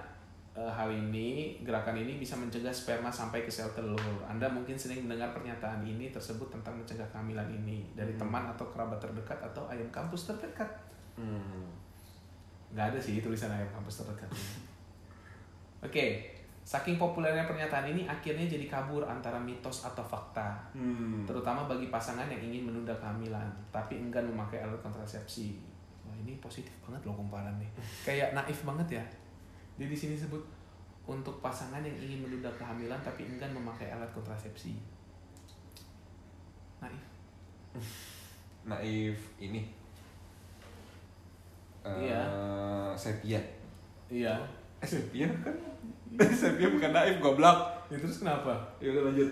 hal 0.51 0.91
ini, 0.91 1.55
gerakan 1.63 1.95
ini 1.95 2.19
bisa 2.19 2.35
mencegah 2.35 2.75
sperma 2.75 3.07
sampai 3.07 3.47
ke 3.47 3.51
sel 3.51 3.71
telur. 3.71 4.03
Anda 4.27 4.51
mungkin 4.51 4.75
sering 4.75 5.07
mendengar 5.07 5.31
pernyataan 5.31 5.79
ini 5.79 6.11
tersebut 6.11 6.51
tentang 6.51 6.75
mencegah 6.75 7.07
kehamilan 7.07 7.47
ini 7.47 7.87
dari 7.95 8.11
Hmm. 8.11 8.27
teman 8.27 8.43
atau 8.51 8.67
kerabat 8.67 8.99
terdekat 8.99 9.39
atau 9.39 9.63
ayam 9.71 9.87
kampus 9.87 10.27
terdekat. 10.27 10.67
Hmm. 11.15 11.71
Nggak 12.75 12.91
ada 12.91 12.99
sih 12.99 13.23
tulisan 13.23 13.47
ayam 13.47 13.71
kampus 13.71 14.03
terdekat. 14.03 14.27
Oke, 15.87 16.35
saking 16.67 16.99
populernya 16.99 17.47
pernyataan 17.47 17.87
ini 17.87 18.03
akhirnya 18.03 18.43
jadi 18.43 18.67
kabur 18.67 19.07
antara 19.07 19.39
mitos 19.39 19.87
atau 19.87 20.03
fakta. 20.03 20.59
Hmm. 20.75 21.23
Terutama 21.23 21.63
bagi 21.63 21.87
pasangan 21.87 22.27
yang 22.27 22.43
ingin 22.43 22.67
menunda 22.67 22.91
kehamilan, 22.99 23.47
tapi 23.71 24.03
enggan 24.03 24.27
memakai 24.27 24.59
alat 24.59 24.77
kontrasepsi. 24.83 25.55
Wah 26.03 26.15
ini 26.19 26.35
positif 26.43 26.75
banget 26.83 27.07
loh 27.07 27.15
kumparan 27.15 27.55
nih. 27.55 27.71
Kayak 28.11 28.35
naif 28.35 28.67
banget 28.67 28.99
ya. 28.99 29.05
Dia 29.79 29.87
di 29.87 29.97
sini 29.97 30.15
sebut 30.15 30.41
untuk 31.07 31.41
pasangan 31.43 31.81
yang 31.83 31.97
ingin 31.97 32.23
menunda 32.23 32.49
kehamilan 32.55 33.01
tapi 33.03 33.27
enggan 33.27 33.51
memakai 33.51 33.91
alat 33.91 34.07
kontrasepsi. 34.15 34.75
Naif. 36.81 37.03
Naif 38.69 39.17
ini. 39.41 39.61
Eh, 41.81 41.97
Iya. 42.09 42.21
Sepia. 42.93 43.41
Iya. 44.11 44.35
Eh, 44.81 44.87
Sepia 44.87 45.25
kan? 45.41 45.55
Sepia 46.41 46.67
bukan 46.69 46.91
naif, 46.93 47.17
goblok. 47.23 47.57
Ya, 47.89 47.97
terus 47.97 48.21
kenapa? 48.21 48.53
Ya 48.77 48.91
udah 48.93 49.09
lanjut. 49.09 49.29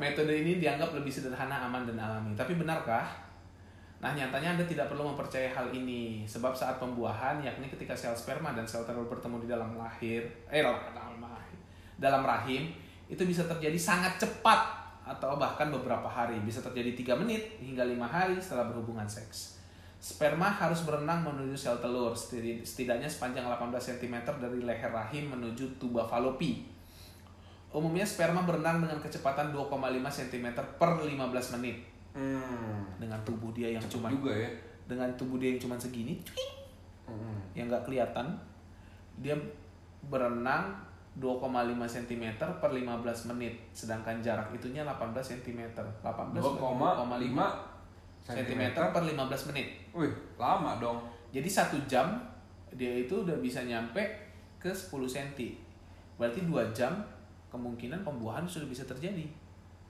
Metode 0.00 0.32
ini 0.32 0.56
dianggap 0.56 0.96
lebih 0.96 1.12
sederhana, 1.12 1.68
aman, 1.68 1.84
dan 1.84 2.00
alami. 2.00 2.32
Tapi 2.32 2.56
benarkah? 2.56 3.29
Nah, 4.00 4.16
nyatanya 4.16 4.56
Anda 4.56 4.64
tidak 4.64 4.88
perlu 4.88 5.12
mempercayai 5.12 5.52
hal 5.52 5.68
ini. 5.76 6.24
Sebab 6.24 6.56
saat 6.56 6.80
pembuahan, 6.80 7.36
yakni 7.44 7.68
ketika 7.68 7.92
sel 7.92 8.16
sperma 8.16 8.56
dan 8.56 8.64
sel 8.64 8.80
telur 8.88 9.04
bertemu 9.04 9.44
di 9.44 9.48
dalam 9.52 9.76
lahir, 9.76 10.24
eh, 10.48 10.64
dalam 10.64 11.20
lahir, 11.20 11.56
dalam 12.00 12.24
rahim, 12.24 12.72
itu 13.12 13.20
bisa 13.28 13.44
terjadi 13.44 13.76
sangat 13.76 14.16
cepat 14.16 14.80
atau 15.04 15.36
bahkan 15.36 15.68
beberapa 15.68 16.08
hari. 16.08 16.40
Bisa 16.40 16.64
terjadi 16.64 17.12
3 17.12 17.20
menit 17.20 17.60
hingga 17.60 17.84
5 17.84 18.08
hari 18.08 18.40
setelah 18.40 18.72
berhubungan 18.72 19.04
seks. 19.04 19.60
Sperma 20.00 20.48
harus 20.48 20.88
berenang 20.88 21.20
menuju 21.20 21.52
sel 21.52 21.76
telur, 21.76 22.16
setid- 22.16 22.64
setidaknya 22.64 23.04
sepanjang 23.04 23.44
18 23.44 23.84
cm 23.84 24.16
dari 24.40 24.64
leher 24.64 24.88
rahim 24.88 25.28
menuju 25.28 25.76
tuba 25.76 26.08
falopi. 26.08 26.64
Umumnya 27.68 28.08
sperma 28.08 28.48
berenang 28.48 28.80
dengan 28.80 28.96
kecepatan 28.96 29.52
2,5 29.52 30.08
cm 30.08 30.56
per 30.56 30.90
15 31.04 31.60
menit 31.60 31.99
Hmm. 32.10 32.82
dengan 32.96 33.18
tubuh 33.22 33.50
dia 33.50 33.70
yang 33.70 33.84
cuma 33.84 34.08
juga 34.08 34.32
ya. 34.32 34.50
dengan 34.84 35.06
tubuh 35.14 35.38
dia 35.38 35.50
yang 35.50 35.60
cuma 35.60 35.76
segini 35.76 36.18
cuing, 36.20 36.52
Hmm. 37.06 37.38
yang 37.52 37.66
nggak 37.66 37.82
kelihatan 37.82 38.26
dia 39.16 39.34
berenang 40.02 40.70
2,5 41.12 41.42
cm 41.84 42.24
per 42.38 42.70
15 42.70 42.86
menit 43.28 43.54
sedangkan 43.70 44.18
jarak 44.20 44.46
itunya 44.50 44.80
18 44.80 45.10
cm 45.18 45.60
18 45.74 46.38
2,5 46.38 47.34
cm 48.22 48.62
per 48.72 49.02
15 49.02 49.48
menit 49.50 49.66
Wih, 49.90 50.08
lama 50.36 50.78
dong. 50.78 51.02
jadi 51.28 51.46
satu 51.46 51.76
jam 51.84 52.14
dia 52.70 53.02
itu 53.02 53.12
udah 53.16 53.34
bisa 53.38 53.60
nyampe 53.60 53.98
ke 54.56 54.70
10 54.70 55.02
cm 55.04 55.50
berarti 56.14 56.40
dua 56.42 56.62
jam 56.70 56.94
kemungkinan 57.48 58.02
pembuahan 58.02 58.46
sudah 58.46 58.66
bisa 58.66 58.84
terjadi 58.84 59.26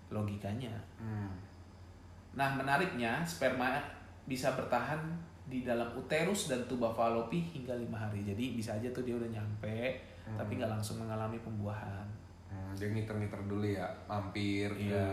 logikanya 0.09 0.73
Hmm. 0.97 1.29
Nah, 2.33 2.55
menariknya 2.55 3.25
sperma 3.25 3.81
bisa 4.25 4.55
bertahan 4.55 5.01
di 5.45 5.67
dalam 5.67 5.91
uterus 5.95 6.47
dan 6.47 6.63
tuba 6.65 6.91
falopi 6.91 7.43
hingga 7.43 7.75
lima 7.75 7.99
hari. 7.99 8.23
Jadi 8.23 8.55
bisa 8.55 8.79
aja 8.79 8.87
tuh 8.91 9.03
dia 9.03 9.19
udah 9.19 9.27
nyampe, 9.27 9.99
tapi 10.39 10.55
nggak 10.55 10.71
langsung 10.71 11.03
mengalami 11.03 11.39
pembuahan 11.43 12.07
Hmm, 12.51 12.75
dia 12.75 12.91
ngiter-ngiter 12.91 13.47
dulu 13.47 13.63
ya, 13.63 13.87
mampir 14.11 14.67
ke 14.75 14.91
Iya. 14.91 15.07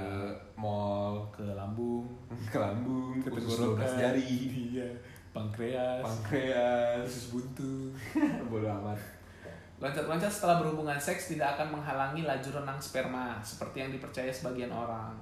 mall, 0.58 1.22
ke 1.30 1.46
lambung, 1.54 2.10
ke 2.54 2.58
lambung, 2.58 3.22
ke 3.22 3.30
usus 3.30 3.62
tenggorokan, 3.62 3.86
12 3.86 4.02
jari, 4.02 4.26
iya, 4.74 4.90
pankreas, 5.30 6.02
pankreas, 6.02 7.06
usus 7.06 7.26
buntu. 7.30 7.94
bodo 8.50 8.66
amat. 8.82 8.98
Loncat-loncat 9.78 10.34
setelah 10.34 10.58
berhubungan 10.58 10.98
seks 10.98 11.30
tidak 11.30 11.54
akan 11.54 11.78
menghalangi 11.78 12.26
laju 12.26 12.50
renang 12.58 12.82
sperma 12.82 13.38
seperti 13.46 13.86
yang 13.86 13.94
dipercaya 13.94 14.34
sebagian 14.34 14.74
orang. 14.74 15.14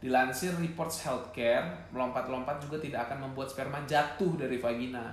Dilansir 0.00 0.56
Reports 0.56 1.04
Healthcare, 1.04 1.68
melompat-lompat 1.92 2.56
juga 2.56 2.80
tidak 2.80 3.08
akan 3.08 3.28
membuat 3.28 3.52
sperma 3.52 3.84
jatuh 3.84 4.40
dari 4.40 4.56
vagina. 4.56 5.12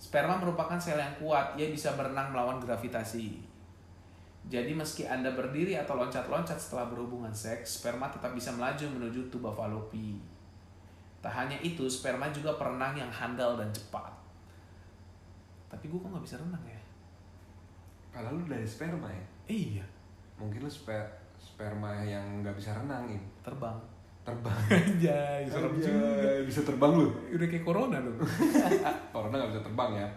Sperma 0.00 0.40
merupakan 0.40 0.80
sel 0.80 0.96
yang 0.96 1.12
kuat, 1.20 1.52
ia 1.56 1.68
bisa 1.68 1.92
berenang 2.00 2.32
melawan 2.32 2.56
gravitasi. 2.56 3.44
Jadi 4.46 4.72
meski 4.72 5.04
Anda 5.04 5.36
berdiri 5.36 5.76
atau 5.76 6.00
loncat-loncat 6.00 6.56
setelah 6.56 6.88
berhubungan 6.88 7.32
seks, 7.34 7.82
sperma 7.82 8.08
tetap 8.08 8.32
bisa 8.32 8.48
melaju 8.56 8.86
menuju 8.96 9.28
tuba 9.28 9.52
falopi. 9.52 10.16
Tak 11.20 11.32
hanya 11.34 11.58
itu, 11.60 11.84
sperma 11.90 12.32
juga 12.32 12.54
perenang 12.56 12.96
yang 12.96 13.10
handal 13.12 13.58
dan 13.58 13.68
cepat. 13.68 14.12
Tapi 15.66 15.90
gue 15.90 15.98
kok 15.98 16.08
nggak 16.08 16.24
bisa 16.24 16.38
renang 16.38 16.62
ya? 16.64 16.80
Kalau 18.14 18.38
lu 18.38 18.48
dari 18.48 18.64
sperma 18.64 19.10
ya, 19.12 19.24
Iya, 19.50 19.84
mungkin 20.40 20.64
lu 20.64 20.70
sper- 20.70 21.10
sperma 21.36 22.00
yang 22.00 22.40
nggak 22.40 22.56
bisa 22.56 22.72
renangin, 22.72 23.20
terbang. 23.44 23.76
Terbang. 24.26 24.58
Serem 25.46 25.70
Anjay, 25.70 25.80
juga. 25.80 26.42
bisa 26.42 26.60
terbang 26.60 26.92
lu. 26.92 27.06
Udah 27.30 27.46
kayak 27.46 27.62
corona 27.62 27.96
dong. 27.96 28.18
Corona 29.14 29.34
nggak 29.36 29.50
bisa 29.52 29.62
terbang 29.62 29.90
ya, 29.94 30.08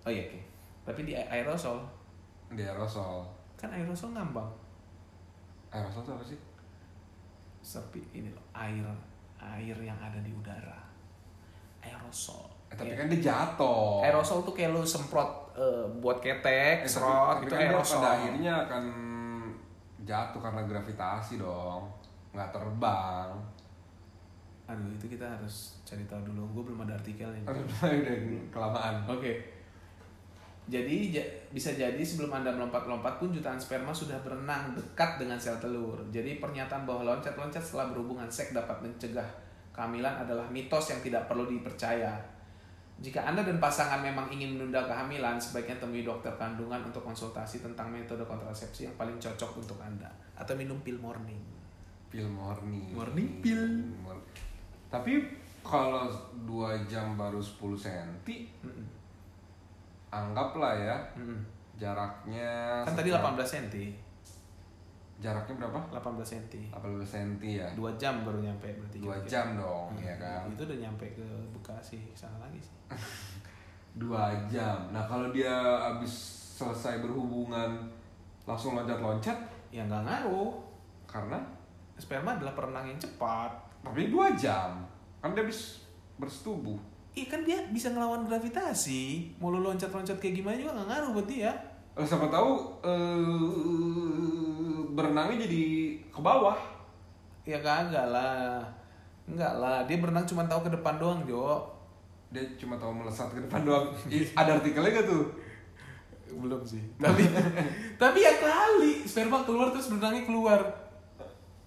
Oh 0.00 0.08
iya, 0.08 0.22
oke. 0.24 0.40
Tapi 0.82 1.00
di 1.02 1.12
aerosol, 1.12 1.82
di 2.48 2.62
aerosol. 2.62 3.26
kan 3.54 3.68
aerosol 3.68 4.10
ngambang. 4.10 4.48
Aerosol 5.68 6.00
tuh 6.00 6.14
apa 6.14 6.24
sih? 6.24 6.38
Sepi 7.60 8.00
ini 8.12 8.30
loh, 8.30 8.46
air 8.52 8.86
air 9.36 9.76
yang 9.76 9.98
ada 9.98 10.16
di 10.18 10.30
udara. 10.30 10.80
Aerosol. 11.80 12.48
Eh, 12.70 12.76
tapi 12.76 12.94
kan 12.94 13.08
dia 13.08 13.20
jatuh. 13.20 14.00
aerosol 14.00 14.40
tuh 14.40 14.54
kayak 14.54 14.70
lu 14.70 14.80
semprot 14.80 15.28
eh, 15.52 15.84
buat 15.98 16.18
ketek, 16.18 16.80
Eh, 16.80 16.80
tapi- 16.80 16.88
serot, 16.88 17.36
tapi 17.36 17.44
itu 17.44 17.54
kan 17.54 17.66
aerosol. 17.66 17.98
pada 17.98 18.10
akhirnya 18.14 18.54
akan 18.64 18.84
jatuh 20.00 20.40
karena 20.40 20.62
gravitasi 20.64 21.34
dong, 21.36 21.82
nggak 22.30 22.50
terbang. 22.54 23.30
Aduh, 24.70 24.86
itu 24.94 25.06
kita 25.10 25.26
harus 25.26 25.74
cari 25.82 26.06
tahu 26.06 26.22
dulu. 26.22 26.46
Gue 26.54 26.70
belum 26.70 26.86
ada 26.86 26.94
artikelnya. 26.94 27.42
Aduh, 27.42 27.62
udah 27.82 28.16
kelamaan. 28.54 29.02
Oke. 29.10 29.42
Jadi 30.70 31.10
ja- 31.10 31.26
bisa 31.50 31.74
jadi 31.74 31.98
sebelum 31.98 32.30
Anda 32.30 32.54
melompat-lompat 32.54 33.18
pun 33.18 33.34
jutaan 33.34 33.58
sperma 33.58 33.90
sudah 33.90 34.14
berenang 34.22 34.70
dekat 34.78 35.18
dengan 35.18 35.34
sel 35.34 35.58
telur. 35.58 35.98
Jadi 36.14 36.38
pernyataan 36.38 36.86
bahwa 36.86 37.02
loncat-loncat 37.10 37.58
setelah 37.58 37.90
berhubungan 37.90 38.30
seks 38.30 38.54
dapat 38.54 38.78
mencegah 38.78 39.26
kehamilan 39.74 40.22
adalah 40.22 40.46
mitos 40.46 40.94
yang 40.94 41.02
tidak 41.02 41.26
perlu 41.26 41.50
dipercaya. 41.50 42.14
Jika 43.00 43.24
Anda 43.24 43.42
dan 43.42 43.56
pasangan 43.56 44.04
memang 44.04 44.28
ingin 44.28 44.54
menunda 44.60 44.84
kehamilan, 44.84 45.40
sebaiknya 45.40 45.80
temui 45.80 46.04
dokter 46.04 46.30
kandungan 46.36 46.84
untuk 46.84 47.00
konsultasi 47.00 47.64
tentang 47.64 47.88
metode 47.88 48.20
kontrasepsi 48.22 48.86
yang 48.86 48.94
paling 48.94 49.16
cocok 49.16 49.56
untuk 49.56 49.80
Anda. 49.80 50.06
Atau 50.36 50.54
minum 50.54 50.76
pil 50.84 51.00
morning. 51.00 51.40
Pil 52.10 52.26
morning. 52.26 52.90
Morning. 52.90 53.30
Mor- 53.96 54.26
Tapi 54.90 55.22
kalau 55.62 56.10
2 56.42 56.50
jam 56.84 57.14
baru 57.14 57.38
10 57.38 57.78
cm, 57.78 58.26
Mm-mm. 58.60 58.86
anggaplah 60.10 60.74
ya 60.74 60.96
jaraknya 61.78 62.82
Kan 62.82 62.92
tadi 62.92 63.08
setelah- 63.08 63.38
18 63.38 63.46
cm. 63.46 63.94
Jaraknya 65.20 65.54
berapa? 65.60 65.78
18 65.92 66.24
cm. 66.26 66.72
18 66.72 67.06
cm 67.06 67.32
ya. 67.38 67.68
2 67.70 67.94
jam 67.94 68.24
baru 68.24 68.40
nyampe 68.40 68.66
berarti. 68.72 68.98
2 68.98 69.04
kira-kira. 69.06 69.30
jam 69.30 69.46
dong, 69.54 69.88
Hmm, 69.92 70.02
ya 70.02 70.14
kan? 70.16 70.42
Itu 70.50 70.62
udah 70.64 70.78
nyampe 70.80 71.06
ke 71.12 71.26
Bekasi 71.52 72.00
sana 72.12 72.40
lagi 72.40 72.58
sih. 72.58 72.74
2 74.02 74.10
jam. 74.48 74.90
Nah, 74.90 75.04
kalau 75.04 75.30
dia 75.30 75.52
habis 75.78 76.10
selesai 76.56 76.98
berhubungan 76.98 77.70
langsung 78.42 78.74
loncat-loncat 78.74 79.36
Ya 79.70 79.84
nggak 79.84 80.02
ngaruh. 80.02 80.50
karena 81.06 81.38
Sperma 82.00 82.40
adalah 82.40 82.56
perenang 82.56 82.88
yang 82.88 82.96
cepat. 82.96 83.52
tapi 83.84 84.08
2 84.08 84.36
jam. 84.36 84.80
Kan 85.20 85.36
dia 85.36 85.44
habis 85.44 85.84
bersetubuh. 86.16 86.76
Iya 87.12 87.26
kan 87.28 87.40
dia 87.44 87.60
bisa 87.68 87.92
ngelawan 87.92 88.24
gravitasi. 88.24 89.36
Mau 89.36 89.52
lu 89.52 89.60
loncat-loncat 89.60 90.16
kayak 90.16 90.40
gimana 90.40 90.56
juga 90.56 90.80
nggak 90.80 90.88
ngaruh 90.88 91.10
buat 91.16 91.28
dia. 91.28 91.52
Eh, 91.96 92.06
siapa 92.06 92.32
tahu 92.32 92.80
eh 92.80 93.20
berenangnya 94.96 95.44
jadi 95.44 95.62
ke 96.08 96.20
bawah. 96.20 96.56
Ya 97.44 97.60
kagak 97.60 98.08
lah. 98.12 98.64
Enggak 99.30 99.54
lah, 99.62 99.86
dia 99.86 99.96
berenang 100.02 100.26
cuma 100.26 100.42
tahu 100.50 100.66
ke 100.66 100.70
depan 100.74 100.98
doang, 100.98 101.22
Jo. 101.22 101.62
Dia 102.34 102.42
cuma 102.58 102.74
tahu 102.78 102.90
melesat 102.94 103.30
ke 103.30 103.42
depan 103.42 103.62
doang. 103.62 103.90
Ada 104.34 104.58
artikelnya 104.58 105.02
gak 105.02 105.06
tuh? 105.06 105.24
Belum 106.34 106.62
sih. 106.62 106.82
Tapi 106.98 107.26
tapi 108.02 108.18
ya 108.22 108.32
kali 108.38 109.02
sperma 109.02 109.42
keluar 109.42 109.74
terus 109.74 109.90
berenangnya 109.90 110.26
keluar. 110.26 110.58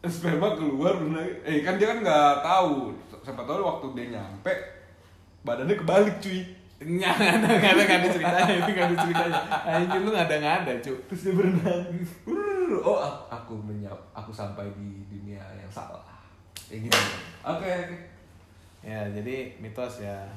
Sperma 0.03 0.51
keluar 0.59 0.99
berenang. 0.99 1.23
Eh 1.47 1.63
kan 1.63 1.79
dia 1.79 1.87
kan 1.95 2.03
nggak 2.03 2.43
tahu. 2.43 2.91
Siapa 3.23 3.47
tahu 3.47 3.63
waktu 3.63 3.87
dia 3.95 4.05
nyampe 4.19 4.51
badannya 5.47 5.79
kebalik 5.79 6.19
cuy. 6.19 6.43
Nggak 6.83 7.15
ada, 7.15 7.47
nggak 7.47 7.71
ada, 7.79 7.83
nggak 7.87 7.99
ada 8.03 8.09
ceritanya, 8.11 8.53
itu 8.59 8.71
nggak 8.75 8.87
ada 8.91 8.97
ceritanya. 8.99 9.41
Anjir 9.63 9.99
lu 10.03 10.09
nggak 10.11 10.27
ada, 10.27 10.35
nggak 10.35 10.55
ada, 10.67 10.71
cu. 10.83 10.93
Terus 11.07 11.21
dia 11.23 11.33
berenang. 11.39 11.83
Oh, 12.83 12.99
aku, 13.31 13.55
menyap, 13.63 13.95
aku 14.11 14.35
sampai 14.35 14.67
di 14.75 15.07
dunia 15.07 15.39
yang 15.55 15.71
salah. 15.71 16.03
Kayak 16.67 16.91
gitu. 16.91 16.99
Oke, 17.47 17.67
oke. 17.71 17.97
Ya, 18.83 18.99
jadi 19.15 19.55
mitos 19.63 20.03
ya. 20.03 20.27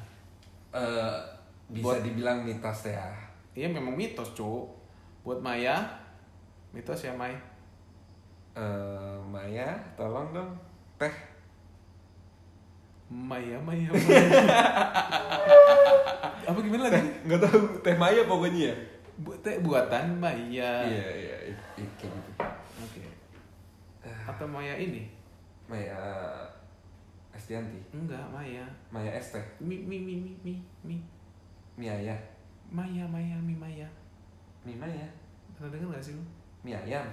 Eh, 0.71 1.15
bisa 1.67 1.83
Buat- 1.83 2.03
dibilang 2.07 2.47
mitos 2.47 2.87
ya. 2.87 3.11
Iya 3.51 3.67
memang 3.67 3.99
mitos, 3.99 4.31
cu. 4.31 4.71
Buat 5.27 5.43
Maya, 5.43 5.83
mitos 6.71 7.03
ya, 7.03 7.11
Mai. 7.11 7.35
Eh, 8.57 9.17
Maya, 9.29 9.69
tolong 9.93 10.33
dong. 10.33 10.49
Teh. 10.97 11.13
Maya, 13.05 13.61
Maya, 13.61 13.93
Maya. 13.93 13.93
Apa 16.49 16.57
gimana 16.65 16.89
lagi? 16.89 17.05
Nggak 17.29 17.41
tahu 17.45 17.77
teh 17.85 17.93
Maya 17.93 18.25
pokoknya 18.25 18.73
ya. 18.73 18.75
Bu- 19.21 19.37
teh 19.45 19.61
buatan 19.61 20.17
Maya. 20.17 20.89
Iya, 20.89 21.05
iya, 21.13 21.37
kayak 21.77 22.09
gitu. 22.09 22.31
Oke. 22.81 23.05
Atau 24.25 24.49
Maya 24.49 24.73
ini? 24.73 25.05
Maya 25.69 26.01
Estianti. 27.29 27.77
Enggak, 27.93 28.25
Maya. 28.33 28.65
Maya 28.89 29.13
Esteh. 29.13 29.45
Mi 29.61 29.85
mi 29.85 30.01
mi 30.01 30.17
mi 30.17 30.33
mi 30.41 30.53
mi. 30.81 30.97
Ya. 31.77 32.17
Maya, 32.73 33.05
Maya, 33.05 33.37
mi 33.37 33.53
Maya. 33.53 33.85
Mi 34.65 34.73
Maya. 34.73 35.05
Pernah 35.53 35.77
denger 35.77 35.93
gak 35.93 36.01
sih 36.01 36.17
lu? 36.17 36.25
Mi 36.65 36.73
ayam. 36.73 37.05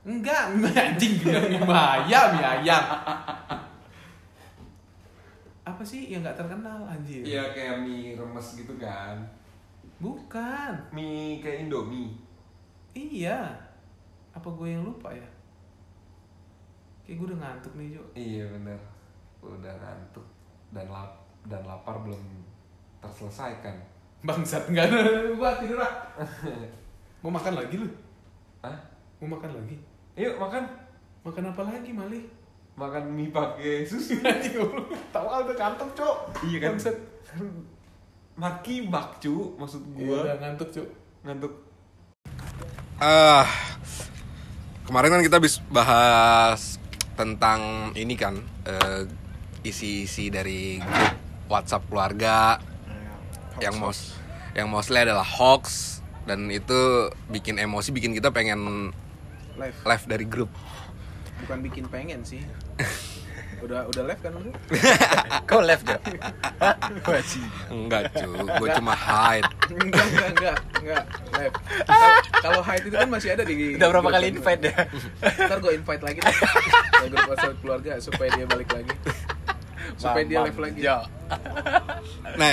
Enggak, 0.00 0.56
mi 0.56 0.70
anjing 0.80 1.20
bilang 1.20 1.44
mi 1.52 1.58
Maya, 1.60 2.20
mi 2.32 2.40
ayam. 2.40 2.84
Apa 5.60 5.82
sih 5.84 6.08
yang 6.08 6.24
nggak 6.24 6.40
terkenal 6.40 6.88
anjir? 6.88 7.20
Iya 7.20 7.52
kayak 7.52 7.84
mie 7.84 8.16
remes 8.16 8.48
gitu 8.56 8.74
kan. 8.80 9.20
Bukan. 10.00 10.72
Mie 10.96 11.44
kayak 11.44 11.68
Indomie. 11.68 12.16
Iya. 12.96 13.52
Apa 14.32 14.48
gue 14.56 14.72
yang 14.72 14.88
lupa 14.88 15.12
ya? 15.12 15.28
Kayak 17.04 17.16
gue 17.20 17.26
udah 17.28 17.40
ngantuk 17.44 17.72
nih, 17.76 17.86
Jo. 17.92 18.02
Iya 18.16 18.44
bener. 18.48 18.80
Udah 19.44 19.74
ngantuk 19.76 20.24
dan 20.72 20.86
lap 20.88 21.12
dan 21.44 21.62
lapar 21.68 22.00
belum 22.00 22.22
terselesaikan. 23.04 23.76
Bangsat 24.20 24.68
enggak 24.68 24.92
ada 24.92 25.32
gua 25.32 25.56
tidur 25.56 25.80
ah. 25.80 25.92
Mau 27.24 27.32
makan 27.32 27.56
lagi 27.56 27.80
lu? 27.80 27.88
Hah? 28.60 28.76
Mau 29.20 29.36
makan 29.36 29.56
lagi? 29.56 29.76
Yuk 30.20 30.36
makan. 30.36 30.64
Makan 31.24 31.44
apa 31.48 31.62
lagi, 31.64 31.96
Mali? 31.96 32.20
Makan 32.76 33.08
mie 33.08 33.32
pakai 33.32 33.88
susu. 33.88 34.20
Tahu 35.16 35.26
ah, 35.26 35.40
udah 35.40 35.56
ngantuk, 35.56 35.96
Cok. 35.96 36.16
iya 36.44 36.58
kan. 36.60 36.76
Bangsat. 36.76 36.96
Maki 38.36 38.88
bak 38.88 39.20
cu 39.20 39.56
maksud 39.56 39.80
Iya, 39.96 40.04
gua. 40.04 40.18
udah 40.28 40.36
ngantuk, 40.44 40.68
Cok. 40.76 40.88
ngantuk. 41.24 41.52
Ah, 43.00 43.48
kemarin 44.84 45.08
kan 45.08 45.24
kita 45.24 45.40
habis 45.40 45.56
bahas 45.72 46.76
tentang 47.16 47.92
ini 47.96 48.12
kan 48.12 48.36
eh, 48.68 49.08
isi-isi 49.64 50.28
dari 50.28 50.80
grup 50.80 51.16
WhatsApp 51.48 51.88
keluarga 51.88 52.60
yang 53.60 53.76
mos 53.76 54.16
yang 54.52 54.68
mostly 54.68 55.00
adalah 55.00 55.24
hoax 55.24 56.00
dan 56.24 56.48
itu 56.48 57.08
bikin 57.28 57.60
emosi 57.60 57.92
bikin 57.92 58.16
kita 58.16 58.32
pengen 58.32 58.92
Live. 59.60 59.76
live 59.84 60.04
dari 60.08 60.24
grup. 60.24 60.48
Bukan 61.44 61.60
bikin 61.60 61.84
pengen 61.92 62.24
sih. 62.24 62.40
udah 63.64 63.84
udah 63.92 64.02
live 64.08 64.20
kan 64.24 64.32
lu? 64.32 64.48
Kau 65.44 65.60
left 65.60 65.84
ya? 65.84 66.00
Wajib. 67.12 67.44
Enggak 67.68 68.08
cu, 68.16 68.28
gue 68.40 68.68
cuma 68.72 68.96
hide. 68.96 69.44
enggak, 69.76 70.04
enggak, 70.08 70.28
enggak, 70.32 70.58
enggak, 70.80 71.04
live. 71.36 71.54
Kalau- 72.40 72.64
hide 72.64 72.84
itu 72.88 72.96
kan 72.96 73.08
masih 73.12 73.28
ada 73.36 73.44
di 73.44 73.54
Udah 73.76 73.88
berapa 73.92 74.08
kali 74.08 74.26
kan. 74.32 74.36
invite 74.40 74.62
ya? 74.64 74.74
Ntar 75.44 75.58
gue 75.60 75.72
invite 75.76 76.02
lagi 76.08 76.18
deh. 76.24 76.36
ke 76.40 77.06
grup 77.12 77.28
WhatsApp 77.28 77.56
keluarga 77.60 77.92
supaya 78.00 78.28
dia 78.32 78.46
balik 78.48 78.70
lagi. 78.72 78.94
Supaya 80.00 80.24
dia 80.24 80.38
live 80.40 80.60
lagi. 80.60 80.80
Ya. 80.80 80.98
Nah, 82.40 82.50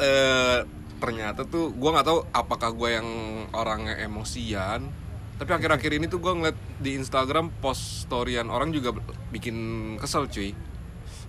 eh, 0.00 0.58
ternyata 0.96 1.44
tuh 1.44 1.76
gue 1.76 1.90
nggak 1.92 2.06
tahu 2.08 2.24
apakah 2.32 2.72
gue 2.72 2.88
yang 2.96 3.08
orangnya 3.52 4.00
emosian. 4.00 5.07
Tapi 5.38 5.50
akhir-akhir 5.54 5.90
ini 6.02 6.06
tuh 6.10 6.18
gue 6.18 6.32
ngeliat 6.34 6.58
di 6.82 6.98
Instagram 6.98 7.54
post 7.62 8.06
storyan 8.10 8.50
orang 8.50 8.74
juga 8.74 8.90
bikin 9.30 9.54
kesel 10.02 10.26
cuy, 10.26 10.50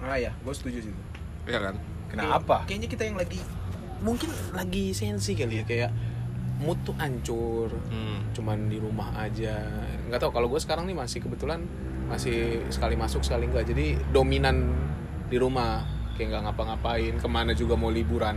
Ah 0.02 0.18
ya, 0.18 0.32
gue 0.34 0.54
setuju 0.56 0.90
sih. 0.90 0.94
ya 1.46 1.60
kan? 1.62 1.76
Kenapa? 2.10 2.66
Kayaknya 2.66 2.90
kita 2.90 3.04
yang 3.06 3.18
lagi 3.22 3.40
mungkin 4.02 4.32
lagi 4.56 4.96
sensi 4.96 5.36
kali 5.36 5.62
ya 5.62 5.64
kayak 5.68 5.92
mood 6.64 6.80
tuh 6.82 6.96
hancur. 6.98 7.70
Hmm. 7.94 8.34
Cuman 8.34 8.66
di 8.66 8.82
rumah 8.82 9.14
aja. 9.14 9.62
Nggak 10.10 10.20
tahu 10.26 10.32
kalau 10.34 10.48
gue 10.50 10.58
sekarang 10.58 10.90
nih 10.90 10.98
masih 10.98 11.20
kebetulan 11.22 11.62
masih 12.10 12.66
sekali 12.74 12.98
masuk 12.98 13.22
sekali 13.22 13.46
enggak. 13.46 13.70
Jadi 13.70 13.94
dominan 14.10 14.74
di 15.30 15.38
rumah 15.38 15.86
kayak 16.18 16.34
nggak 16.34 16.44
ngapa-ngapain, 16.50 17.14
ke 17.22 17.28
mana 17.30 17.54
juga 17.54 17.78
mau 17.78 17.94
liburan. 17.94 18.36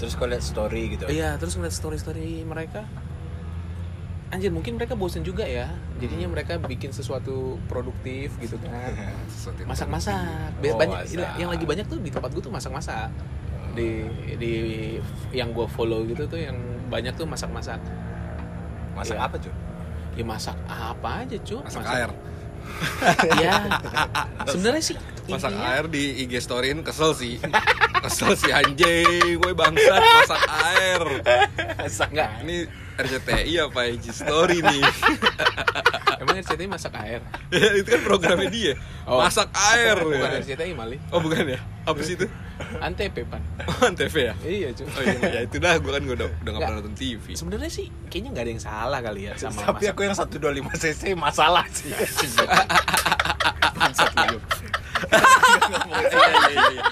Terus 0.00 0.16
kau 0.16 0.28
lihat 0.28 0.44
story 0.44 0.96
gitu. 0.96 1.08
Iya, 1.08 1.36
terus 1.40 1.56
ngeliat 1.56 1.72
story-story 1.72 2.44
mereka. 2.44 2.84
Anjir, 4.26 4.50
mungkin 4.50 4.74
mereka 4.74 4.92
bosen 4.92 5.22
juga 5.22 5.46
ya. 5.46 5.70
Jadinya 5.96 6.26
mereka 6.26 6.58
bikin 6.58 6.90
sesuatu 6.90 7.62
produktif 7.66 8.34
gitu 8.36 8.58
kan. 8.58 8.90
Masak-masak. 9.70 10.50
Oh, 10.58 10.74
banyak 10.74 10.98
masak. 11.06 11.38
yang 11.38 11.48
lagi 11.48 11.64
banyak 11.64 11.86
tuh 11.86 12.02
di 12.02 12.10
tempat 12.10 12.34
gue 12.34 12.42
tuh 12.42 12.50
masak-masak. 12.50 13.08
Di 13.72 14.02
di 14.34 14.54
yang 15.30 15.54
gue 15.54 15.66
follow 15.68 16.02
gitu 16.04 16.26
tuh 16.26 16.36
yang 16.36 16.58
banyak 16.86 17.14
tuh 17.14 17.22
masak-masak. 17.24 17.78
Masak 18.92 19.14
Iya. 19.14 19.24
apa 19.24 19.36
cuy? 19.38 19.54
Ya 20.16 20.24
masak 20.24 20.56
apa 20.66 21.10
aja, 21.22 21.36
cuy. 21.38 21.60
Masak 21.60 21.84
air, 21.86 22.10
ya. 23.44 23.54
Sebenarnya 24.50 24.82
sih 24.82 24.96
masak 25.28 25.52
intinya- 25.52 25.70
air 25.70 25.84
di 25.86 26.02
IG 26.24 26.32
storyin 26.40 26.80
kesel 26.80 27.12
sih, 27.12 27.36
kesel 28.00 28.32
sih 28.32 28.48
anjing, 28.50 29.36
gue 29.36 29.52
bangsat 29.52 30.00
masak 30.00 30.42
air. 30.72 31.02
Masak 31.78 32.08
Enggak. 32.10 32.30
Ini 32.42 32.56
RCTI 32.96 33.54
apa 33.60 33.80
IG 33.86 34.04
Story 34.12 34.64
nih? 34.64 34.80
Emang 36.22 36.40
RCTI 36.40 36.64
masak 36.64 36.96
air? 36.96 37.20
itu 37.52 37.84
kan 37.86 38.00
programnya 38.02 38.48
dia. 38.48 38.72
Oh. 39.04 39.20
Masak 39.20 39.52
air. 39.52 40.00
Bukan 40.00 40.16
ya. 40.16 40.40
RCTI 40.40 40.72
Mali. 40.72 40.96
Oh 41.12 41.20
bukan 41.20 41.44
ya? 41.44 41.60
Apa 41.84 42.00
sih 42.00 42.16
itu? 42.16 42.24
Antep 42.80 43.12
pan. 43.28 43.44
Oh, 43.68 43.92
TV 43.92 44.32
ya? 44.32 44.34
Iya 44.40 44.68
cuy. 44.72 44.86
Oh 44.88 45.02
iya, 45.04 45.18
ya 45.28 45.40
itu 45.44 45.56
dah 45.60 45.76
gue 45.76 45.92
kan 45.92 46.02
gue 46.02 46.16
udah, 46.16 46.24
udah 46.24 46.32
gak 46.32 46.44
Nggak. 46.48 46.60
pernah 46.64 46.80
nonton 46.80 46.94
TV. 46.96 47.24
Sebenarnya 47.36 47.70
sih 47.70 47.86
kayaknya 48.08 48.30
nggak 48.32 48.44
ada 48.48 48.52
yang 48.56 48.62
salah 48.64 49.00
kali 49.04 49.20
ya 49.28 49.32
sama 49.36 49.60
Tapi 49.60 49.84
masak. 49.84 49.92
aku 49.92 50.00
yang 50.02 50.16
125 50.16 50.82
cc 50.82 51.02
masalah 51.14 51.64
sih. 51.68 51.92
Bangsat 53.76 54.12
lu. 54.32 54.38
Iya 54.96 56.32
iya 56.48 56.48
iya. 56.48 56.64
Iya, 56.72 56.82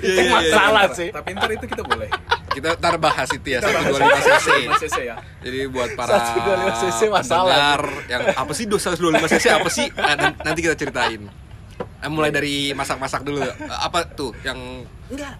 iya, 0.00 0.22
iya. 0.24 0.32
Masalah 0.32 0.84
sih. 0.96 1.08
Tapi 1.12 1.28
ntar 1.36 1.50
itu 1.52 1.66
kita 1.68 1.82
boleh. 1.84 2.08
Kita 2.54 2.78
ntar 2.78 2.94
bahas 2.96 3.28
itu 3.28 3.44
ya 3.44 3.58
125 3.58 3.98
cc. 4.22 4.48
5 4.70 4.82
cc 4.82 4.98
ya. 5.04 5.16
Jadi 5.42 5.58
buat 5.66 5.90
para 5.92 6.14
125 6.14 6.80
cc 6.80 7.00
masalah. 7.08 7.42
pendengar 7.50 7.82
yang 8.06 8.22
apa 8.32 8.52
sih 8.52 8.64
125 8.64 8.94
cc 9.28 9.46
apa 9.50 9.68
sih? 9.68 9.86
Nah, 9.92 10.14
nan- 10.14 10.38
nanti 10.40 10.60
kita 10.60 10.74
ceritain. 10.74 11.22
Eh, 11.74 12.08
mulai 12.08 12.30
dari 12.30 12.70
masak-masak 12.70 13.24
dulu. 13.24 13.40
Eh, 13.40 13.50
Apa 13.66 14.06
tuh 14.06 14.30
yang 14.42 14.86
Enggak. 15.08 15.34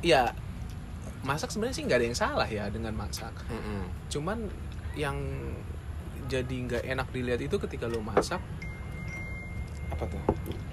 Ya 0.00 0.32
masak 1.20 1.50
sebenarnya 1.50 1.76
sih 1.76 1.84
nggak 1.84 1.98
ada 1.98 2.06
yang 2.06 2.16
salah 2.16 2.48
ya 2.48 2.66
dengan 2.68 2.94
masak. 2.94 3.34
Mm-mm. 3.46 3.86
Cuman 4.08 4.48
yang 4.94 5.18
jadi 6.26 6.56
nggak 6.66 6.82
enak 6.86 7.08
dilihat 7.08 7.40
itu 7.40 7.56
ketika 7.58 7.86
lu 7.86 8.00
masak 8.00 8.40
apa 9.88 10.04
tuh? 10.04 10.22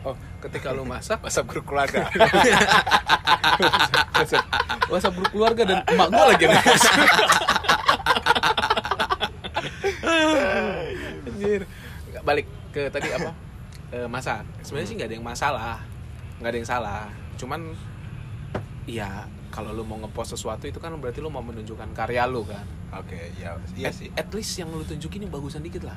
Oh, 0.06 0.14
ketika 0.38 0.70
lu 0.70 0.86
masak 0.86 1.18
WhatsApp 1.26 1.50
grup 1.50 1.66
keluarga. 1.66 2.06
WhatsApp, 4.22 4.46
WhatsApp 4.86 5.16
grup 5.18 5.32
keluarga 5.34 5.62
dan 5.66 5.82
emak 5.90 6.08
gue 6.14 6.26
lagi 6.30 6.44
yang. 6.46 6.62
Anjir. 11.26 11.62
Balik 12.22 12.46
ke 12.70 12.86
tadi 12.94 13.10
apa? 13.18 13.34
Eh, 13.90 14.06
masak. 14.06 14.46
Sebenarnya 14.62 14.88
sih 14.88 14.94
nggak 14.94 15.10
ada 15.10 15.16
yang 15.18 15.26
masalah, 15.26 15.82
nggak 16.38 16.52
ada 16.54 16.58
yang 16.62 16.70
salah. 16.70 17.10
Cuman 17.42 17.74
ya 18.86 19.26
kalau 19.56 19.72
lu 19.72 19.82
mau 19.82 19.98
ngepost 19.98 20.36
sesuatu 20.36 20.66
itu 20.66 20.78
kan 20.78 20.94
berarti 20.94 21.18
lu 21.18 21.30
mau 21.30 21.40
menunjukkan 21.40 21.90
karya 21.90 22.26
lu 22.26 22.44
kan. 22.44 22.66
Oke, 22.94 23.18
ya 23.36 23.54
iya 23.72 23.86
at, 23.86 23.94
sih. 23.94 24.08
at 24.10 24.26
least 24.30 24.56
yang 24.56 24.68
lu 24.68 24.82
tunjukin 24.82 25.22
yang 25.22 25.30
bagusan 25.30 25.62
dikit 25.62 25.84
lah 25.84 25.94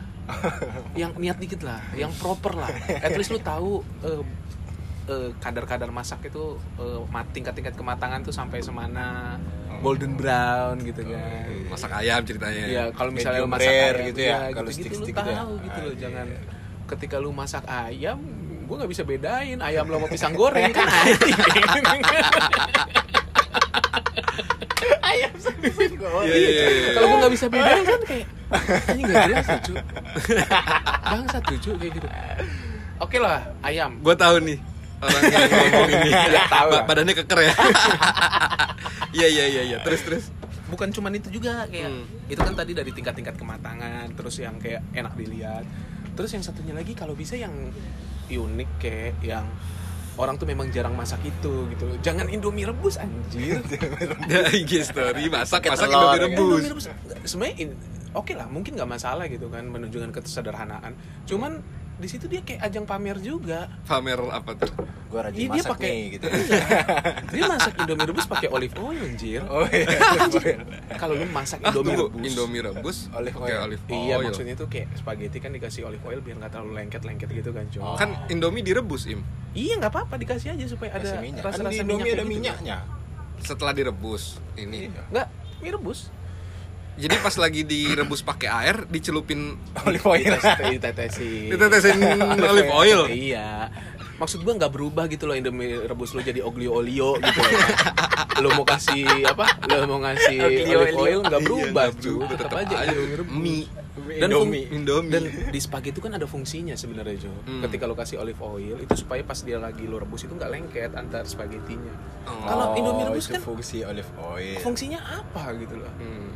yang 0.97 1.13
niat 1.15 1.37
dikit 1.37 1.61
lah 1.61 1.77
yang 1.93 2.09
proper 2.13 2.57
lah 2.57 2.69
at 2.97 3.13
least 3.13 3.29
lu 3.29 3.39
tahu 3.39 3.85
eh, 4.03 4.23
eh, 5.07 5.29
kadar-kadar 5.37 5.89
masak 5.89 6.25
itu 6.25 6.57
mat- 7.09 7.29
tingkat-tingkat 7.31 7.73
kematangan 7.73 8.21
tuh 8.21 8.31
sampai 8.31 8.61
semana 8.61 9.37
golden 9.79 10.15
brown 10.15 10.79
gitu 10.81 11.05
kan 11.05 11.45
masak 11.69 11.91
ayam 11.95 12.21
ceritanya? 12.21 12.63
Iya, 12.65 12.85
kalau 12.91 13.11
misalnya 13.11 13.41
lu 13.41 13.49
masak 13.49 13.69
rare 13.69 13.95
ayam, 13.95 14.09
gitu 14.09 14.21
ya, 14.21 14.27
iya, 14.27 14.39
kalau 14.51 14.67
gitu-gitu 14.67 14.67
lu 14.67 14.75
stick-stick 14.75 15.15
gitu 15.15 15.25
ya. 15.25 15.37
tahu 15.37 15.53
gitu 15.61 15.71
Ah, 15.71 15.79
loh, 15.79 15.89
iya, 15.89 16.01
jangan 16.01 16.27
iya. 16.27 16.39
ketika 16.89 17.17
lu 17.19 17.31
masak 17.31 17.65
ayam, 17.65 18.19
gua 18.67 18.75
nggak 18.77 18.91
bisa 18.91 19.03
bedain 19.03 19.59
ayam 19.61 19.85
lo 19.87 19.97
mau 19.99 20.09
pisang 20.09 20.35
goreng 20.35 20.73
kan 20.73 20.87
Ayam 25.19 25.35
sendiri 25.37 25.85
Iya, 26.29 26.35
iya, 26.35 26.49
iya, 26.49 26.67
iya. 26.71 26.91
Kalau 26.95 27.07
gua 27.11 27.19
nggak 27.21 27.33
bisa 27.35 27.47
bedain 27.47 27.85
kan 27.91 28.01
kayak 28.07 28.27
ini 28.95 29.01
nggak 29.03 29.23
jelas 29.29 29.47
lucu. 29.51 29.75
Bangsat 31.13 31.45
lucu 31.51 31.71
kayak 31.75 31.93
gitu. 31.93 32.09
Oke 32.99 33.17
lah, 33.19 33.39
ayam. 33.61 33.99
Gue 34.01 34.15
tahu 34.15 34.43
nih 34.43 34.59
orang 34.99 35.23
yang 35.31 35.47
ngomong 35.47 35.91
ini. 35.95 36.11
Ya, 36.11 36.43
tahu 36.51 36.71
badannya 36.83 37.15
keker 37.15 37.41
ya. 37.41 37.55
Iya 39.15 39.29
iya 39.29 39.45
iya 39.47 39.63
iya. 39.65 39.79
Terus 39.83 40.01
terus. 40.03 40.25
Bukan 40.69 40.93
cuman 40.93 41.17
itu 41.17 41.29
juga 41.31 41.65
kayak 41.67 41.89
Hmm. 41.89 42.05
itu 42.29 42.41
kan 42.41 42.53
tadi 42.53 42.77
dari 42.77 42.91
tingkat-tingkat 42.93 43.41
kematangan, 43.41 44.13
terus 44.13 44.37
yang 44.37 44.59
kayak 44.61 44.85
enak 44.93 45.15
dilihat. 45.15 45.65
Terus 46.13 46.31
yang 46.35 46.43
satunya 46.43 46.75
lagi 46.75 46.93
kalau 46.93 47.15
bisa 47.15 47.39
yang 47.39 47.53
unik 48.29 48.71
kayak 48.77 49.17
yang 49.23 49.47
orang 50.19 50.35
tuh 50.37 50.45
memang 50.45 50.69
jarang 50.69 50.93
masak 50.93 51.23
itu 51.23 51.71
gitu 51.71 51.85
loh. 51.87 51.97
Jangan 52.03 52.27
Indomie 52.29 52.67
rebus 52.67 52.99
anjir. 52.99 53.63
Ya 54.29 54.51
IG 54.51 54.83
story 54.85 55.31
masak 55.31 55.63
Pakai 55.63 55.71
masak 55.73 55.89
telur, 55.89 56.03
Indomie 56.13 56.27
rebus. 56.27 56.59
Indomie 56.59 56.71
rebus 56.75 56.87
sebenarnya 57.25 57.57
in- 57.63 57.79
oke 58.13 58.33
lah 58.35 58.49
mungkin 58.49 58.73
nggak 58.75 58.89
masalah 58.89 59.25
gitu 59.29 59.47
kan 59.53 59.69
menunjukkan 59.69 60.11
kesederhanaan 60.11 60.97
cuman 61.29 61.61
di 61.99 62.07
situ 62.07 62.25
dia 62.25 62.41
kayak 62.41 62.63
ajang 62.63 62.85
pamer 62.85 63.19
juga 63.19 63.67
Pamer 63.83 64.23
apa 64.25 64.55
tuh? 64.55 64.71
Gue 65.09 65.19
rajin 65.19 65.35
Iya, 65.37 65.49
dia 65.49 65.57
masak 65.59 65.73
pakai 65.75 65.91
nih 65.91 66.05
gitu. 66.13 66.27
Iya. 66.39 66.63
dia 67.29 67.45
masak 67.45 67.73
indomie 67.77 68.07
rebus 68.07 68.27
pakai 68.27 68.49
olive 68.49 68.75
oil 68.77 69.03
anjir 69.03 69.43
Oh 69.45 69.67
iya. 69.67 69.87
kalau 70.95 71.15
lu 71.15 71.27
masak 71.27 71.59
Ah, 71.61 71.69
indomie 71.69 71.91
tunggu. 71.91 72.07
rebus 72.09 72.23
Indomie 72.25 72.63
rebus 72.63 72.99
Olive 73.11 73.37
oil. 73.37 73.59
olive 73.61 73.83
iya 73.89 74.15
oil. 74.17 74.27
maksudnya 74.27 74.55
tuh 74.55 74.67
kayak 74.67 74.95
spaghetti 74.95 75.39
kan 75.39 75.51
dikasih 75.51 75.83
olive 75.85 76.05
oil 76.05 76.21
biar 76.21 76.39
nggak 76.39 76.53
terlalu 76.53 76.73
lengket-lengket 76.77 77.29
gitu 77.33 77.51
kan 77.51 77.65
cuy 77.67 77.83
Kan 77.97 78.11
Indomie 78.29 78.63
direbus, 78.63 79.03
Im. 79.05 79.21
iya 79.53 79.75
nggak 79.75 79.91
apa-apa 79.91 80.15
dikasih 80.17 80.53
aja 80.53 80.65
supaya 80.65 80.93
ada 80.93 81.03
Kasih 81.05 81.19
minyak. 81.21 81.43
rasa-rasa 81.43 81.67
Kan 81.73 81.73
di 81.73 81.79
Indomie 81.81 81.99
minyaknya 81.99 82.15
ada 82.15 82.23
gitu. 82.23 82.31
minyaknya. 82.31 82.77
Setelah 83.41 83.73
direbus 83.73 84.23
ini. 84.55 84.91
nggak 85.09 85.27
mie 85.59 85.73
rebus 85.73 86.15
Jadi 86.99 87.15
pas 87.23 87.35
lagi 87.39 87.63
direbus 87.63 88.21
pakai 88.21 88.49
air, 88.51 88.77
dicelupin 88.91 89.55
Olive 89.87 90.03
oil. 90.05 90.35
ditetesin 90.67 91.49
ditetesin 91.49 91.99
olive 92.51 92.73
oil. 92.75 93.01
Iya. 93.07 93.71
Maksud 94.19 94.43
gua 94.43 94.59
nggak 94.59 94.75
berubah 94.75 95.07
gitu 95.07 95.31
loh 95.31 95.39
Indomie 95.39 95.79
rebus 95.79 96.11
lo 96.11 96.19
jadi 96.19 96.43
oglio 96.43 96.75
olio 96.75 97.15
gitu 97.17 97.39
loh. 97.39 97.61
lo 98.43 98.49
mau 98.53 98.67
kasih 98.67 99.07
apa? 99.23 99.47
Lo 99.71 99.87
mau 99.87 100.03
ngasih 100.03 100.37
Oglio 100.43 100.79
olive 100.83 100.99
oil 100.99 101.19
nggak 101.23 101.39
Iya, 101.39 101.47
berubah, 101.47 101.87
berubah, 101.95 102.27
Tetap 102.35 102.51
tetap 102.51 102.59
aja 102.67 102.77
rebus. 102.91 103.31
Mie. 103.31 103.67
Dan 104.19 104.31
Indomie. 104.31 104.67
Indomie. 104.75 105.11
Dan 105.15 105.23
di 105.55 105.61
spaghetti 105.63 105.95
itu 105.95 106.03
kan 106.03 106.19
ada 106.19 106.27
fungsinya 106.27 106.75
sebenarnya 106.75 107.15
Jo. 107.19 107.33
Hmm. 107.47 107.63
Ketika 107.67 107.87
lo 107.87 107.95
kasih 107.95 108.19
olive 108.19 108.43
oil 108.43 108.75
itu 108.75 108.95
supaya 108.99 109.23
pas 109.23 109.39
dia 109.39 109.59
lagi 109.63 109.87
lo 109.87 110.03
rebus 110.03 110.27
itu 110.27 110.35
nggak 110.35 110.51
lengket 110.51 110.91
antar 110.99 111.23
spagettinya. 111.23 111.95
Oh. 112.27 112.43
Kalau 112.43 112.67
Indomie 112.75 113.07
rebus 113.07 113.31
itu 113.31 113.39
kan 113.39 113.43
fungsi 113.47 113.87
olive 113.87 114.11
oil. 114.19 114.59
fungsinya 114.59 114.99
apa 114.99 115.55
gitu 115.55 115.79
loh. 115.79 115.95
Hmm. 115.95 116.31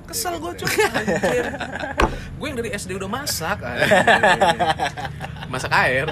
Gitu, 0.00 0.08
Kesel 0.08 0.34
gue 0.36 0.52
cuy 0.56 0.74
anjir. 0.96 1.44
Gue 2.34 2.46
yang 2.46 2.58
dari 2.58 2.70
SD 2.72 2.90
udah 2.94 3.06
masak 3.06 3.58
anjir. 3.60 3.88
Masak 5.46 5.70
air 5.72 6.06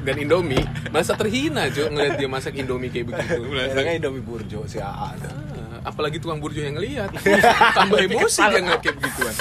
dan 0.00 0.16
Indomie 0.16 0.64
Masa 0.88 1.12
terhina 1.12 1.68
cuy 1.68 1.86
ngeliat 1.86 2.16
dia 2.16 2.24
masak 2.26 2.56
Indomie 2.56 2.88
kayak 2.88 3.06
begitu 3.06 3.44
Bilangnya 3.44 3.94
Indomie 3.96 4.20
burjo 4.20 4.64
si 4.64 4.80
AA 4.80 5.12
tuh. 5.18 5.28
Ah, 5.28 5.78
Apalagi 5.86 6.16
tukang 6.16 6.40
burjo 6.40 6.58
yang 6.58 6.72
ngeliat 6.74 7.12
Tambah 7.76 8.00
emosi 8.00 8.40
dia 8.42 8.60
ngeliat 8.60 8.80
kayak 8.80 8.96
begituan 8.96 9.34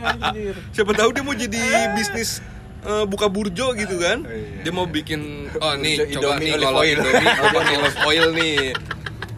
Anjir 0.00 0.54
Siapa 0.70 0.92
tahu 0.94 1.10
dia 1.10 1.22
mau 1.22 1.34
jadi 1.34 1.62
bisnis 1.92 2.38
eh, 2.80 3.04
buka 3.04 3.26
burjo 3.26 3.74
gitu 3.74 3.98
kan? 3.98 4.22
Oh, 4.22 4.30
iya. 4.30 4.62
Dia 4.62 4.72
mau 4.72 4.86
bikin 4.86 5.50
oh 5.52 5.74
nih 5.76 6.00
Burjo 6.00 6.16
coba 6.16 6.38
Indomie 6.38 6.46
nih 6.46 6.54
kalau 6.56 6.80
oil. 6.80 6.96
Indomie 6.96 7.76
olive 7.82 7.98
oil 8.06 8.26
nih 8.32 8.56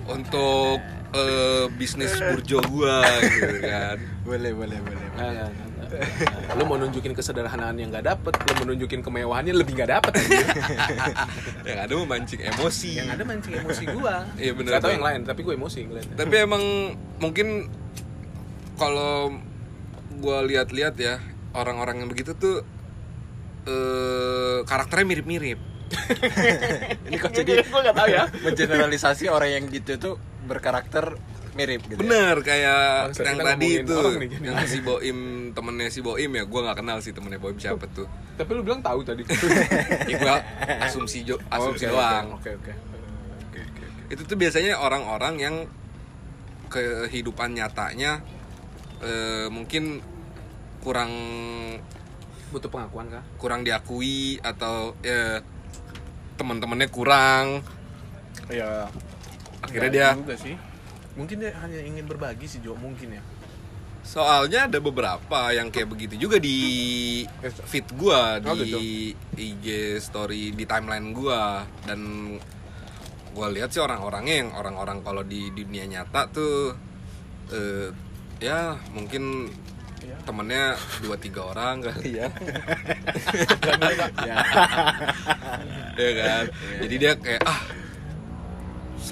untuk 0.05 0.79
eh, 1.13 1.65
bisnis 1.77 2.13
burjo 2.17 2.59
gua 2.69 3.01
gitu 3.21 3.57
kan. 3.61 3.97
Boleh, 4.25 4.53
boleh, 4.53 4.79
boleh. 4.81 4.97
boleh. 4.97 5.11
Nah, 5.17 5.31
nah, 5.31 5.49
nah, 5.51 5.67
nah. 5.69 6.57
Lu 6.57 6.65
mau 6.65 6.81
nunjukin 6.81 7.13
kesederhanaan 7.13 7.77
yang 7.77 7.93
gak 7.93 8.09
dapet 8.09 8.33
Lu 8.33 8.53
mau 8.57 8.73
nunjukin 8.73 9.05
kemewahannya 9.05 9.53
lebih 9.53 9.77
gak 9.77 9.93
dapet 9.93 10.13
anjir. 10.17 10.47
Yang 11.69 11.79
ada 11.85 11.95
memancing 12.01 12.41
emosi. 12.41 12.91
Yang 12.97 13.09
ada 13.13 13.23
mancing 13.29 13.55
emosi 13.61 13.85
gua 13.93 14.25
Iya, 14.41 14.53
bener, 14.57 14.71
Gak 14.73 14.81
tau 14.81 14.89
bener. 14.89 14.97
yang 14.97 15.05
lain 15.05 15.21
tapi 15.29 15.41
gue 15.45 15.53
emosi 15.53 15.79
ngeliatnya 15.85 16.17
Tapi 16.17 16.35
emang 16.41 16.65
mungkin 17.21 17.69
kalau 18.81 19.37
gua 20.17 20.41
lihat-lihat 20.49 20.97
ya 20.97 21.21
orang-orang 21.53 22.01
yang 22.01 22.09
begitu 22.09 22.33
tuh 22.33 22.65
eh 23.69 24.65
karakternya 24.65 25.07
mirip-mirip. 25.07 25.61
Ini 27.07 27.17
kok 27.21 27.37
jadi 27.37 27.69
Gue 27.69 27.81
gak 27.85 27.93
tau 27.95 28.09
ya 28.09 28.25
mengeneralisasi 28.49 29.29
orang 29.29 29.61
yang 29.61 29.65
gitu 29.69 30.01
tuh 30.01 30.15
berkarakter 30.45 31.17
mirip 31.53 31.85
gitu. 31.85 31.97
ya? 31.97 32.01
Bener 32.01 32.37
kayak 32.41 32.81
Bangsat, 33.13 33.25
yang 33.29 33.39
tadi 33.39 33.69
itu 33.85 33.97
nih, 34.17 34.31
yang 34.41 34.57
si 34.65 34.79
Boim 34.81 35.19
temennya 35.53 35.89
si 35.89 36.01
Boim 36.01 36.33
ya 36.33 36.45
gua 36.49 36.61
nggak 36.65 36.79
kenal 36.81 36.99
sih 36.99 37.13
temennya 37.13 37.37
Boim 37.37 37.57
siapa 37.57 37.85
tuh. 37.93 38.09
Tapi 38.35 38.51
lu 38.57 38.65
bilang 38.65 38.81
tahu 38.81 39.05
tadi 39.05 39.21
Ya 40.11 40.17
gua 40.17 40.41
asumsi 40.81 41.23
jo 41.23 41.37
asumsi 41.49 41.85
Oke, 41.87 41.93
doang. 41.93 42.27
Oke 42.41 42.51
oke 42.57 42.73
Oke, 43.53 43.61
oke, 43.61 43.83
oke. 43.85 44.13
Itu 44.17 44.23
tuh 44.25 44.37
biasanya 44.37 44.81
orang-orang 44.81 45.35
yang 45.37 45.57
kehidupan 46.69 47.53
nyatanya 47.53 48.25
eh, 49.05 49.47
mungkin 49.53 50.01
kurang 50.81 51.13
Butuh 52.49 52.69
pengakuan 52.69 53.09
kah? 53.09 53.25
kurang 53.37 53.61
diakui 53.61 54.41
atau 54.41 54.97
ya 55.01 55.41
teman-temannya 56.37 56.89
kurang 56.89 57.61
Ya 58.49 58.89
akhirnya 59.63 59.91
dia 59.91 60.07
juga 60.19 60.35
sih. 60.37 60.55
Mungkin 61.13 61.37
dia 61.45 61.53
hanya 61.61 61.79
ingin 61.81 62.05
berbagi 62.09 62.49
sih 62.49 62.59
Jo 62.61 62.75
Mungkin 62.75 63.17
ya. 63.17 63.23
Soalnya 64.03 64.67
ada 64.67 64.83
beberapa 64.83 65.55
yang 65.55 65.71
kayak 65.71 65.87
begitu 65.95 66.19
juga 66.19 66.43
di 66.43 66.59
feed 67.71 67.87
gua 67.95 68.43
Oh, 68.43 68.59
di 68.59 68.67
gitu. 68.67 68.79
IG 69.39 69.67
story 70.03 70.51
di 70.51 70.67
timeline 70.67 71.15
gua. 71.15 71.63
Dan 71.87 72.35
gua 73.31 73.47
lihat 73.55 73.71
sih 73.71 73.79
orang-orangnya 73.79 74.35
yang 74.43 74.51
orang-orang 74.59 75.07
kalau 75.07 75.23
di 75.23 75.55
dunia 75.55 75.87
nyata 75.87 76.27
tuh 76.35 76.75
eh, 77.55 77.95
ya 78.43 78.75
mungkin 78.91 79.47
temennya 80.27 80.75
dua 80.99 81.15
tiga 81.15 81.55
orang 81.55 81.87
kali 81.87 82.19
ya. 82.19 82.27
Ya. 84.23 84.39
ya 85.95 86.11
kan? 86.19 86.45
Jadi 86.83 86.95
dia 86.99 87.13
kayak 87.15 87.43
ah 87.47 87.63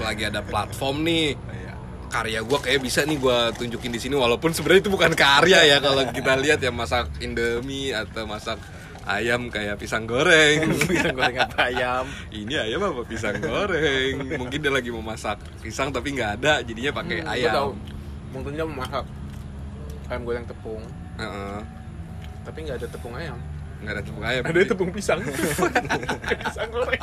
selagi 0.00 0.22
ada 0.26 0.40
platform 0.40 0.96
nih. 1.04 1.26
Iya. 1.36 1.72
karya 2.10 2.40
gue 2.42 2.58
kayak 2.58 2.80
bisa 2.80 3.00
nih 3.02 3.16
gue 3.16 3.38
tunjukin 3.54 3.92
di 3.92 4.00
sini 4.00 4.16
walaupun 4.16 4.50
sebenarnya 4.50 4.82
itu 4.82 4.90
bukan 4.90 5.14
karya 5.14 5.62
ya 5.62 5.78
kalau 5.78 6.02
kita 6.16 6.34
lihat 6.34 6.58
ya 6.58 6.72
masak 6.72 7.06
indomie 7.20 7.92
atau 7.92 8.24
masak 8.24 8.58
ayam 9.02 9.46
kayak 9.46 9.76
pisang 9.76 10.04
goreng. 10.04 10.74
Pisang 10.90 11.14
goreng 11.14 11.38
apa 11.38 11.66
ayam? 11.66 12.04
ini 12.30 12.54
ayam 12.56 12.82
apa 12.84 13.02
pisang 13.04 13.38
goreng? 13.38 14.26
Mungkin 14.34 14.58
dia 14.58 14.70
lagi 14.70 14.88
mau 14.88 15.02
masak 15.02 15.38
pisang 15.58 15.90
tapi 15.90 16.10
nggak 16.12 16.30
ada 16.38 16.52
jadinya 16.60 16.90
pakai 16.92 17.16
Hmm, 17.20 17.30
ayam. 17.30 17.54
tahu. 17.54 17.70
mungkin 18.30 18.52
dia 18.54 18.64
mau 18.64 18.76
masak 18.80 19.04
ayam 20.06 20.22
goreng 20.24 20.44
tepung. 20.44 20.82
Heeh. 21.14 21.58
tapi 22.40 22.58
nggak 22.64 22.76
ada 22.76 22.88
tepung 22.88 23.14
ayam. 23.14 23.38
Nggak 23.80 23.92
ada 23.92 24.02
tepung 24.02 24.24
ayam. 24.24 24.42
Ada 24.42 24.58
tepung 24.66 24.90
pisang. 24.90 25.20
Pisang 26.42 26.68
goreng 26.70 27.02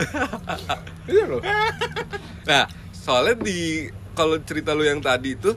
iya 1.12 1.24
loh 1.26 1.42
Nah, 2.40 2.64
soalnya 2.90 3.36
di 3.38 3.86
kalau 4.10 4.36
cerita 4.40 4.72
lu 4.72 4.82
yang 4.82 4.98
tadi 4.98 5.32
itu, 5.32 5.54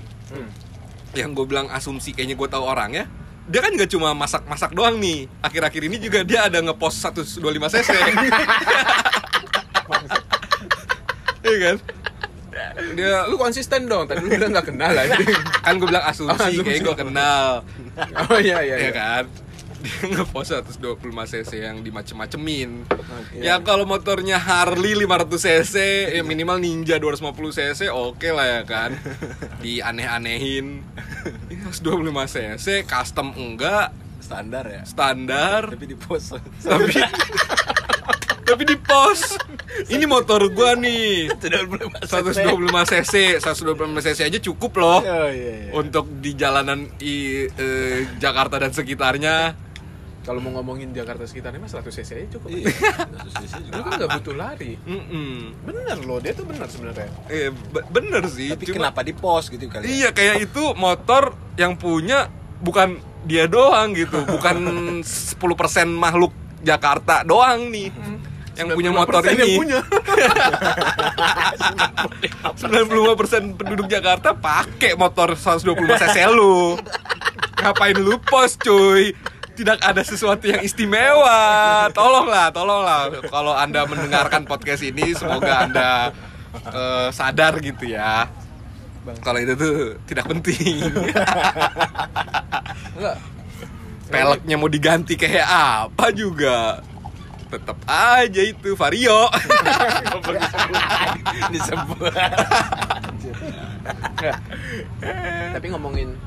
yang 1.11 1.31
gue 1.31 1.43
bilang 1.43 1.67
asumsi 1.67 2.11
kayaknya 2.11 2.33
gue 2.33 2.47
tahu 2.47 2.63
orangnya, 2.63 3.09
dia 3.43 3.59
kan 3.59 3.71
nggak 3.71 3.89
cuma 3.89 4.13
masak-masak 4.13 4.71
doang 4.71 4.95
nih. 4.97 5.25
Akhir-akhir 5.41 5.81
ini 5.83 5.97
juga 5.97 6.21
dia 6.21 6.45
ada 6.45 6.59
ngepost 6.59 7.01
125 7.01 7.39
cc. 7.73 7.89
Iya 11.43 11.57
kan? 11.59 11.77
Dia 12.95 13.25
lu 13.27 13.35
konsisten 13.35 13.83
dong 13.85 14.05
tadi 14.05 14.21
lu 14.21 14.29
bilang 14.31 14.53
nggak 14.53 14.67
kenal 14.69 14.93
aja 14.93 15.17
kan 15.59 15.73
gue 15.75 15.87
bilang 15.89 16.05
asumsi, 16.05 16.31
Oh, 16.31 16.47
asumsi. 16.47 16.63
kayak 16.63 16.81
gue 16.85 16.95
kenal. 16.95 17.47
oh 18.23 18.37
iya 18.39 18.57
iya, 18.63 18.75
ya 18.77 18.79
iya. 18.79 18.91
kan? 18.93 19.23
Dia 19.83 19.99
ngepost 20.15 20.55
125 20.79 20.95
cc 21.27 21.51
yang 21.59 21.83
dimacem-macemin. 21.83 22.87
Ya 23.35 23.59
kalau 23.59 23.83
motornya 23.83 24.39
Harley 24.39 24.95
500 24.95 25.27
cc, 25.35 25.75
ya 26.15 26.23
minimal 26.23 26.55
Ninja 26.57 26.95
250 26.97 27.35
cc, 27.51 27.91
oke 27.91 28.29
lah 28.31 28.47
ya 28.49 28.61
kan. 28.63 28.95
Dianeh-anehin. 29.63 30.79
Ini 31.51 31.61
125 31.67 31.99
cc, 32.29 32.65
custom 32.83 33.35
enggak, 33.35 33.91
Standar 34.17 34.63
ya. 34.65 34.81
standar, 34.87 35.67
Tapi 35.67 35.83
di 35.85 35.97
pos. 35.99 36.31
tapi 36.63 36.95
tapi 38.47 38.63
di 38.63 38.75
pos. 38.75 39.35
Ini 39.83 40.05
motor 40.05 40.47
gua 40.47 40.79
nih. 40.79 41.27
125 41.27 42.07
cc, 42.87 43.13
125 43.43 43.43
cc 43.99 44.19
aja 44.23 44.39
cukup 44.41 44.71
loh 44.77 44.99
Oh 45.01 45.27
iya 45.27 45.67
iya. 45.67 45.71
untuk 45.73 46.07
di 46.19 46.31
jalanan 46.33 46.87
i, 46.99 47.47
eh, 47.47 48.07
Jakarta 48.15 48.55
dan 48.57 48.71
sekitarnya. 48.71 49.59
Kalau 50.23 50.39
mau 50.39 50.51
ngomongin 50.53 50.89
Jakarta 50.89 51.23
sekitarnya 51.23 51.59
mah 51.59 51.67
100 51.69 51.83
cc 51.91 52.09
aja 52.13 52.27
cukup 52.33 52.47
Iya. 52.49 52.71
Kasus 52.95 53.33
sisi 53.37 53.59
juga. 53.61 53.73
lu 53.73 53.81
kan 53.81 53.91
nggak 53.93 54.11
butuh 54.13 54.35
lari 54.35 54.71
Mm-mm. 54.81 55.31
bener 55.61 55.97
loh 55.99 56.17
dia 56.17 56.31
tuh 56.31 56.43
bener 56.43 56.63
sebenarnya 56.65 57.11
Eh, 57.27 57.51
be- 57.51 57.87
bener 57.89 58.23
sih. 58.27 58.49
Tapi 58.49 58.63
Cuma- 58.65 58.87
kenapa 58.87 58.99
di 59.01 59.13
pos 59.13 59.47
gitu 59.47 59.67
kali? 59.67 59.83
ya? 59.83 59.89
Iya 59.89 60.09
kayak 60.11 60.35
itu 60.41 60.63
motor 60.73 61.23
yang 61.53 61.75
punya 61.75 62.31
bukan 62.57 62.95
dia 63.23 63.45
doang 63.45 63.91
gitu, 63.91 64.23
bukan 64.29 64.55
10% 64.99 65.03
makhluk 65.89 66.31
Jakarta 66.59 67.21
doang 67.21 67.67
nih. 67.67 67.91
Yang 68.53 68.67
punya 68.71 68.91
motor 68.91 69.19
95% 69.19 69.27
yang 69.33 69.39
ini. 69.45 69.57
punya. 69.57 69.79
95% 72.53 72.55
penduduk 73.55 73.87
Jakarta 73.87 74.31
pakai 74.31 74.93
motor 74.93 75.33
125 75.33 75.73
cc 75.97 76.17
lu. 76.29 76.77
Ngapain 77.55 77.95
lu 77.95 78.15
pos 78.19 78.55
cuy? 78.55 79.11
Tidak 79.53 79.77
ada 79.85 80.01
sesuatu 80.01 80.49
yang 80.49 80.65
istimewa. 80.65 81.85
Tolonglah, 81.93 82.49
tolonglah. 82.49 83.13
Kalau 83.29 83.53
Anda 83.53 83.85
mendengarkan 83.85 84.49
podcast 84.49 84.81
ini 84.81 85.13
semoga 85.13 85.69
Anda 85.69 85.89
eh, 86.73 87.07
sadar 87.13 87.61
gitu 87.61 87.93
ya. 87.93 88.25
Kalau 89.21 89.37
itu 89.37 89.53
tuh 89.53 89.99
tidak 90.09 90.25
penting. 90.31 90.89
enggak 92.97 93.17
peleknya 94.13 94.55
mau 94.61 94.69
diganti 94.69 95.17
kayak 95.17 95.47
apa 95.49 96.13
juga 96.13 96.85
tetap 97.49 97.77
aja 97.85 98.41
itu 98.41 98.73
vario 98.73 99.29
disebut. 101.53 102.13
Tapi 105.53 105.65
ngomongin 105.69 106.17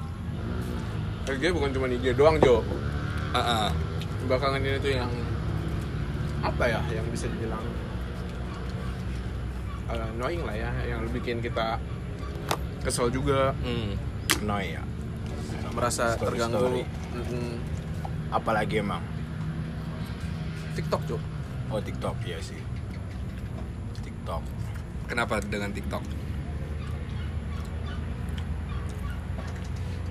RG 1.27 1.45
bukan 1.51 1.71
cuma 1.75 1.87
IG 1.91 2.15
doang 2.15 2.39
Jo 2.39 2.63
Heeh. 3.37 3.69
belakangan 4.27 4.59
ini 4.59 4.79
tuh 4.79 4.91
yang 4.91 5.13
apa 6.41 6.65
ya 6.67 6.81
yang 6.91 7.07
bisa 7.09 7.29
dibilang 7.29 7.63
uh, 9.87 10.07
annoying 10.11 10.43
lah 10.43 10.53
ya 10.53 10.71
yang 10.85 11.07
bikin 11.11 11.39
kita 11.39 11.79
kesel 12.83 13.07
juga 13.09 13.55
Hmm. 13.61 13.95
Noi 14.43 14.75
ya. 14.75 14.83
merasa 15.73 16.13
Story, 16.13 16.37
terganggu 16.37 16.57
story. 16.59 16.83
Mm-mm. 17.15 17.51
Apalagi 18.29 18.81
emang. 18.81 19.01
TikTok 20.73 21.03
Jo 21.07 21.17
Oh 21.67 21.79
TikTok 21.79 22.17
iya 22.23 22.37
sih. 22.39 22.59
TikTok. 24.01 24.43
kenapa 25.07 25.39
dengan 25.41 25.71
TikTok 25.71 26.03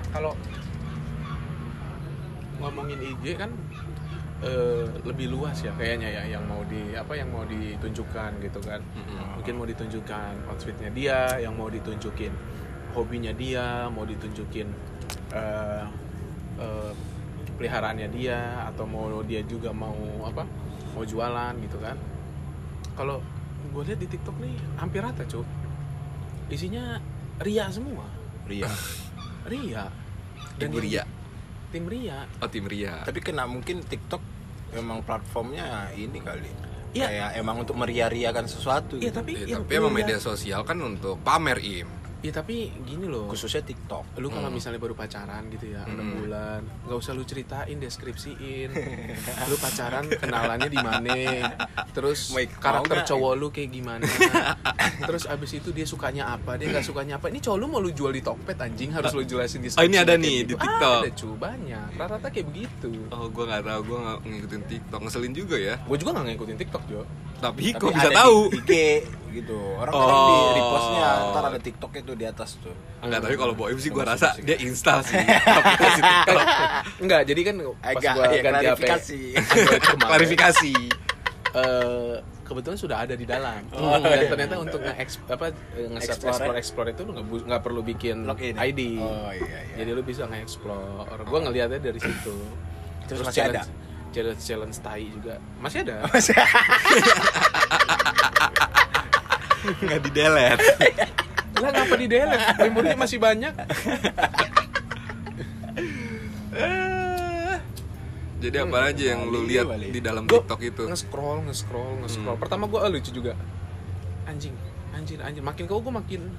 kalau 0.09 0.31
ngomongin 2.65 2.97
IG 2.97 3.37
kan 3.37 3.53
eh, 4.41 4.89
lebih 5.05 5.29
luas 5.29 5.61
ya 5.61 5.71
kayaknya 5.77 6.09
ya 6.09 6.23
yang 6.37 6.43
mau 6.49 6.65
di 6.65 6.97
apa 6.97 7.13
yang 7.13 7.29
mau 7.29 7.45
ditunjukkan 7.45 8.41
gitu 8.41 8.59
kan. 8.65 8.81
Mm-mm. 8.81 9.37
mungkin 9.37 9.53
mau 9.61 9.67
ditunjukkan 9.69 10.49
outfitnya 10.49 10.89
dia 10.89 11.37
yang 11.37 11.53
mau 11.53 11.69
ditunjukin 11.69 12.33
hobinya 12.97 13.31
dia 13.37 13.85
mau 13.93 14.03
ditunjukin 14.03 14.67
eh, 15.37 15.85
eh, 16.57 16.91
peliharaannya 17.55 18.09
dia 18.11 18.67
atau 18.73 18.83
mau 18.89 19.07
dia 19.23 19.45
juga 19.45 19.69
mau 19.71 19.95
apa 20.25 20.43
mau 20.97 21.03
jualan 21.03 21.53
gitu 21.61 21.77
kan. 21.79 21.95
Kalau 22.95 23.19
gue 23.71 23.83
lihat 23.83 23.99
di 23.99 24.07
TikTok 24.07 24.35
nih 24.39 24.55
hampir 24.79 25.03
rata 25.03 25.23
cuy 25.27 25.43
isinya 26.49 26.97
ria 27.43 27.69
semua. 27.69 28.07
Ria. 28.45 28.69
ria. 29.49 29.89
Ibu 30.55 30.79
Ria 30.79 31.03
tim 31.75 31.85
ria 31.91 32.23
oh 32.39 32.47
tim 32.47 32.63
Ria 32.63 33.03
Tapi 33.03 33.19
kena 33.19 33.43
mungkin 33.43 33.83
TikTok 33.83 34.23
memang 34.75 35.03
platformnya 35.03 35.91
ini 35.95 36.19
kali. 36.23 36.51
Iya. 36.95 37.05
Kayak 37.11 37.29
emang 37.43 37.55
untuk 37.63 37.75
meria-riakan 37.75 38.47
sesuatu. 38.47 38.95
Iya 38.95 39.11
gitu. 39.11 39.19
tapi 39.19 39.31
Ya, 39.35 39.43
ya, 39.43 39.55
tapi 39.59 39.71
emang 39.75 39.91
media 39.91 40.19
sosial 40.19 40.63
kan 40.63 40.79
untuk 40.79 41.19
pamer 41.19 41.59
im 41.59 42.04
Iya 42.17 42.31
tapi 42.33 42.55
gini 42.81 43.05
loh. 43.05 43.27
khususnya 43.27 43.61
TikTok. 43.61 44.17
Lu 44.17 44.27
kalau 44.27 44.47
Hmm. 44.47 44.55
misalnya 44.55 44.77
baru 44.77 44.91
pacaran 44.91 45.45
gitu 45.47 45.69
ya, 45.69 45.83
enam 45.83 46.03
Hmm. 46.03 46.15
bulan, 46.17 46.59
nggak 46.83 46.97
usah 46.97 47.11
lu 47.11 47.21
ceritain, 47.21 47.75
deskripsiin. 47.75 48.69
lu 49.49 49.55
pacaran 49.55 50.07
kenalannya 50.07 50.65
di 50.65 50.79
mana, 50.79 51.13
terus 51.91 52.31
Mau- 52.31 52.41
karakter 52.57 53.05
cowok 53.05 53.33
lu 53.35 53.47
kayak 53.49 53.69
gimana, 53.71 54.03
terus 55.01 55.25
abis 55.25 55.51
itu 55.55 55.69
dia 55.69 55.83
sukanya 55.83 56.31
apa, 56.31 56.55
dia 56.55 56.67
nggak 56.67 56.81
sukanya 56.83 57.17
apa. 57.17 57.27
Ini 57.27 57.39
cowok 57.39 57.57
lu 57.57 57.65
mau 57.67 57.77
lu 57.77 57.91
jual 57.91 58.09
di 58.09 58.21
Tokped 58.21 58.57
anjing 58.57 58.89
harus 58.89 59.11
lu 59.11 59.21
jelasin 59.21 59.59
di 59.59 59.69
Oh, 59.71 59.83
ini 59.83 59.95
ada 59.95 60.15
nih 60.15 60.25
kayak 60.41 60.41
di 60.41 60.53
gitu. 60.55 60.63
TikTok. 60.63 60.99
Ada 60.99 61.11
cu 61.11 61.27
banyak, 61.35 61.87
rata-rata 61.93 62.27
kayak 62.29 62.47
begitu. 62.47 62.91
oh 63.07 63.27
gue 63.27 63.43
nggak 63.43 63.63
tahu 63.63 63.79
gue 63.83 63.97
nggak 63.99 64.17
ngikutin 64.25 64.61
TikTok 64.65 64.99
ngeselin 64.99 65.33
juga 65.35 65.55
ya 65.57 65.75
Gue 65.79 65.97
juga 65.97 66.09
nggak 66.11 66.25
ngikutin 66.31 66.57
TikTok 66.57 66.83
Jo. 66.87 67.01
tapi, 67.35 67.69
Tapi 67.69 67.77
kok 67.77 67.91
bisa 67.91 68.09
tahu 68.09 68.37
di 68.49 68.57
IG 68.57 68.71
gitu. 69.35 69.57
Orang 69.75 69.91
kadang 69.91 70.19
di 70.21 70.35
Oh. 70.35 70.53
repostnya 70.53 71.05
ntar 71.29 71.43
ada 71.45 71.59
TikTok 71.59 71.91
itu 71.95 72.13
di 72.13 72.25
atas 72.25 72.49
tuh. 72.57 72.75
Enggak, 72.99 73.19
tapi 73.21 73.35
kalau 73.35 73.53
Boim 73.53 73.75
sih 73.75 73.89
gue 73.89 73.99
Masuk, 73.99 74.15
rasa 74.15 74.39
dia 74.39 74.57
install 74.57 74.99
sih. 75.03 75.19
Enggak, 77.03 77.21
jadi 77.23 77.41
kan 77.43 77.55
pas 77.75 77.91
Agak 77.93 78.13
gua 78.13 78.25
ya, 78.25 78.41
ganti 78.41 78.65
HP 78.65 78.81
klarifikasi. 78.81 79.19
Android 79.37 79.83
kemarin, 79.83 80.07
Klarifikasi. 80.07 80.73
eh, 81.55 82.13
kebetulan 82.41 82.77
sudah 82.77 82.97
ada 82.99 83.13
di 83.13 83.25
dalam. 83.25 83.61
Oh, 83.75 83.97
dan 83.97 84.15
iya. 84.15 84.27
ternyata 84.27 84.55
untuk 84.57 84.79
nge 84.79 84.93
apa 85.27 85.45
nge 85.73 85.99
Explore. 85.99 86.31
explore 86.31 86.57
explore 86.57 86.89
itu 86.89 87.01
lu 87.03 87.11
nggak 87.41 87.61
perlu 87.61 87.81
bikin 87.81 88.23
Login. 88.23 88.55
ID. 88.55 88.81
Oh 88.99 89.29
iya 89.29 89.59
iya. 89.65 89.75
Jadi 89.77 89.89
lu 89.91 90.01
bisa 90.01 90.23
nge-explore. 90.25 91.19
Gua 91.23 91.39
ngelihatnya 91.41 91.79
dari 91.79 91.97
situ. 91.97 92.35
Terus 93.05 93.21
masih 93.23 93.37
challenge, 93.43 93.69
Challenge 94.09 94.39
challenge 94.39 94.77
tai 94.79 95.05
juga. 95.05 95.35
Masih 95.59 95.83
ada. 95.83 96.07
Nggak 99.81 99.99
di 100.05 100.11
delete. 100.11 100.65
lah 101.55 101.69
ngapa 101.71 101.95
di 101.95 102.07
delete? 102.07 102.45
Memorinya 102.67 102.97
masih 102.99 103.17
banyak. 103.17 103.53
Jadi 108.45 108.57
apa 108.61 108.77
aja 108.93 109.03
yang 109.15 109.25
lu 109.25 109.41
lihat 109.47 109.65
di 109.89 109.99
dalam 110.03 110.29
TikTok 110.29 110.61
itu? 110.61 110.83
Nge-scroll, 110.85 111.49
nge-scroll, 111.49 112.05
nge-scroll. 112.05 112.35
Hmm. 112.37 112.43
Pertama 112.43 112.69
gua 112.69 112.85
lucu 112.91 113.09
juga. 113.09 113.33
Anjing, 114.29 114.53
anjing, 114.93 115.17
anjing. 115.17 115.41
Makin 115.41 115.65
kau 115.65 115.81
gua 115.81 116.03
makin 116.03 116.29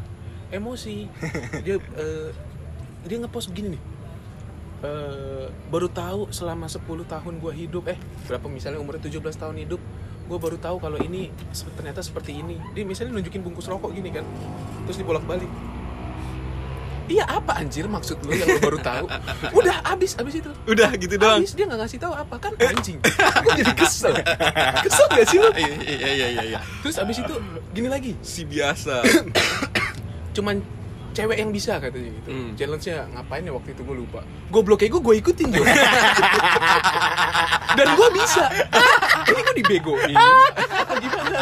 emosi 0.54 1.10
dia 1.66 1.74
eh, 2.02 2.30
dia 3.02 3.16
ngepost 3.18 3.50
begini 3.50 3.74
nih 3.74 3.82
Eh, 4.84 5.48
baru 5.72 5.88
tahu 5.88 6.28
selama 6.28 6.68
10 6.68 6.84
tahun 7.08 7.34
gue 7.40 7.52
hidup 7.64 7.88
eh 7.88 7.96
berapa 8.28 8.44
misalnya 8.44 8.76
umur 8.76 9.00
17 9.00 9.24
tahun 9.32 9.64
hidup 9.64 9.80
gue 10.26 10.38
baru 10.38 10.58
tahu 10.58 10.76
kalau 10.82 10.98
ini 10.98 11.30
ternyata 11.78 12.02
seperti 12.02 12.42
ini 12.42 12.58
dia 12.74 12.82
misalnya 12.82 13.14
nunjukin 13.14 13.46
bungkus 13.46 13.70
rokok 13.70 13.94
gini 13.94 14.10
kan 14.10 14.26
terus 14.86 14.98
dibolak 14.98 15.22
balik 15.24 15.48
Iya 17.06 17.22
apa 17.22 17.62
anjir 17.62 17.86
maksud 17.86 18.18
lu 18.26 18.34
yang 18.34 18.50
lu 18.50 18.58
baru 18.58 18.82
tahu? 18.82 19.06
Udah 19.62 19.78
abis 19.94 20.18
abis 20.18 20.42
itu. 20.42 20.50
Udah 20.66 20.90
gitu 20.98 21.14
doang. 21.14 21.38
Abis 21.38 21.54
dia 21.54 21.62
nggak 21.62 21.86
ngasih 21.86 21.98
tahu 22.02 22.10
apa 22.18 22.34
kan 22.34 22.50
anjing. 22.58 22.98
Gue 23.46 23.52
jadi 23.62 23.72
kesel. 23.78 24.10
Kesel 24.82 25.06
gak 25.14 25.26
sih 25.30 25.38
lu? 25.38 25.46
Iya 25.54 25.70
iya 25.86 25.94
iya 25.94 26.26
iya 26.34 26.42
iya. 26.42 26.58
Terus 26.82 26.98
abis 26.98 27.22
itu 27.22 27.34
gini 27.70 27.86
lagi. 27.86 28.18
Si 28.26 28.42
biasa. 28.42 29.06
Cuman 30.34 30.66
cewek 31.16 31.36
yang 31.40 31.48
bisa 31.48 31.80
katanya 31.80 32.12
gitu. 32.12 32.28
Hmm. 32.28 32.50
Challenge-nya 32.52 32.96
ngapain 33.10 33.40
ya 33.40 33.52
waktu 33.52 33.72
itu 33.72 33.82
gue 33.82 33.96
lupa. 33.96 34.20
Goblok 34.52 34.78
kayak 34.78 34.92
gue 34.92 35.02
gue 35.02 35.14
ikutin 35.16 35.48
juga. 35.48 35.72
Dan 37.72 37.86
gue 37.92 38.08
bisa. 38.14 38.44
Ini 39.26 39.40
gue 39.40 39.54
dibegoin. 39.56 40.12
Gimana? 40.96 41.38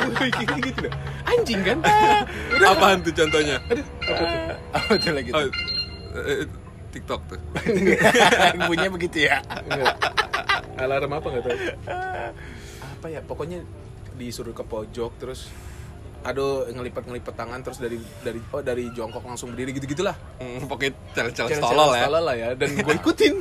Gitu 0.63 0.79
dah. 0.87 0.95
Anjing 1.27 1.61
kan? 1.63 1.79
Udah. 2.55 2.71
Apaan 2.71 2.99
tuh 3.03 3.13
contohnya? 3.13 3.57
Aduh, 3.67 3.87
apa 4.05 4.23
tuh? 4.23 4.39
Apa 4.73 4.93
tuh 4.97 5.13
lagi 5.13 5.31
Oh, 5.31 5.43
tuh? 5.43 5.53
eh, 6.23 6.47
TikTok 6.91 7.21
tuh. 7.27 7.41
Bunyinya 8.69 8.91
begitu 8.91 9.27
ya. 9.27 9.43
Enggak. 9.43 9.95
Alarm 10.75 11.11
apa 11.13 11.27
nggak 11.29 11.43
tahu. 11.43 11.57
Apa 12.81 13.07
ya? 13.11 13.21
Pokoknya 13.21 13.59
disuruh 14.15 14.55
ke 14.55 14.63
pojok 14.63 15.13
terus 15.19 15.51
aduh 16.25 16.65
ngelipat-ngelipat 16.73 17.35
tangan 17.37 17.61
terus 17.61 17.77
dari 17.77 18.01
dari 18.25 18.41
oh 18.49 18.65
dari 18.65 18.89
jongkok 18.97 19.21
langsung 19.21 19.53
berdiri 19.53 19.77
gitu-gitulah. 19.77 20.17
Hmm, 20.41 20.65
pokoknya 20.65 20.97
challenge-challenge 21.13 21.61
Challenge-challenge 21.61 21.93
tolol 21.93 22.01
ya. 22.01 22.05
tolol 22.09 22.25
lah 22.25 22.37
ya 22.41 22.49
dan 22.57 22.69
gue 22.81 22.95
ikutin. 22.97 23.35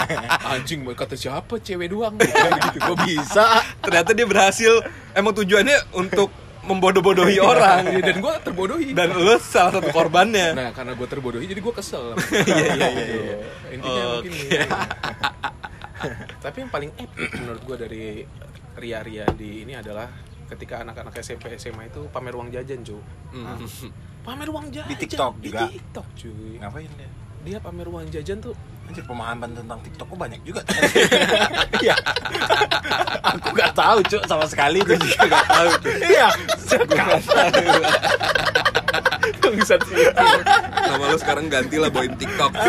Anjing 0.52 0.80
kata 0.92 1.16
siapa 1.16 1.56
cewek 1.56 1.88
doang 1.96 2.14
gitu. 2.20 2.78
Kok 2.78 2.96
bisa? 3.08 3.64
Ternyata 3.80 4.12
dia 4.12 4.26
berhasil. 4.28 4.84
Emang 5.16 5.32
tujuannya 5.32 5.96
untuk 5.96 6.28
membodoh-bodohi 6.66 7.38
orang. 7.40 7.88
Iya, 7.88 8.12
dan 8.12 8.16
gue 8.20 8.34
terbodohi. 8.44 8.90
Dan 8.92 9.08
lu 9.16 9.38
salah 9.40 9.80
satu 9.80 9.88
korbannya. 9.88 10.52
nah 10.60 10.68
karena 10.76 10.92
gue 10.92 11.08
terbodohi 11.08 11.46
jadi 11.48 11.60
gue 11.64 11.74
kesel. 11.74 12.12
Iya 12.20 12.44
iya 12.52 12.68
iya. 12.68 12.88
iya. 12.92 13.36
Intinya 13.72 14.02
mungkin 14.20 14.32
gitu. 14.36 14.58
Tapi 16.44 16.56
yang 16.60 16.70
paling 16.70 16.90
epic 17.00 17.30
menurut 17.40 17.62
gue 17.64 17.76
dari 17.80 18.04
ria-ria 18.76 19.24
di 19.32 19.64
ini 19.64 19.72
adalah 19.72 20.35
ketika 20.46 20.82
anak-anak 20.86 21.14
SMP 21.18 21.54
SMA 21.58 21.90
itu 21.90 22.06
pamer 22.14 22.34
uang 22.34 22.48
jajan 22.54 22.80
cuy. 22.86 23.02
Hmm. 23.34 23.58
Pamer 24.22 24.48
uang 24.50 24.66
jajan 24.74 24.90
Di 24.90 24.96
TikTok 24.98 25.32
di 25.38 25.50
juga? 25.50 25.66
TikTok 25.70 26.06
cuy. 26.18 26.58
Ngapain 26.62 26.90
dia? 26.98 27.10
Dia 27.46 27.58
pamer 27.62 27.86
uang 27.86 28.10
jajan 28.10 28.38
tuh 28.42 28.54
Anjir 28.86 29.02
pemahaman 29.02 29.50
tentang 29.50 29.82
TikTok 29.82 30.06
kok 30.14 30.18
banyak 30.18 30.40
juga. 30.46 30.62
Iya. 31.82 31.98
Aku 33.34 33.50
gak 33.58 33.74
tahu, 33.74 33.98
Cuk, 34.06 34.22
sama 34.30 34.46
sekali 34.46 34.78
tuh 34.86 34.94
juga 34.94 35.26
gak 35.26 35.46
tahu. 35.50 35.70
Iya. 36.06 36.28
bangsat 39.42 39.80
sih. 39.90 40.06
Nama 40.86 41.04
lu 41.10 41.18
sekarang 41.18 41.50
gantilah 41.50 41.90
bawain 41.90 42.14
TikTok. 42.14 42.52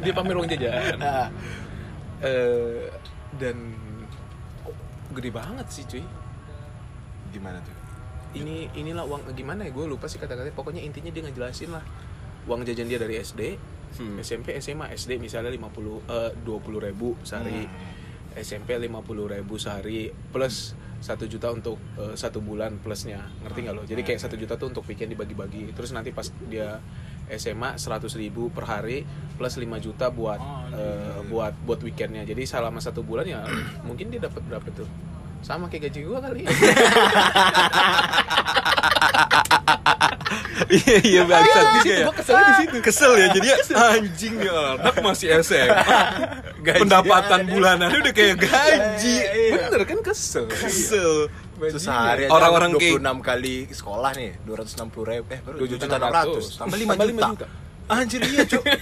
Dia 0.00 0.12
pamer 0.16 0.34
uang 0.40 0.48
jajan. 0.48 0.96
Nah, 0.96 1.28
Eh, 2.18 2.90
dan 3.38 3.77
gede 5.18 5.30
banget 5.34 5.66
sih 5.68 5.84
cuy. 5.84 6.04
gimana 7.28 7.60
tuh? 7.60 7.74
Ini 8.32 8.72
inilah 8.72 9.04
uang 9.04 9.36
gimana 9.36 9.68
ya 9.68 9.70
gue 9.74 9.84
lupa 9.84 10.08
sih 10.08 10.16
kata-katanya. 10.16 10.56
Pokoknya 10.56 10.80
intinya 10.80 11.12
dia 11.12 11.22
ngejelasin 11.28 11.74
lah 11.74 11.84
uang 12.48 12.64
jajan 12.64 12.88
dia 12.88 12.96
dari 12.96 13.20
SD, 13.20 13.58
Hmm. 13.88 14.20
SMP, 14.20 14.52
SMA, 14.60 14.92
SD 14.92 15.16
misalnya 15.16 15.48
50 15.48 16.04
eh 16.12 16.32
20 16.44 16.76
ribu 16.88 17.16
sehari. 17.24 17.64
SMP 18.36 18.76
50 18.76 19.32
ribu 19.32 19.56
sehari 19.56 20.12
plus 20.28 20.76
satu 21.00 21.24
juta 21.24 21.48
untuk 21.48 21.80
eh, 21.96 22.12
satu 22.12 22.44
bulan 22.44 22.76
plusnya 22.78 23.22
ngerti 23.42 23.58
nggak 23.64 23.74
lo 23.74 23.82
jadi 23.88 24.02
kayak 24.04 24.20
satu 24.20 24.36
juta 24.36 24.60
tuh 24.60 24.70
untuk 24.70 24.84
weekend 24.84 25.14
dibagi-bagi 25.14 25.72
terus 25.72 25.94
nanti 25.94 26.10
pas 26.12 26.28
dia 26.50 26.82
SMA 27.34 27.76
100 27.76 28.08
ribu 28.16 28.48
per 28.48 28.64
hari 28.64 29.04
plus 29.36 29.54
5 29.54 29.64
juta 29.80 30.08
buat 30.08 30.38
Oh, 30.38 30.64
eh, 30.72 31.20
buat 31.26 31.54
buat 31.64 31.80
weekendnya 31.80 32.22
jadi 32.22 32.42
selama 32.44 32.78
satu 32.78 33.00
bulan 33.00 33.24
ya 33.24 33.42
mungkin 33.88 34.08
dia 34.08 34.20
dapat 34.20 34.40
berapa 34.44 34.68
tuh 34.72 34.88
sama 35.38 35.66
kayak 35.66 35.88
gaji 35.88 36.00
gua 36.02 36.18
kali 36.18 36.42
Iya 40.68 40.96
iya 41.00 41.22
bangsat 41.24 41.64
Di 41.64 41.80
situ, 41.80 41.92
ya. 41.94 42.04
gua 42.04 42.14
keselnya 42.14 42.44
di 42.44 42.54
situ. 42.60 42.76
Kesel 42.84 43.12
ya 43.16 43.26
jadi 43.32 43.48
anjing 43.72 44.34
ya 44.36 44.56
anak 44.76 44.96
masih 45.00 45.28
SMA. 45.40 45.98
Pendapatan 46.82 47.40
bulanannya 47.48 47.98
udah 48.04 48.14
kayak 48.14 48.36
gaji. 48.42 49.16
bener 49.54 49.82
kan 49.88 49.98
kesel 50.04 50.44
Kesel. 50.50 51.32
Itu 51.58 51.78
sehari 51.78 52.22
aja 52.24 52.30
Orang-orang 52.30 52.70
kayak- 52.72 53.02
26 53.02 53.18
kali 53.20 53.54
sekolah 53.68 54.10
nih, 54.14 54.30
260 54.42 55.02
ribu, 55.02 55.26
eh 55.28 55.40
baru 55.40 55.56
2 55.56 55.60
2 55.60 55.68
juta 55.68 55.84
juta 55.84 55.96
600, 55.98 56.56
tambah 56.56 56.76
5 56.76 56.86
Tambah 56.86 56.96
juta. 56.96 57.04
lima 57.04 57.22
juta. 57.28 57.46
Anjir 57.88 58.20
iya, 58.22 58.44
Cuk. 58.44 58.62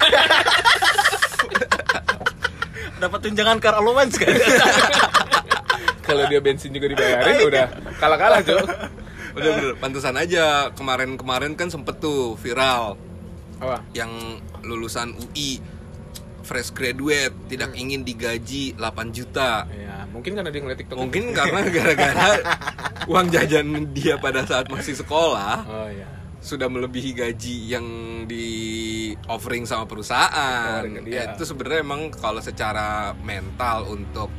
Dapat 2.97 3.19
tunjangan 3.23 3.57
car 3.59 3.75
allowance 3.77 4.17
kan? 4.17 4.29
kalau 6.07 6.23
dia 6.27 6.39
bensin 6.39 6.71
juga 6.71 6.87
dibayarin 6.87 7.37
udah 7.45 7.67
kalah-kalah 7.99 8.41
tuh 8.41 8.57
Udah 9.37 9.51
bener, 9.53 9.73
pantesan 9.77 10.17
aja 10.17 10.73
kemarin-kemarin 10.73 11.53
kan 11.53 11.69
sempet 11.69 12.01
tuh 12.01 12.41
viral. 12.41 12.97
Apa? 13.61 13.85
Yang 13.93 14.41
lulusan 14.65 15.13
UI 15.13 15.61
fresh 16.47 16.71
graduate 16.71 17.35
tidak 17.51 17.75
ingin 17.75 18.07
digaji 18.07 18.79
8 18.79 19.11
juta. 19.11 19.67
ya 19.67 20.07
mungkin 20.07 20.39
karena 20.39 20.49
dia 20.55 20.61
ngeliat 20.63 20.79
tiktok 20.81 20.97
Mungkin 20.97 21.35
karena 21.35 21.61
gara-gara 21.67 22.29
uang 23.11 23.27
jajan 23.35 23.67
dia 23.91 24.15
pada 24.17 24.47
saat 24.47 24.71
masih 24.71 24.95
sekolah 24.95 25.67
oh 25.67 25.91
iya 25.91 26.17
sudah 26.47 26.71
melebihi 26.71 27.11
gaji 27.11 27.75
yang 27.75 27.87
di 28.31 28.47
offering 29.27 29.67
sama 29.67 29.83
perusahaan. 29.89 30.79
Dia. 31.03 31.35
Itu 31.35 31.43
sebenarnya 31.43 31.83
emang 31.83 32.15
kalau 32.15 32.39
secara 32.39 33.19
mental 33.19 33.91
untuk 33.91 34.31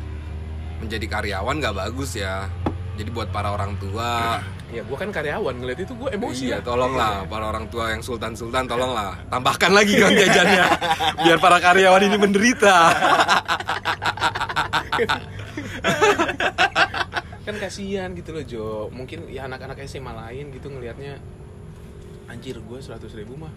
menjadi 0.80 1.04
karyawan 1.04 1.60
nggak 1.60 1.76
bagus 1.76 2.16
ya. 2.16 2.48
Jadi 2.96 3.12
buat 3.12 3.28
para 3.30 3.52
orang 3.52 3.76
tua, 3.76 4.40
ya 4.68 4.84
gue 4.84 4.98
kan 5.00 5.08
karyawan 5.08 5.64
ngeliat 5.64 5.80
itu 5.80 5.96
gue 5.96 6.12
emosi 6.12 6.52
iya 6.52 6.60
ya 6.60 6.60
tolonglah 6.60 7.24
para 7.24 7.48
orang 7.48 7.72
tua 7.72 7.96
yang 7.96 8.04
sultan-sultan 8.04 8.68
tolonglah 8.68 9.16
tambahkan 9.32 9.72
lagi 9.72 9.96
uang 9.96 10.12
jajannya 10.12 10.66
biar 11.24 11.40
para 11.40 11.56
karyawan 11.64 12.04
ini 12.04 12.18
menderita. 12.20 12.76
kan 17.48 17.56
kasihan 17.64 18.12
gitu 18.12 18.36
loh 18.36 18.44
Jo 18.44 18.66
mungkin 18.92 19.32
ya 19.32 19.48
anak-anak 19.48 19.80
SMA 19.88 20.12
lain 20.12 20.52
gitu 20.52 20.68
ngelihatnya 20.68 21.16
anjir 22.28 22.60
gue 22.60 22.80
seratus 22.84 23.16
ribu 23.16 23.40
mah 23.40 23.56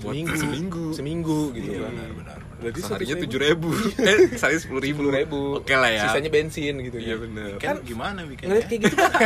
seminggu 0.00 0.40
seminggu. 0.40 0.84
seminggu 0.96 1.52
gitu 1.52 1.68
Iya, 1.68 1.84
kan 1.84 1.92
benar, 1.92 2.10
benar. 2.16 2.40
Berarti 2.56 2.80
Seharinya 2.80 3.14
100.000. 3.14 3.22
tujuh 3.22 3.38
ribu, 3.38 3.68
eh 4.10 4.18
sehari 4.32 4.56
sepuluh 4.56 4.80
ribu. 4.80 5.00
sepuluh 5.02 5.12
ribu 5.14 5.40
Oke 5.56 5.72
lah 5.72 5.88
ya. 5.88 6.02
sisanya 6.04 6.28
bensin 6.28 6.74
gitu 6.80 6.96
Iya 6.96 7.14
kan. 7.14 7.22
bener. 7.22 7.50
Kan 7.58 7.76
gimana 7.82 8.20
weekendnya? 8.22 8.48
ngeliat 8.54 8.66
kayak 8.66 8.80
gitu 8.82 8.96
kan 8.96 9.10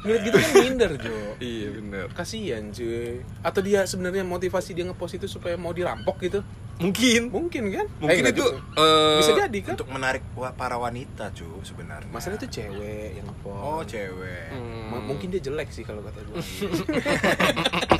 ngeliat 0.00 0.22
gitu 0.22 0.36
kan 0.38 0.50
minder 0.58 0.90
Jo 0.96 1.16
Iya 1.38 1.68
bener. 1.72 2.06
kasihan 2.10 2.64
cuy 2.70 3.20
atau 3.38 3.60
dia 3.60 3.84
sebenarnya 3.84 4.22
motivasi 4.22 4.72
dia 4.72 4.84
ngepost 4.84 5.14
itu 5.14 5.26
supaya 5.26 5.54
mau 5.54 5.70
dirampok 5.70 6.16
gitu 6.20 6.40
Mungkin. 6.78 7.28
mungkin 7.28 7.68
kan 7.68 7.84
Mungkin 7.98 8.24
Eh, 8.24 8.32
itu 8.32 8.40
eh, 8.74 9.16
bisa 9.18 9.36
jadi 9.38 9.58
kan 9.62 9.76
Untuk 9.76 9.88
menarik 9.90 10.24
para 10.56 10.76
wanita, 10.76 11.28
Cu, 11.30 11.60
sebenarnya. 11.60 12.08
masalah 12.08 12.36
itu 12.36 12.48
cewek 12.50 13.20
yang 13.20 13.26
ngepost 13.26 13.60
Oh, 13.60 13.80
cewek. 13.82 14.48
Hmm. 14.48 15.04
Mungkin 15.04 15.28
dia 15.28 15.42
jelek 15.42 15.68
sih 15.68 15.84
kalau 15.84 16.00
kata 16.00 16.20
gue. 16.22 16.40
Kan 16.40 17.99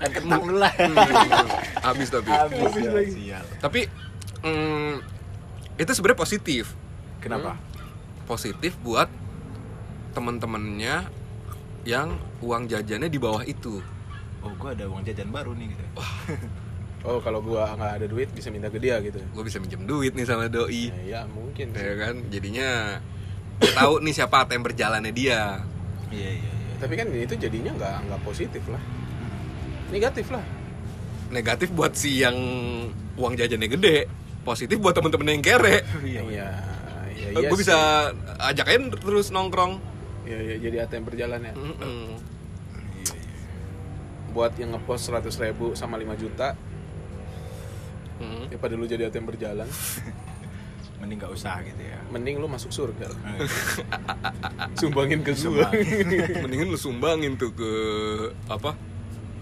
kentang 0.00 0.42
dulu 0.42 0.58
lah. 0.58 0.72
habis 1.84 2.08
tapi. 2.10 2.30
Habis 2.30 2.72
ya, 2.74 3.02
sial. 3.06 3.44
Tapi 3.60 3.80
mm, 4.42 4.92
itu 5.78 5.90
sebenarnya 5.94 6.18
positif. 6.18 6.64
Kenapa? 7.20 7.56
Positif 8.24 8.78
buat 8.80 9.10
teman-temannya 10.16 11.06
yang 11.86 12.18
uang 12.42 12.68
jajannya 12.68 13.08
di 13.08 13.18
bawah 13.20 13.44
itu. 13.46 13.80
Oh, 14.40 14.52
gua 14.56 14.72
ada 14.72 14.88
uang 14.88 15.04
jajan 15.04 15.28
baru 15.28 15.52
nih 15.52 15.68
gitu. 15.72 15.84
oh 17.08 17.20
kalau 17.24 17.40
gua 17.40 17.72
nggak 17.76 17.92
ada 18.00 18.06
duit 18.08 18.28
bisa 18.32 18.52
minta 18.52 18.68
ke 18.68 18.76
dia 18.76 19.00
gitu 19.00 19.16
Gue 19.32 19.48
bisa 19.48 19.56
minjem 19.56 19.88
duit 19.88 20.12
nih 20.12 20.28
sama 20.28 20.52
doi. 20.52 20.92
ya, 20.92 21.20
ya 21.20 21.20
mungkin 21.28 21.72
sih. 21.72 21.80
Ya 21.80 21.94
kan? 21.96 22.14
Jadinya 22.28 22.68
tahu 23.60 24.00
nih 24.04 24.14
siapa 24.16 24.44
ATM 24.44 24.64
berjalannya 24.64 25.12
dia. 25.12 25.64
Iya, 26.10 26.30
iya, 26.34 26.50
iya. 26.50 26.74
tapi 26.76 26.94
kan 26.94 27.06
itu 27.08 27.34
jadinya 27.34 27.70
nggak 27.72 27.96
nggak 28.04 28.20
positif 28.20 28.62
lah 28.66 28.82
negatif 29.88 30.28
lah 30.28 30.44
Negatif 31.30 31.70
buat 31.70 31.94
si 31.94 32.18
yang 32.18 32.34
uang 33.14 33.38
jajannya 33.38 33.70
gede. 33.70 34.10
Positif 34.42 34.82
buat 34.82 34.90
temen-temen 34.90 35.30
yang 35.30 35.44
kere. 35.44 35.86
Iya, 36.02 36.22
iya 36.26 36.48
Ya, 37.14 37.30
iya 37.30 37.46
gue 37.46 37.54
sih. 37.54 37.62
bisa 37.62 38.10
ajakin 38.42 38.90
terus 38.90 39.30
nongkrong 39.30 39.78
Iya, 40.26 40.38
iya, 40.42 40.54
jadi 40.58 40.76
ATM 40.84 41.06
berjalan 41.06 41.38
ya. 41.40 41.52
Iya, 41.54 41.86
iya. 41.86 43.14
Buat 44.30 44.58
yang 44.58 44.74
ngepost 44.74 45.06
100 45.06 45.30
ribu 45.40 45.74
sama 45.74 45.94
5 45.96 46.14
juta, 46.16 46.58
Mm. 48.18 48.50
ya 48.50 48.58
pada 48.58 48.74
lu 48.74 48.84
jadi 48.84 49.06
ATM 49.06 49.26
berjalan, 49.26 49.64
Mending 51.00 51.16
nggak 51.18 51.32
usah 51.32 51.64
gitu 51.64 51.80
ya. 51.80 51.96
mending 52.10 52.36
lu 52.36 52.46
masuk 52.46 52.68
surga. 52.68 53.08
Sumbangin 54.80 55.20
ke 55.20 55.32
gua. 55.34 55.66
mendingan 56.44 56.68
lu 56.68 56.76
sumbangin 56.76 57.34
tuh 57.34 57.50
ke 57.52 57.72
apa 58.46 58.76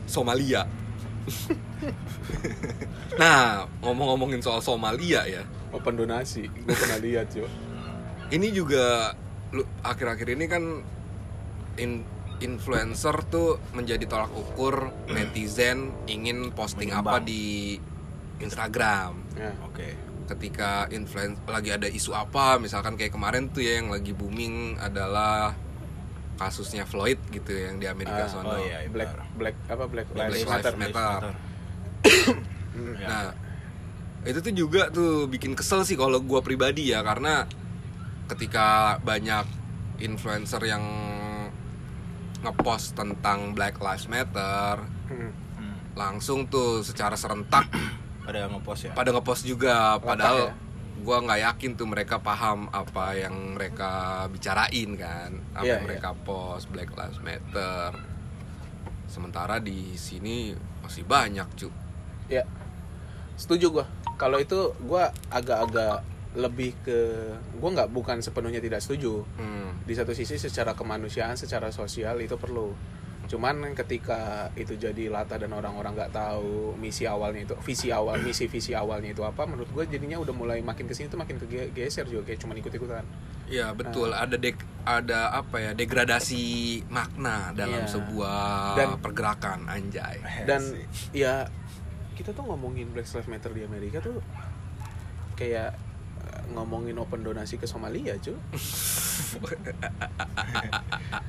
Somalia 0.04 0.64
nah 3.20 3.66
ngomong-ngomongin 3.80 4.40
soal 4.40 4.60
Somalia 4.60 5.24
ya 5.24 5.42
Open 5.68 6.00
donasi, 6.00 6.48
gua 6.48 6.72
pernah 6.72 6.96
lihat, 6.96 7.28
cuy. 7.28 7.44
ini 8.30 8.48
juga 8.48 9.12
lu 9.52 9.60
akhir-akhir 9.82 10.28
ini 10.32 10.44
kan 10.44 10.64
in- 11.76 12.08
influencer 12.38 13.12
tuh 13.26 13.60
menjadi 13.72 14.04
tolak 14.04 14.32
ukur 14.32 14.88
netizen 15.12 15.92
ingin 16.06 16.52
posting 16.52 16.88
apa 16.88 17.20
Menyumbang. 17.20 17.28
di 17.28 17.76
Instagram 18.38 19.12
Ya. 19.36 19.52
Oke. 19.62 19.92
Ketika 20.28 20.86
influencer 20.92 21.40
lagi 21.48 21.72
ada 21.72 21.88
isu 21.88 22.12
apa 22.12 22.60
misalkan 22.60 22.94
kayak 22.94 23.10
kemarin 23.10 23.48
tuh 23.48 23.64
ya 23.64 23.80
yang 23.80 23.88
lagi 23.88 24.12
booming 24.12 24.76
adalah 24.76 25.56
kasusnya 26.36 26.84
Floyd 26.84 27.18
gitu 27.28 27.50
ya, 27.50 27.72
yang 27.72 27.82
di 27.82 27.86
Amerika 27.88 28.22
Ah, 28.24 28.30
sono 28.30 28.54
Oh 28.54 28.62
iya, 28.62 28.86
iya, 28.86 28.90
Black. 28.92 29.10
Black 29.34 29.56
apa 29.66 29.84
Black 29.90 30.06
Black 30.12 30.30
Lives 30.30 30.46
Lives 30.46 30.54
Matter. 30.54 30.74
Matter. 30.78 31.22
Ya. 32.78 33.06
Nah, 33.10 33.26
itu 34.22 34.38
tuh 34.38 34.54
juga 34.54 34.86
tuh 34.88 35.26
bikin 35.26 35.58
kesel 35.58 35.82
sih 35.82 35.98
kalau 35.98 36.22
gua 36.22 36.38
pribadi 36.38 36.94
ya 36.94 37.02
karena 37.02 37.42
ketika 38.28 39.00
banyak 39.02 39.48
influencer 39.98 40.62
yang 40.62 40.84
ngepost 42.38 42.94
tentang 42.94 43.50
Black 43.50 43.82
Lives 43.82 44.06
Matter 44.06 44.86
Hmm. 45.08 45.32
Hmm. 45.56 45.74
langsung 45.96 46.46
tuh 46.46 46.84
secara 46.84 47.16
serentak 47.16 47.66
Pada 48.28 48.44
ngepost 48.44 48.82
ya. 48.84 48.92
pada 48.92 49.10
ngepost 49.16 49.42
juga 49.48 49.96
padahal 49.96 50.52
ya? 50.52 50.54
gua 51.00 51.24
nggak 51.24 51.40
yakin 51.48 51.70
tuh 51.80 51.88
mereka 51.88 52.20
paham 52.20 52.68
apa 52.68 53.16
yang 53.16 53.56
mereka 53.56 54.26
bicarain 54.28 54.90
kan 55.00 55.32
apa 55.56 55.64
Iya, 55.64 55.72
yang 55.80 55.88
mereka 55.88 56.12
post 56.28 56.68
Black 56.68 56.92
Lives 56.92 57.24
Matter 57.24 57.96
sementara 59.08 59.56
di 59.64 59.96
sini 59.96 60.52
masih 60.84 61.08
banyak 61.08 61.48
cu 61.56 61.72
Ya. 62.28 62.44
Setuju 63.40 63.72
gua. 63.72 63.86
Kalau 64.20 64.36
itu 64.36 64.76
gua 64.84 65.08
agak-agak 65.32 66.04
lebih 66.36 66.76
ke 66.84 67.32
gua 67.56 67.72
nggak 67.72 67.88
bukan 67.88 68.20
sepenuhnya 68.20 68.60
tidak 68.60 68.84
setuju. 68.84 69.24
Hmm. 69.40 69.80
Di 69.88 69.96
satu 69.96 70.12
sisi 70.12 70.36
secara 70.36 70.76
kemanusiaan, 70.76 71.40
secara 71.40 71.72
sosial 71.72 72.20
itu 72.20 72.36
perlu. 72.36 72.76
Cuman 73.28 73.60
ketika 73.76 74.48
itu 74.54 74.72
jadi 74.72 75.06
lata 75.06 75.36
dan 75.36 75.52
orang-orang 75.52 75.92
nggak 75.92 76.10
tahu 76.10 76.72
misi 76.74 77.04
awalnya 77.04 77.44
itu, 77.44 77.52
visi 77.60 77.92
awal, 77.92 78.16
misi 78.24 78.46
visi 78.46 78.72
awalnya 78.72 79.12
itu 79.12 79.20
apa, 79.20 79.44
menurut 79.44 79.68
gue 79.68 79.84
jadinya 79.86 80.16
udah 80.16 80.32
mulai 80.32 80.58
makin 80.60 80.84
ke 80.84 80.92
sini 80.92 81.06
tuh 81.06 81.16
makin 81.16 81.36
kegeser 81.36 82.04
juga 82.04 82.24
kayak 82.24 82.38
cuman 82.40 82.54
ikut-ikutan. 82.58 83.04
Iya 83.46 83.72
betul 83.72 84.12
ada 84.12 84.34
dek 84.34 84.56
ada 84.84 85.30
apa 85.30 85.56
ya 85.58 85.70
degradasi 85.72 86.44
makna 86.88 87.52
dalam 87.52 87.84
Iya. 87.84 87.90
sebuah 87.90 88.40
Dan- 88.76 89.00
pergerakan 89.00 89.58
anjay. 89.66 90.16
dan 90.44 90.60
ya 91.12 91.46
kita 92.12 92.32
tuh 92.32 92.44
ngomongin 92.44 92.90
Black 92.90 93.06
Lives 93.06 93.26
Matter 93.26 93.52
di 93.52 93.62
Amerika 93.62 94.00
tuh 94.00 94.18
kayak 95.32 95.70
eh, 96.18 96.40
ngomongin 96.50 96.96
open 96.96 97.22
donasi 97.22 97.56
ke 97.56 97.64
Somalia 97.64 98.16
cuy 98.18 98.32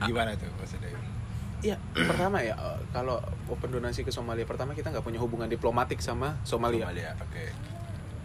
Gimana 0.03 0.31
tuh 0.35 0.47
maksudnya? 0.55 0.91
Iya, 1.59 1.75
pertama 1.93 2.39
ya 2.39 2.55
eh, 2.55 2.79
kalau 2.89 3.19
open 3.45 3.69
donasi 3.69 4.01
ke 4.01 4.09
Somalia 4.09 4.43
pertama 4.43 4.71
kita 4.71 4.89
nggak 4.89 5.03
punya 5.03 5.19
hubungan 5.19 5.45
diplomatik 5.45 5.99
sama 5.99 6.39
Somalia. 6.41 6.87
Somalia. 6.87 7.11
Oke. 7.19 7.45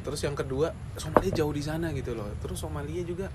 Terus 0.00 0.20
yang 0.22 0.32
kedua 0.32 0.70
Somalia 0.94 1.32
jauh 1.32 1.50
di 1.50 1.58
sana 1.58 1.90
gitu 1.90 2.14
loh. 2.14 2.30
Terus 2.38 2.60
Somalia 2.60 3.02
juga 3.02 3.26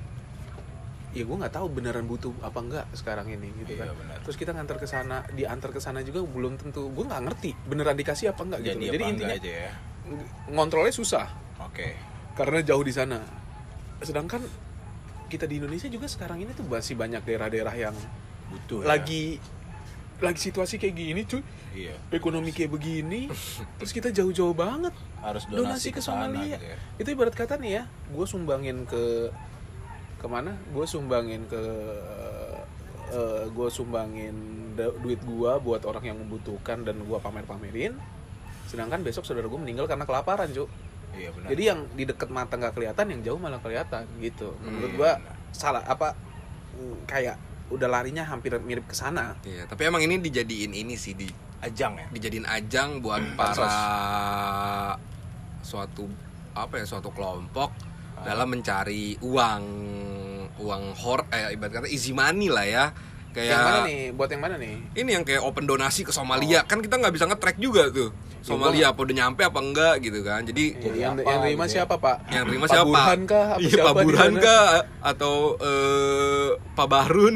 ya 1.10 1.26
gue 1.26 1.36
nggak 1.36 1.52
tahu 1.52 1.68
beneran 1.74 2.06
butuh 2.06 2.30
apa 2.40 2.60
enggak 2.62 2.86
sekarang 2.94 3.26
ini 3.28 3.50
gitu 3.60 3.76
Iya, 3.76 3.90
kan. 3.90 3.98
benar. 3.98 4.18
Terus 4.24 4.38
kita 4.38 4.52
ngantar 4.54 4.78
ke 4.78 4.86
sana, 4.86 5.26
diantar 5.30 5.74
ke 5.74 5.82
sana 5.82 6.00
juga 6.00 6.22
belum 6.22 6.56
tentu. 6.56 6.88
Gue 6.90 7.04
nggak 7.04 7.22
ngerti 7.26 7.52
beneran 7.66 7.98
dikasih 7.98 8.32
apa 8.32 8.42
enggak 8.46 8.60
gitu. 8.64 8.70
Jadi, 8.72 8.80
loh. 8.80 8.94
Jadi 8.94 9.04
apa 9.04 9.12
intinya 9.12 9.36
aja 9.36 9.52
ya. 9.52 9.72
ng- 10.06 10.28
ngontrolnya 10.50 10.94
susah 10.96 11.28
Oke. 11.60 11.92
karena 12.34 12.64
jauh 12.64 12.82
di 12.82 12.94
sana. 12.94 13.20
Sedangkan 14.00 14.42
kita 15.28 15.44
di 15.44 15.60
Indonesia 15.60 15.86
juga 15.86 16.08
sekarang 16.08 16.40
ini 16.40 16.56
tuh 16.56 16.64
masih 16.64 16.96
banyak 16.96 17.22
daerah-daerah 17.22 17.76
yang 17.76 17.96
Butuh. 18.48 18.82
ya. 18.82 18.96
Lagi 20.20 20.40
situasi 20.52 20.76
kayak 20.76 20.96
gini 20.96 21.22
cuy. 21.24 21.44
Iya. 21.70 21.96
ekonomi 22.12 22.50
kayak 22.50 22.74
begini 22.74 23.30
terus 23.78 23.94
kita 23.94 24.10
jauh-jauh 24.10 24.58
banget 24.58 24.92
Harus 25.22 25.46
donasi, 25.48 25.62
donasi, 25.64 25.90
ke 25.94 26.02
Somalia 26.02 26.58
gitu 26.58 26.66
ya. 26.66 26.78
itu 26.98 27.08
ibarat 27.14 27.36
kata 27.38 27.62
nih 27.62 27.72
ya 27.80 27.84
gue 28.10 28.26
sumbangin 28.26 28.90
ke 28.90 29.30
ke 30.20 30.28
mana 30.28 30.58
gue 30.74 30.86
sumbangin 30.90 31.46
ke 31.48 31.62
gue 33.50 33.68
sumbangin 33.74 34.36
duit 34.78 35.20
gue 35.20 35.52
buat 35.60 35.82
orang 35.84 36.14
yang 36.14 36.18
membutuhkan 36.22 36.86
dan 36.86 37.02
gue 37.04 37.18
pamer-pamerin. 37.20 37.98
Sedangkan 38.70 39.02
besok 39.02 39.26
saudara 39.26 39.50
gue 39.50 39.60
meninggal 39.60 39.90
karena 39.90 40.06
kelaparan 40.06 40.50
cuy. 40.54 40.70
Iya 41.10 41.34
benar. 41.34 41.50
jadi 41.50 41.64
yang 41.74 41.80
di 41.98 42.06
dekat 42.06 42.30
mata 42.30 42.54
nggak 42.54 42.78
kelihatan 42.78 43.06
yang 43.10 43.22
jauh 43.26 43.40
malah 43.42 43.58
kelihatan 43.58 44.06
gitu. 44.22 44.54
Menurut 44.62 44.94
Iya, 44.94 44.98
gue 45.02 45.12
salah 45.50 45.82
apa 45.90 46.14
kayak 47.10 47.36
udah 47.70 47.88
larinya 47.88 48.26
hampir 48.26 48.54
mirip 48.62 48.90
ke 48.90 48.96
sana. 48.98 49.38
Iya, 49.46 49.70
tapi 49.70 49.86
emang 49.86 50.02
ini 50.02 50.18
dijadiin 50.18 50.74
ini 50.74 50.98
sih 50.98 51.14
di 51.14 51.30
ajang 51.60 51.94
ya. 52.00 52.08
dijadiin 52.08 52.48
ajang 52.48 53.04
buat 53.04 53.20
para 53.36 53.68
suatu 55.60 56.08
apa 56.56 56.80
ya 56.80 56.86
suatu 56.88 57.12
kelompok 57.12 57.72
dalam 58.24 58.48
mencari 58.52 59.16
uang 59.20 59.64
uang 60.60 60.84
hor 61.00 61.28
eh 61.32 61.56
ibarat 61.56 61.84
kata 61.84 61.88
easy 61.88 62.12
money 62.12 62.52
lah 62.52 62.68
ya 62.68 62.86
kayak 63.40 63.50
yang 63.50 63.64
mana 63.64 63.80
nih? 63.88 64.02
Buat 64.12 64.30
yang 64.36 64.44
mana 64.44 64.56
nih? 64.60 64.74
Ini 64.92 65.10
yang 65.16 65.24
kayak 65.24 65.42
open 65.42 65.64
donasi 65.64 66.02
ke 66.04 66.12
Somalia. 66.12 66.68
Kan 66.68 66.84
kita 66.84 67.00
nggak 67.00 67.14
bisa 67.16 67.26
nge-track 67.26 67.56
juga 67.56 67.88
tuh. 67.88 68.12
Somalia 68.40 68.96
apa 68.96 69.00
udah 69.04 69.16
nyampe 69.16 69.44
apa 69.44 69.60
enggak 69.60 69.96
gitu 70.00 70.20
kan. 70.24 70.42
Jadi 70.44 70.72
Jadi 70.76 70.98
yang, 71.00 71.16
apa 71.16 71.28
yang 71.28 71.40
terima 71.44 71.64
gitu 71.64 71.72
ya? 71.72 71.74
siapa 71.76 71.96
pak? 72.00 72.16
yang 72.32 72.44
terima 72.48 72.66
Pak 72.66 72.72
siapa? 72.72 72.88
Burhan 72.88 73.20
kah? 73.24 73.46
Apa 73.52 73.60
iya 73.60 73.70
siapa 73.70 73.90
Pak 73.90 74.00
di 74.00 74.06
Burhan 74.08 74.34
kah? 74.40 74.66
Atau 75.04 75.34
eh, 75.60 76.48
Pak 76.76 76.88
Bahrun? 76.88 77.36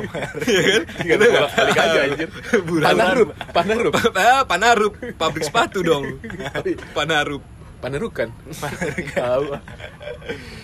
Iya 0.50 0.62
kan? 0.62 0.82
Nggak 1.02 1.16
ada 1.18 1.26
bolak 1.26 1.52
balik 1.54 1.78
aja 1.78 1.98
anjir. 2.06 2.28
Burhan. 2.70 2.86
Panarup, 2.86 3.28
Panarup, 3.50 3.92
Ah, 4.14 4.42
Panarup. 4.50 4.92
Pabrik 5.18 5.44
sepatu 5.46 5.82
dong. 5.82 6.04
Panarup. 6.94 7.42
Panarukan. 7.82 8.32
Tahu. 9.12 9.44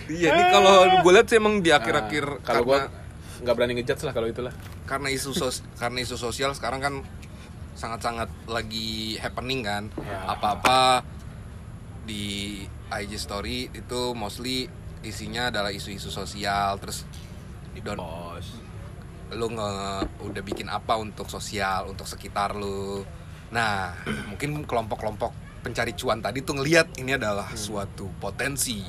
Iya, 0.09 0.27
ini 0.33 0.43
kalau 0.49 0.75
gue 1.05 1.11
lihat 1.13 1.27
sih 1.29 1.37
emang 1.37 1.61
di 1.61 1.69
akhir-akhir 1.69 2.23
Ah, 2.25 2.37
kalau 2.41 2.63
karena 2.65 2.65
gua 2.65 2.79
nggak 3.41 3.55
berani 3.57 3.73
ngejudge 3.81 4.05
lah 4.05 4.13
kalau 4.13 4.29
itulah. 4.29 4.53
karena 4.85 5.09
isu 5.09 5.33
sos 5.33 5.65
karena 5.81 5.99
isu 6.05 6.15
sosial 6.15 6.53
sekarang 6.53 6.81
kan 6.81 6.95
sangat-sangat 7.73 8.29
lagi 8.45 9.15
happening 9.17 9.63
kan. 9.65 9.89
Ya. 10.03 10.35
Apa-apa 10.35 11.01
di 12.05 12.61
IG 12.91 13.11
story 13.17 13.71
itu 13.71 14.11
mostly 14.13 14.67
isinya 15.01 15.49
adalah 15.49 15.73
isu-isu 15.73 16.13
sosial 16.13 16.77
terus 16.77 17.07
don 17.81 17.97
Bos. 17.97 18.45
lu 19.33 19.47
nge 19.49 19.71
udah 20.21 20.43
bikin 20.45 20.67
apa 20.69 20.99
untuk 20.99 21.25
sosial 21.31 21.89
untuk 21.89 22.05
sekitar 22.05 22.53
lu 22.53 23.01
nah 23.49 23.95
mungkin 24.29 24.61
kelompok-kelompok 24.67 25.63
pencari 25.65 25.97
cuan 25.97 26.21
tadi 26.21 26.43
tuh 26.45 26.61
ngelihat 26.61 26.99
ini 27.01 27.15
adalah 27.17 27.49
suatu 27.57 28.11
potensi 28.21 28.83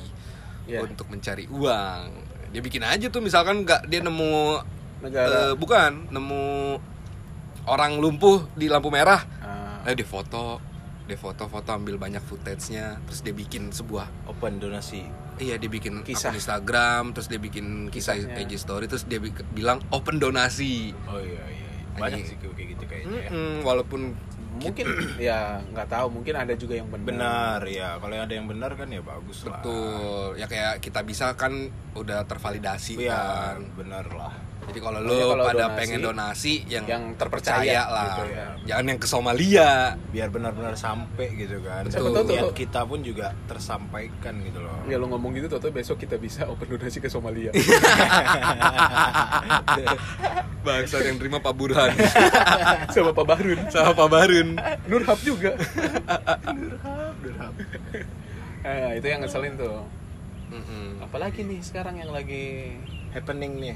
Iya. 0.63 0.79
untuk 0.79 1.11
mencari 1.11 1.43
uang 1.51 2.32
dia 2.53 2.61
bikin 2.61 2.81
aja 2.81 3.09
tuh 3.09 3.19
misalkan 3.19 3.65
nggak 3.65 3.85
dia 3.85 3.99
nemu 3.99 4.61
Negara. 5.01 5.27
eh, 5.27 5.53
bukan 5.53 6.07
nemu 6.07 6.43
orang 7.65 7.97
lumpuh 7.97 8.45
di 8.53 8.67
lampu 8.67 8.87
merah 8.87 9.25
Ah, 9.39 9.81
eh 9.83 9.93
dia 9.93 10.05
foto 10.05 10.61
dia 11.03 11.17
foto-foto 11.17 11.67
ambil 11.69 11.97
banyak 11.97 12.21
footage-nya 12.21 13.01
terus 13.03 13.19
dia 13.19 13.33
bikin 13.33 13.67
sebuah 13.69 14.07
Open 14.25 14.55
donasi. 14.57 15.03
Iya 15.35 15.57
dia 15.57 15.67
bikin 15.67 15.99
Kisah. 15.99 16.29
akun 16.29 16.37
Instagram, 16.37 17.03
terus 17.11 17.25
dia 17.25 17.35
bikin 17.37 17.89
kisah 17.89 18.15
Kisahnya. 18.15 18.39
IG 18.39 18.55
story, 18.55 18.85
terus 18.85 19.03
dia 19.03 19.17
bi- 19.17 19.33
bilang 19.51 19.81
open 19.89 20.15
donasi. 20.15 20.93
Oh 21.03 21.17
iya 21.17 21.41
iya. 21.43 21.67
iya. 21.67 21.97
Banyak 21.97 22.21
Anjing. 22.21 22.25
sih 22.29 22.37
kayak 22.39 22.67
gitu 22.69 22.83
kayaknya 22.85 23.17
ya. 23.19 23.29
Mm-mm, 23.29 23.55
walaupun 23.61 24.13
mungkin 24.57 24.85
ya 25.29 25.61
nggak 25.63 25.87
tahu, 25.87 26.07
mungkin 26.13 26.33
ada 26.35 26.53
juga 26.53 26.77
yang 26.77 26.87
benar. 26.87 27.07
Benar 27.09 27.59
ya. 27.65 27.89
Kalau 27.97 28.13
ada 28.13 28.33
yang 28.33 28.47
benar 28.47 28.71
kan 28.73 28.87
ya 28.87 29.01
bagus 29.01 29.43
lah. 29.43 29.59
betul, 29.59 30.37
ya 30.37 30.45
kayak 30.45 30.73
kita 30.79 31.01
bisa 31.01 31.33
kan 31.33 31.69
udah 31.93 32.25
tervalidasi 32.25 32.97
Iya, 32.99 33.17
kan. 33.57 33.57
benar 33.73 34.05
lah. 34.09 34.33
Jadi 34.63 34.79
kalau 34.79 34.99
kalau 35.01 35.43
pada 35.43 35.65
donasi, 35.65 35.77
pengen 35.77 35.99
donasi 36.01 36.53
yang, 36.65 36.85
yang 36.85 37.03
terpercaya, 37.13 37.59
terpercaya 37.59 37.81
lah. 37.85 38.05
gitu 38.05 38.23
ya. 38.29 38.47
Jangan 38.65 38.85
yang 38.85 38.99
ke 38.99 39.07
Somalia. 39.07 39.69
biar 40.09 40.29
benar-benar 40.29 40.73
sampai 40.73 41.27
gitu 41.35 41.57
kan 41.59 41.83
tahu 41.85 42.13
tuh- 42.13 42.25
niat 42.29 42.53
kita 42.53 42.81
pun 42.83 43.01
juga 43.01 43.33
tersampaikan 43.45 44.33
gitu 44.39 44.59
loh 44.59 44.77
Ya 44.83 44.95
lo 44.95 45.07
ngomong 45.07 45.33
gitu 45.33 45.47
Toto 45.47 45.67
besok 45.69 45.97
kita 45.97 46.15
bisa 46.15 46.45
open 46.45 46.69
donasi 46.69 46.97
ke 46.97 47.07
Somalia. 47.07 47.49
Bangsa 50.63 51.01
yang 51.01 51.17
terima 51.17 51.37
Pak 51.37 51.53
Burhan 51.53 51.91
Sama 52.95 53.11
Pak 53.11 53.25
Bahrun. 53.25 53.59
sama 53.67 53.91
Pak 53.93 54.07
Barun. 54.07 54.55
Nurhab 54.85 55.19
juga. 55.19 55.51
Eh, 58.63 58.95
itu 58.95 59.05
yang 59.05 59.19
ngeselin 59.19 59.59
tuh. 59.59 59.83
Mm-mm. 60.47 61.03
Apalagi 61.03 61.43
nih 61.43 61.59
sekarang 61.59 61.99
yang 61.99 62.15
lagi 62.15 62.71
happening 63.11 63.59
nih 63.59 63.75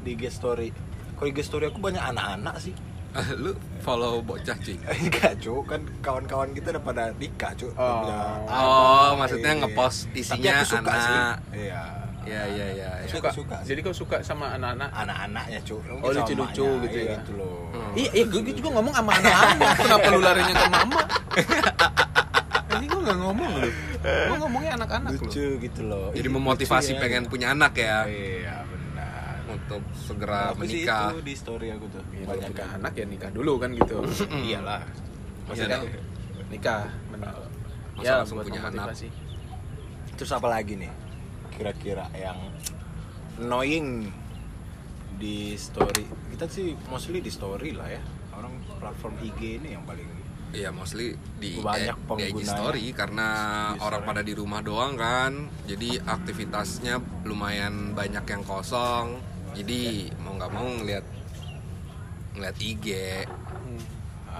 di 0.00 0.12
IG 0.12 0.28
story 0.30 0.68
kalau 1.14 1.28
IG 1.28 1.40
story 1.42 1.64
aku 1.66 1.78
banyak 1.78 2.00
anak-anak 2.00 2.56
sih 2.58 2.74
Ah, 3.10 3.26
lu 3.42 3.50
follow 3.80 4.22
bocah 4.22 4.54
cuy. 4.56 4.78
enggak 5.02 5.34
cu 5.36 5.66
kan 5.66 5.82
kawan-kawan 5.98 6.54
kita 6.54 6.70
udah 6.70 6.78
pada 6.80 7.04
nikah 7.12 7.50
cu 7.52 7.66
Udah 7.68 8.38
Oh. 8.40 8.46
Oh, 8.46 8.62
anak, 9.10 9.18
maksudnya 9.18 9.50
iya. 9.50 9.60
ngepost 9.60 9.98
Tapi 10.06 10.18
isinya 10.22 10.50
aku 10.54 10.66
suka 10.68 10.78
anak. 10.86 11.02
sih 11.02 11.18
iya 11.58 11.82
Iya 12.20 12.42
iya 12.46 12.66
iya. 12.70 12.90
iya. 13.00 13.08
suka. 13.08 13.28
suka 13.32 13.56
sih. 13.58 13.74
Jadi 13.74 13.80
kau 13.80 13.90
suka 13.92 14.16
sama 14.20 14.54
anak-anak? 14.54 14.94
anak-ananya 14.94 15.58
cu 15.60 15.82
Oh, 15.98 16.10
lucu-lucu 16.12 16.66
gitu 16.84 16.96
iya, 16.96 17.02
ya. 17.02 17.14
gitu 17.16 17.32
loh 17.34 17.58
Hmm. 17.70 17.92
Iya, 17.92 18.10
iya 18.14 18.24
gue 18.24 18.54
juga 18.54 18.68
ngomong 18.70 18.94
sama 18.94 19.10
anak-anak. 19.12 19.70
Kenapa 19.82 20.06
lu 20.06 20.20
larinya 20.20 20.54
ke 20.54 20.66
mama? 20.70 21.00
Ini 22.70 22.84
gue 22.86 23.00
gak 23.02 23.18
ngomong 23.18 23.50
lu. 23.56 23.70
Gue 24.00 24.36
ngomongnya 24.38 24.72
anak-anak 24.78 25.10
lu. 25.10 25.20
lucu 25.20 25.46
gitu 25.58 25.80
loh 25.82 26.08
Jadi 26.14 26.28
memotivasi 26.30 26.90
lucu 26.90 26.96
ya. 26.96 27.02
pengen 27.02 27.22
punya 27.26 27.46
anak 27.50 27.72
ya 27.74 28.06
iya 28.06 28.59
untuk 29.70 29.82
segera 29.94 30.50
Aku 30.50 30.66
sih 30.66 30.82
menikah. 30.82 31.08
itu 31.08 31.18
di 31.22 31.34
story 31.34 31.66
aku 31.70 31.86
tuh 31.88 32.02
Ya, 32.10 32.26
banyak 32.26 32.50
punya 32.50 32.58
kan 32.60 32.76
anak 32.76 32.92
ya 32.92 33.04
nikah 33.06 33.30
dulu 33.30 33.52
kan 33.56 33.70
gitu. 33.72 33.96
iyalah 34.42 34.82
Maksudnya 35.46 35.78
Iya, 35.78 36.00
nikah, 36.48 36.82
benar. 37.08 37.34
Masa 37.92 38.02
Ya, 38.02 38.14
langsung 38.18 38.36
punya 38.40 38.60
anak? 38.60 38.72
memotivasi. 38.74 39.08
terus 40.12 40.32
apa 40.32 40.48
lagi 40.48 40.74
nih 40.74 40.92
kira-kira 41.50 42.04
yang 42.12 42.36
annoying 43.38 44.12
di 45.14 45.54
story 45.54 46.04
kita 46.28 46.44
sih 46.46 46.76
mostly 46.86 47.18
di 47.18 47.28
story 47.28 47.72
lah 47.72 47.88
ya 47.88 48.02
orang 48.32 48.52
platform 48.74 49.14
IG 49.18 49.40
ini 49.56 49.72
yang 49.72 49.84
paling 49.84 50.04
Iya 50.50 50.74
mostly 50.74 51.14
di 51.38 51.56
Banyak 51.56 51.94
eh, 51.94 52.16
di 52.18 52.24
IG 52.26 52.42
penggunanya. 52.42 52.50
story 52.50 52.84
karena 52.90 53.28
Di 53.70 53.80
orang 53.80 54.02
story. 54.02 54.08
pada 54.10 54.20
di 54.20 54.34
rumah 54.34 54.58
doang 54.60 54.98
kan. 54.98 55.32
Jadi 55.62 55.94
aktivitasnya 55.96 56.98
lumayan 57.22 57.94
banyak 57.94 58.26
yang 58.26 58.42
kosong. 58.42 59.14
Jadi 59.52 59.80
mau 60.18 60.32
nggak 60.34 60.50
mau 60.50 60.66
ngeliat 60.66 61.04
ngeliat 62.30 62.56
IG, 62.56 62.86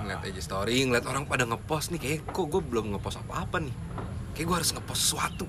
ngeliat 0.00 0.20
IG 0.24 0.38
story, 0.40 0.86
ngeliat 0.86 1.04
orang 1.04 1.26
pada 1.26 1.44
ngepost 1.44 1.90
nih 1.90 2.00
kayak 2.00 2.18
kok 2.30 2.46
gue 2.46 2.62
belum 2.62 2.94
ngepost 2.94 3.18
apa-apa 3.20 3.58
nih. 3.60 3.74
Kayak 4.32 4.46
gue 4.46 4.56
harus 4.56 4.70
ngepost 4.72 5.00
sesuatu. 5.02 5.46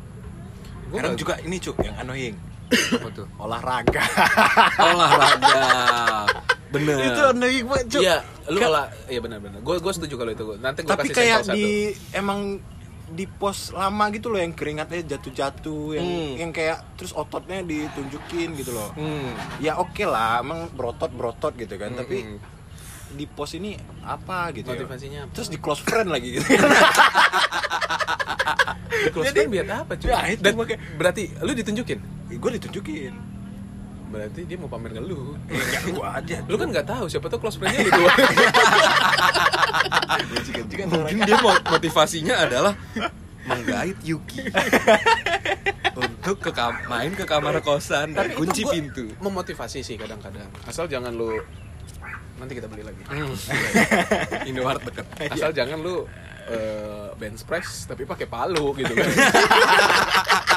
Gua 0.90 0.98
kadang 1.00 1.16
juga 1.16 1.40
ini 1.40 1.56
cuk 1.56 1.80
yang 1.88 1.96
annoying 1.96 2.36
Apa 2.68 3.08
tuh? 3.16 3.24
olahraga 3.40 4.04
Olahraga. 4.92 5.60
Bener. 6.68 6.96
itu 7.00 7.22
annoying 7.32 7.64
banget 7.64 7.86
cuk 7.96 8.02
Iya, 8.04 8.18
lu 8.52 8.60
olah, 8.60 8.88
iya 9.08 9.20
benar-benar. 9.20 9.60
Gue 9.64 9.80
gue 9.80 9.94
setuju 9.96 10.20
kalau 10.20 10.32
itu. 10.32 10.44
Nanti 10.60 10.84
gue 10.84 10.92
tapi 10.92 11.08
kasih 11.08 11.16
kayak 11.16 11.40
di 11.48 11.64
satu. 11.96 12.18
emang 12.20 12.60
di 13.12 13.26
pos 13.26 13.72
lama 13.72 14.08
gitu 14.10 14.28
loh 14.28 14.38
yang 14.38 14.52
keringatnya 14.52 15.04
jatuh-jatuh 15.06 15.86
yang 15.94 16.06
Hmm. 16.06 16.34
yang 16.38 16.52
kayak 16.52 16.96
terus 16.96 17.12
ototnya 17.12 17.60
ditunjukin 17.62 18.56
gitu 18.56 18.72
loh 18.72 18.90
Hmm. 18.94 19.36
ya 19.58 19.76
oke 19.76 20.02
lah 20.04 20.40
emang 20.40 20.72
berotot 20.72 21.10
berotot 21.10 21.52
gitu 21.54 21.76
kan 21.76 21.92
tapi 21.92 22.24
Mm-mm. 22.24 22.40
di 23.12 23.26
pos 23.26 23.52
ini 23.54 23.76
apa 24.02 24.52
gitu 24.52 24.66
ya? 24.66 24.78
Motivasinya 24.78 25.20
apa? 25.26 25.34
terus 25.34 25.48
di 25.48 25.58
close 25.58 25.82
friend 25.82 26.08
lagi 26.08 26.30
gitu 26.34 26.48
Di 28.92 29.10
close 29.10 29.28
Jadi- 29.28 29.38
friend 29.42 29.52
biar 29.52 29.66
apa 29.78 29.94
cuy? 29.96 30.08
Ya, 30.08 30.20
itu 30.30 30.42
Dan 30.42 30.54
berarti 30.96 31.24
lu 31.38 31.52
ditunjukin? 31.52 32.00
gue 32.32 32.52
ditunjukin 32.54 33.14
Berarti 34.12 34.44
dia 34.44 34.58
mau 34.60 34.68
pamer 34.68 34.92
ke 34.92 35.02
lu. 35.02 35.40
Enggak, 35.48 35.82
gue 35.88 36.04
aja 36.06 36.36
Lu 36.46 36.56
kan 36.56 36.68
nggak 36.68 36.84
tahu 36.86 37.06
siapa 37.08 37.26
tuh 37.26 37.40
close 37.40 37.56
friend-nya 37.56 37.80
lu 37.82 37.92
tuh. 37.92 38.08
Cikan-cikan 40.44 40.86
Mungkin 40.90 41.18
dia 41.24 41.38
mo- 41.40 41.64
motivasinya 41.66 42.36
adalah 42.38 42.74
menggait 43.42 43.98
Yuki 44.02 44.46
untuk 45.98 46.38
ke 46.38 46.52
kam- 46.52 46.78
main 46.86 47.10
ke 47.12 47.24
kamar 47.24 47.58
kosan 47.60 48.12
dan 48.12 48.30
Tapi 48.30 48.38
kunci 48.38 48.62
gua 48.62 48.72
pintu. 48.72 49.06
Memotivasi 49.18 49.82
sih 49.82 49.96
kadang-kadang. 49.96 50.46
Asal 50.64 50.86
jangan 50.86 51.10
lu 51.10 51.40
nanti 52.38 52.54
kita 52.54 52.68
beli 52.68 52.84
lagi. 52.84 53.02
Hmm. 53.08 53.34
Indomaret 54.50 54.84
deket. 54.84 55.06
Asal 55.30 55.52
jangan 55.52 55.80
lu 55.80 56.06
eh, 56.46 57.10
bench 57.16 57.42
press 57.44 57.86
tapi 57.86 58.04
pakai 58.04 58.28
palu 58.28 58.76
gitu 58.76 58.92
kan. 58.92 59.08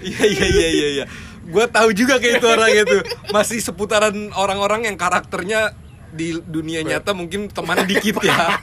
Iya 0.00 0.24
iya 0.24 0.46
iya 0.48 0.68
iya. 0.72 0.88
iya. 0.96 1.04
Gue 1.44 1.66
tahu 1.68 1.92
juga 1.92 2.16
kayak 2.16 2.40
itu 2.40 2.46
orang 2.48 2.72
itu 2.72 2.98
masih 3.36 3.60
seputaran 3.60 4.32
orang-orang 4.32 4.88
yang 4.88 4.96
karakternya 4.96 5.76
di 6.10 6.40
dunia 6.40 6.80
nyata 6.82 7.12
mungkin 7.12 7.52
temannya 7.52 7.84
dikit 7.84 8.16
ya. 8.24 8.56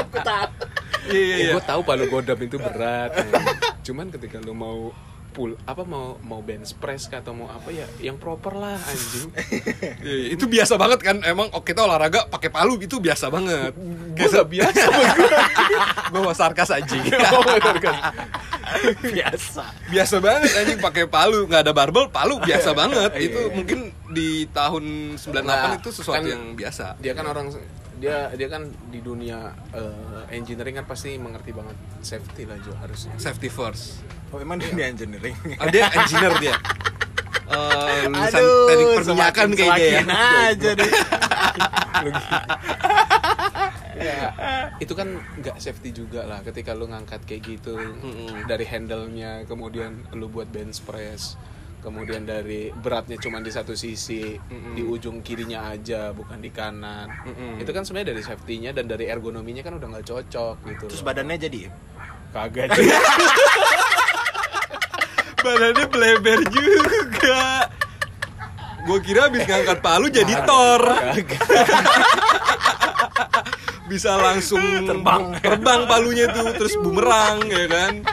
Aku 0.00 0.16
tahu. 0.24 0.48
Iya 1.08 1.20
iya 1.20 1.36
iya. 1.36 1.52
gue 1.56 1.64
tahu 1.64 1.80
palu 1.84 2.08
godam 2.08 2.38
itu 2.40 2.56
berat. 2.56 3.12
Cuman 3.84 4.08
ketika 4.12 4.40
lu 4.40 4.56
mau 4.56 4.92
pull 5.38 5.54
apa 5.70 5.86
mau 5.86 6.18
mau 6.18 6.42
bench 6.42 6.74
press 6.82 7.06
kah 7.06 7.22
atau 7.22 7.30
mau 7.30 7.46
apa 7.46 7.70
ya 7.70 7.86
yang 8.02 8.18
proper 8.18 8.58
lah 8.58 8.74
anjing. 8.74 9.30
Iya, 10.02 10.14
iya. 10.18 10.34
Itu 10.34 10.50
biasa 10.50 10.74
banget 10.74 10.98
kan 10.98 11.22
emang 11.22 11.46
oh, 11.54 11.62
kita 11.62 11.86
olahraga 11.86 12.26
pakai 12.26 12.50
palu 12.50 12.74
itu 12.82 12.98
biasa 12.98 13.30
banget. 13.30 13.70
Gue 14.18 14.26
gak 14.26 14.48
biasa 14.50 14.82
Gue 16.10 16.20
mau 16.26 16.34
sarkas 16.34 16.74
anjing. 16.74 17.06
biasa 19.00 19.64
biasa 19.88 20.16
banget 20.20 20.50
anjing 20.60 20.78
pakai 20.82 21.04
palu 21.08 21.48
nggak 21.48 21.62
ada 21.64 21.72
barbel 21.72 22.12
palu 22.12 22.36
biasa 22.42 22.76
banget 22.76 23.10
Iya. 23.16 23.24
itu 23.32 23.40
mungkin 23.56 23.78
di 24.12 24.44
tahun 24.52 25.16
98 25.16 25.40
Nggak, 25.40 25.80
itu 25.80 25.90
sesuatu 25.92 26.20
kan 26.20 26.28
yang 26.28 26.42
biasa 26.52 26.84
dia 27.00 27.12
kan 27.16 27.24
orang 27.24 27.48
dia 27.98 28.30
dia 28.32 28.48
kan 28.48 28.62
di 28.88 28.98
dunia 28.98 29.38
eh, 29.70 30.22
engineering 30.32 30.78
kan 30.78 30.86
pasti 30.86 31.14
mengerti 31.14 31.50
banget 31.50 31.74
safety 32.00 32.46
lah 32.46 32.56
Jo 32.58 32.72
harusnya. 32.76 33.12
safety 33.16 33.48
first. 33.48 34.02
Oh 34.28 34.38
emang 34.38 34.58
dia 34.58 34.70
engineering? 34.84 35.34
Oh, 35.56 35.66
dia 35.66 35.90
engineer 35.90 36.34
dia? 36.38 36.56
Eh, 37.48 38.04
lulusan 38.04 38.44
Aduh, 38.44 38.68
teknik 38.68 38.88
perminyakan 38.92 39.48
kayaknya 39.56 40.04
ya. 40.04 40.52
aja 40.52 40.70
deh. 40.76 40.90
Ya, 43.98 44.20
itu 44.78 44.92
kan 44.92 45.08
nggak 45.34 45.56
safety 45.56 45.90
juga 45.90 46.22
lah 46.22 46.44
ketika 46.44 46.70
lu 46.70 46.86
ngangkat 46.86 47.24
kayak 47.24 47.42
gitu 47.48 47.74
Mm-mm. 47.74 48.44
dari 48.44 48.62
handle-nya 48.62 49.42
kemudian 49.44 50.06
lu 50.12 50.28
buat 50.28 50.46
bench 50.46 50.84
press 50.84 51.34
kemudian 51.78 52.22
dari 52.22 52.68
beratnya 52.70 53.16
cuma 53.16 53.38
di 53.38 53.48
satu 53.48 53.72
sisi 53.72 54.34
Mm-mm. 54.34 54.74
di 54.74 54.82
ujung 54.82 55.22
kirinya 55.22 55.70
aja 55.70 56.10
bukan 56.10 56.38
di 56.38 56.50
kanan. 56.50 57.06
Mm-mm. 57.24 57.62
itu 57.62 57.70
kan 57.70 57.82
sebenarnya 57.82 58.12
dari 58.12 58.22
safety-nya 58.22 58.70
dan 58.72 58.86
dari 58.86 59.06
ergonominya 59.06 59.62
kan 59.62 59.76
udah 59.76 59.88
nggak 59.88 60.06
cocok 60.06 60.56
gitu 60.66 60.84
terus 60.86 61.00
loh. 61.00 61.06
badannya 61.06 61.36
jadi 61.38 61.60
kagak 62.28 62.68
badannya 65.38 65.86
bleber 65.86 66.40
juga. 66.50 67.70
Gue 68.84 68.98
kira 69.04 69.28
habis 69.28 69.44
ngangkat 69.44 69.78
palu 69.78 70.08
jadi 70.08 70.32
Thor 70.48 70.80
bisa 73.88 74.20
langsung 74.20 74.60
Terbang. 74.88 75.34
terbang. 75.40 75.80
Palunya 75.88 76.28
tuh 76.30 76.52
terus 76.54 76.76
bumerang 76.76 77.40
ya 77.48 77.64
kan? 77.66 77.92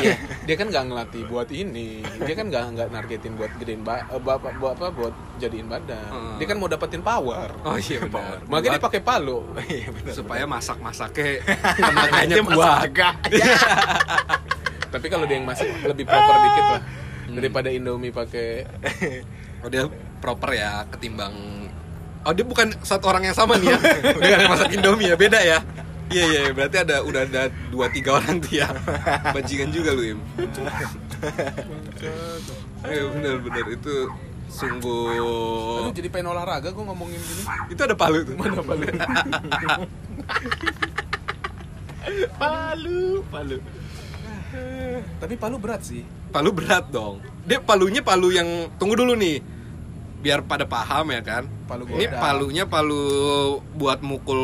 Ya, 0.00 0.20
dia 0.44 0.54
kan 0.54 0.68
nggak 0.68 0.84
ngelatih 0.92 1.24
buat 1.32 1.48
ini. 1.48 2.04
Dia 2.20 2.36
kan 2.36 2.52
nggak 2.52 2.76
nggak 2.76 2.88
nargetin 2.92 3.32
buat 3.40 3.48
gedein 3.56 3.80
ba 3.80 4.04
eh, 4.04 4.20
bapak 4.20 4.60
buat 4.60 4.76
apa 4.76 4.92
buat 4.92 5.14
jadiin 5.40 5.64
badan. 5.64 5.96
Hmm. 6.12 6.36
dia 6.36 6.44
kan 6.44 6.60
mau 6.60 6.68
dapetin 6.68 7.00
power. 7.00 7.48
Oh 7.64 7.80
iya 7.80 8.04
benar. 8.04 8.44
Makanya 8.44 8.76
dia 8.76 8.84
pakai 8.84 9.00
palu. 9.00 9.48
Iya 9.64 9.88
benar 9.96 10.12
supaya 10.12 10.44
masak-masaknya 10.44 11.40
tenaganya 11.80 12.36
kuat. 12.44 12.92
tapi 14.92 15.06
kalau 15.08 15.24
dia 15.24 15.40
yang 15.40 15.48
masih 15.48 15.68
lebih 15.88 16.04
proper 16.04 16.36
dikit 16.44 16.64
lah. 16.76 16.82
Daripada 17.30 17.68
Indomie 17.72 18.12
pakai 18.12 18.68
Oh 19.64 19.68
dia 19.68 19.88
proper 20.20 20.50
ya 20.56 20.84
ketimbang 20.88 21.59
Oh 22.20 22.32
dia 22.36 22.44
bukan 22.44 22.68
satu 22.84 23.08
orang 23.08 23.24
yang 23.24 23.36
sama 23.36 23.56
nih 23.56 23.72
ya? 23.72 23.78
Dengan 24.12 24.38
yang 24.44 24.52
masak 24.52 24.70
Indomie 24.76 25.08
ya? 25.08 25.16
Beda 25.16 25.40
ya? 25.40 25.58
Iya 26.10 26.24
iya 26.26 26.40
iya. 26.50 26.52
berarti 26.52 26.76
ada 26.82 27.06
udah 27.06 27.22
ada 27.22 27.48
dua 27.70 27.86
tiga 27.88 28.18
orang 28.18 28.42
tuh 28.42 28.60
ya? 28.60 28.68
Bajingan 29.30 29.70
juga 29.72 29.94
lu 29.94 30.02
im. 30.16 30.20
Iya 32.84 33.02
benar 33.14 33.34
benar 33.44 33.64
itu 33.70 33.94
sungguh 34.50 35.14
Aduh 35.78 35.94
jadi 35.94 36.10
pengen 36.10 36.34
olahraga 36.34 36.74
gue 36.74 36.84
ngomongin 36.84 37.20
gini. 37.22 37.42
Itu 37.70 37.80
ada 37.86 37.94
palu 37.94 38.26
tuh. 38.26 38.34
Mana 38.34 38.60
palu? 38.60 38.84
palu. 42.36 43.02
Palu. 43.30 43.56
Tapi 45.22 45.34
palu 45.38 45.56
berat 45.62 45.86
sih. 45.86 46.02
Palu 46.34 46.50
berat 46.50 46.90
dong. 46.90 47.22
Dia 47.46 47.62
palunya 47.62 48.02
palu 48.02 48.34
yang 48.34 48.68
tunggu 48.76 48.98
dulu 48.98 49.14
nih. 49.14 49.59
Biar 50.20 50.44
pada 50.44 50.64
paham 50.64 51.10
ya 51.10 51.20
kan. 51.20 51.44
Palu 51.64 51.88
Ini 51.88 52.06
palunya 52.12 52.64
palu 52.64 53.04
buat 53.72 54.00
mukul 54.00 54.42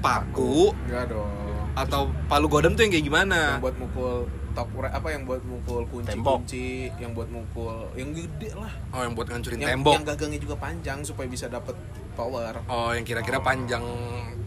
paku 0.00 0.72
Enggak 0.86 1.12
dong. 1.12 1.30
atau 1.76 2.08
palu 2.26 2.46
godam 2.48 2.72
tuh 2.72 2.82
yang 2.82 2.92
kayak 2.92 3.04
gimana? 3.04 3.40
Yang 3.54 3.62
buat 3.62 3.76
mukul 3.76 4.12
top 4.56 4.72
apa 4.80 5.12
yang 5.12 5.28
buat 5.28 5.44
mukul 5.44 5.84
Tembok. 6.00 6.40
kunci-kunci, 6.40 6.88
yang 6.96 7.12
buat 7.12 7.28
mukul 7.28 7.92
yang 7.92 8.08
gede 8.10 8.56
lah. 8.56 8.72
Oh, 8.88 9.04
yang 9.04 9.12
buat 9.12 9.28
ngancurin 9.28 9.60
Yang, 9.60 9.70
tembok. 9.76 9.94
yang 9.94 10.06
gagangnya 10.08 10.40
juga 10.40 10.56
panjang 10.56 10.98
supaya 11.04 11.28
bisa 11.28 11.46
dapet 11.46 11.76
power. 12.16 12.64
Oh, 12.64 12.96
yang 12.96 13.04
kira-kira 13.04 13.36
panjang 13.38 13.84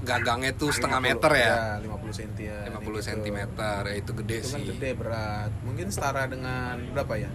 gagangnya 0.01 0.57
tuh 0.57 0.73
setengah 0.73 0.97
meter 0.97 1.29
ya? 1.29 1.77
50 1.77 2.09
cm 2.09 2.31
ya. 2.41 2.57
50 2.73 2.81
Gitu. 2.81 3.05
cm. 3.05 3.37
Ya 3.85 3.93
itu 3.93 4.11
gede 4.17 4.37
Itu 4.41 4.49
kan 4.49 4.59
sih. 4.59 4.67
gede 4.73 4.89
berat. 4.97 5.51
Mungkin 5.61 5.87
setara 5.93 6.25
dengan 6.25 6.81
berapa 6.89 7.13
ya? 7.13 7.29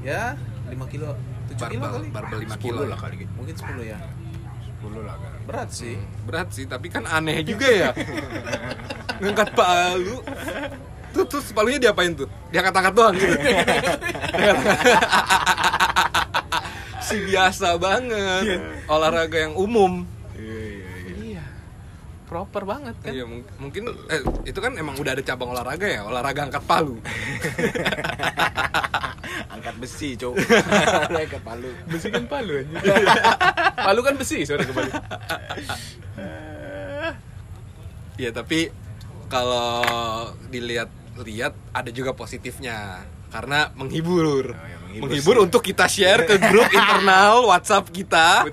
Ya, 0.00 0.38
5 0.70 0.86
kilo, 0.86 1.10
7 1.10 1.18
kilo 1.18 1.31
Barbel, 1.58 1.90
kali. 1.90 2.08
barbel 2.10 2.38
5 2.46 2.56
10 2.56 2.64
kilo 2.64 2.82
lah 2.88 2.98
kali 2.98 3.14
gitu. 3.24 3.32
Mungkin 3.36 3.54
10 3.54 3.84
ya. 3.84 3.98
10 4.82 5.06
lah 5.06 5.16
kan. 5.18 5.30
Berat 5.46 5.68
sih. 5.70 5.96
Berat 6.26 6.48
sih, 6.54 6.64
tapi 6.66 6.86
kan 6.90 7.04
aneh 7.06 7.42
juga 7.44 7.68
ya. 7.68 7.90
Ngangkat 9.22 9.48
palu. 9.54 10.22
Tuh, 11.12 11.24
terus 11.28 11.52
palunya 11.52 11.78
diapain 11.78 12.16
tuh? 12.16 12.26
Diangkat-angkat 12.48 12.94
doang 12.96 13.14
gitu. 13.14 13.36
si 17.06 17.16
biasa 17.28 17.76
banget. 17.76 18.64
Olahraga 18.88 19.36
yang 19.36 19.54
umum. 19.54 20.08
Iya. 22.32 22.40
Proper 22.40 22.62
banget 22.64 22.96
kan. 23.04 23.12
Iya, 23.12 23.24
mung- 23.28 23.48
mungkin 23.60 23.82
eh, 24.08 24.20
itu 24.48 24.56
kan 24.56 24.72
emang 24.80 24.96
udah 24.96 25.12
ada 25.12 25.20
cabang 25.20 25.52
olahraga 25.52 25.84
ya, 25.84 26.00
olahraga 26.02 26.48
angkat 26.48 26.64
palu. 26.64 26.96
Angkat 29.52 29.76
besi, 29.76 30.16
Cuk. 30.16 30.32
Angkat 31.12 31.42
palu. 31.44 31.68
Besi 31.86 32.08
kan 32.08 32.24
palu 32.24 32.56
aja. 32.56 32.76
palu 33.86 34.00
kan 34.00 34.14
besi, 34.16 34.48
sorry 34.48 34.64
kembali. 34.64 34.90
Iya, 38.16 38.30
tapi 38.32 38.72
kalau 39.28 39.84
dilihat-lihat 40.48 41.52
ada 41.72 41.90
juga 41.92 42.16
positifnya 42.16 43.04
karena 43.28 43.72
menghibur. 43.76 44.52
Oh, 44.52 44.56
ya, 44.56 44.76
menghibur 44.84 45.04
menghibur 45.08 45.36
sih. 45.36 45.44
untuk 45.44 45.62
kita 45.64 45.84
share 45.84 46.24
ke 46.24 46.36
grup 46.42 46.68
internal 46.68 47.44
WhatsApp 47.44 47.88
kita 47.88 48.44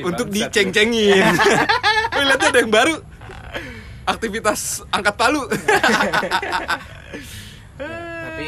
untuk 0.00 0.28
diceng-cengin. 0.28 1.24
Lihat 2.16 2.38
tuh 2.40 2.48
ada 2.48 2.60
yang 2.60 2.72
baru. 2.72 2.96
Aktivitas 4.04 4.60
angkat 4.88 5.14
palu. 5.14 5.42
Tapi 7.76 8.46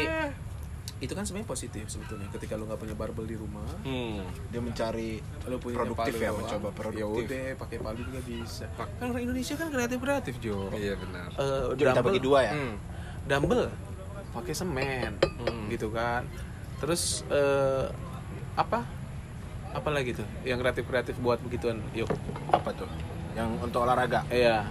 itu 0.99 1.13
kan 1.15 1.23
sebenarnya 1.23 1.47
positif 1.47 1.87
sebetulnya 1.87 2.27
ketika 2.29 2.53
lu 2.53 2.67
nggak 2.67 2.75
punya 2.77 2.91
barbel 2.91 3.23
di 3.23 3.33
rumah 3.33 3.63
Hmm. 3.81 4.19
Dia 4.51 4.59
mencari 4.59 5.15
lu 5.45 5.55
punya 5.57 5.79
produktif 5.79 6.11
palu 6.11 6.19
ya, 6.19 6.31
mencoba 6.33 6.67
ya 6.67 6.75
produktif. 6.75 7.23
udah 7.23 7.45
pakai 7.55 7.77
palu 7.79 7.99
juga 8.01 8.19
bisa 8.21 8.65
kan 8.75 9.07
orang 9.07 9.23
Indonesia 9.23 9.55
kan 9.55 9.67
kreatif 9.69 9.97
kreatif 9.97 10.33
Jo 10.39 10.67
Iya 10.69 10.99
benar. 10.99 11.27
Eh, 11.31 11.63
Jadi 11.73 11.87
kita 11.87 12.01
bagi 12.03 12.19
dua 12.19 12.39
ya. 12.41 12.53
Hmm. 12.53 12.75
dumbbell 13.25 13.71
pakai 14.29 14.53
semen 14.53 15.11
Hmm. 15.39 15.65
gitu 15.67 15.87
kan 15.87 16.27
terus 16.79 17.23
eh, 17.29 17.87
apa 18.53 18.83
apa 19.69 19.89
lagi 19.89 20.11
tuh 20.13 20.27
yang 20.43 20.57
kreatif 20.57 20.83
kreatif 20.83 21.15
buat 21.17 21.39
begituan 21.39 21.79
yuk 21.93 22.11
Apa 22.49 22.75
tuh? 22.75 22.91
Yang 23.31 23.49
untuk 23.61 23.79
olahraga. 23.81 24.27
iya 24.27 24.67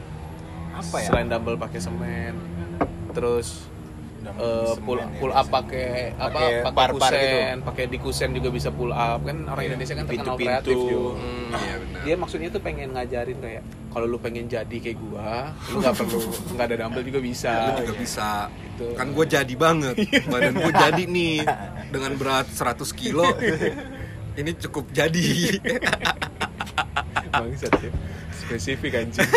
Apa 0.79 0.97
ya? 0.97 1.07
selain 1.07 1.27
dumbbell 1.27 1.57
pakai 1.57 1.79
semen 1.79 2.35
terus 3.11 3.67
eh, 4.21 4.75
pull 4.81 4.97
ya, 4.97 5.09
pull 5.17 5.33
up 5.33 5.47
pakai 5.49 6.13
apa 6.15 6.39
Pakai 6.65 6.85
gitu. 6.85 6.95
kusen 6.95 7.55
pakai 7.63 7.85
di 7.87 7.99
kusen 7.99 8.29
juga 8.31 8.49
bisa 8.49 8.69
pull 8.69 8.91
up 8.91 9.21
kan 9.21 9.47
orang 9.47 9.59
Iya, 9.59 9.69
Indonesia 9.69 9.95
kan 9.95 10.05
terkenal 10.05 10.37
pintu-pintu. 10.37 10.47
kreatif 10.47 10.77
Jo. 10.79 11.03
Hmm, 11.15 11.49
iya 11.51 11.75
benar. 11.77 12.01
dia 12.01 12.15
maksudnya 12.15 12.49
tuh 12.49 12.61
pengen 12.61 12.89
ngajarin 12.93 13.39
kayak 13.39 13.63
kalau 13.89 14.07
lu 14.07 14.19
pengen 14.19 14.45
jadi 14.47 14.77
kayak 14.79 14.99
gua 15.01 15.51
lu 15.67 15.81
nggak 15.81 15.95
perlu 15.97 16.21
nggak 16.53 16.67
ada 16.67 16.77
dumbbell 16.79 17.05
juga 17.05 17.21
bisa 17.21 17.53
Lu 17.59 17.81
juga 17.81 17.95
bisa. 17.97 18.29
Gitu. 18.53 18.87
Kan 18.95 19.07
gue 19.11 19.25
jadi 19.27 19.55
banget. 19.57 19.95
Badan 20.25 20.55
gue 20.55 20.71
jadi 20.73 21.03
nih 21.05 21.35
dengan 21.89 22.13
berat 22.15 22.47
100 22.49 22.79
kilo. 22.95 23.27
Ini 24.39 24.55
cukup 24.61 24.87
jadi. 24.93 25.27
bangsat 27.31 27.73
ya 27.79 27.93
spesifik 28.33 28.93
anjing 28.99 29.25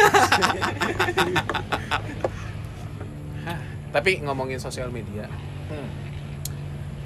tapi 3.92 4.22
ngomongin 4.22 4.58
sosial 4.58 4.88
media 4.90 5.28
Hmm. 5.68 5.88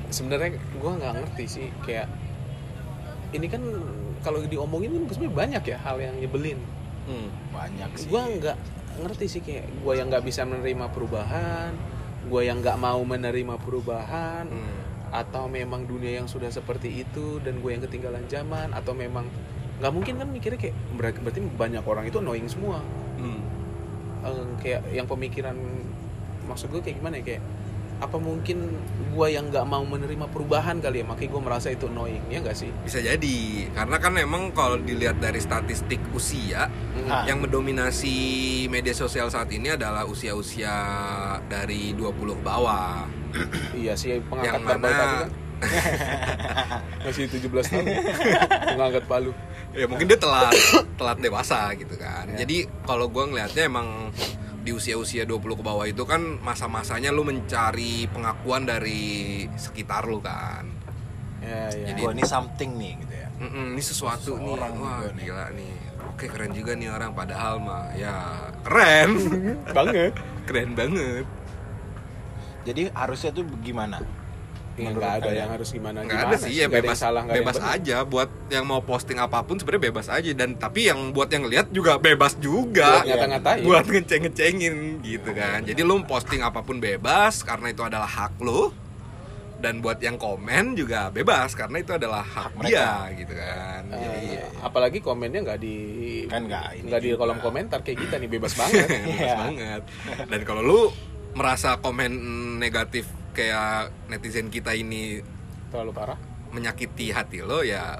sebenarnya 0.10 0.54
gue 0.58 0.92
nggak 0.92 1.14
ngerti 1.16 1.46
sih 1.46 1.68
kayak 1.80 2.10
ini 3.30 3.46
kan 3.46 3.62
kalau 4.20 4.42
diomongin 4.42 4.90
kan 5.00 5.14
sebenarnya 5.14 5.38
banyak 5.38 5.64
ya 5.68 5.78
hal 5.80 5.98
yang 6.00 6.18
nyebelin 6.18 6.58
Hmm. 7.06 7.30
Banyak 7.52 7.90
sih. 7.96 8.10
gue 8.10 8.18
nggak 8.42 8.58
ngerti 8.98 9.26
sih 9.28 9.38
kayak 9.40 9.70
gue 9.76 9.94
yang 9.94 10.10
nggak 10.10 10.26
bisa 10.26 10.42
menerima 10.42 10.90
perubahan 10.90 11.78
gue 12.26 12.42
yang 12.42 12.58
nggak 12.58 12.74
mau 12.76 12.98
menerima 13.00 13.54
perubahan 13.56 14.50
Hmm. 14.50 14.82
atau 15.12 15.46
memang 15.46 15.86
dunia 15.86 16.18
yang 16.18 16.26
sudah 16.26 16.50
seperti 16.50 17.06
itu 17.06 17.38
dan 17.40 17.62
gue 17.62 17.70
yang 17.70 17.80
ketinggalan 17.80 18.26
zaman 18.26 18.74
atau 18.74 18.92
memang 18.92 19.30
nggak 19.76 19.92
mungkin 19.92 20.14
kan 20.16 20.28
mikirnya 20.28 20.60
kayak 20.62 20.76
ber- 20.92 21.20
berarti 21.20 21.40
banyak 21.42 21.84
orang 21.84 22.06
itu 22.06 22.18
annoying 22.18 22.48
semua 22.48 22.80
Hmm. 23.16 23.40
Eh, 24.22 24.44
kayak 24.60 24.82
yang 24.92 25.06
pemikiran 25.06 25.56
maksud 26.46 26.68
gue 26.68 26.80
kayak 26.80 26.98
gimana 26.98 27.16
ya 27.16 27.26
kayak 27.26 27.44
apa 27.96 28.18
mungkin 28.18 28.76
gue 29.10 29.28
yang 29.30 29.48
nggak 29.48 29.64
mau 29.64 29.80
menerima 29.82 30.28
perubahan 30.28 30.78
kali 30.78 31.00
ya 31.00 31.06
makanya 31.06 31.30
gue 31.30 31.42
merasa 31.42 31.68
itu 31.70 31.86
annoying 31.86 32.20
ya 32.26 32.40
nggak 32.40 32.52
sih 32.54 32.68
Bisa 32.82 33.00
jadi. 33.00 33.38
Karena 33.72 33.96
kan 33.96 34.12
emang 34.16 34.52
kalau 34.52 34.76
dilihat 34.78 35.16
dari 35.18 35.40
statistik 35.40 36.04
usia 36.12 36.68
Ah. 37.06 37.24
yang 37.24 37.40
mendominasi 37.40 38.16
media 38.68 38.92
sosial 38.92 39.30
saat 39.30 39.48
ini 39.50 39.72
adalah 39.72 40.04
usia-usia 40.04 40.74
dari 41.46 41.94
20 41.94 42.12
ke 42.34 42.44
bawah. 42.44 43.08
iya 43.78 43.96
sih 43.96 44.20
pengangkat 44.22 44.52
Yang 44.52 44.64
mana- 44.66 44.76
tadi 44.82 44.94
kan 44.94 45.10
masih 47.06 47.32
17 47.32 47.48
tahun 47.48 47.86
mengangkat 48.74 49.04
palu 49.06 49.32
ya 49.76 49.86
mungkin 49.86 50.08
dia 50.08 50.16
telat 50.16 50.56
telat 50.96 51.18
dewasa 51.20 51.76
gitu 51.76 51.96
kan. 51.96 52.32
Ya. 52.32 52.44
jadi 52.44 52.66
kalau 52.84 53.08
gue 53.08 53.24
ngelihatnya 53.26 53.68
emang 53.68 54.10
di 54.66 54.74
usia-usia 54.74 55.30
20 55.30 55.62
ke 55.62 55.64
bawah 55.64 55.86
itu 55.86 56.02
kan 56.04 56.42
masa-masanya 56.42 57.14
lu 57.14 57.22
mencari 57.22 58.10
pengakuan 58.10 58.66
dari 58.66 59.46
sekitar 59.54 60.10
lu 60.10 60.18
kan. 60.18 60.66
Ya 61.38 61.70
ya 61.70 61.94
Jadi- 61.94 62.02
Gua 62.02 62.12
ini 62.12 62.26
something 62.26 62.72
nih 62.74 62.94
gitu 62.98 63.14
ya. 63.14 63.30
Mm-mm, 63.36 63.76
ini 63.76 63.84
sesuatu 63.84 64.40
nih. 64.40 64.56
Wah 64.58 65.06
nih. 65.14 65.22
gila 65.22 65.46
nih. 65.54 65.76
Oke 66.10 66.26
keren 66.26 66.50
juga 66.50 66.74
nih 66.74 66.90
orang. 66.90 67.14
Padahal 67.14 67.62
mah 67.62 67.94
ya 67.94 68.16
keren. 68.64 69.10
Banget. 69.78 70.14
Keren 70.46 70.74
banget. 70.74 71.26
Jadi 72.66 72.90
harusnya 72.90 73.30
tuh 73.30 73.46
gimana? 73.62 74.02
Ya, 74.76 74.84
Menurut 74.86 75.00
nggak 75.00 75.14
ada 75.18 75.32
yang 75.32 75.50
harus 75.50 75.70
gimana 75.70 75.98
nggak 76.02 76.12
gimana 76.12 76.30
ada 76.30 76.38
sih 76.38 76.54
ya 76.54 76.68
bebas 76.68 76.98
salah 76.98 77.24
bebas 77.24 77.58
aja. 77.58 77.98
Buat 78.04 78.30
yang 78.48 78.64
mau 78.64 78.80
posting 78.80 79.18
apa 79.18 79.40
pun 79.42 79.56
sebenarnya 79.56 79.84
bebas 79.88 80.08
aja. 80.08 80.32
Dan 80.32 80.56
tapi 80.56 80.88
yang 80.88 81.12
buat 81.12 81.28
yang 81.28 81.44
lihat 81.46 81.72
juga 81.72 81.96
bebas 81.96 82.36
juga. 82.38 83.00
Buat 83.00 83.08
ngata-ngatain. 83.08 83.62
buat 83.64 83.86
ngeceng-ngecengin 83.86 84.76
gitu 85.02 85.30
kan. 85.32 85.64
Jadi 85.64 85.82
lu 85.82 86.04
posting 86.04 86.40
apa 86.40 86.60
pun 86.60 86.78
bebas 86.78 87.40
karena 87.42 87.70
itu 87.70 87.82
adalah 87.82 88.06
hak 88.06 88.36
lu. 88.40 88.70
Dan 89.56 89.80
buat 89.80 89.98
yang 89.98 90.20
komen 90.20 90.76
juga 90.76 91.08
bebas 91.10 91.56
karena 91.56 91.80
itu 91.80 91.90
adalah 91.90 92.22
hak, 92.22 92.54
Hak 92.54 92.68
dia 92.68 93.08
gitu 93.16 93.34
kan. 93.34 93.82
Eh, 93.88 93.98
jadi 93.98 94.28
apalagi 94.62 95.00
komennya 95.00 95.42
nggak 95.42 95.58
di 95.58 95.78
Kan 96.28 96.46
nggak 96.46 96.84
nggak 96.86 97.00
di 97.00 97.10
kolom 97.16 97.40
komentar 97.40 97.80
kayak 97.82 98.04
kita 98.04 98.16
nih 98.20 98.30
bebas 98.30 98.54
banget. 98.54 98.86
Bebas 98.92 99.16
Iya. 99.16 99.36
banget. 99.40 99.82
Dan 100.28 100.42
kalau 100.44 100.62
lu 100.62 100.80
merasa 101.34 101.80
komen 101.80 102.12
negatif 102.60 103.08
kayak 103.36 103.70
netizen 104.08 104.48
kita 104.48 104.72
ini 104.72 105.20
terlalu 105.70 105.92
parah 105.92 106.18
menyakiti 106.50 107.12
hati 107.12 107.44
lo 107.44 107.60
ya 107.62 108.00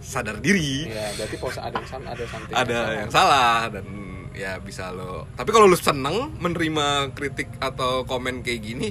sadar 0.00 0.40
diri 0.40 0.88
ya 0.88 1.12
berarti 1.14 1.36
pos 1.36 1.56
ada 1.58 1.76
yang 1.76 2.02
ada 2.06 2.24
something 2.24 2.54
ada 2.56 2.72
salah. 2.74 2.94
yang 2.96 3.10
salah 3.12 3.58
dan 3.68 3.86
ya 4.32 4.52
bisa 4.56 4.88
lo 4.88 5.28
tapi 5.34 5.50
kalau 5.50 5.66
lu 5.66 5.76
seneng 5.76 6.32
menerima 6.38 7.12
kritik 7.12 7.52
atau 7.58 8.02
komen 8.02 8.40
kayak 8.40 8.62
gini 8.64 8.90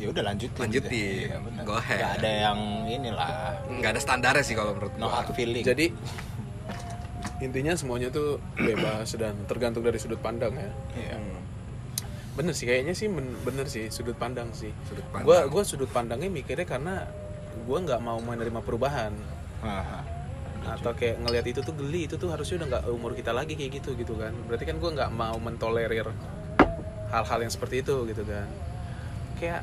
Ya 0.00 0.08
udah 0.08 0.32
lanjutin. 0.32 0.56
Lanjutin. 0.56 1.28
gitu. 1.28 1.44
Benar. 1.44 1.62
Go 1.68 1.76
ahead. 1.76 2.00
Nggak 2.00 2.12
ada 2.16 2.30
yang 2.48 2.58
inilah. 2.88 3.52
nggak 3.68 3.90
ada 3.92 4.00
standarnya 4.00 4.40
sih 4.40 4.56
kalau 4.56 4.72
menurut 4.72 4.96
No 4.96 5.12
gua. 5.12 5.20
hard 5.20 5.36
feeling. 5.36 5.60
jadi 5.60 5.92
intinya 7.40 7.76
semuanya 7.76 8.08
tuh 8.08 8.40
bebas 8.54 9.12
dan 9.16 9.36
tergantung 9.44 9.80
dari 9.80 9.96
sudut 9.96 10.16
pandang 10.16 10.52
ya 10.52 10.70
Iya. 10.96 11.16
Bener 12.40 12.54
sih 12.56 12.64
kayaknya 12.64 12.94
sih 12.96 13.06
bener 13.44 13.66
sih 13.68 13.92
sudut 13.92 14.16
pandang 14.16 14.48
sih 14.56 14.72
Sudut 14.88 15.04
pandang. 15.12 15.28
gua 15.28 15.38
gua 15.52 15.62
sudut 15.62 15.90
pandangnya 15.92 16.32
mikirnya 16.32 16.64
karena 16.64 17.04
gua 17.68 17.78
nggak 17.84 18.00
mau 18.00 18.16
menerima 18.16 18.60
perubahan 18.64 19.12
Aha. 19.60 20.00
atau 20.80 20.96
kayak 20.96 21.20
ngelihat 21.20 21.46
itu 21.52 21.60
tuh 21.60 21.76
geli 21.76 22.08
itu 22.08 22.16
tuh 22.16 22.32
harusnya 22.32 22.64
udah 22.64 22.68
nggak 22.72 22.84
umur 22.88 23.12
kita 23.12 23.36
lagi 23.36 23.52
kayak 23.60 23.84
gitu 23.84 23.92
gitu 23.92 24.16
kan 24.16 24.32
berarti 24.48 24.64
kan 24.64 24.80
gua 24.80 24.90
nggak 24.96 25.10
mau 25.12 25.36
mentolerir 25.36 26.08
hal-hal 27.12 27.38
yang 27.44 27.52
seperti 27.52 27.84
itu 27.84 28.08
gitu 28.08 28.22
kan 28.24 28.48
kayak 29.36 29.60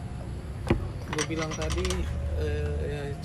gue 1.08 1.24
bilang 1.32 1.50
tadi 1.56 1.88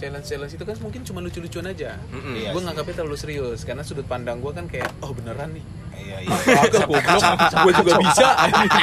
challenge 0.01 0.27
challenge 0.27 0.55
itu 0.57 0.65
kan 0.65 0.77
mungkin 0.81 1.05
cuma 1.05 1.21
lucu-lucuan 1.21 1.69
aja. 1.69 1.95
Mm-mm. 2.11 2.35
Iya 2.35 2.51
gue 2.51 2.61
sih. 2.61 2.67
nganggapnya 2.67 2.95
terlalu 2.97 3.17
serius 3.19 3.61
karena 3.63 3.85
sudut 3.85 4.07
pandang 4.09 4.41
gue 4.41 4.53
kan 4.55 4.67
kayak 4.67 4.89
oh 5.05 5.13
beneran 5.13 5.53
nih. 5.55 5.65
Iya 5.95 6.17
iya. 6.21 6.63
Gue 7.63 7.73
juga 7.75 7.93
bisa. 8.01 8.27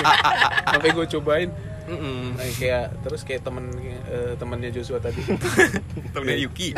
Sampai 0.72 0.90
gue 0.91 1.06
cobain. 1.10 1.49
Mm-mm. 1.86 2.38
Nah, 2.38 2.45
kayak 2.53 3.02
terus 3.02 3.22
kayak 3.23 3.41
temen 3.41 3.73
eh, 4.06 4.38
temennya 4.38 4.69
Joshua 4.69 5.02
tadi 5.02 5.26
Temennya 6.14 6.38
Yuki. 6.40 6.69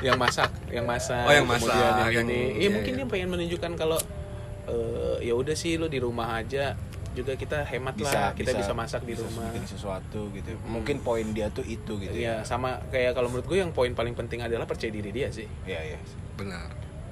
yang 0.00 0.16
masak, 0.16 0.50
yang 0.68 0.82
masak. 0.82 1.22
Oh, 1.22 1.30
yang 1.30 1.44
kemudian 1.44 1.70
masak, 1.70 1.94
yang 2.02 2.10
yang- 2.10 2.26
ini. 2.26 2.40
iya, 2.50 2.58
Iya 2.58 2.68
mungkin 2.72 2.92
iya. 2.92 2.98
dia 2.98 3.06
pengen 3.06 3.28
menunjukkan 3.30 3.72
kalau 3.76 3.98
eh, 4.66 5.16
ya 5.22 5.34
udah 5.36 5.54
sih 5.54 5.76
lo 5.76 5.86
di 5.86 6.00
rumah 6.00 6.34
aja 6.34 6.74
juga 7.10 7.34
kita 7.34 7.66
hemat 7.66 7.98
lah, 7.98 8.30
kita 8.32 8.50
bisa, 8.50 8.70
masak 8.72 9.02
di 9.02 9.12
bisa 9.12 9.26
rumah. 9.26 9.50
bikin 9.50 9.66
sesuatu 9.68 10.30
gitu. 10.32 10.58
Mungkin 10.64 11.02
poin 11.02 11.26
dia 11.30 11.46
tuh 11.48 11.62
itu 11.62 11.98
gitu 11.98 12.10
Iya, 12.10 12.42
ya. 12.42 12.46
sama 12.46 12.82
kayak 12.88 13.12
kalau 13.12 13.28
menurut 13.28 13.46
gue 13.46 13.58
yang 13.58 13.70
poin 13.70 13.90
paling 13.92 14.14
penting 14.14 14.40
adalah 14.40 14.64
percaya 14.64 14.88
diri 14.88 15.10
dia 15.10 15.26
sih. 15.28 15.46
Iya 15.64 15.80
iya. 15.86 15.98
Benar. 16.34 16.66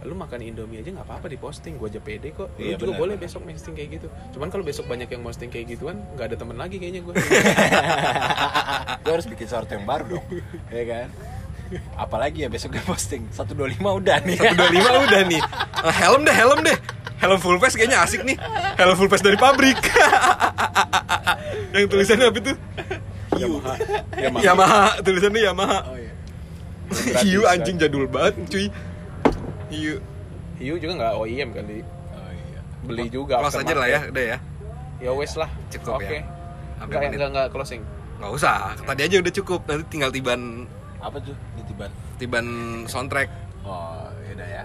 Lu 0.07 0.15
makan 0.15 0.39
Indomie 0.41 0.79
aja 0.79 0.95
nggak 0.95 1.07
apa-apa 1.07 1.27
di 1.27 1.35
posting, 1.35 1.75
gue 1.75 1.89
aja 1.91 1.99
pede 1.99 2.31
kok. 2.31 2.55
Lu 2.55 2.63
Iya, 2.63 2.79
juga 2.79 2.95
benar, 2.95 3.01
boleh 3.03 3.15
benar. 3.17 3.27
besok 3.27 3.41
posting 3.43 3.75
kayak 3.75 3.89
gitu. 3.99 4.07
Cuman 4.35 4.47
kalau 4.49 4.63
besok 4.63 4.85
banyak 4.87 5.09
yang 5.09 5.23
posting 5.23 5.51
kayak 5.51 5.67
gituan, 5.75 5.97
nggak 6.15 6.27
ada 6.31 6.37
temen 6.39 6.55
lagi 6.55 6.77
kayaknya 6.79 7.01
gue. 7.03 7.15
Gue 9.03 9.13
harus 9.13 9.27
bikin 9.27 9.47
sesuatu 9.49 9.73
yang 9.73 9.87
baru 9.89 10.05
dong. 10.19 10.27
ya 10.69 10.85
kan? 10.85 11.09
Apalagi 11.97 12.45
ya 12.45 12.49
besok 12.49 12.73
gue 12.73 12.85
posting 12.85 13.29
125 13.29 13.59
udah 13.83 14.17
nih. 14.23 14.39
125 14.39 15.07
udah 15.09 15.21
nih. 15.27 15.43
Helm 16.01 16.21
deh, 16.25 16.33
helm 16.37 16.59
deh. 16.65 16.79
Helm 17.19 17.39
full 17.43 17.59
face 17.59 17.75
kayaknya 17.75 17.99
asik 18.01 18.23
nih. 18.25 18.37
Helm 18.79 18.95
full 18.95 19.11
face 19.11 19.21
dari 19.21 19.37
pabrik. 19.37 19.77
yang 21.75 21.89
tulisannya 21.91 22.31
apa 22.31 22.39
itu? 22.39 22.53
Yamaha. 23.37 23.75
Yamaha. 24.17 24.43
Yamaha, 24.43 24.85
tulisannya 25.03 25.41
Yamaha. 25.45 25.79
Oh 25.93 25.97
iya. 25.99 26.13
Hiu 27.21 27.45
anjing 27.45 27.77
jadul 27.77 28.09
banget, 28.09 28.35
cuy. 28.49 28.67
Hiu. 29.69 29.95
Hiu 30.59 30.75
juga 30.81 30.93
nggak 30.99 31.13
OEM 31.23 31.49
kali. 31.55 31.79
Oh 32.13 32.31
iya. 32.33 32.61
Beli 32.83 33.07
juga. 33.13 33.39
Close 33.41 33.61
aja 33.63 33.75
lah 33.77 33.89
ya, 33.89 34.01
udah 34.09 34.25
ya. 34.25 34.39
Ya 34.99 35.11
wes 35.15 35.33
lah. 35.39 35.51
Cukup 35.71 36.03
Oke. 36.03 36.19
ya. 36.19 36.23
Nggak, 36.83 37.01
nggak, 37.15 37.31
nggak 37.31 37.49
closing. 37.55 37.83
Nggak 38.19 38.33
usah, 38.35 38.75
tadi 38.83 39.03
aja 39.07 39.17
udah 39.23 39.33
cukup. 39.35 39.61
Nanti 39.71 39.85
tinggal 39.87 40.11
tiban 40.11 40.67
Apa 40.99 41.23
tuh? 41.23 41.35
Ditiban. 41.55 41.91
tiban 42.19 42.47
soundtrack. 42.91 43.31
Oh, 43.63 44.11
yaudah 44.27 44.49
ya. 44.51 44.65